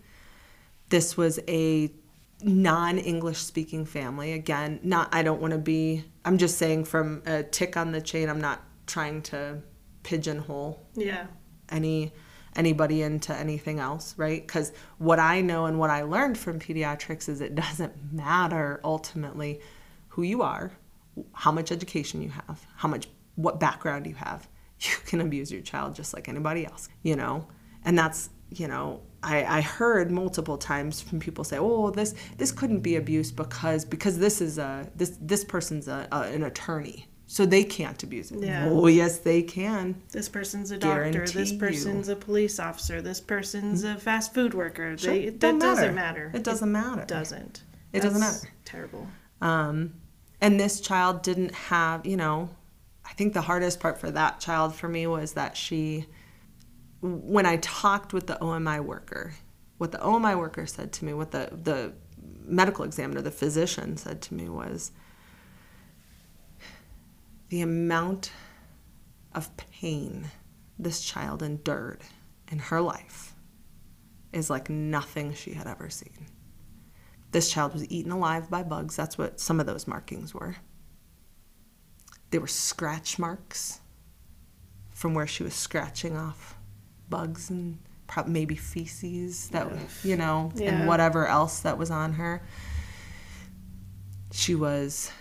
This 0.90 1.18
was 1.18 1.40
a 1.48 1.92
non 2.42 2.98
English 2.98 3.40
speaking 3.40 3.86
family. 3.86 4.34
Again, 4.34 4.80
not, 4.84 5.14
I 5.14 5.24
don't 5.24 5.42
want 5.42 5.52
to 5.54 5.60
be, 5.60 6.06
I'm 6.26 6.38
just 6.38 6.58
saying 6.58 6.86
from 6.86 7.24
a 7.26 7.44
tick 7.44 7.76
on 7.78 7.92
the 7.92 8.02
chain, 8.02 8.30
I'm 8.30 8.42
not 8.42 8.62
trying 8.88 9.22
to 9.24 9.60
pigeonhole 10.04 10.86
Yeah. 10.96 11.28
any 11.70 12.12
anybody 12.56 13.02
into 13.02 13.36
anything 13.36 13.80
else, 13.80 14.14
right? 14.16 14.46
Because 14.46 14.74
what 15.00 15.18
I 15.18 15.42
know 15.42 15.66
and 15.66 15.80
what 15.80 15.90
I 15.90 16.04
learned 16.04 16.38
from 16.38 16.60
pediatrics 16.60 17.28
is 17.28 17.42
it 17.42 17.56
doesn't 17.64 18.14
matter 18.14 18.80
ultimately 18.84 19.60
who 20.10 20.22
you 20.22 20.44
are, 20.44 20.72
how 21.34 21.52
much 21.52 21.72
education 21.72 22.22
you 22.22 22.30
have, 22.30 22.66
how 22.76 22.88
much 22.90 23.08
what 23.36 23.60
background 23.60 24.06
you 24.08 24.16
have. 24.16 24.48
You 24.80 24.98
can 25.06 25.22
abuse 25.22 25.50
your 25.50 25.62
child 25.62 25.96
just 25.96 26.14
like 26.14 26.28
anybody 26.28 26.66
else, 26.66 26.90
you 27.04 27.16
know, 27.16 27.48
and 27.86 27.98
that's 27.98 28.30
you 28.50 28.68
know 28.68 29.00
I, 29.24 29.46
I 29.46 29.62
heard 29.62 30.12
multiple 30.12 30.58
times 30.58 31.00
from 31.02 31.22
people 31.22 31.46
say, 31.46 31.58
"Oh, 31.58 31.90
this 31.90 32.14
this 32.38 32.52
couldn't 32.52 32.82
be 32.82 32.98
abuse 32.98 33.32
because 33.32 33.86
because 33.86 34.18
this 34.18 34.42
is 34.42 34.58
a 34.58 34.86
this 34.98 35.18
this 35.22 35.46
person's 35.46 35.88
a, 35.88 36.06
a, 36.12 36.24
an 36.24 36.44
attorney, 36.44 37.08
so 37.28 37.46
they 37.46 37.64
can't 37.64 38.02
abuse 38.04 38.32
it." 38.32 38.40
Yeah. 38.44 38.68
Oh, 38.70 38.88
yes, 38.88 39.20
they 39.20 39.42
can. 39.42 40.02
This 40.12 40.28
person's 40.28 40.72
a 40.72 40.78
doctor. 40.78 41.22
This 41.22 41.32
Guarantee 41.32 41.54
you. 41.54 41.60
person's 41.60 42.10
a 42.10 42.16
police 42.18 42.60
officer. 42.60 43.02
This 43.02 43.22
person's 43.22 43.86
a 43.86 43.96
fast 43.96 44.34
food 44.34 44.54
worker. 44.54 44.98
Sure, 44.98 45.14
They, 45.14 45.22
it 45.28 45.40
that 45.40 45.52
don't 45.52 45.60
doesn't 45.60 45.96
matter. 45.96 46.26
matter. 46.26 46.38
It 46.38 46.44
doesn't 46.44 46.72
matter. 46.72 47.02
It 47.04 47.08
doesn't. 47.08 47.64
It 47.94 48.02
doesn't 48.02 48.20
matter. 48.20 48.50
Terrible. 48.66 49.08
Um, 49.40 49.94
and 50.44 50.60
this 50.60 50.82
child 50.82 51.22
didn't 51.22 51.56
have, 51.56 52.06
you 52.06 52.18
know, 52.18 52.50
I 53.06 53.14
think 53.14 53.34
the 53.34 53.42
hardest 53.42 53.80
part 53.80 53.98
for 53.98 54.12
that 54.12 54.42
child 54.42 54.76
for 54.76 54.90
me 54.90 55.08
was 55.08 55.34
that 55.34 55.56
she, 55.56 56.06
when 57.00 57.46
I 57.46 57.56
talked 57.58 58.12
with 58.12 58.28
the 58.28 58.38
OMI 58.44 58.82
worker, 58.82 59.36
what 59.78 59.94
the 59.94 60.02
OMI 60.02 60.36
worker 60.36 60.66
said 60.66 60.92
to 60.94 61.06
me, 61.06 61.14
what 61.14 61.32
the, 61.32 61.50
the 61.64 61.94
medical 62.46 62.84
examiner, 62.84 63.22
the 63.22 63.32
physician 63.32 63.96
said 63.96 64.22
to 64.24 64.34
me 64.34 64.50
was 64.50 64.92
the 67.48 67.62
amount 67.62 68.34
of 69.34 69.56
pain 69.56 70.30
this 70.78 71.00
child 71.00 71.42
endured 71.42 72.02
in 72.52 72.60
her 72.60 72.82
life 72.82 73.34
is 74.34 74.50
like 74.50 74.70
nothing 74.70 75.34
she 75.34 75.54
had 75.54 75.68
ever 75.68 75.90
seen. 75.90 76.28
This 77.34 77.52
child 77.52 77.74
was 77.74 77.90
eaten 77.92 78.12
alive 78.12 78.50
by 78.50 78.64
bugs. 78.64 78.96
That's 78.96 79.18
what 79.18 79.40
some 79.40 79.60
of 79.60 79.66
those 79.66 79.88
markings 79.88 80.34
were. 80.34 80.56
They 82.30 82.38
were 82.40 82.48
scratch 82.48 83.20
marks 83.20 83.82
from 84.92 85.14
where 85.14 85.28
she 85.28 85.44
was 85.44 85.54
scratching 85.54 86.16
off 86.16 86.56
bugs 87.10 87.50
and 87.50 87.80
maybe 88.28 88.56
feces 88.56 89.50
that 89.50 89.68
you 90.04 90.16
know 90.16 90.52
Yeah. 90.56 90.70
and 90.76 90.88
whatever 90.88 91.26
else 91.26 91.62
that 91.62 91.78
was 91.80 91.90
on 91.90 92.14
her. 92.14 92.44
She 94.32 94.54
was 94.56 95.12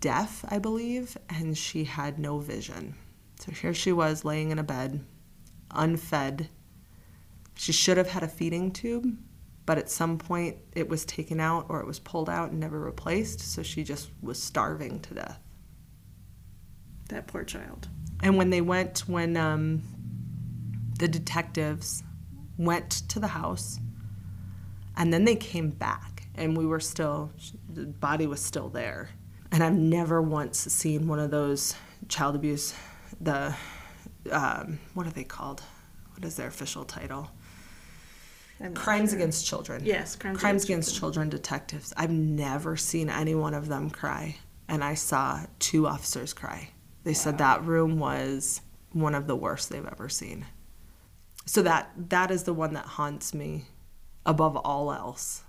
deaf, 0.00 0.44
I 0.48 0.58
believe, 0.58 1.16
and 1.30 1.56
she 1.56 1.84
had 1.84 2.18
no 2.18 2.38
vision. 2.38 2.94
So 3.40 3.52
here 3.52 3.74
she 3.74 3.92
was 3.92 4.24
laying 4.24 4.50
in 4.50 4.58
a 4.58 4.62
bed, 4.62 5.04
unfed. 5.70 6.48
She 7.54 7.72
should 7.72 7.96
have 7.96 8.08
had 8.10 8.22
a 8.22 8.28
feeding 8.28 8.70
tube, 8.72 9.16
but 9.66 9.78
at 9.78 9.90
some 9.90 10.18
point 10.18 10.56
it 10.74 10.88
was 10.88 11.04
taken 11.04 11.40
out 11.40 11.66
or 11.68 11.80
it 11.80 11.86
was 11.86 11.98
pulled 11.98 12.28
out 12.28 12.50
and 12.50 12.60
never 12.60 12.78
replaced, 12.78 13.40
so 13.40 13.62
she 13.62 13.82
just 13.82 14.10
was 14.20 14.42
starving 14.42 15.00
to 15.00 15.14
death. 15.14 15.40
That 17.08 17.26
poor 17.26 17.44
child. 17.44 17.88
And 18.22 18.36
when 18.36 18.50
they 18.50 18.60
went, 18.60 19.00
when 19.06 19.36
um, 19.36 19.82
the 20.98 21.08
detectives 21.08 22.02
went 22.56 22.90
to 23.08 23.20
the 23.20 23.28
house, 23.28 23.78
and 24.96 25.12
then 25.12 25.24
they 25.24 25.36
came 25.36 25.70
back, 25.70 26.28
and 26.34 26.56
we 26.56 26.66
were 26.66 26.80
still, 26.80 27.32
the 27.72 27.86
body 27.86 28.26
was 28.26 28.40
still 28.40 28.68
there. 28.68 29.10
And 29.50 29.62
I've 29.62 29.74
never 29.74 30.22
once 30.22 30.58
seen 30.58 31.06
one 31.06 31.18
of 31.18 31.30
those 31.30 31.74
child 32.08 32.34
abuse, 32.34 32.74
the, 33.20 33.54
um, 34.30 34.78
what 34.94 35.06
are 35.06 35.10
they 35.10 35.24
called? 35.24 35.62
What 36.12 36.24
is 36.24 36.36
their 36.36 36.48
official 36.48 36.84
title? 36.84 37.30
I'm 38.60 38.74
Crimes 38.74 39.10
sure. 39.10 39.18
Against 39.18 39.46
Children. 39.46 39.84
Yes, 39.84 40.16
crimes, 40.16 40.38
Crimes 40.38 40.64
Against 40.64 40.96
Children 40.96 41.28
detectives. 41.28 41.92
I've 41.96 42.10
never 42.10 42.76
seen 42.76 43.10
any 43.10 43.34
one 43.34 43.54
of 43.54 43.68
them 43.68 43.90
cry. 43.90 44.36
And 44.68 44.82
I 44.82 44.94
saw 44.94 45.40
two 45.58 45.86
officers 45.86 46.32
cry. 46.32 46.70
They 47.02 47.12
said 47.12 47.38
that 47.38 47.64
room 47.64 47.98
was 47.98 48.62
one 48.92 49.14
of 49.14 49.26
the 49.26 49.36
worst 49.36 49.68
they've 49.68 49.86
ever 49.86 50.08
seen. 50.08 50.46
So 51.44 51.60
that 51.62 51.90
that 52.08 52.30
is 52.30 52.44
the 52.44 52.54
one 52.54 52.72
that 52.72 52.86
haunts 52.86 53.34
me 53.34 53.66
above 54.24 54.56
all 54.56 54.90
else. 54.90 55.42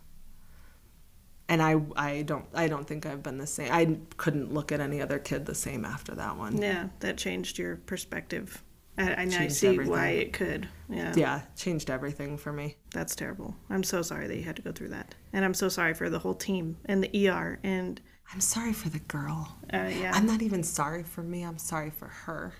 And 1.48 1.62
I 1.62 1.82
I 1.96 2.24
don't 2.24 2.46
I 2.54 2.68
don't 2.68 2.86
think 2.86 3.06
I've 3.06 3.24
been 3.24 3.38
the 3.38 3.48
same. 3.48 3.72
I 3.72 3.98
couldn't 4.18 4.54
look 4.54 4.74
at 4.74 4.82
any 4.82 5.02
other 5.02 5.20
kid 5.20 5.46
the 5.46 5.56
same 5.56 5.86
after 5.86 6.14
that 6.16 6.36
one. 6.38 6.62
Yeah, 6.62 6.90
that 7.00 7.18
changed 7.18 7.58
your 7.58 7.78
perspective. 7.78 8.62
I, 8.98 9.14
I, 9.14 9.22
I 9.24 9.48
see 9.48 9.68
everything. 9.68 9.92
why 9.92 10.08
it 10.10 10.34
could. 10.34 10.68
Yeah, 10.90 11.14
Yeah, 11.16 11.42
changed 11.56 11.90
everything 11.90 12.38
for 12.38 12.54
me. 12.54 12.78
that's 12.94 13.16
terrible. 13.16 13.56
I'm 13.70 13.84
so 13.84 14.02
sorry 14.02 14.28
that 14.28 14.38
you 14.38 14.44
had 14.44 14.56
to 14.58 14.62
go 14.62 14.72
through 14.72 14.90
that, 14.90 15.16
and 15.34 15.44
I'm 15.44 15.54
so 15.54 15.68
sorry 15.70 15.94
for 15.94 16.10
the 16.10 16.20
whole 16.20 16.36
team 16.36 16.78
and 16.86 17.04
the 17.04 17.30
ER 17.30 17.60
and 17.64 18.00
I'm 18.34 18.40
sorry 18.42 18.74
for 18.74 18.90
the 18.90 19.00
girl. 19.00 19.56
uh, 19.74 19.90
yeah. 20.00 20.12
I'm 20.14 20.26
not 20.26 20.42
even 20.42 20.64
sorry 20.64 21.04
for 21.04 21.22
me. 21.24 21.44
I'm 21.44 21.58
sorry 21.58 21.90
for 21.92 22.08
her. 22.08 22.54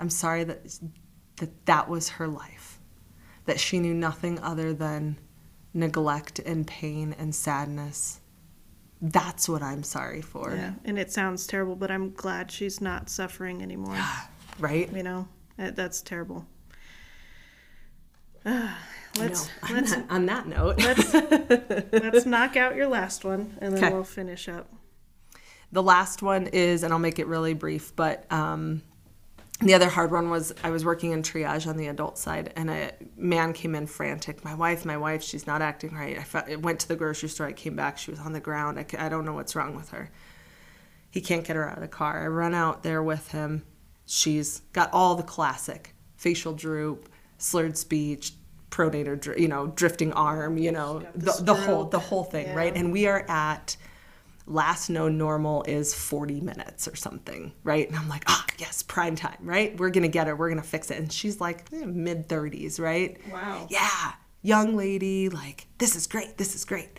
I'm 0.00 0.10
sorry 0.10 0.44
that 0.44 0.78
that 1.36 1.66
that 1.66 1.88
was 1.88 2.08
her 2.10 2.26
life. 2.28 2.80
That 3.44 3.60
she 3.60 3.78
knew 3.78 3.94
nothing 3.94 4.38
other 4.40 4.72
than 4.74 5.18
neglect 5.74 6.38
and 6.40 6.66
pain 6.66 7.14
and 7.18 7.34
sadness. 7.34 8.20
That's 9.02 9.46
what 9.48 9.62
I'm 9.62 9.82
sorry 9.82 10.22
for. 10.22 10.54
yeah, 10.54 10.72
and 10.84 10.98
it 10.98 11.12
sounds 11.12 11.46
terrible, 11.46 11.76
but 11.76 11.90
I'm 11.90 12.12
glad 12.12 12.50
she's 12.50 12.80
not 12.80 13.10
suffering 13.10 13.62
anymore. 13.62 13.96
Right? 14.58 14.90
you 14.90 15.02
know, 15.02 15.28
that, 15.56 15.76
that's 15.76 16.02
terrible. 16.02 16.46
I 18.44 18.74
let's 19.18 19.48
let's 19.70 19.92
on, 19.92 20.00
that, 20.02 20.10
on 20.10 20.26
that 20.26 20.46
note, 20.46 20.78
let's 20.78 21.12
let's 21.92 22.26
knock 22.26 22.56
out 22.56 22.76
your 22.76 22.86
last 22.86 23.24
one, 23.24 23.56
and 23.60 23.74
then 23.76 23.84
Okay. 23.84 23.92
we'll 23.92 24.04
finish 24.04 24.48
up. 24.48 24.68
the 25.72 25.82
last 25.82 26.22
one 26.22 26.46
is, 26.48 26.82
and 26.84 26.92
I'll 26.92 26.98
make 26.98 27.18
it 27.18 27.26
really 27.26 27.54
brief, 27.54 27.94
but 27.96 28.30
um, 28.32 28.82
the 29.60 29.74
other 29.74 29.88
hard 29.88 30.12
one 30.12 30.30
was 30.30 30.52
I 30.62 30.70
was 30.70 30.84
working 30.84 31.10
in 31.10 31.22
triage 31.22 31.66
on 31.66 31.76
the 31.76 31.88
adult 31.88 32.18
side, 32.18 32.52
and 32.56 32.70
a 32.70 32.92
man 33.16 33.52
came 33.52 33.74
in 33.74 33.86
frantic. 33.88 34.44
My 34.44 34.54
wife, 34.54 34.84
my 34.84 34.96
wife, 34.96 35.24
she's 35.24 35.46
not 35.46 35.60
acting 35.62 35.92
right. 35.94 36.16
I 36.18 36.22
fe- 36.22 36.56
went 36.56 36.78
to 36.80 36.88
the 36.88 36.96
grocery 36.96 37.28
store. 37.30 37.46
I 37.48 37.52
came 37.52 37.74
back. 37.74 37.98
She 37.98 38.12
was 38.12 38.20
on 38.20 38.32
the 38.32 38.40
ground. 38.40 38.78
I 38.96 39.08
don't 39.08 39.24
know 39.24 39.32
what's 39.32 39.56
wrong 39.56 39.74
with 39.74 39.90
her. 39.90 40.10
He 41.10 41.20
can't 41.20 41.44
get 41.44 41.56
her 41.56 41.68
out 41.68 41.76
of 41.78 41.82
the 41.82 41.88
car. 41.88 42.22
I 42.22 42.26
run 42.28 42.54
out 42.54 42.82
there 42.84 43.02
with 43.02 43.32
him. 43.32 43.64
She's 44.06 44.60
got 44.72 44.92
all 44.92 45.14
the 45.16 45.22
classic 45.22 45.94
facial 46.16 46.52
droop, 46.52 47.08
slurred 47.38 47.76
speech, 47.76 48.32
pronator, 48.70 49.38
you 49.38 49.48
know, 49.48 49.68
drifting 49.68 50.12
arm, 50.12 50.58
you 50.58 50.72
know, 50.72 51.00
the, 51.14 51.32
the, 51.32 51.42
the 51.42 51.54
whole 51.54 51.84
the 51.84 51.98
whole 51.98 52.24
thing, 52.24 52.46
yeah. 52.46 52.54
right? 52.54 52.74
And 52.74 52.92
we 52.92 53.06
are 53.06 53.24
at 53.28 53.76
last 54.46 54.90
known 54.90 55.18
normal 55.18 55.64
is 55.64 55.92
40 55.92 56.40
minutes 56.40 56.86
or 56.86 56.94
something, 56.94 57.52
right? 57.64 57.88
And 57.88 57.96
I'm 57.96 58.08
like, 58.08 58.24
ah, 58.28 58.44
oh, 58.48 58.54
yes, 58.58 58.82
prime 58.82 59.16
time, 59.16 59.38
right? 59.40 59.76
We're 59.78 59.90
gonna 59.90 60.08
get 60.08 60.26
her, 60.26 60.36
we're 60.36 60.48
gonna 60.48 60.62
fix 60.62 60.90
it. 60.90 60.98
And 60.98 61.12
she's 61.12 61.40
like 61.40 61.64
eh, 61.72 61.84
mid 61.84 62.28
30s, 62.28 62.80
right? 62.80 63.18
Wow. 63.30 63.66
Yeah, 63.70 64.12
young 64.42 64.76
lady, 64.76 65.28
like, 65.28 65.66
this 65.78 65.96
is 65.96 66.06
great, 66.06 66.38
this 66.38 66.54
is 66.54 66.64
great. 66.64 66.98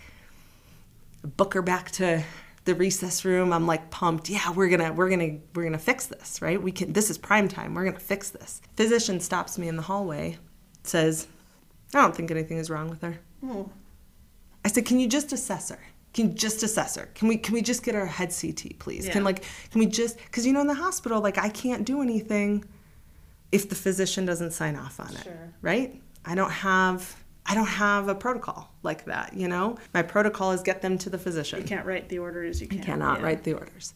Book 1.23 1.53
her 1.53 1.61
back 1.61 1.91
to 1.91 2.23
the 2.67 2.75
resus 2.75 3.23
room. 3.23 3.51
I'm 3.51 3.65
like 3.65 3.89
pumped. 3.89 4.29
Yeah, 4.29 4.51
we're 4.51 4.69
gonna, 4.69 4.93
we're 4.93 5.09
gonna, 5.09 5.37
we're 5.55 5.63
gonna 5.63 5.79
fix 5.79 6.05
this, 6.05 6.41
right? 6.41 6.61
We 6.61 6.71
can. 6.71 6.93
This 6.93 7.09
is 7.09 7.17
prime 7.17 7.47
time. 7.47 7.73
We're 7.73 7.85
gonna 7.85 7.99
fix 7.99 8.29
this. 8.29 8.61
Physician 8.75 9.19
stops 9.19 9.57
me 9.57 9.67
in 9.67 9.75
the 9.75 9.81
hallway, 9.81 10.37
says, 10.83 11.27
I 11.95 12.01
don't 12.01 12.15
think 12.15 12.29
anything 12.29 12.57
is 12.57 12.69
wrong 12.69 12.89
with 12.89 13.01
her. 13.01 13.17
Oh. 13.43 13.71
I 14.63 14.67
said, 14.67 14.85
can 14.85 14.99
you 14.99 15.07
just 15.07 15.31
assess 15.31 15.69
her? 15.69 15.79
Can 16.13 16.29
you 16.29 16.35
just 16.35 16.61
assess 16.61 16.95
her? 16.95 17.09
Can 17.15 17.27
we 17.27 17.37
can 17.37 17.53
we 17.53 17.61
just 17.61 17.83
get 17.83 17.95
her 17.95 18.05
head 18.05 18.33
CT, 18.39 18.79
please? 18.79 19.07
Yeah. 19.07 19.13
Can 19.13 19.23
like 19.23 19.43
can 19.71 19.79
we 19.79 19.85
just 19.85 20.17
because 20.17 20.45
you 20.45 20.53
know 20.53 20.61
in 20.61 20.67
the 20.67 20.73
hospital 20.73 21.21
like 21.21 21.37
I 21.37 21.49
can't 21.49 21.85
do 21.85 22.01
anything 22.01 22.65
if 23.51 23.69
the 23.69 23.75
physician 23.75 24.25
doesn't 24.25 24.51
sign 24.51 24.75
off 24.75 24.99
on 24.99 25.15
it, 25.15 25.23
sure. 25.23 25.53
right? 25.61 26.01
I 26.25 26.35
don't 26.35 26.51
have 26.51 27.15
I 27.47 27.55
don't 27.55 27.67
have 27.67 28.09
a 28.09 28.15
protocol 28.15 28.69
like 28.83 29.05
that, 29.05 29.33
you 29.33 29.47
know? 29.47 29.77
My 29.93 30.01
protocol 30.01 30.51
is 30.51 30.61
get 30.61 30.81
them 30.81 30.97
to 30.99 31.09
the 31.09 31.17
physician. 31.17 31.61
You 31.61 31.65
can't 31.65 31.85
write 31.85 32.09
the 32.09 32.19
orders, 32.19 32.61
you 32.61 32.67
can. 32.67 32.81
I 32.81 32.83
cannot 32.83 33.19
yeah. 33.19 33.25
write 33.25 33.43
the 33.43 33.53
orders. 33.53 33.93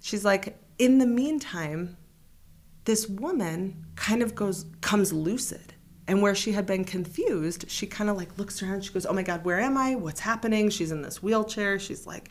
She's 0.00 0.24
like, 0.24 0.58
in 0.78 0.98
the 0.98 1.06
meantime, 1.06 1.98
this 2.84 3.06
woman 3.08 3.84
kind 3.94 4.22
of 4.22 4.34
goes 4.34 4.64
comes 4.80 5.12
lucid 5.12 5.74
and 6.10 6.20
where 6.22 6.34
she 6.34 6.50
had 6.50 6.66
been 6.66 6.84
confused, 6.84 7.70
she 7.70 7.86
kind 7.86 8.10
of 8.10 8.16
like 8.16 8.36
looks 8.36 8.62
around. 8.62 8.84
She 8.84 8.92
goes, 8.92 9.06
"Oh 9.06 9.12
my 9.12 9.22
God, 9.22 9.44
where 9.44 9.60
am 9.60 9.78
I? 9.78 9.94
What's 9.94 10.18
happening?" 10.18 10.68
She's 10.68 10.90
in 10.90 11.02
this 11.02 11.22
wheelchair. 11.22 11.78
She's 11.78 12.04
like, 12.04 12.30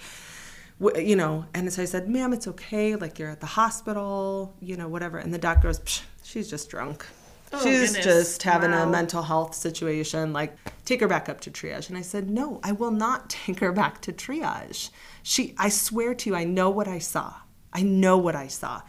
you 0.98 1.16
know. 1.16 1.46
And 1.54 1.72
so 1.72 1.84
I 1.84 1.86
said, 1.86 2.10
"Ma'am, 2.10 2.34
it's 2.34 2.46
okay. 2.48 2.96
Like 2.96 3.20
you're 3.20 3.30
at 3.30 3.40
the 3.40 3.46
hospital, 3.46 4.54
you 4.60 4.76
know, 4.76 4.90
whatever." 4.90 5.18
And 5.18 5.34
the 5.34 5.38
doctor 5.38 5.70
goes, 5.70 5.80
"She's 6.24 6.50
just 6.50 6.70
drunk. 6.70 7.06
Oh, 7.52 7.64
She's 7.64 7.96
goodness. 7.96 8.06
just 8.06 8.44
having 8.44 8.72
wow. 8.72 8.84
a 8.84 8.90
mental 8.90 9.24
health 9.24 9.56
situation. 9.56 10.34
Like 10.34 10.56
take 10.86 11.02
her 11.02 11.08
back 11.08 11.30
up 11.30 11.42
to 11.42 11.52
triage." 11.52 11.90
And 11.90 11.98
I 11.98 12.02
said, 12.02 12.30
"No, 12.30 12.60
I 12.64 12.72
will 12.72 12.92
not 12.92 13.30
take 13.30 13.60
her 13.60 13.72
back 13.72 14.02
to 14.02 14.14
triage. 14.14 14.90
She, 15.24 15.56
I 15.58 15.70
swear 15.70 16.14
to 16.16 16.30
you, 16.30 16.36
I 16.36 16.44
know 16.44 16.70
what 16.70 16.88
I 16.88 17.00
saw. 17.00 17.34
I 17.74 17.82
know 17.82 18.18
what 18.18 18.36
I 18.36 18.48
saw." 18.48 18.82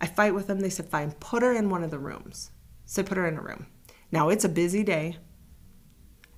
I 0.00 0.06
fight 0.06 0.34
with 0.34 0.46
them. 0.46 0.60
They 0.60 0.70
said, 0.70 0.88
"Fine, 0.88 1.12
put 1.20 1.42
her 1.42 1.52
in 1.52 1.70
one 1.70 1.82
of 1.82 1.90
the 1.90 1.98
rooms." 1.98 2.50
So 2.86 3.02
I 3.02 3.04
put 3.04 3.18
her 3.18 3.26
in 3.26 3.36
a 3.36 3.42
room. 3.42 3.66
Now 4.12 4.28
it's 4.28 4.44
a 4.44 4.48
busy 4.48 4.82
day. 4.82 5.16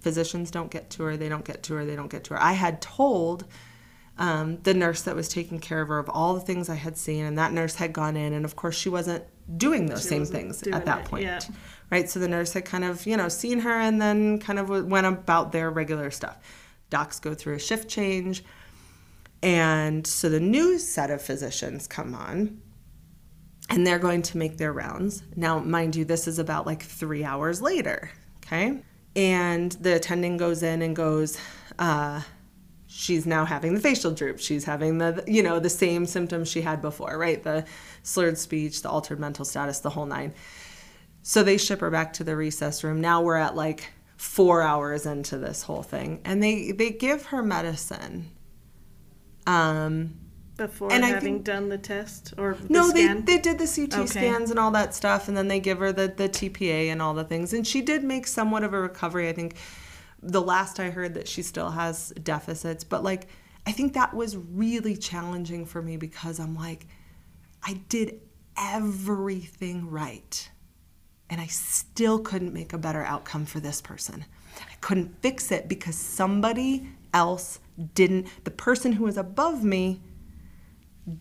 Physicians 0.01 0.51
don't 0.51 0.71
get 0.71 0.91
to 0.91 1.03
her, 1.03 1.17
they 1.17 1.29
don't 1.29 1.45
get 1.45 1.63
to 1.65 1.75
her, 1.75 1.85
they 1.85 1.97
don't 1.97 2.11
get 2.11 2.25
to 2.25 2.35
her. 2.35 2.43
I 2.43 2.53
had 2.53 2.81
told 2.81 3.45
um, 4.19 4.59
the 4.63 4.75
nurse 4.75 5.03
that 5.03 5.15
was 5.15 5.29
taking 5.29 5.61
care 5.61 5.81
of 5.81 5.89
her 5.89 5.99
of 5.99 6.09
all 6.09 6.35
the 6.35 6.41
things 6.41 6.69
I 6.69 6.75
had 6.75 6.97
seen, 6.97 7.25
and 7.25 7.39
that 7.39 7.53
nurse 7.53 7.77
had 7.77 7.93
gone 7.93 8.17
in, 8.17 8.33
and 8.33 8.45
of 8.45 8.57
course 8.57 8.77
she 8.77 8.89
wasn't 8.89 9.25
doing 9.57 9.87
those 9.87 10.03
she 10.03 10.09
same 10.09 10.25
things 10.27 10.63
at 10.65 10.85
that 10.85 11.05
point. 11.07 11.25
Yeah. 11.25 11.41
Right? 11.91 12.09
So 12.09 12.21
the 12.21 12.29
nurse 12.29 12.53
had 12.53 12.65
kind 12.65 12.85
of, 12.85 13.07
you 13.07 13.17
know, 13.17 13.29
seen 13.29 13.61
her 13.61 13.73
and 13.73 14.01
then 14.01 14.39
kind 14.41 14.59
of 14.59 14.69
went 14.69 15.07
about 15.07 15.53
their 15.53 15.71
regular 15.71 16.11
stuff. 16.11 16.37
Docs 16.91 17.21
go 17.21 17.35
through 17.35 17.55
a 17.55 17.59
shift 17.59 17.89
change. 17.89 18.45
And 19.43 20.07
so 20.07 20.29
the 20.29 20.41
new 20.41 20.79
set 20.79 21.11
of 21.11 21.23
physicians 21.23 21.87
come 21.87 22.15
on 22.15 22.61
and 23.71 23.87
they're 23.87 23.99
going 23.99 24.23
to 24.23 24.37
make 24.37 24.59
their 24.59 24.73
rounds. 24.73 25.23
Now, 25.37 25.61
mind 25.61 25.97
you, 25.97 26.05
this 26.05 26.29
is 26.29 26.39
about 26.39 26.67
like 26.67 26.83
three 26.83 27.25
hours 27.25 27.63
later, 27.63 28.11
okay? 28.45 28.83
And 29.17 29.73
the 29.73 29.97
attending 29.97 30.37
goes 30.37 30.63
in 30.63 30.83
and 30.83 30.95
goes, 30.95 31.39
uh, 31.79 32.21
she's 32.99 33.27
now 33.27 33.45
having 33.45 33.75
the 33.75 33.81
facial 33.81 34.11
droop. 34.11 34.41
She's 34.41 34.65
having 34.65 34.99
the, 34.99 35.23
you 35.25 35.41
know, 35.41 35.61
the 35.61 35.71
same 35.71 36.05
symptoms 36.05 36.51
she 36.51 36.63
had 36.63 36.83
before, 36.83 37.17
right? 37.17 37.41
The 37.41 37.65
slurred 38.03 38.37
speech, 38.37 38.83
the 38.83 38.91
altered 38.91 39.21
mental 39.21 39.45
status, 39.45 39.79
the 39.79 39.91
whole 39.91 40.05
nine. 40.05 40.35
So 41.23 41.45
they 41.45 41.59
ship 41.59 41.81
her 41.81 41.91
back 41.91 42.13
to 42.15 42.25
the 42.25 42.33
resus 42.33 42.83
room. 42.83 43.01
Now 43.01 43.23
we're 43.23 43.37
at 43.37 43.55
like 43.55 43.93
four 44.17 44.63
hours 44.63 45.07
into 45.07 45.39
this 45.39 45.63
whole 45.63 45.85
thing, 45.85 46.21
and 46.25 46.43
they 46.43 46.73
they 46.73 46.91
give 46.91 47.27
her 47.27 47.41
medicine. 47.41 48.33
Um, 49.47 50.15
before 50.57 50.93
and 50.93 51.05
having 51.05 51.35
think, 51.35 51.45
done 51.45 51.69
the 51.69 51.79
test 51.79 52.35
or 52.37 52.55
the 52.55 52.73
no 52.73 52.89
scan? 52.89 53.25
they, 53.25 53.37
they 53.37 53.41
did 53.41 53.59
the 53.59 53.67
ct 53.67 53.95
okay. 53.95 54.07
scans 54.07 54.51
and 54.51 54.59
all 54.59 54.73
that 54.73 54.93
stuff 54.93 55.29
and 55.29 55.37
then 55.37 55.47
they 55.47 55.61
give 55.61 55.79
her 55.79 55.93
the, 55.93 56.09
the 56.09 56.29
tpa 56.29 56.91
and 56.91 57.01
all 57.01 57.15
the 57.15 57.23
things 57.23 57.53
and 57.53 57.65
she 57.65 57.81
did 57.81 58.03
make 58.03 58.27
somewhat 58.27 58.65
of 58.65 58.75
a 58.75 58.81
recovery 58.81 59.29
i 59.29 59.33
think 59.33 59.57
the 60.23 60.41
last 60.41 60.81
i 60.81 60.91
heard 60.91 61.15
that 61.15 61.29
she 61.29 61.43
still 61.43 61.71
has 61.71 62.11
deficits 62.23 62.85
but 62.85 63.03
like 63.03 63.29
i 63.67 63.73
think 63.73 63.95
that 63.95 64.15
was 64.15 64.37
really 64.37 64.97
challenging 64.97 65.65
for 65.65 65.83
me 65.83 65.97
because 65.97 66.39
i'm 66.39 66.55
like 66.55 66.87
i 67.63 67.75
did 67.89 68.21
everything 68.57 69.89
right 69.89 70.51
and 71.31 71.41
i 71.41 71.47
still 71.47 72.19
couldn't 72.19 72.53
make 72.53 72.73
a 72.73 72.79
better 72.79 73.05
outcome 73.05 73.47
for 73.47 73.61
this 73.61 73.81
person 73.81 74.25
i 74.61 74.75
couldn't 74.81 75.15
fix 75.23 75.53
it 75.53 75.69
because 75.69 75.95
somebody 75.95 76.89
else 77.15 77.61
didn't 77.95 78.27
the 78.45 78.51
person 78.51 78.93
who 78.93 79.05
was 79.05 79.17
above 79.17 79.63
me 79.63 80.01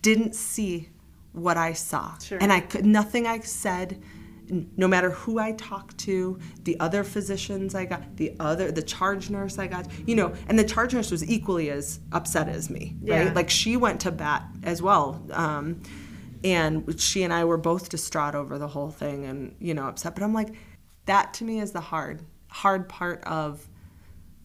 didn't 0.01 0.35
see 0.35 0.89
what 1.31 1.57
I 1.57 1.73
saw. 1.73 2.17
Sure. 2.17 2.37
And 2.41 2.51
I 2.51 2.59
could 2.59 2.85
nothing 2.85 3.27
I 3.27 3.39
said 3.39 4.01
no 4.49 4.87
matter 4.87 5.11
who 5.11 5.39
I 5.39 5.53
talked 5.53 5.97
to, 5.99 6.39
the 6.63 6.79
other 6.79 7.03
physicians 7.03 7.75
I 7.75 7.85
got, 7.85 8.17
the 8.17 8.33
other 8.39 8.71
the 8.71 8.81
charge 8.81 9.29
nurse 9.29 9.57
I 9.57 9.67
got, 9.67 9.87
you 10.05 10.15
know, 10.15 10.33
and 10.47 10.57
the 10.57 10.63
charge 10.63 10.93
nurse 10.93 11.11
was 11.11 11.29
equally 11.29 11.69
as 11.69 11.99
upset 12.11 12.47
as 12.47 12.69
me, 12.69 12.95
right? 13.01 13.25
Yeah. 13.25 13.33
Like 13.33 13.49
she 13.49 13.77
went 13.77 14.01
to 14.01 14.11
bat 14.11 14.45
as 14.63 14.81
well. 14.81 15.23
Um, 15.31 15.81
and 16.43 16.99
she 16.99 17.23
and 17.23 17.33
I 17.33 17.45
were 17.45 17.57
both 17.57 17.89
distraught 17.89 18.35
over 18.35 18.57
the 18.57 18.67
whole 18.67 18.91
thing 18.91 19.25
and, 19.25 19.55
you 19.59 19.73
know, 19.73 19.87
upset. 19.87 20.15
But 20.15 20.23
I'm 20.23 20.33
like, 20.33 20.53
that 21.05 21.33
to 21.35 21.43
me 21.43 21.59
is 21.59 21.71
the 21.71 21.81
hard, 21.81 22.21
hard 22.49 22.87
part 22.87 23.23
of 23.23 23.67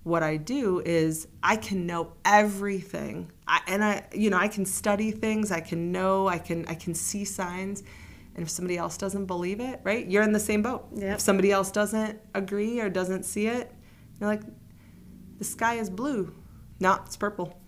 what 0.04 0.22
I 0.22 0.36
do 0.36 0.80
is 0.84 1.28
I 1.42 1.56
can 1.56 1.86
know 1.86 2.14
everything. 2.24 3.30
I, 3.46 3.60
and 3.66 3.84
I 3.84 4.04
you 4.12 4.30
know, 4.30 4.36
I 4.36 4.48
can 4.48 4.64
study 4.64 5.10
things, 5.10 5.52
I 5.52 5.60
can 5.60 5.92
know, 5.92 6.26
I 6.26 6.38
can 6.38 6.66
I 6.66 6.74
can 6.74 6.94
see 6.94 7.24
signs. 7.24 7.82
And 8.34 8.42
if 8.42 8.50
somebody 8.50 8.78
else 8.78 8.96
doesn't 8.96 9.26
believe 9.26 9.60
it, 9.60 9.80
right? 9.84 10.06
You're 10.06 10.22
in 10.22 10.32
the 10.32 10.40
same 10.40 10.62
boat. 10.62 10.86
Yep. 10.94 11.14
If 11.14 11.20
somebody 11.20 11.52
else 11.52 11.70
doesn't 11.70 12.18
agree 12.34 12.80
or 12.80 12.88
doesn't 12.88 13.24
see 13.24 13.46
it, 13.46 13.70
you're 14.18 14.28
like 14.28 14.42
the 15.38 15.44
sky 15.44 15.74
is 15.74 15.90
blue. 15.90 16.34
No, 16.80 16.98
it's 17.04 17.16
purple. 17.16 17.58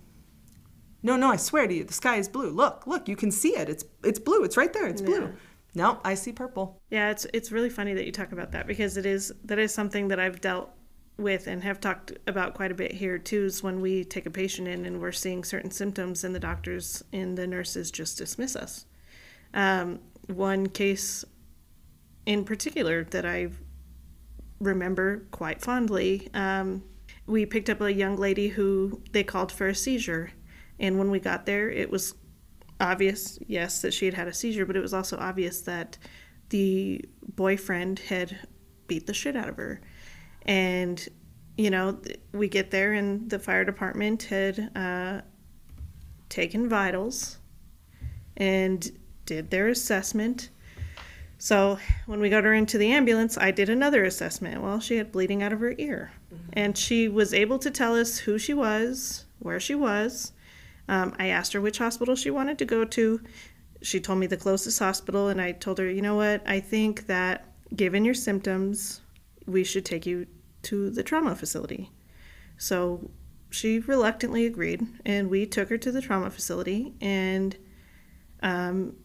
No, 1.03 1.15
no, 1.15 1.29
I 1.29 1.35
swear 1.35 1.67
to 1.67 1.73
you, 1.73 1.83
the 1.83 1.93
sky 1.93 2.15
is 2.15 2.27
blue. 2.27 2.49
Look, 2.49 2.87
look, 2.87 3.07
you 3.07 3.15
can 3.15 3.31
see 3.31 3.55
it. 3.55 3.69
It's 3.69 3.85
it's 4.03 4.17
blue. 4.17 4.43
It's 4.43 4.57
right 4.57 4.73
there. 4.73 4.87
It's 4.87 5.01
blue. 5.01 5.33
No, 5.75 5.99
I 6.03 6.15
see 6.15 6.31
purple. 6.31 6.81
Yeah, 6.89 7.11
it's 7.11 7.27
it's 7.33 7.51
really 7.51 7.69
funny 7.69 7.93
that 7.93 8.05
you 8.05 8.11
talk 8.11 8.31
about 8.31 8.53
that 8.53 8.65
because 8.65 8.97
it 8.97 9.05
is 9.05 9.31
that 9.43 9.59
is 9.59 9.73
something 9.73 10.07
that 10.07 10.19
I've 10.19 10.41
dealt 10.41 10.71
with 11.17 11.47
and 11.47 11.63
have 11.63 11.79
talked 11.79 12.13
about 12.27 12.55
quite 12.55 12.71
a 12.71 12.75
bit 12.75 12.91
here 12.91 13.17
too 13.17 13.45
is 13.45 13.61
when 13.61 13.81
we 13.81 14.03
take 14.03 14.25
a 14.25 14.31
patient 14.31 14.67
in 14.67 14.85
and 14.85 14.99
we're 14.99 15.11
seeing 15.11 15.43
certain 15.43 15.71
symptoms 15.71 16.23
and 16.23 16.33
the 16.33 16.39
doctors 16.39 17.03
and 17.13 17.37
the 17.37 17.47
nurses 17.47 17.91
just 17.91 18.17
dismiss 18.17 18.55
us. 18.55 18.85
Um, 19.53 19.99
one 20.27 20.67
case 20.67 21.25
in 22.25 22.43
particular 22.43 23.03
that 23.05 23.25
I 23.25 23.49
remember 24.59 25.25
quite 25.31 25.61
fondly, 25.61 26.29
um, 26.33 26.83
we 27.27 27.45
picked 27.45 27.69
up 27.69 27.81
a 27.81 27.91
young 27.91 28.15
lady 28.15 28.49
who 28.49 29.01
they 29.11 29.23
called 29.23 29.51
for 29.51 29.67
a 29.67 29.75
seizure. 29.75 30.31
And 30.79 30.97
when 30.97 31.09
we 31.11 31.19
got 31.19 31.45
there, 31.45 31.69
it 31.69 31.89
was 31.89 32.15
obvious, 32.79 33.39
yes, 33.47 33.81
that 33.81 33.93
she 33.93 34.05
had 34.05 34.13
had 34.13 34.27
a 34.27 34.33
seizure, 34.33 34.65
but 34.65 34.75
it 34.75 34.81
was 34.81 34.93
also 34.93 35.17
obvious 35.17 35.61
that 35.61 35.97
the 36.49 37.03
boyfriend 37.35 37.99
had 37.99 38.37
beat 38.87 39.07
the 39.07 39.13
shit 39.13 39.35
out 39.35 39.49
of 39.49 39.57
her. 39.57 39.81
And, 40.43 41.07
you 41.57 41.69
know, 41.69 41.99
we 42.33 42.47
get 42.47 42.71
there 42.71 42.93
and 42.93 43.29
the 43.29 43.39
fire 43.39 43.65
department 43.65 44.23
had 44.23 44.71
uh, 44.75 45.21
taken 46.29 46.69
vitals. 46.69 47.37
And 48.37 48.91
did 49.25 49.49
their 49.49 49.67
assessment. 49.67 50.49
So 51.37 51.77
when 52.05 52.19
we 52.19 52.29
got 52.29 52.43
her 52.43 52.53
into 52.53 52.77
the 52.77 52.91
ambulance, 52.91 53.37
I 53.37 53.51
did 53.51 53.69
another 53.69 54.03
assessment. 54.03 54.61
Well, 54.61 54.79
she 54.79 54.97
had 54.97 55.11
bleeding 55.11 55.43
out 55.43 55.53
of 55.53 55.59
her 55.59 55.75
ear. 55.77 56.11
Mm-hmm. 56.33 56.49
And 56.53 56.77
she 56.77 57.07
was 57.07 57.33
able 57.33 57.59
to 57.59 57.71
tell 57.71 57.95
us 57.95 58.19
who 58.19 58.37
she 58.37 58.53
was, 58.53 59.25
where 59.39 59.59
she 59.59 59.75
was. 59.75 60.31
Um, 60.87 61.13
I 61.19 61.27
asked 61.27 61.53
her 61.53 61.61
which 61.61 61.79
hospital 61.79 62.15
she 62.15 62.31
wanted 62.31 62.57
to 62.59 62.65
go 62.65 62.85
to. 62.85 63.21
She 63.81 63.99
told 63.99 64.19
me 64.19 64.27
the 64.27 64.37
closest 64.37 64.79
hospital, 64.79 65.27
and 65.27 65.41
I 65.41 65.51
told 65.51 65.77
her, 65.79 65.89
you 65.89 66.01
know 66.01 66.15
what, 66.15 66.41
I 66.47 66.59
think 66.59 67.07
that 67.07 67.45
given 67.75 68.05
your 68.05 68.13
symptoms, 68.13 69.01
we 69.45 69.63
should 69.63 69.85
take 69.85 70.05
you 70.05 70.27
to 70.63 70.89
the 70.89 71.03
trauma 71.03 71.35
facility. 71.35 71.91
So 72.57 73.11
she 73.49 73.79
reluctantly 73.79 74.45
agreed, 74.45 74.85
and 75.05 75.29
we 75.29 75.45
took 75.45 75.69
her 75.69 75.77
to 75.77 75.91
the 75.91 76.01
trauma 76.01 76.29
facility 76.29 76.93
and 77.01 77.55
um, 78.41 78.95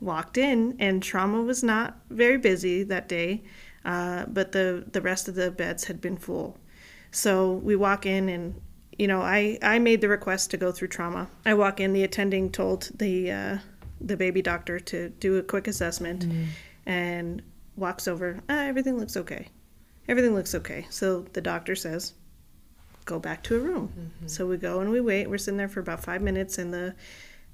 walked 0.00 0.38
in. 0.38 0.76
And 0.78 1.02
trauma 1.02 1.42
was 1.42 1.62
not 1.62 1.96
very 2.10 2.38
busy 2.38 2.82
that 2.84 3.08
day, 3.08 3.42
uh, 3.84 4.26
but 4.26 4.52
the 4.52 4.84
the 4.92 5.00
rest 5.00 5.28
of 5.28 5.34
the 5.34 5.50
beds 5.50 5.84
had 5.84 6.00
been 6.00 6.16
full. 6.16 6.58
So 7.10 7.54
we 7.54 7.76
walk 7.76 8.06
in, 8.06 8.28
and 8.28 8.60
you 8.98 9.08
know, 9.08 9.20
I 9.20 9.58
I 9.62 9.78
made 9.78 10.00
the 10.00 10.08
request 10.08 10.50
to 10.50 10.56
go 10.56 10.72
through 10.72 10.88
trauma. 10.88 11.28
I 11.44 11.54
walk 11.54 11.80
in, 11.80 11.92
the 11.92 12.04
attending 12.04 12.50
told 12.50 12.90
the 12.94 13.30
uh, 13.32 13.58
the 14.00 14.16
baby 14.16 14.42
doctor 14.42 14.80
to 14.80 15.08
do 15.08 15.36
a 15.38 15.42
quick 15.42 15.66
assessment, 15.68 16.24
and 16.86 17.42
walks 17.76 18.06
over. 18.08 18.40
Ah, 18.48 18.64
everything 18.64 18.98
looks 18.98 19.16
okay. 19.16 19.48
Everything 20.08 20.34
looks 20.34 20.54
okay. 20.54 20.86
So 20.90 21.22
the 21.32 21.40
doctor 21.40 21.74
says, 21.76 22.14
go 23.04 23.18
back 23.18 23.42
to 23.44 23.56
a 23.56 23.58
room. 23.58 23.92
So 24.26 24.46
we 24.46 24.56
go 24.56 24.80
and 24.80 24.90
we 24.90 25.00
wait. 25.00 25.28
We're 25.28 25.38
sitting 25.38 25.58
there 25.58 25.68
for 25.68 25.80
about 25.80 26.02
five 26.02 26.20
minutes, 26.22 26.58
and 26.58 26.72
the 26.72 26.94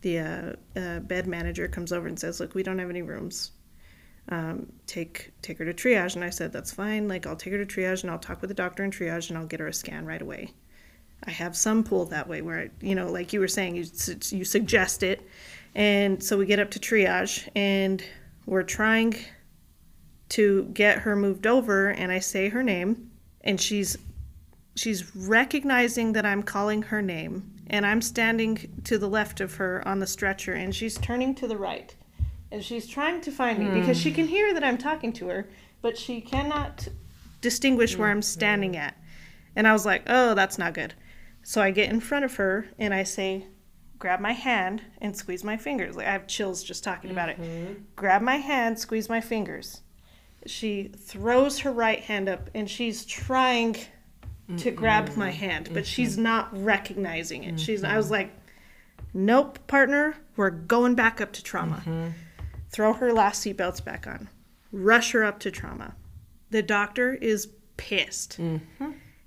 the 0.03 0.19
uh, 0.19 0.53
uh, 0.79 1.01
bed 1.01 1.27
manager 1.27 1.69
comes 1.69 1.93
over 1.93 2.07
and 2.07 2.19
says, 2.19 2.41
"Look, 2.41 2.55
we 2.55 2.63
don't 2.63 2.79
have 2.79 2.91
any 2.91 3.03
rooms. 3.03 3.53
Um, 4.29 4.73
take 4.87 5.33
take 5.43 5.59
her 5.59 5.65
to 5.65 5.75
triage." 5.75 6.15
And 6.15 6.25
I 6.25 6.31
said, 6.31 6.53
"That's 6.53 6.73
fine. 6.73 7.09
Like 7.09 7.27
I'll 7.27 7.37
take 7.37 7.53
her 7.53 7.65
to 7.65 7.67
triage, 7.67 8.03
and 8.03 8.11
I'll 8.11 8.19
talk 8.19 8.41
with 8.41 8.49
the 8.49 8.55
doctor 8.55 8.85
in 8.85 8.91
triage, 8.91 9.29
and 9.29 9.39
I'll 9.39 9.47
get 9.47 9.61
her 9.61 9.69
a 9.69 9.73
scan 9.73 10.07
right 10.07 10.23
away." 10.23 10.53
I 11.25 11.31
have 11.31 11.57
some 11.57 11.83
pull 11.83 12.05
that 12.07 12.29
way 12.29 12.43
where 12.43 12.71
you 12.81 12.95
know, 12.95 13.11
like 13.11 13.33
you 13.33 13.41
were 13.41 13.49
saying, 13.49 13.77
you 13.77 13.85
you 14.31 14.45
suggest 14.45 15.03
it, 15.03 15.27
and 15.75 16.23
so 16.23 16.37
we 16.37 16.47
get 16.47 16.59
up 16.59 16.71
to 16.73 16.79
triage, 16.79 17.49
and 17.55 18.05
we're 18.47 18.63
trying 18.63 19.15
to 20.31 20.65
get 20.73 20.99
her 20.99 21.17
moved 21.17 21.47
over, 21.47 21.89
and 21.89 22.11
I 22.13 22.19
say 22.19 22.49
her 22.49 22.63
name, 22.63 23.11
and 23.43 23.61
she's 23.61 23.97
she's 24.75 25.15
recognizing 25.17 26.13
that 26.13 26.27
I'm 26.27 26.43
calling 26.43 26.83
her 26.83 27.01
name, 27.01 27.56
and 27.69 27.87
I'm 27.87 28.01
standing 28.01 28.81
to 28.85 28.99
the 28.99 29.09
left 29.09 29.41
of 29.41 29.55
her 29.57 29.87
on 29.87 29.99
the 29.99 30.07
stretcher, 30.07 30.55
and 30.55 30.75
she's 30.75 30.99
turning 30.99 31.35
to 31.37 31.49
the 31.49 31.57
right, 31.57 31.95
and 32.51 32.63
she's 32.63 32.87
trying 32.87 33.21
to 33.23 33.31
find 33.31 33.59
me 33.59 33.81
because 33.81 33.99
she 33.99 34.11
hmm. 34.11 34.17
can 34.17 34.27
hear 34.29 34.55
that 34.55 34.65
I'm 34.65 34.79
talking 34.79 35.13
to 35.15 35.29
her, 35.29 35.49
but 35.83 35.99
she 35.99 36.21
cannot 36.21 36.89
distinguish 37.41 37.97
where 37.97 38.11
I'm 38.11 38.23
standing 38.23 38.75
hmm. 38.75 38.81
at. 38.81 38.97
And 39.55 39.67
I 39.67 39.73
was 39.73 39.87
like, 39.87 40.03
oh, 40.07 40.35
that's 40.35 40.59
not 40.59 40.75
good. 40.75 40.95
So 41.43 41.63
I 41.63 41.71
get 41.71 41.91
in 41.91 42.01
front 42.01 42.25
of 42.25 42.35
her 42.37 42.67
and 42.79 42.93
I 42.93 43.05
say, 43.05 43.47
grab 43.99 44.21
my 44.21 44.33
hand 44.33 44.83
and 45.01 45.17
squeeze 45.17 45.45
my 45.45 45.57
fingers. 45.57 45.97
Like 45.97 46.07
I 46.07 46.13
have 46.13 46.27
chills 46.27 46.63
just 46.63 46.85
talking 46.85 47.11
about 47.11 47.29
it. 47.29 47.41
Mm-hmm. 47.41 47.75
Grab 47.95 48.21
my 48.21 48.37
hand, 48.37 48.79
squeeze 48.79 49.09
my 49.09 49.21
fingers. 49.21 49.83
She 50.45 50.93
throws 50.99 51.61
her 51.61 51.73
right 51.73 52.01
hand 52.01 52.29
up 52.29 52.51
and 52.55 52.69
she's 52.69 53.05
trying 53.05 53.77
to 54.57 54.71
grab 54.71 55.11
mm-hmm. 55.11 55.21
my 55.21 55.31
hand, 55.31 55.67
but 55.73 55.83
mm-hmm. 55.83 55.85
she's 55.85 56.17
not 56.17 56.49
recognizing 56.53 57.45
it. 57.45 57.59
She's 57.59 57.83
I 57.83 57.97
was 57.97 58.07
mm-hmm. 58.07 58.15
like, 58.15 58.31
"Nope, 59.13 59.59
partner, 59.67 60.17
we're 60.37 60.51
going 60.51 60.95
back 60.95 61.21
up 61.21 61.33
to 61.33 61.43
trauma." 61.43 62.13
Throw 62.71 62.93
her 62.93 63.13
last 63.13 63.45
seatbelts 63.45 63.85
back 63.85 64.07
on. 64.07 64.29
Rush 64.71 65.13
her 65.13 65.25
up 65.25 65.39
to 65.41 65.51
trauma. 65.51 65.95
The 66.51 66.63
doctor 66.63 67.15
is 67.15 67.49
pissed. 67.77 68.39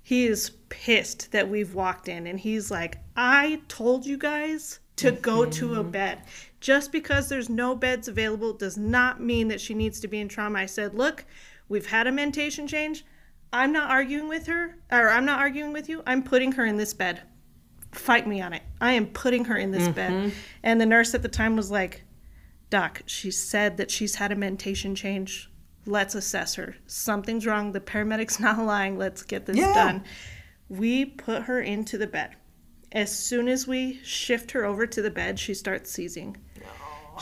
He 0.02 0.26
is 0.26 0.50
pissed 0.70 1.32
that 1.32 1.48
we've 1.48 1.74
walked 1.74 2.08
in 2.08 2.26
and 2.26 2.40
he's 2.40 2.70
like, 2.70 2.98
"I 3.14 3.60
told 3.68 4.06
you 4.06 4.16
guys 4.16 4.80
to 4.96 5.12
go 5.12 5.44
to 5.44 5.74
a 5.76 5.84
bed. 5.84 6.22
Just 6.60 6.92
because 6.92 7.28
there's 7.28 7.48
no 7.48 7.74
beds 7.74 8.08
available 8.08 8.52
does 8.52 8.76
not 8.76 9.20
mean 9.20 9.48
that 9.48 9.60
she 9.60 9.74
needs 9.74 10.00
to 10.00 10.08
be 10.08 10.18
in 10.18 10.28
trauma." 10.28 10.60
I 10.60 10.66
said, 10.66 10.94
"Look, 10.94 11.26
we've 11.68 11.86
had 11.86 12.06
a 12.06 12.12
mentation 12.12 12.66
change. 12.66 13.04
I'm 13.52 13.72
not 13.72 13.90
arguing 13.90 14.28
with 14.28 14.46
her, 14.46 14.76
or 14.90 15.08
I'm 15.08 15.24
not 15.24 15.40
arguing 15.40 15.72
with 15.72 15.88
you. 15.88 16.02
I'm 16.06 16.22
putting 16.22 16.52
her 16.52 16.64
in 16.64 16.76
this 16.76 16.94
bed. 16.94 17.22
Fight 17.92 18.26
me 18.26 18.40
on 18.40 18.52
it. 18.52 18.62
I 18.80 18.92
am 18.92 19.06
putting 19.06 19.46
her 19.46 19.56
in 19.56 19.72
this 19.72 19.84
mm-hmm. 19.84 19.92
bed. 19.92 20.32
And 20.62 20.80
the 20.80 20.86
nurse 20.86 21.14
at 21.14 21.22
the 21.22 21.28
time 21.28 21.56
was 21.56 21.70
like, 21.70 22.04
Doc, 22.70 23.02
she 23.06 23.32
said 23.32 23.76
that 23.78 23.90
she's 23.90 24.14
had 24.14 24.30
a 24.30 24.36
mentation 24.36 24.94
change. 24.94 25.50
Let's 25.86 26.14
assess 26.14 26.54
her. 26.54 26.76
Something's 26.86 27.46
wrong. 27.46 27.72
The 27.72 27.80
paramedic's 27.80 28.38
not 28.40 28.64
lying. 28.64 28.96
Let's 28.96 29.22
get 29.24 29.46
this 29.46 29.56
Yeah. 29.56 29.74
done. 29.74 30.04
We 30.68 31.04
put 31.04 31.42
her 31.42 31.60
into 31.60 31.98
the 31.98 32.06
bed. 32.06 32.36
As 32.92 33.16
soon 33.16 33.48
as 33.48 33.66
we 33.66 34.00
shift 34.04 34.52
her 34.52 34.64
over 34.64 34.86
to 34.86 35.02
the 35.02 35.10
bed, 35.10 35.38
she 35.38 35.54
starts 35.54 35.90
seizing. 35.90 36.36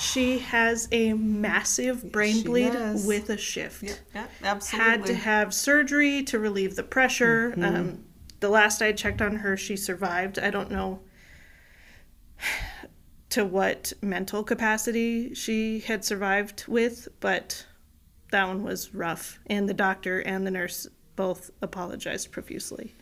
She 0.00 0.38
has 0.38 0.88
a 0.92 1.12
massive 1.14 2.10
brain 2.12 2.36
She 2.36 2.42
bleed 2.44 2.72
does. 2.72 3.06
with 3.06 3.30
a 3.30 3.36
shift 3.36 3.82
Yeah, 4.14 4.26
absolutely. 4.42 4.90
had 4.90 5.06
to 5.06 5.14
have 5.14 5.52
surgery 5.54 6.22
to 6.24 6.38
relieve 6.38 6.76
the 6.76 6.82
pressure. 6.82 7.54
Um, 7.60 8.04
the 8.40 8.48
last 8.48 8.80
I 8.82 8.92
checked 8.92 9.20
on 9.20 9.36
her, 9.36 9.56
she 9.56 9.76
survived. 9.76 10.38
I 10.38 10.50
don't 10.50 10.70
know 10.70 11.00
to 13.30 13.44
what 13.44 13.92
mental 14.00 14.42
capacity 14.42 15.34
she 15.34 15.80
had 15.80 16.04
survived 16.04 16.64
with, 16.66 17.08
but 17.20 17.66
that 18.30 18.46
one 18.46 18.62
was 18.62 18.94
rough. 18.94 19.38
And 19.46 19.68
the 19.68 19.74
doctor 19.74 20.20
and 20.20 20.46
the 20.46 20.50
nurse 20.50 20.86
both 21.16 21.50
apologized 21.60 22.30
profusely. 22.30 22.94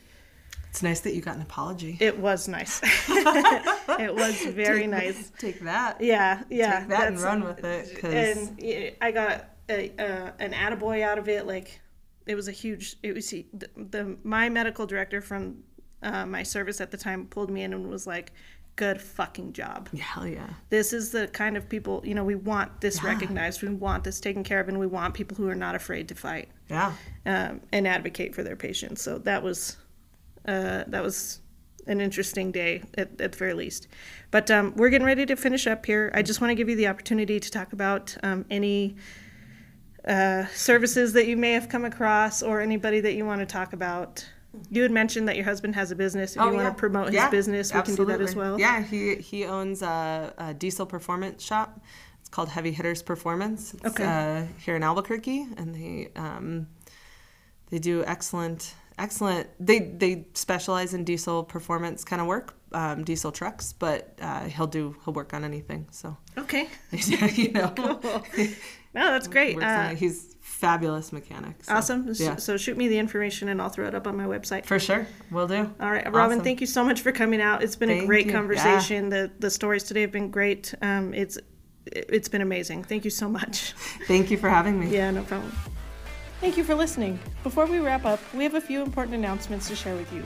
It's 0.77 0.82
nice 0.82 1.01
that 1.01 1.15
you 1.15 1.23
got 1.23 1.36
an 1.36 1.40
apology. 1.40 1.97
It 2.01 2.19
was 2.19 2.48
nice. 2.48 2.82
it 3.09 4.15
was 4.15 4.44
very 4.55 4.81
Take- 4.82 4.90
nice. 4.90 5.32
Take 5.39 5.61
that. 5.61 6.03
Yeah, 6.03 6.43
yeah. 6.51 6.81
Take 6.81 6.89
that 6.90 7.09
and 7.09 7.19
run 7.20 7.43
with 7.44 7.65
it. 7.65 7.98
'cause- 7.98 8.12
and 8.12 8.93
I 9.01 9.11
got 9.11 9.47
a, 9.70 9.90
uh, 9.98 10.32
an 10.39 10.53
attaboy 10.53 11.01
out 11.03 11.19
of 11.19 11.31
it. 11.31 11.47
Like 11.47 11.81
it 12.27 12.35
was 12.35 12.47
a 12.47 12.53
huge. 12.53 12.97
It 13.03 13.15
was 13.15 13.31
the, 13.31 13.47
the 13.74 14.19
my 14.23 14.51
medical 14.51 14.85
director 14.86 15.23
from 15.23 15.62
uh, 16.03 16.27
my 16.27 16.43
service 16.43 16.82
at 16.82 16.90
the 16.90 16.98
time 16.98 17.24
pulled 17.27 17.51
me 17.51 17.62
in 17.62 17.73
and 17.73 17.89
was 17.89 18.07
like, 18.07 18.32
"Good 18.77 19.01
fucking 19.01 19.55
job. 19.55 19.89
Yeah, 19.94 20.03
hell 20.05 20.27
yeah. 20.27 20.51
This 20.69 20.93
is 20.93 21.11
the 21.11 21.27
kind 21.28 21.57
of 21.57 21.70
people 21.70 22.03
you 22.05 22.15
know 22.15 22.23
we 22.24 22.35
want 22.35 22.82
this 22.82 23.03
recognized. 23.03 23.62
We 23.62 23.70
want 23.70 24.05
this 24.05 24.20
taken 24.20 24.44
care 24.44 24.61
of, 24.61 24.69
and 24.69 24.78
we 24.78 24.86
want 24.86 25.15
people 25.15 25.39
who 25.39 25.48
are 25.48 25.55
not 25.55 25.74
afraid 25.74 26.07
to 26.09 26.15
fight 26.15 26.51
Yeah. 26.69 26.93
um, 27.24 27.62
and 27.73 27.89
advocate 27.89 28.35
for 28.35 28.43
their 28.43 28.57
patients. 28.57 29.01
So 29.01 29.16
that 29.20 29.43
was 29.43 29.78
uh, 30.47 30.85
that 30.86 31.02
was 31.02 31.40
an 31.86 32.01
interesting 32.01 32.51
day 32.51 32.82
at, 32.98 33.20
at 33.20 33.32
the 33.32 33.39
very 33.39 33.55
least. 33.55 33.86
But 34.31 34.51
um, 34.51 34.73
we're 34.77 34.89
getting 34.90 35.06
ready 35.06 35.24
to 35.27 35.36
finish 35.36 35.66
up 35.66 35.86
here. 35.86 36.10
I 36.14 36.23
just 36.23 36.40
want 36.40 36.51
to 36.51 36.55
give 36.55 36.68
you 36.68 36.77
the 36.77 36.89
opportunity 36.89 37.39
to 37.39 37.51
talk 37.51 37.73
about 37.73 38.16
um, 38.23 38.44
any 38.51 38.97
uh, 40.06 40.47
services 40.47 41.12
that 41.14 41.27
you 41.27 41.36
may 41.36 41.52
have 41.52 41.68
come 41.68 41.85
across 41.85 42.43
or 42.43 42.60
anybody 42.60 43.01
that 43.01 43.14
you 43.14 43.24
want 43.24 43.40
to 43.40 43.47
talk 43.47 43.73
about. 43.73 44.27
You 44.70 44.82
had 44.82 44.90
mentioned 44.90 45.28
that 45.28 45.36
your 45.36 45.44
husband 45.44 45.74
has 45.74 45.90
a 45.90 45.94
business. 45.97 46.35
If 46.35 46.43
you 46.43 46.52
want 46.52 46.66
to 46.68 46.73
promote 46.74 47.06
his 47.09 47.14
Oh, 47.14 47.18
Yeah, 47.18 47.31
business, 47.31 47.74
we 47.74 47.82
can 47.82 47.94
do 47.94 48.05
that 48.06 48.20
as 48.20 48.35
well. 48.35 48.59
Yeah, 48.59 48.82
he 48.82 49.16
he 49.16 49.44
owns 49.44 49.82
a, 49.82 50.32
a 50.39 50.55
diesel 50.55 50.86
performance 50.86 51.44
shop. 51.44 51.81
It's 52.20 52.31
called 52.31 52.48
Heavy 52.48 52.73
Hitters 52.73 53.02
Performance. 53.02 53.74
It's 53.74 53.85
Okay. 53.86 54.05
uh, 54.05 54.47
here 54.64 54.74
in 54.74 54.82
Albuquerque, 54.82 55.47
and 55.59 55.74
they 55.74 56.10
um, 56.16 56.68
they 57.70 57.78
do 57.78 58.02
excellent 58.06 58.74
excellent. 58.98 59.48
They 59.60 59.78
they 59.81 60.27
specialize 60.35 60.94
in 60.94 61.05
diesel 61.05 61.44
performance 61.44 62.05
kind 62.05 62.20
of 62.23 62.27
work, 62.28 62.55
um, 62.73 63.05
diesel 63.05 63.32
trucks, 63.32 63.73
but 63.73 64.18
uh, 64.20 64.44
he'll 64.44 64.66
do 64.66 64.97
he'll 65.05 65.14
work 65.14 65.32
on 65.35 65.44
anything. 65.44 65.86
So 65.90 66.16
Okay. 66.39 66.68
you 66.93 67.52
know, 67.52 67.73
No, 68.94 69.10
that's 69.12 69.28
great. 69.28 69.62
Uh, 69.62 69.89
he's 69.90 70.35
fabulous 70.40 71.12
mechanic. 71.12 71.62
so, 71.62 71.74
awesome. 71.74 72.10
Yeah, 72.14 72.36
So 72.36 72.56
shoot 72.56 72.78
me 72.78 72.89
the 72.89 72.98
information 72.98 73.48
and 73.51 73.60
I'll 73.60 73.68
throw 73.68 73.86
it 73.86 73.94
up 73.94 74.06
on 74.06 74.16
my 74.16 74.24
website. 74.24 74.64
for 74.64 74.78
sure, 74.78 75.06
we'll 75.31 75.47
do. 75.48 75.70
All 75.81 75.90
right, 75.90 76.06
Robyn, 76.06 76.39
Awesome. 76.39 76.40
thank 76.44 76.62
you 76.62 76.66
so 76.66 76.82
much 76.82 77.02
for 77.02 77.12
coming 77.12 77.43
out. 77.43 77.62
It's 77.62 77.77
been 77.77 77.90
a 77.90 78.06
great 78.06 78.27
you. 78.27 78.32
conversation. 78.32 79.10
The 79.10 79.31
the 79.39 79.51
stories 79.51 79.82
today 79.85 80.01
have 80.01 80.12
been 80.12 80.31
great. 80.31 80.73
Um, 80.81 81.12
it's 81.12 81.36
it's 81.85 82.28
been 82.28 82.40
amazing. 82.43 82.85
Thank 82.85 83.05
you 83.05 83.10
so 83.10 83.28
much. 83.28 83.73
Thank 84.09 84.31
you 84.31 84.39
for 84.39 84.48
having 84.48 84.81
me. 84.81 84.89
Yeah, 84.89 85.10
no 85.10 85.23
problem. 85.24 85.52
Thank 86.47 86.59
you 86.59 86.62
for 86.62 86.77
listening. 86.77 87.18
Before 87.43 87.66
we 87.66 87.81
wrap 87.81 88.05
up, 88.05 88.20
we 88.32 88.44
have 88.44 88.55
a 88.55 88.60
few 88.60 88.81
important 88.81 89.16
announcements 89.16 89.66
to 89.66 89.74
share 89.74 89.97
with 89.97 90.12
you. 90.12 90.23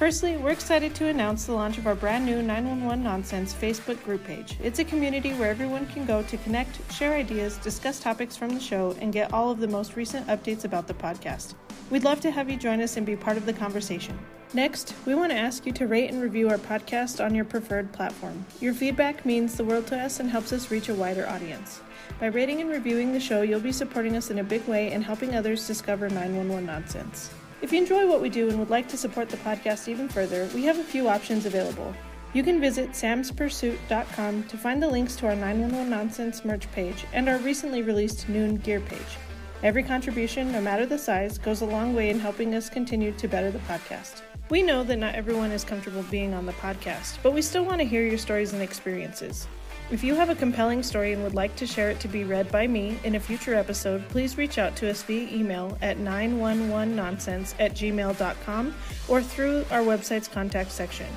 Firstly, 0.00 0.36
we're 0.36 0.50
excited 0.50 0.96
to 0.96 1.06
announce 1.06 1.46
the 1.46 1.52
launch 1.52 1.78
of 1.78 1.86
our 1.86 1.94
brand 1.94 2.26
new 2.26 2.42
911 2.42 3.04
Nonsense 3.04 3.54
Facebook 3.54 4.02
group 4.02 4.24
page. 4.24 4.56
It's 4.60 4.80
a 4.80 4.84
community 4.84 5.32
where 5.34 5.48
everyone 5.48 5.86
can 5.86 6.06
go 6.06 6.24
to 6.24 6.36
connect, 6.38 6.92
share 6.92 7.14
ideas, 7.14 7.56
discuss 7.58 8.00
topics 8.00 8.36
from 8.36 8.48
the 8.48 8.58
show, 8.58 8.96
and 9.00 9.12
get 9.12 9.32
all 9.32 9.48
of 9.52 9.60
the 9.60 9.68
most 9.68 9.94
recent 9.94 10.26
updates 10.26 10.64
about 10.64 10.88
the 10.88 10.94
podcast. 10.94 11.54
We'd 11.88 12.02
love 12.02 12.20
to 12.22 12.32
have 12.32 12.50
you 12.50 12.56
join 12.56 12.80
us 12.80 12.96
and 12.96 13.06
be 13.06 13.14
part 13.14 13.36
of 13.36 13.46
the 13.46 13.52
conversation. 13.52 14.18
Next, 14.52 14.96
we 15.06 15.14
want 15.14 15.30
to 15.30 15.38
ask 15.38 15.66
you 15.66 15.72
to 15.74 15.86
rate 15.86 16.10
and 16.10 16.20
review 16.20 16.50
our 16.50 16.58
podcast 16.58 17.24
on 17.24 17.32
your 17.32 17.44
preferred 17.44 17.92
platform. 17.92 18.44
Your 18.60 18.74
feedback 18.74 19.24
means 19.24 19.54
the 19.54 19.64
world 19.64 19.86
to 19.86 19.96
us 19.96 20.18
and 20.18 20.28
helps 20.28 20.52
us 20.52 20.72
reach 20.72 20.88
a 20.88 20.94
wider 20.94 21.28
audience. 21.28 21.80
By 22.18 22.26
rating 22.26 22.60
and 22.60 22.70
reviewing 22.70 23.12
the 23.12 23.20
show, 23.20 23.42
you'll 23.42 23.60
be 23.60 23.72
supporting 23.72 24.16
us 24.16 24.30
in 24.30 24.38
a 24.38 24.44
big 24.44 24.66
way 24.66 24.92
and 24.92 25.04
helping 25.04 25.34
others 25.34 25.66
discover 25.66 26.08
911 26.08 26.66
nonsense. 26.66 27.30
If 27.62 27.72
you 27.72 27.78
enjoy 27.78 28.08
what 28.08 28.20
we 28.22 28.28
do 28.30 28.48
and 28.48 28.58
would 28.58 28.70
like 28.70 28.88
to 28.88 28.96
support 28.96 29.28
the 29.28 29.36
podcast 29.38 29.86
even 29.88 30.08
further, 30.08 30.48
we 30.54 30.64
have 30.64 30.78
a 30.78 30.84
few 30.84 31.08
options 31.08 31.46
available. 31.46 31.94
You 32.32 32.42
can 32.42 32.60
visit 32.60 32.90
samspursuit.com 32.90 34.44
to 34.44 34.56
find 34.56 34.82
the 34.82 34.88
links 34.88 35.16
to 35.16 35.26
our 35.26 35.34
911 35.34 35.90
Nonsense 35.90 36.44
merch 36.44 36.70
page 36.72 37.04
and 37.12 37.28
our 37.28 37.38
recently 37.38 37.82
released 37.82 38.28
Noon 38.28 38.56
gear 38.56 38.80
page. 38.80 39.18
Every 39.62 39.82
contribution, 39.82 40.52
no 40.52 40.60
matter 40.60 40.86
the 40.86 40.96
size, 40.96 41.36
goes 41.36 41.60
a 41.60 41.66
long 41.66 41.94
way 41.94 42.08
in 42.08 42.18
helping 42.18 42.54
us 42.54 42.70
continue 42.70 43.12
to 43.12 43.28
better 43.28 43.50
the 43.50 43.58
podcast. 43.60 44.22
We 44.48 44.62
know 44.62 44.82
that 44.84 44.96
not 44.96 45.14
everyone 45.14 45.52
is 45.52 45.64
comfortable 45.64 46.02
being 46.04 46.32
on 46.32 46.46
the 46.46 46.52
podcast, 46.52 47.18
but 47.22 47.34
we 47.34 47.42
still 47.42 47.64
want 47.64 47.80
to 47.80 47.86
hear 47.86 48.06
your 48.06 48.18
stories 48.18 48.52
and 48.52 48.62
experiences. 48.62 49.46
If 49.90 50.04
you 50.04 50.14
have 50.14 50.30
a 50.30 50.36
compelling 50.36 50.84
story 50.84 51.12
and 51.12 51.24
would 51.24 51.34
like 51.34 51.56
to 51.56 51.66
share 51.66 51.90
it 51.90 51.98
to 52.00 52.06
be 52.08 52.22
read 52.22 52.52
by 52.52 52.68
me 52.68 52.96
in 53.02 53.16
a 53.16 53.20
future 53.20 53.56
episode, 53.56 54.08
please 54.08 54.38
reach 54.38 54.56
out 54.56 54.76
to 54.76 54.88
us 54.88 55.02
via 55.02 55.28
email 55.36 55.76
at 55.82 55.98
911nonsense 55.98 57.54
at 57.58 57.72
gmail.com 57.72 58.74
or 59.08 59.20
through 59.20 59.64
our 59.72 59.80
website's 59.80 60.28
contact 60.28 60.70
section. 60.70 61.08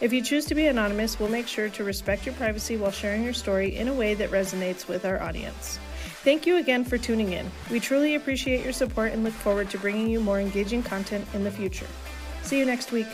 If 0.00 0.12
you 0.12 0.22
choose 0.22 0.44
to 0.46 0.56
be 0.56 0.66
anonymous, 0.66 1.20
we'll 1.20 1.28
make 1.28 1.46
sure 1.46 1.68
to 1.68 1.84
respect 1.84 2.26
your 2.26 2.34
privacy 2.34 2.76
while 2.76 2.90
sharing 2.90 3.22
your 3.22 3.32
story 3.32 3.76
in 3.76 3.86
a 3.86 3.94
way 3.94 4.14
that 4.14 4.32
resonates 4.32 4.88
with 4.88 5.04
our 5.04 5.22
audience. 5.22 5.78
Thank 6.24 6.46
you 6.46 6.56
again 6.56 6.84
for 6.84 6.98
tuning 6.98 7.32
in. 7.32 7.48
We 7.70 7.78
truly 7.78 8.16
appreciate 8.16 8.64
your 8.64 8.72
support 8.72 9.12
and 9.12 9.22
look 9.22 9.34
forward 9.34 9.70
to 9.70 9.78
bringing 9.78 10.08
you 10.08 10.18
more 10.18 10.40
engaging 10.40 10.82
content 10.82 11.24
in 11.32 11.44
the 11.44 11.52
future. 11.52 11.86
See 12.42 12.58
you 12.58 12.64
next 12.64 12.90
week. 12.90 13.06